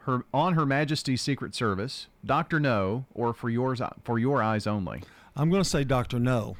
her 0.00 0.24
on 0.34 0.54
Her 0.54 0.66
Majesty's 0.66 1.22
Secret 1.22 1.54
Service, 1.54 2.08
Doctor 2.24 2.58
No, 2.58 3.04
or 3.14 3.32
for 3.32 3.48
yours 3.50 3.80
for 4.04 4.18
your 4.18 4.42
eyes 4.42 4.66
only. 4.66 5.02
I'm 5.36 5.50
going 5.50 5.62
to 5.62 5.68
say 5.68 5.84
Doctor 5.84 6.18
No. 6.18 6.56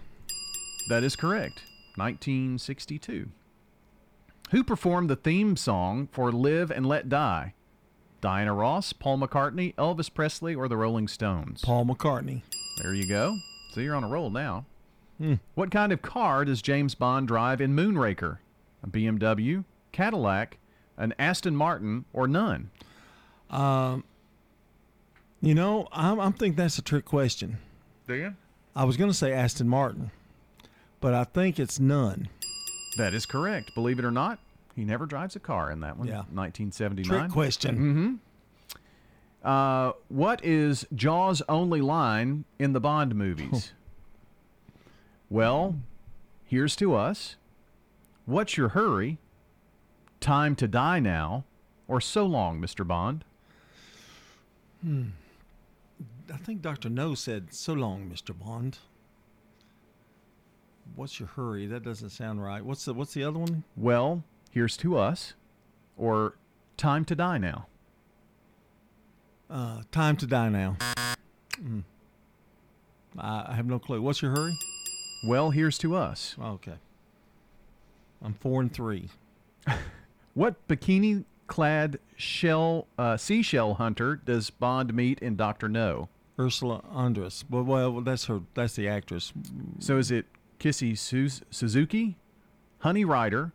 That 0.88 1.02
is 1.04 1.16
correct. 1.16 1.62
1962. 1.96 3.28
Who 4.50 4.64
performed 4.64 5.08
the 5.10 5.16
theme 5.16 5.56
song 5.56 6.08
for 6.12 6.32
Live 6.32 6.70
and 6.70 6.86
Let 6.86 7.08
Die? 7.08 7.54
Diana 8.20 8.52
Ross, 8.52 8.92
Paul 8.92 9.18
McCartney, 9.18 9.74
Elvis 9.76 10.12
Presley, 10.12 10.54
or 10.54 10.68
the 10.68 10.76
Rolling 10.76 11.08
Stones? 11.08 11.62
Paul 11.62 11.86
McCartney. 11.86 12.42
There 12.82 12.94
you 12.94 13.06
go. 13.08 13.36
So 13.72 13.80
you're 13.80 13.94
on 13.94 14.04
a 14.04 14.08
roll 14.08 14.30
now. 14.30 14.66
Hmm. 15.20 15.34
What 15.54 15.70
kind 15.70 15.92
of 15.92 16.00
car 16.00 16.46
does 16.46 16.62
James 16.62 16.94
Bond 16.94 17.28
drive 17.28 17.60
in 17.60 17.76
Moonraker? 17.76 18.38
A 18.82 18.86
BMW, 18.86 19.64
Cadillac, 19.92 20.56
an 20.96 21.12
Aston 21.18 21.54
Martin, 21.54 22.06
or 22.14 22.26
none? 22.26 22.70
Um, 23.50 24.04
you 25.42 25.54
know, 25.54 25.88
I'm, 25.92 26.18
I'm 26.18 26.32
thinking 26.32 26.56
that's 26.56 26.78
a 26.78 26.82
trick 26.82 27.04
question. 27.04 27.58
Do 28.06 28.14
you? 28.14 28.34
I 28.74 28.84
was 28.84 28.96
going 28.96 29.10
to 29.10 29.16
say 29.16 29.32
Aston 29.32 29.68
Martin, 29.68 30.10
but 31.00 31.12
I 31.12 31.24
think 31.24 31.58
it's 31.58 31.78
none. 31.78 32.28
That 32.96 33.12
is 33.12 33.26
correct. 33.26 33.74
Believe 33.74 33.98
it 33.98 34.06
or 34.06 34.10
not, 34.10 34.38
he 34.74 34.84
never 34.84 35.04
drives 35.04 35.36
a 35.36 35.40
car 35.40 35.70
in 35.70 35.80
that 35.80 35.98
one. 35.98 36.08
Yeah. 36.08 36.22
1979. 36.32 37.04
Trick 37.04 37.30
question. 37.30 37.76
Mm-hmm. 37.76 38.14
Uh, 39.42 39.92
what 40.08 40.42
is 40.44 40.86
Jaws' 40.94 41.42
only 41.48 41.82
line 41.82 42.44
in 42.58 42.72
the 42.72 42.80
Bond 42.80 43.14
movies? 43.14 43.72
Well, 45.30 45.76
here's 46.44 46.76
to 46.76 46.94
us. 46.94 47.36
What's 48.26 48.56
your 48.56 48.70
hurry? 48.70 49.18
Time 50.20 50.54
to 50.56 50.68
die 50.68 51.00
now, 51.00 51.44
or 51.88 52.00
so 52.00 52.26
long, 52.26 52.60
Mr. 52.60 52.86
Bond? 52.86 53.24
Hmm. 54.82 55.08
I 56.32 56.36
think 56.36 56.62
Doctor 56.62 56.88
No 56.88 57.14
said, 57.14 57.54
"So 57.54 57.72
long, 57.72 58.08
Mister 58.08 58.32
Bond." 58.32 58.78
What's 60.96 61.20
your 61.20 61.28
hurry? 61.28 61.66
That 61.66 61.82
doesn't 61.82 62.10
sound 62.10 62.42
right. 62.42 62.64
What's 62.64 62.84
the 62.84 62.94
What's 62.94 63.14
the 63.14 63.24
other 63.24 63.38
one? 63.38 63.64
Well, 63.76 64.24
here's 64.50 64.76
to 64.78 64.98
us, 64.98 65.34
or 65.96 66.34
time 66.76 67.04
to 67.06 67.14
die 67.14 67.38
now. 67.38 67.66
Uh, 69.48 69.82
time 69.90 70.16
to 70.16 70.26
die 70.26 70.48
now. 70.48 70.76
Mm. 71.54 71.82
I, 73.18 73.46
I 73.48 73.54
have 73.54 73.66
no 73.66 73.78
clue. 73.78 74.00
What's 74.00 74.22
your 74.22 74.30
hurry? 74.32 74.52
Well, 75.22 75.50
here's 75.50 75.78
to 75.78 75.94
us. 75.96 76.36
Okay. 76.42 76.76
I'm 78.22 78.34
four 78.34 78.60
and 78.60 78.72
three. 78.72 79.08
What 80.34 80.66
bikini 80.68 81.24
clad 81.48 81.98
shell 82.16 82.86
uh, 82.96 83.16
seashell 83.16 83.74
hunter 83.74 84.14
does 84.24 84.48
Bond 84.48 84.94
meet 84.94 85.18
in 85.18 85.34
Doctor 85.34 85.68
No? 85.68 86.08
Ursula 86.38 86.82
Andress. 86.94 87.42
Well, 87.50 87.64
well, 87.64 88.00
that's 88.00 88.26
her. 88.26 88.40
That's 88.54 88.74
the 88.76 88.88
actress. 88.88 89.32
So 89.80 89.98
is 89.98 90.10
it 90.12 90.26
Kissy 90.60 90.96
Suz- 90.96 91.42
Suzuki, 91.50 92.16
Honey 92.78 93.04
Rider, 93.04 93.52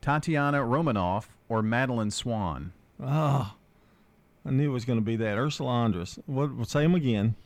Tatiana 0.00 0.64
Romanoff, 0.64 1.36
or 1.48 1.62
Madeleine 1.62 2.10
Swann? 2.10 2.72
Ah, 3.00 3.54
I 4.46 4.50
knew 4.50 4.70
it 4.70 4.72
was 4.72 4.86
going 4.86 4.98
to 4.98 5.04
be 5.04 5.16
that. 5.16 5.36
Ursula 5.36 5.70
Andress. 5.70 6.18
What? 6.26 6.54
what 6.54 6.68
say 6.68 6.82
them 6.82 6.94
again. 6.94 7.36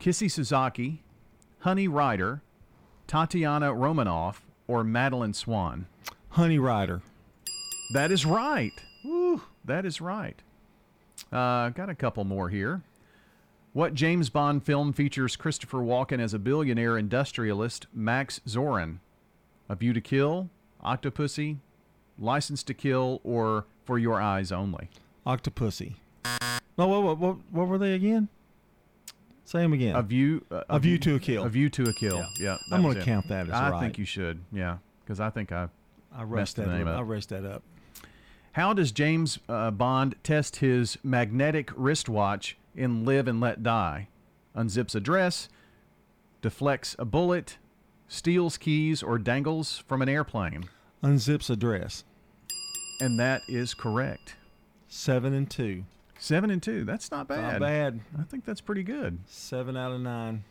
Kissy 0.00 0.30
Suzuki, 0.30 1.02
Honey 1.58 1.88
Rider, 1.88 2.42
Tatiana 3.06 3.72
Romanoff, 3.72 4.44
or 4.66 4.82
Madeleine 4.82 5.34
Swann? 5.34 5.86
Honey 6.30 6.58
Rider. 6.58 7.02
That 7.94 8.10
is 8.10 8.26
right. 8.26 8.72
Woo, 9.04 9.42
that 9.64 9.84
is 9.84 10.00
right. 10.00 10.42
Uh, 11.32 11.70
got 11.70 11.88
a 11.88 11.94
couple 11.94 12.24
more 12.24 12.48
here. 12.48 12.82
What 13.72 13.94
James 13.94 14.30
Bond 14.30 14.64
film 14.64 14.92
features 14.92 15.36
Christopher 15.36 15.78
Walken 15.78 16.18
as 16.18 16.32
a 16.32 16.38
billionaire 16.38 16.96
industrialist, 16.96 17.86
Max 17.92 18.40
Zorin? 18.46 18.98
A 19.68 19.74
View 19.74 19.92
to 19.92 20.00
Kill, 20.00 20.48
Octopussy, 20.84 21.58
License 22.18 22.62
to 22.64 22.74
Kill, 22.74 23.20
or 23.22 23.66
For 23.84 23.98
Your 23.98 24.20
Eyes 24.20 24.50
Only? 24.50 24.88
Octopussy. 25.26 25.94
No, 26.78 26.86
what, 26.88 27.02
what, 27.02 27.18
what, 27.18 27.36
what 27.50 27.68
were 27.68 27.78
they 27.78 27.94
again? 27.94 28.28
Say 29.46 29.60
them 29.60 29.72
again. 29.72 29.94
A 29.94 30.02
View. 30.02 30.44
Uh, 30.50 30.64
A 30.68 30.80
View 30.80 30.98
to 30.98 31.14
a 31.14 31.20
Kill. 31.20 31.44
A 31.44 31.48
View 31.48 31.70
to 31.70 31.84
a 31.84 31.92
Kill. 31.92 32.18
Yeah. 32.18 32.26
Yeah. 32.38 32.56
I'm 32.72 32.82
gonna 32.82 33.02
count 33.02 33.28
that 33.28 33.46
as 33.46 33.52
I 33.52 33.70
right. 33.70 33.80
think 33.80 33.96
you 33.96 34.04
should. 34.04 34.40
Yeah, 34.52 34.78
because 35.04 35.20
I 35.20 35.30
think 35.30 35.52
I. 35.52 35.68
I 36.12 36.24
the 36.24 36.34
that. 36.56 36.68
Up. 36.68 36.86
up. 36.88 36.98
I 36.98 37.02
rest 37.02 37.28
that 37.28 37.44
up. 37.44 37.62
How 38.52 38.72
does 38.72 38.90
James 38.90 39.38
uh, 39.48 39.70
Bond 39.70 40.16
test 40.24 40.56
his 40.56 40.98
magnetic 41.04 41.70
wristwatch 41.76 42.56
in 42.74 43.04
Live 43.04 43.28
and 43.28 43.40
Let 43.40 43.62
Die? 43.62 44.08
Unzips 44.56 44.94
a 44.94 45.00
dress, 45.00 45.48
deflects 46.42 46.96
a 46.98 47.04
bullet, 47.04 47.58
steals 48.08 48.56
keys, 48.56 49.02
or 49.02 49.18
dangles 49.18 49.78
from 49.86 50.02
an 50.02 50.08
airplane? 50.08 50.64
Unzips 51.04 51.50
a 51.50 51.56
dress. 51.56 52.02
And 53.00 53.20
that 53.20 53.42
is 53.46 53.74
correct. 53.74 54.36
Seven 54.88 55.34
and 55.34 55.48
two. 55.48 55.84
Seven 56.18 56.50
and 56.50 56.62
two. 56.62 56.84
That's 56.84 57.10
not 57.10 57.28
bad. 57.28 57.40
Not 57.42 57.60
bad. 57.60 57.60
bad. 57.60 58.00
I 58.18 58.22
think 58.24 58.44
that's 58.44 58.60
pretty 58.60 58.82
good. 58.82 59.18
Seven 59.26 59.76
out 59.76 59.92
of 59.92 60.00
nine. 60.00 60.44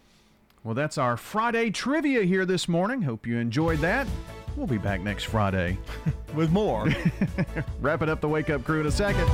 Well, 0.63 0.73
that's 0.75 0.97
our 0.97 1.15
Friday 1.17 1.69
trivia 1.69 2.23
here 2.23 2.45
this 2.45 2.67
morning. 2.67 3.01
Hope 3.03 3.27
you 3.27 3.37
enjoyed 3.37 3.79
that. 3.79 4.07
We'll 4.55 4.67
be 4.67 4.77
back 4.77 5.01
next 5.01 5.25
Friday 5.25 5.77
with 6.33 6.51
more. 6.51 6.89
Wrapping 7.81 8.09
up 8.09 8.21
the 8.21 8.27
Wake 8.27 8.49
Up 8.49 8.63
Crew 8.63 8.81
in 8.81 8.87
a 8.87 8.91
second. 8.91 9.27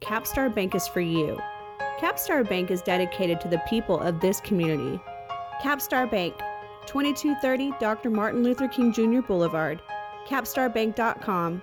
Capstar 0.00 0.54
Bank 0.54 0.74
is 0.74 0.86
for 0.86 1.00
you. 1.00 1.38
Capstar 1.98 2.46
Bank 2.48 2.70
is 2.70 2.82
dedicated 2.82 3.40
to 3.40 3.48
the 3.48 3.58
people 3.68 3.98
of 4.00 4.20
this 4.20 4.40
community. 4.40 5.00
Capstar 5.62 6.10
Bank, 6.10 6.34
2230 6.86 7.72
Dr. 7.80 8.10
Martin 8.10 8.42
Luther 8.42 8.68
King 8.68 8.92
Jr. 8.92 9.20
Boulevard, 9.20 9.80
capstarbank.com. 10.26 11.62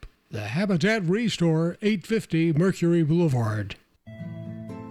The 0.31 0.39
Habitat 0.39 1.03
Restore, 1.03 1.75
850 1.81 2.53
Mercury 2.53 3.03
Boulevard. 3.03 3.75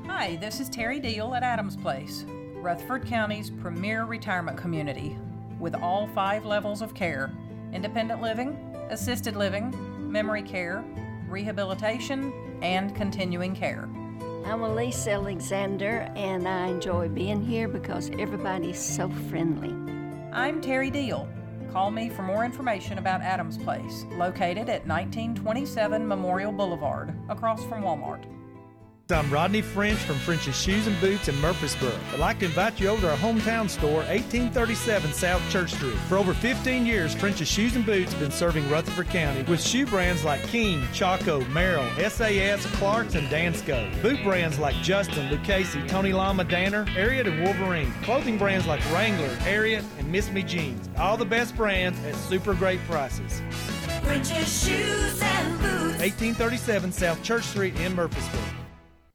Hi, 0.06 0.36
this 0.36 0.60
is 0.60 0.68
Terry 0.68 1.00
Deal 1.00 1.34
at 1.34 1.42
Adams 1.42 1.78
Place, 1.78 2.26
Rutherford 2.56 3.06
County's 3.06 3.48
premier 3.48 4.04
retirement 4.04 4.58
community, 4.58 5.16
with 5.58 5.74
all 5.74 6.08
five 6.08 6.44
levels 6.44 6.82
of 6.82 6.92
care 6.92 7.32
independent 7.72 8.20
living, 8.20 8.50
assisted 8.90 9.34
living, 9.34 9.72
memory 10.12 10.42
care, 10.42 10.84
rehabilitation, 11.26 12.34
and 12.60 12.94
continuing 12.94 13.54
care. 13.54 13.88
I'm 14.44 14.62
Elise 14.62 15.06
Alexander, 15.06 16.12
and 16.16 16.46
I 16.46 16.66
enjoy 16.66 17.08
being 17.08 17.40
here 17.40 17.66
because 17.66 18.10
everybody's 18.18 18.78
so 18.78 19.08
friendly. 19.30 19.74
I'm 20.34 20.60
Terry 20.60 20.90
Deal. 20.90 21.26
Call 21.72 21.92
me 21.92 22.08
for 22.08 22.22
more 22.22 22.44
information 22.44 22.98
about 22.98 23.22
Adams 23.22 23.56
Place, 23.56 24.04
located 24.16 24.68
at 24.68 24.88
1927 24.88 26.06
Memorial 26.06 26.50
Boulevard, 26.50 27.14
across 27.28 27.64
from 27.64 27.82
Walmart. 27.82 28.24
I'm 29.12 29.30
Rodney 29.32 29.62
French 29.62 29.98
from 29.98 30.16
French's 30.16 30.60
Shoes 30.60 30.86
and 30.86 30.98
Boots 31.00 31.28
in 31.28 31.38
Murfreesboro. 31.40 31.92
I'd 32.12 32.18
like 32.18 32.38
to 32.40 32.44
invite 32.44 32.78
you 32.78 32.88
over 32.88 33.02
to 33.02 33.10
our 33.10 33.16
hometown 33.16 33.68
store, 33.68 34.04
1837 34.04 35.12
South 35.12 35.42
Church 35.50 35.72
Street. 35.72 35.96
For 36.08 36.16
over 36.16 36.32
15 36.34 36.86
years, 36.86 37.14
French's 37.14 37.48
Shoes 37.48 37.76
and 37.76 37.84
Boots 37.84 38.12
have 38.12 38.20
been 38.20 38.30
serving 38.30 38.68
Rutherford 38.70 39.08
County 39.08 39.42
with 39.44 39.60
shoe 39.60 39.86
brands 39.86 40.24
like 40.24 40.42
King, 40.44 40.86
Chaco, 40.92 41.40
Merrell, 41.44 41.88
SAS, 42.08 42.66
Clarks, 42.76 43.14
and 43.14 43.26
Dansko. 43.28 44.02
Boot 44.02 44.22
brands 44.22 44.58
like 44.58 44.76
Justin, 44.76 45.30
Lucchese, 45.30 45.80
Tony 45.88 46.12
Lama, 46.12 46.44
Danner, 46.44 46.84
Ariat, 46.86 47.26
and 47.26 47.42
Wolverine. 47.42 47.92
Clothing 48.02 48.38
brands 48.38 48.66
like 48.66 48.80
Wrangler, 48.92 49.28
Ariat, 49.38 49.84
and 49.98 50.10
Miss 50.10 50.30
Me 50.30 50.42
Jeans. 50.42 50.88
All 50.98 51.16
the 51.16 51.24
best 51.24 51.56
brands 51.56 51.98
at 52.04 52.14
super 52.14 52.54
great 52.54 52.80
prices. 52.86 53.42
French's 54.02 54.64
Shoes 54.64 55.20
and 55.22 55.58
Boots. 55.58 56.00
1837 56.00 56.92
South 56.92 57.22
Church 57.22 57.44
Street 57.44 57.78
in 57.80 57.94
Murfreesboro. 57.94 58.40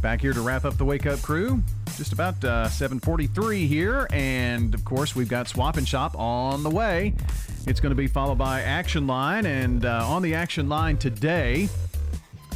Back 0.00 0.20
here 0.20 0.34
to 0.34 0.40
wrap 0.40 0.64
up 0.64 0.76
the 0.76 0.84
Wake 0.84 1.06
Up 1.06 1.20
Crew. 1.20 1.60
Just 1.96 2.12
about 2.12 2.44
uh, 2.44 2.68
7:43 2.68 3.66
here, 3.66 4.06
and 4.12 4.72
of 4.72 4.84
course 4.84 5.16
we've 5.16 5.28
got 5.28 5.48
Swap 5.48 5.76
and 5.76 5.88
Shop 5.88 6.16
on 6.16 6.62
the 6.62 6.70
way. 6.70 7.14
It's 7.64 7.78
going 7.78 7.90
to 7.90 7.96
be 7.96 8.08
followed 8.08 8.38
by 8.38 8.62
Action 8.62 9.06
Line, 9.06 9.46
and 9.46 9.84
uh, 9.84 10.04
on 10.08 10.22
the 10.22 10.34
Action 10.34 10.68
Line 10.68 10.98
today, 10.98 11.68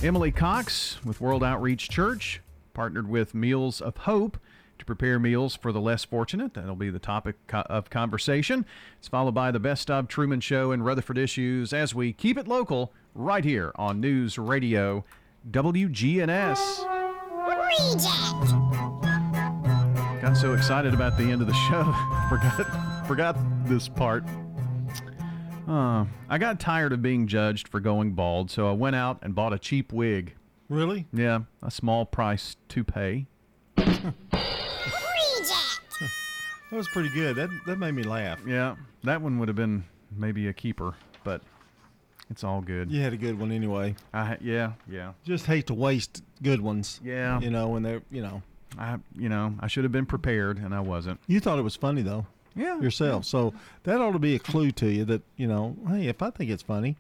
Emily 0.03 0.33
Cox 0.33 0.99
with 1.05 1.21
World 1.21 1.45
Outreach 1.45 1.89
Church 1.89 2.41
partnered 2.75 3.09
with 3.09 3.33
Meals 3.33 3.81
of 3.81 3.99
Hope 3.99 4.37
to 4.81 4.85
prepare 4.85 5.21
meals 5.21 5.55
for 5.55 5.71
the 5.71 5.81
less 5.81 6.05
fortunate. 6.05 6.55
That'll 6.55 6.75
be 6.75 6.91
the 6.91 6.99
topic 6.99 7.37
of 7.53 7.89
conversation. 7.89 8.67
It's 8.99 9.07
followed 9.07 9.33
by 9.33 9.53
the 9.53 9.61
Best 9.61 9.93
of 9.93 10.09
Truman 10.09 10.41
Show 10.41 10.73
and 10.73 10.85
Rutherford 10.85 11.19
Issues 11.19 11.73
as 11.73 11.95
we 11.95 12.13
keep 12.13 12.37
it 12.37 12.49
local 12.49 12.93
right 13.15 13.45
here 13.45 13.71
on 13.77 14.01
News 14.01 14.39
Radio 14.39 15.05
WGNS. 15.49 16.85
Got 20.21 20.37
so 20.37 20.53
excited 20.53 20.95
about 20.95 21.17
the 21.17 21.31
end 21.31 21.43
of 21.43 21.47
the 21.47 21.55
show, 21.55 21.85
forgot 22.29 23.07
forgot 23.07 23.37
this 23.67 23.89
part. 23.89 24.25
Uh, 25.67 26.05
I 26.29 26.39
got 26.39 26.61
tired 26.61 26.93
of 26.93 27.03
being 27.03 27.27
judged 27.27 27.69
for 27.69 27.81
going 27.81 28.13
bald, 28.13 28.51
so 28.51 28.69
I 28.69 28.73
went 28.73 28.97
out 28.97 29.19
and 29.23 29.35
bought 29.35 29.53
a 29.53 29.59
cheap 29.59 29.93
wig. 29.93 30.35
Really? 30.69 31.07
Yeah, 31.13 31.41
a 31.63 31.71
small 31.71 32.05
price 32.07 32.57
to 32.69 32.85
pay. 32.85 33.27
That 36.71 36.79
was 36.79 36.89
pretty 36.89 37.11
good. 37.11 37.37
That 37.37 37.49
that 37.67 37.79
made 37.79 37.93
me 37.93 38.03
laugh. 38.03 38.41
Yeah, 38.47 38.75
that 39.05 39.23
one 39.23 39.39
would 39.39 39.49
have 39.49 39.57
been 39.57 39.85
maybe 40.17 40.49
a 40.49 40.53
keeper, 40.53 40.95
but 41.23 41.41
it's 42.29 42.43
all 42.43 42.61
good. 42.61 42.91
You 42.91 43.01
had 43.03 43.13
a 43.13 43.17
good 43.17 43.39
one 43.39 43.53
anyway. 43.53 43.95
I 44.13 44.37
yeah 44.41 44.73
yeah. 44.91 45.13
Just 45.25 45.47
hate 45.47 45.69
to 45.69 45.75
waste 45.75 46.25
good 46.43 46.61
ones. 46.61 47.01
Yeah. 47.05 47.39
You 47.41 47.51
know 47.51 47.69
when 47.69 47.83
they're 47.83 48.03
you 48.11 48.21
know. 48.21 48.43
I 48.79 48.99
you 49.17 49.29
know 49.29 49.55
I 49.61 49.69
should 49.69 49.85
have 49.85 49.93
been 49.93 50.07
prepared 50.07 50.59
and 50.59 50.75
I 50.75 50.81
wasn't. 50.81 51.21
You 51.29 51.39
thought 51.39 51.59
it 51.59 51.63
was 51.63 51.77
funny 51.77 52.03
though. 52.03 52.27
Yeah. 52.57 52.81
Yourself. 52.81 53.25
So 53.25 53.53
that 53.85 54.01
ought 54.01 54.13
to 54.13 54.19
be 54.19 54.35
a 54.35 54.39
clue 54.39 54.71
to 54.73 54.87
you 54.91 55.05
that 55.05 55.23
you 55.37 55.47
know, 55.47 55.77
hey, 55.89 56.07
if 56.09 56.23
I 56.23 56.31
think 56.31 56.51
it's 56.51 56.63
funny, 56.63 56.97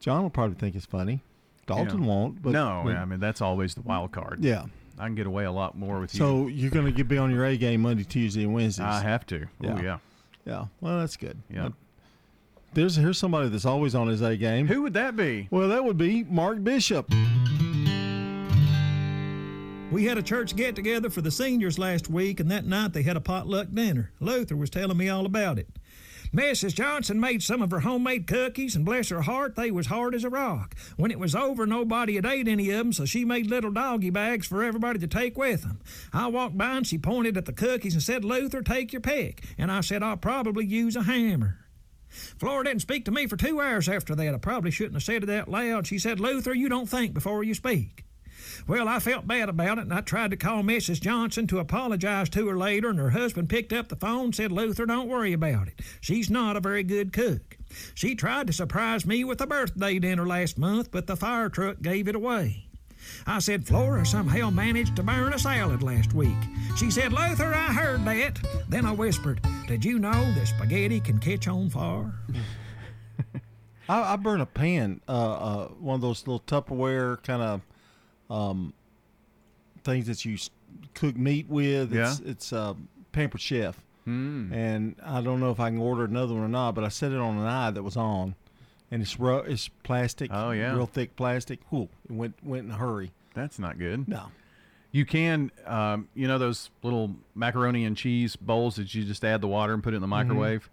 John 0.00 0.22
will 0.22 0.30
probably 0.30 0.54
think 0.56 0.74
it's 0.76 0.86
funny. 0.86 1.20
Dalton 1.66 2.02
Yeah. 2.02 2.08
won't. 2.08 2.42
But 2.42 2.52
no, 2.52 2.82
but- 2.84 2.96
I 2.96 3.04
mean 3.04 3.20
that's 3.20 3.40
always 3.40 3.74
the 3.74 3.82
wild 3.82 4.12
card. 4.12 4.38
Yeah. 4.44 4.64
I 4.98 5.06
can 5.06 5.14
get 5.14 5.26
away 5.26 5.44
a 5.44 5.50
lot 5.52 5.76
more 5.76 5.98
with 6.00 6.14
you. 6.14 6.18
So 6.18 6.46
you're 6.46 6.70
going 6.70 6.94
to 6.94 7.04
be 7.04 7.18
on 7.18 7.30
your 7.30 7.44
A 7.46 7.56
game 7.56 7.80
Monday, 7.82 8.04
Tuesday, 8.04 8.44
and 8.44 8.52
Wednesdays. 8.54 8.86
I 8.86 9.00
have 9.02 9.26
to. 9.28 9.46
Oh 9.64 9.80
yeah. 9.80 9.98
Yeah. 10.44 10.66
Well, 10.80 10.98
that's 11.00 11.16
good. 11.16 11.38
Yeah. 11.50 11.62
But 11.64 11.72
There's 12.74 12.96
here's 12.96 13.18
somebody 13.18 13.48
that's 13.48 13.64
always 13.64 13.94
on 13.94 14.08
his 14.08 14.20
A 14.22 14.36
game. 14.36 14.66
Who 14.68 14.82
would 14.82 14.94
that 14.94 15.16
be? 15.16 15.48
Well, 15.50 15.68
that 15.68 15.84
would 15.84 15.96
be 15.98 16.24
Mark 16.24 16.62
Bishop. 16.62 17.10
We 19.92 20.06
had 20.06 20.16
a 20.16 20.22
church 20.22 20.56
get 20.56 20.74
together 20.74 21.10
for 21.10 21.20
the 21.20 21.30
seniors 21.30 21.78
last 21.78 22.08
week, 22.08 22.40
and 22.40 22.50
that 22.50 22.64
night 22.64 22.94
they 22.94 23.02
had 23.02 23.18
a 23.18 23.20
potluck 23.20 23.68
dinner. 23.74 24.10
Luther 24.20 24.56
was 24.56 24.70
telling 24.70 24.96
me 24.96 25.10
all 25.10 25.26
about 25.26 25.58
it. 25.58 25.68
Mrs. 26.34 26.74
Johnson 26.74 27.20
made 27.20 27.42
some 27.42 27.60
of 27.60 27.70
her 27.70 27.80
homemade 27.80 28.26
cookies, 28.26 28.74
and 28.74 28.86
bless 28.86 29.10
her 29.10 29.20
heart, 29.20 29.54
they 29.54 29.70
was 29.70 29.88
hard 29.88 30.14
as 30.14 30.24
a 30.24 30.30
rock. 30.30 30.74
When 30.96 31.10
it 31.10 31.18
was 31.18 31.34
over, 31.34 31.66
nobody 31.66 32.14
had 32.14 32.24
ate 32.24 32.48
any 32.48 32.70
of 32.70 32.80
'em, 32.80 32.92
so 32.94 33.04
she 33.04 33.26
made 33.26 33.48
little 33.48 33.70
doggy 33.70 34.08
bags 34.08 34.46
for 34.46 34.64
everybody 34.64 34.98
to 34.98 35.06
take 35.06 35.36
with 35.36 35.62
'em. 35.62 35.78
I 36.10 36.28
walked 36.28 36.56
by 36.56 36.78
and 36.78 36.86
she 36.86 36.96
pointed 36.96 37.36
at 37.36 37.44
the 37.44 37.52
cookies 37.52 37.92
and 37.92 38.02
said, 38.02 38.24
Luther, 38.24 38.62
take 38.62 38.94
your 38.94 39.02
pick. 39.02 39.44
And 39.58 39.70
I 39.70 39.82
said, 39.82 40.02
I'll 40.02 40.16
probably 40.16 40.64
use 40.64 40.96
a 40.96 41.02
hammer. 41.02 41.58
Flora 42.08 42.64
didn't 42.64 42.80
speak 42.80 43.04
to 43.04 43.10
me 43.10 43.26
for 43.26 43.36
two 43.36 43.60
hours 43.60 43.90
after 43.90 44.14
that. 44.14 44.34
I 44.34 44.38
probably 44.38 44.70
shouldn't 44.70 44.94
have 44.94 45.02
said 45.02 45.22
it 45.22 45.28
out 45.28 45.50
loud. 45.50 45.86
She 45.86 45.98
said, 45.98 46.18
Luther, 46.18 46.54
you 46.54 46.70
don't 46.70 46.88
think 46.88 47.12
before 47.12 47.44
you 47.44 47.52
speak. 47.52 48.06
Well, 48.66 48.88
I 48.88 49.00
felt 49.00 49.26
bad 49.26 49.48
about 49.48 49.78
it, 49.78 49.82
and 49.82 49.92
I 49.92 50.00
tried 50.00 50.30
to 50.30 50.36
call 50.36 50.62
Mrs. 50.62 51.00
Johnson 51.00 51.46
to 51.48 51.58
apologize 51.58 52.28
to 52.30 52.46
her 52.48 52.56
later, 52.56 52.90
and 52.90 52.98
her 52.98 53.10
husband 53.10 53.48
picked 53.48 53.72
up 53.72 53.88
the 53.88 53.96
phone 53.96 54.26
and 54.26 54.34
said, 54.34 54.52
Luther, 54.52 54.86
don't 54.86 55.08
worry 55.08 55.32
about 55.32 55.68
it. 55.68 55.80
She's 56.00 56.30
not 56.30 56.56
a 56.56 56.60
very 56.60 56.82
good 56.84 57.12
cook. 57.12 57.58
She 57.94 58.14
tried 58.14 58.46
to 58.46 58.52
surprise 58.52 59.04
me 59.04 59.24
with 59.24 59.40
a 59.40 59.46
birthday 59.46 59.98
dinner 59.98 60.26
last 60.26 60.58
month, 60.58 60.90
but 60.90 61.06
the 61.06 61.16
fire 61.16 61.48
truck 61.48 61.80
gave 61.82 62.06
it 62.06 62.14
away. 62.14 62.68
I 63.26 63.40
said, 63.40 63.66
Flora 63.66 64.06
somehow 64.06 64.50
managed 64.50 64.94
to 64.96 65.02
burn 65.02 65.32
a 65.32 65.38
salad 65.38 65.82
last 65.82 66.14
week. 66.14 66.36
She 66.76 66.90
said, 66.90 67.12
Luther, 67.12 67.52
I 67.52 67.72
heard 67.72 68.04
that. 68.04 68.38
Then 68.68 68.86
I 68.86 68.92
whispered, 68.92 69.40
Did 69.66 69.84
you 69.84 69.98
know 69.98 70.32
that 70.34 70.46
spaghetti 70.46 71.00
can 71.00 71.18
catch 71.18 71.48
on 71.48 71.70
fire? 71.70 72.12
I, 73.88 74.12
I 74.12 74.16
burn 74.16 74.40
a 74.40 74.46
pan, 74.46 75.00
uh, 75.08 75.32
uh, 75.32 75.68
one 75.68 75.96
of 75.96 76.00
those 76.00 76.26
little 76.26 76.40
Tupperware 76.40 77.22
kind 77.24 77.42
of 77.42 77.60
um, 78.32 78.72
things 79.84 80.06
that 80.06 80.24
you 80.24 80.36
cook 80.94 81.16
meat 81.16 81.46
with. 81.48 81.94
It's, 81.94 82.20
it's 82.20 82.52
uh, 82.52 82.74
Pampered 83.12 83.40
Chef. 83.40 83.80
Hmm. 84.04 84.52
And 84.52 84.96
I 85.04 85.20
don't 85.20 85.38
know 85.38 85.50
if 85.50 85.60
I 85.60 85.70
can 85.70 85.78
order 85.78 86.04
another 86.04 86.34
one 86.34 86.42
or 86.42 86.48
not, 86.48 86.74
but 86.74 86.82
I 86.84 86.88
set 86.88 87.12
it 87.12 87.18
on 87.18 87.38
an 87.38 87.46
eye 87.46 87.70
that 87.70 87.82
was 87.82 87.96
on, 87.96 88.34
and 88.90 89.00
it's 89.00 89.20
ru- 89.20 89.38
it's 89.40 89.68
plastic. 89.84 90.30
Oh, 90.32 90.50
yeah. 90.50 90.74
real 90.74 90.86
thick 90.86 91.14
plastic. 91.14 91.60
Whew, 91.70 91.88
it 92.08 92.10
went 92.12 92.34
went 92.42 92.64
in 92.66 92.72
a 92.72 92.76
hurry. 92.76 93.12
That's 93.34 93.58
not 93.60 93.78
good. 93.78 94.08
No. 94.08 94.24
You 94.90 95.06
can, 95.06 95.50
um, 95.66 96.08
you 96.14 96.26
know, 96.28 96.36
those 96.38 96.70
little 96.82 97.14
macaroni 97.34 97.84
and 97.84 97.96
cheese 97.96 98.34
bowls 98.36 98.76
that 98.76 98.92
you 98.94 99.04
just 99.04 99.24
add 99.24 99.40
the 99.40 99.48
water 99.48 99.72
and 99.72 99.82
put 99.82 99.94
it 99.94 99.96
in 99.96 100.02
the 100.02 100.06
Mm-hmm. 100.08 100.28
microwave. 100.28 100.68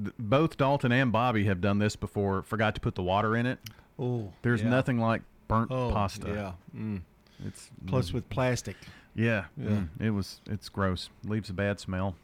Th- 0.00 0.14
Both 0.18 0.56
Dalton 0.56 0.92
and 0.92 1.10
Bobby 1.12 1.44
have 1.44 1.60
done 1.60 1.78
this 1.80 1.96
before. 1.96 2.42
Forgot 2.42 2.74
to 2.76 2.80
put 2.80 2.94
the 2.94 3.02
water 3.02 3.36
in 3.36 3.46
it. 3.46 3.58
Oh, 3.98 4.32
there's 4.42 4.62
yeah. 4.62 4.68
nothing 4.70 4.98
like 4.98 5.22
burnt 5.58 5.70
Oh, 5.70 5.90
pasta. 5.92 6.28
yeah. 6.28 6.52
Mm. 6.80 7.02
It's 7.46 7.70
Plus 7.86 8.10
mm. 8.10 8.14
with 8.14 8.28
plastic. 8.30 8.76
Yeah, 9.14 9.44
Yeah. 9.56 9.68
mm, 9.70 9.88
it 10.00 10.10
was. 10.10 10.40
It's 10.46 10.68
gross. 10.68 11.08
Leaves 11.24 11.50
a 11.50 11.52
bad 11.52 11.78
smell. 11.80 12.16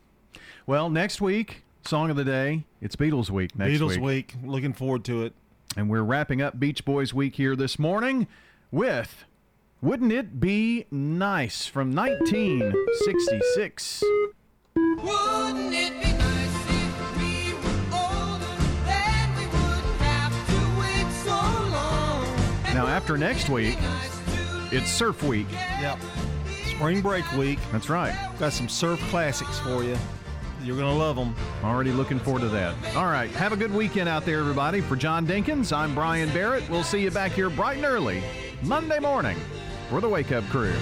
Well, 0.67 0.91
next 0.91 1.21
week, 1.21 1.63
song 1.85 2.11
of 2.11 2.17
the 2.17 2.25
day. 2.25 2.65
It's 2.81 2.97
Beatles 2.97 3.31
week 3.31 3.57
next 3.57 3.73
Beatles 3.81 3.91
week. 3.91 4.01
week. 4.01 4.35
Looking 4.45 4.73
forward 4.73 5.05
to 5.05 5.23
it. 5.25 5.33
And 5.77 5.89
we're 5.89 6.03
wrapping 6.03 6.43
up 6.43 6.59
Beach 6.59 6.85
Boys 6.85 7.15
week 7.15 7.37
here 7.37 7.55
this 7.55 7.79
morning 7.79 8.27
with 8.73 9.25
"Wouldn't 9.81 10.11
It 10.13 10.41
Be 10.41 10.87
Nice" 10.91 11.67
from 11.67 11.95
1966. 11.95 14.03
Wouldn't 14.75 15.75
it 15.75 16.03
be 16.03 16.10
after 22.91 23.17
next 23.17 23.49
week, 23.49 23.79
it's 24.73 24.91
Surf 24.91 25.23
Week. 25.23 25.47
Yep. 25.81 25.99
Spring 26.67 27.01
break 27.01 27.31
week. 27.33 27.61
That's 27.71 27.89
right. 27.89 28.15
Got 28.41 28.53
some 28.53 28.69
surf 28.69 28.99
classics 29.11 29.61
for 29.61 29.85
you. 29.85 29.97
You're 30.65 30.77
gonna 30.77 30.99
love 30.99 31.15
them. 31.15 31.35
Already 31.63 31.93
looking 31.93 32.19
forward 32.19 32.41
to 32.41 32.49
that. 32.49 32.75
All 32.97 33.07
right. 33.07 33.31
Have 33.31 33.53
a 33.53 33.57
good 33.57 33.73
weekend 33.73 34.09
out 34.09 34.25
there, 34.25 34.41
everybody. 34.41 34.81
For 34.81 34.97
John 34.97 35.25
Dinkins, 35.25 35.75
I'm 35.75 35.95
Brian 35.95 36.31
Barrett. 36.31 36.69
We'll 36.69 36.83
see 36.83 37.01
you 37.01 37.13
back 37.13 37.31
here 37.33 37.49
bright 37.49 37.77
and 37.77 37.87
early 37.87 38.23
Monday 38.63 38.99
morning 38.99 39.39
for 39.89 40.01
the 40.01 40.09
Wake 40.09 40.33
Up 40.33 40.45
Crew. 40.49 40.75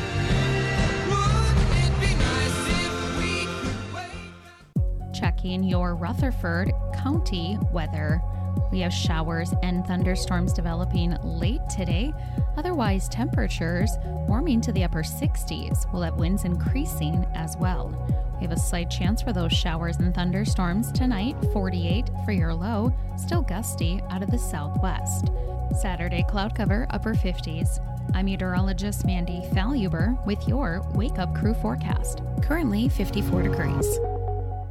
Check 5.12 5.36
Checking 5.36 5.62
your 5.62 5.94
Rutherford 5.94 6.72
County 7.02 7.58
weather. 7.70 8.22
We 8.70 8.80
have 8.80 8.92
showers 8.92 9.52
and 9.62 9.86
thunderstorms 9.86 10.52
developing 10.52 11.16
late 11.22 11.68
today. 11.68 12.12
Otherwise, 12.56 13.08
temperatures 13.08 13.90
warming 14.04 14.60
to 14.62 14.72
the 14.72 14.84
upper 14.84 15.02
60s. 15.02 15.90
We'll 15.92 16.02
have 16.02 16.16
winds 16.16 16.44
increasing 16.44 17.26
as 17.34 17.56
well. 17.56 17.92
We 18.38 18.46
have 18.46 18.56
a 18.56 18.60
slight 18.60 18.90
chance 18.90 19.22
for 19.22 19.32
those 19.32 19.52
showers 19.52 19.98
and 19.98 20.14
thunderstorms 20.14 20.92
tonight, 20.92 21.36
48 21.52 22.10
for 22.24 22.32
your 22.32 22.54
low, 22.54 22.92
still 23.16 23.42
gusty 23.42 24.00
out 24.10 24.22
of 24.22 24.30
the 24.30 24.38
southwest. 24.38 25.30
Saturday, 25.80 26.24
cloud 26.28 26.54
cover, 26.54 26.86
upper 26.90 27.14
50s. 27.14 27.80
I'm 28.14 28.26
meteorologist 28.26 29.04
Mandy 29.04 29.42
Faluber 29.52 30.16
with 30.24 30.46
your 30.48 30.86
Wake 30.94 31.18
Up 31.18 31.34
Crew 31.34 31.54
forecast. 31.54 32.22
Currently 32.42 32.88
54 32.88 33.42
degrees. 33.42 33.98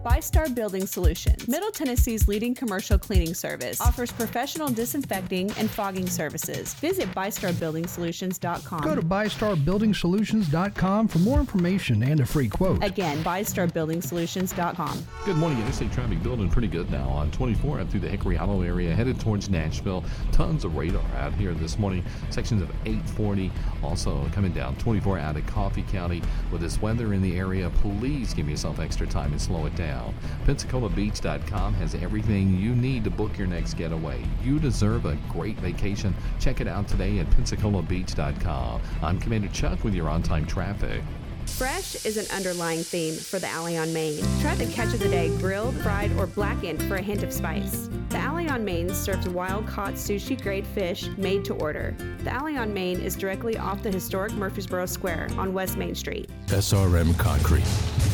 ByStar 0.07 0.55
Building 0.55 0.87
Solutions, 0.87 1.45
Middle 1.49 1.69
Tennessee's 1.69 2.29
leading 2.29 2.55
commercial 2.55 2.97
cleaning 2.97 3.33
service, 3.33 3.81
offers 3.81 4.09
professional 4.09 4.69
disinfecting 4.69 5.51
and 5.57 5.69
fogging 5.69 6.07
services. 6.07 6.73
Visit 6.75 7.11
ByStarBuildingSolutions.com. 7.11 8.79
Go 8.79 8.95
to 8.95 9.01
ByStarBuildingSolutions.com 9.01 11.09
for 11.09 11.19
more 11.19 11.41
information 11.41 12.03
and 12.03 12.21
a 12.21 12.25
free 12.25 12.47
quote. 12.47 12.81
Again, 12.85 13.21
ByStarBuildingSolutions.com. 13.21 15.05
Good 15.25 15.35
morning. 15.35 15.59
Interstate 15.59 15.91
traffic 15.91 16.23
building 16.23 16.49
pretty 16.49 16.69
good 16.69 16.89
now 16.89 17.09
on 17.09 17.29
24 17.31 17.81
up 17.81 17.89
through 17.89 17.99
the 17.99 18.07
Hickory 18.07 18.37
Hollow 18.37 18.61
area, 18.61 18.95
headed 18.95 19.19
towards 19.19 19.49
Nashville. 19.49 20.05
Tons 20.31 20.63
of 20.63 20.77
radar 20.77 21.03
out 21.17 21.33
here 21.33 21.53
this 21.53 21.77
morning. 21.77 22.05
Sections 22.29 22.61
of 22.61 22.69
840 22.85 23.51
also 23.83 24.25
coming 24.31 24.53
down 24.53 24.77
24 24.77 25.19
out 25.19 25.35
of 25.35 25.45
Coffee 25.47 25.83
County. 25.83 26.21
With 26.49 26.61
this 26.61 26.81
weather 26.81 27.13
in 27.13 27.21
the 27.21 27.37
area, 27.37 27.69
please 27.81 28.33
give 28.33 28.49
yourself 28.49 28.79
extra 28.79 29.05
time 29.05 29.33
and 29.33 29.41
slow 29.41 29.65
it 29.65 29.75
down. 29.75 29.96
PensacolaBeach.com 30.45 31.73
has 31.75 31.95
everything 31.95 32.57
you 32.57 32.75
need 32.75 33.03
to 33.03 33.09
book 33.09 33.37
your 33.37 33.47
next 33.47 33.75
getaway. 33.75 34.23
You 34.43 34.59
deserve 34.59 35.05
a 35.05 35.17
great 35.29 35.57
vacation. 35.57 36.15
Check 36.39 36.61
it 36.61 36.67
out 36.67 36.87
today 36.87 37.19
at 37.19 37.29
PensacolaBeach.com. 37.31 38.81
I'm 39.01 39.19
Commander 39.19 39.49
Chuck 39.49 39.83
with 39.83 39.93
your 39.93 40.09
on 40.09 40.23
time 40.23 40.45
traffic. 40.45 41.01
Fresh 41.47 42.05
is 42.05 42.17
an 42.17 42.25
underlying 42.35 42.83
theme 42.83 43.15
for 43.15 43.39
the 43.39 43.47
Alley 43.47 43.77
on 43.77 43.91
Main. 43.91 44.23
Try 44.41 44.53
the 44.55 44.67
catch 44.67 44.93
of 44.93 44.99
the 44.99 45.07
day 45.07 45.35
grilled, 45.39 45.75
fried, 45.77 46.11
or 46.17 46.27
blackened 46.27 46.83
for 46.83 46.97
a 46.97 47.01
hint 47.01 47.23
of 47.23 47.33
spice. 47.33 47.89
The 48.09 48.17
Alley 48.17 48.47
on 48.47 48.63
Main 48.63 48.89
serves 48.89 49.27
wild 49.27 49.65
caught 49.65 49.93
sushi 49.93 50.39
grade 50.39 50.67
fish 50.67 51.07
made 51.17 51.43
to 51.45 51.55
order. 51.55 51.95
The 52.19 52.31
Alley 52.31 52.57
on 52.57 52.73
Main 52.73 52.99
is 52.99 53.15
directly 53.15 53.57
off 53.57 53.81
the 53.81 53.91
historic 53.91 54.33
Murfreesboro 54.33 54.85
Square 54.85 55.29
on 55.37 55.53
West 55.53 55.77
Main 55.77 55.95
Street. 55.95 56.29
SRM 56.47 57.17
Concrete. 57.17 57.65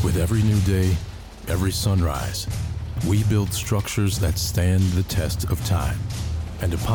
With 0.03 0.17
every 0.17 0.41
new 0.43 0.59
day, 0.61 0.95
every 1.47 1.71
sunrise, 1.71 2.47
we 3.07 3.23
build 3.23 3.53
structures 3.53 4.19
that 4.19 4.37
stand 4.37 4.81
the 4.91 5.03
test 5.03 5.49
of 5.49 5.63
time. 5.65 5.97
And 6.61 6.73
upon 6.73 6.91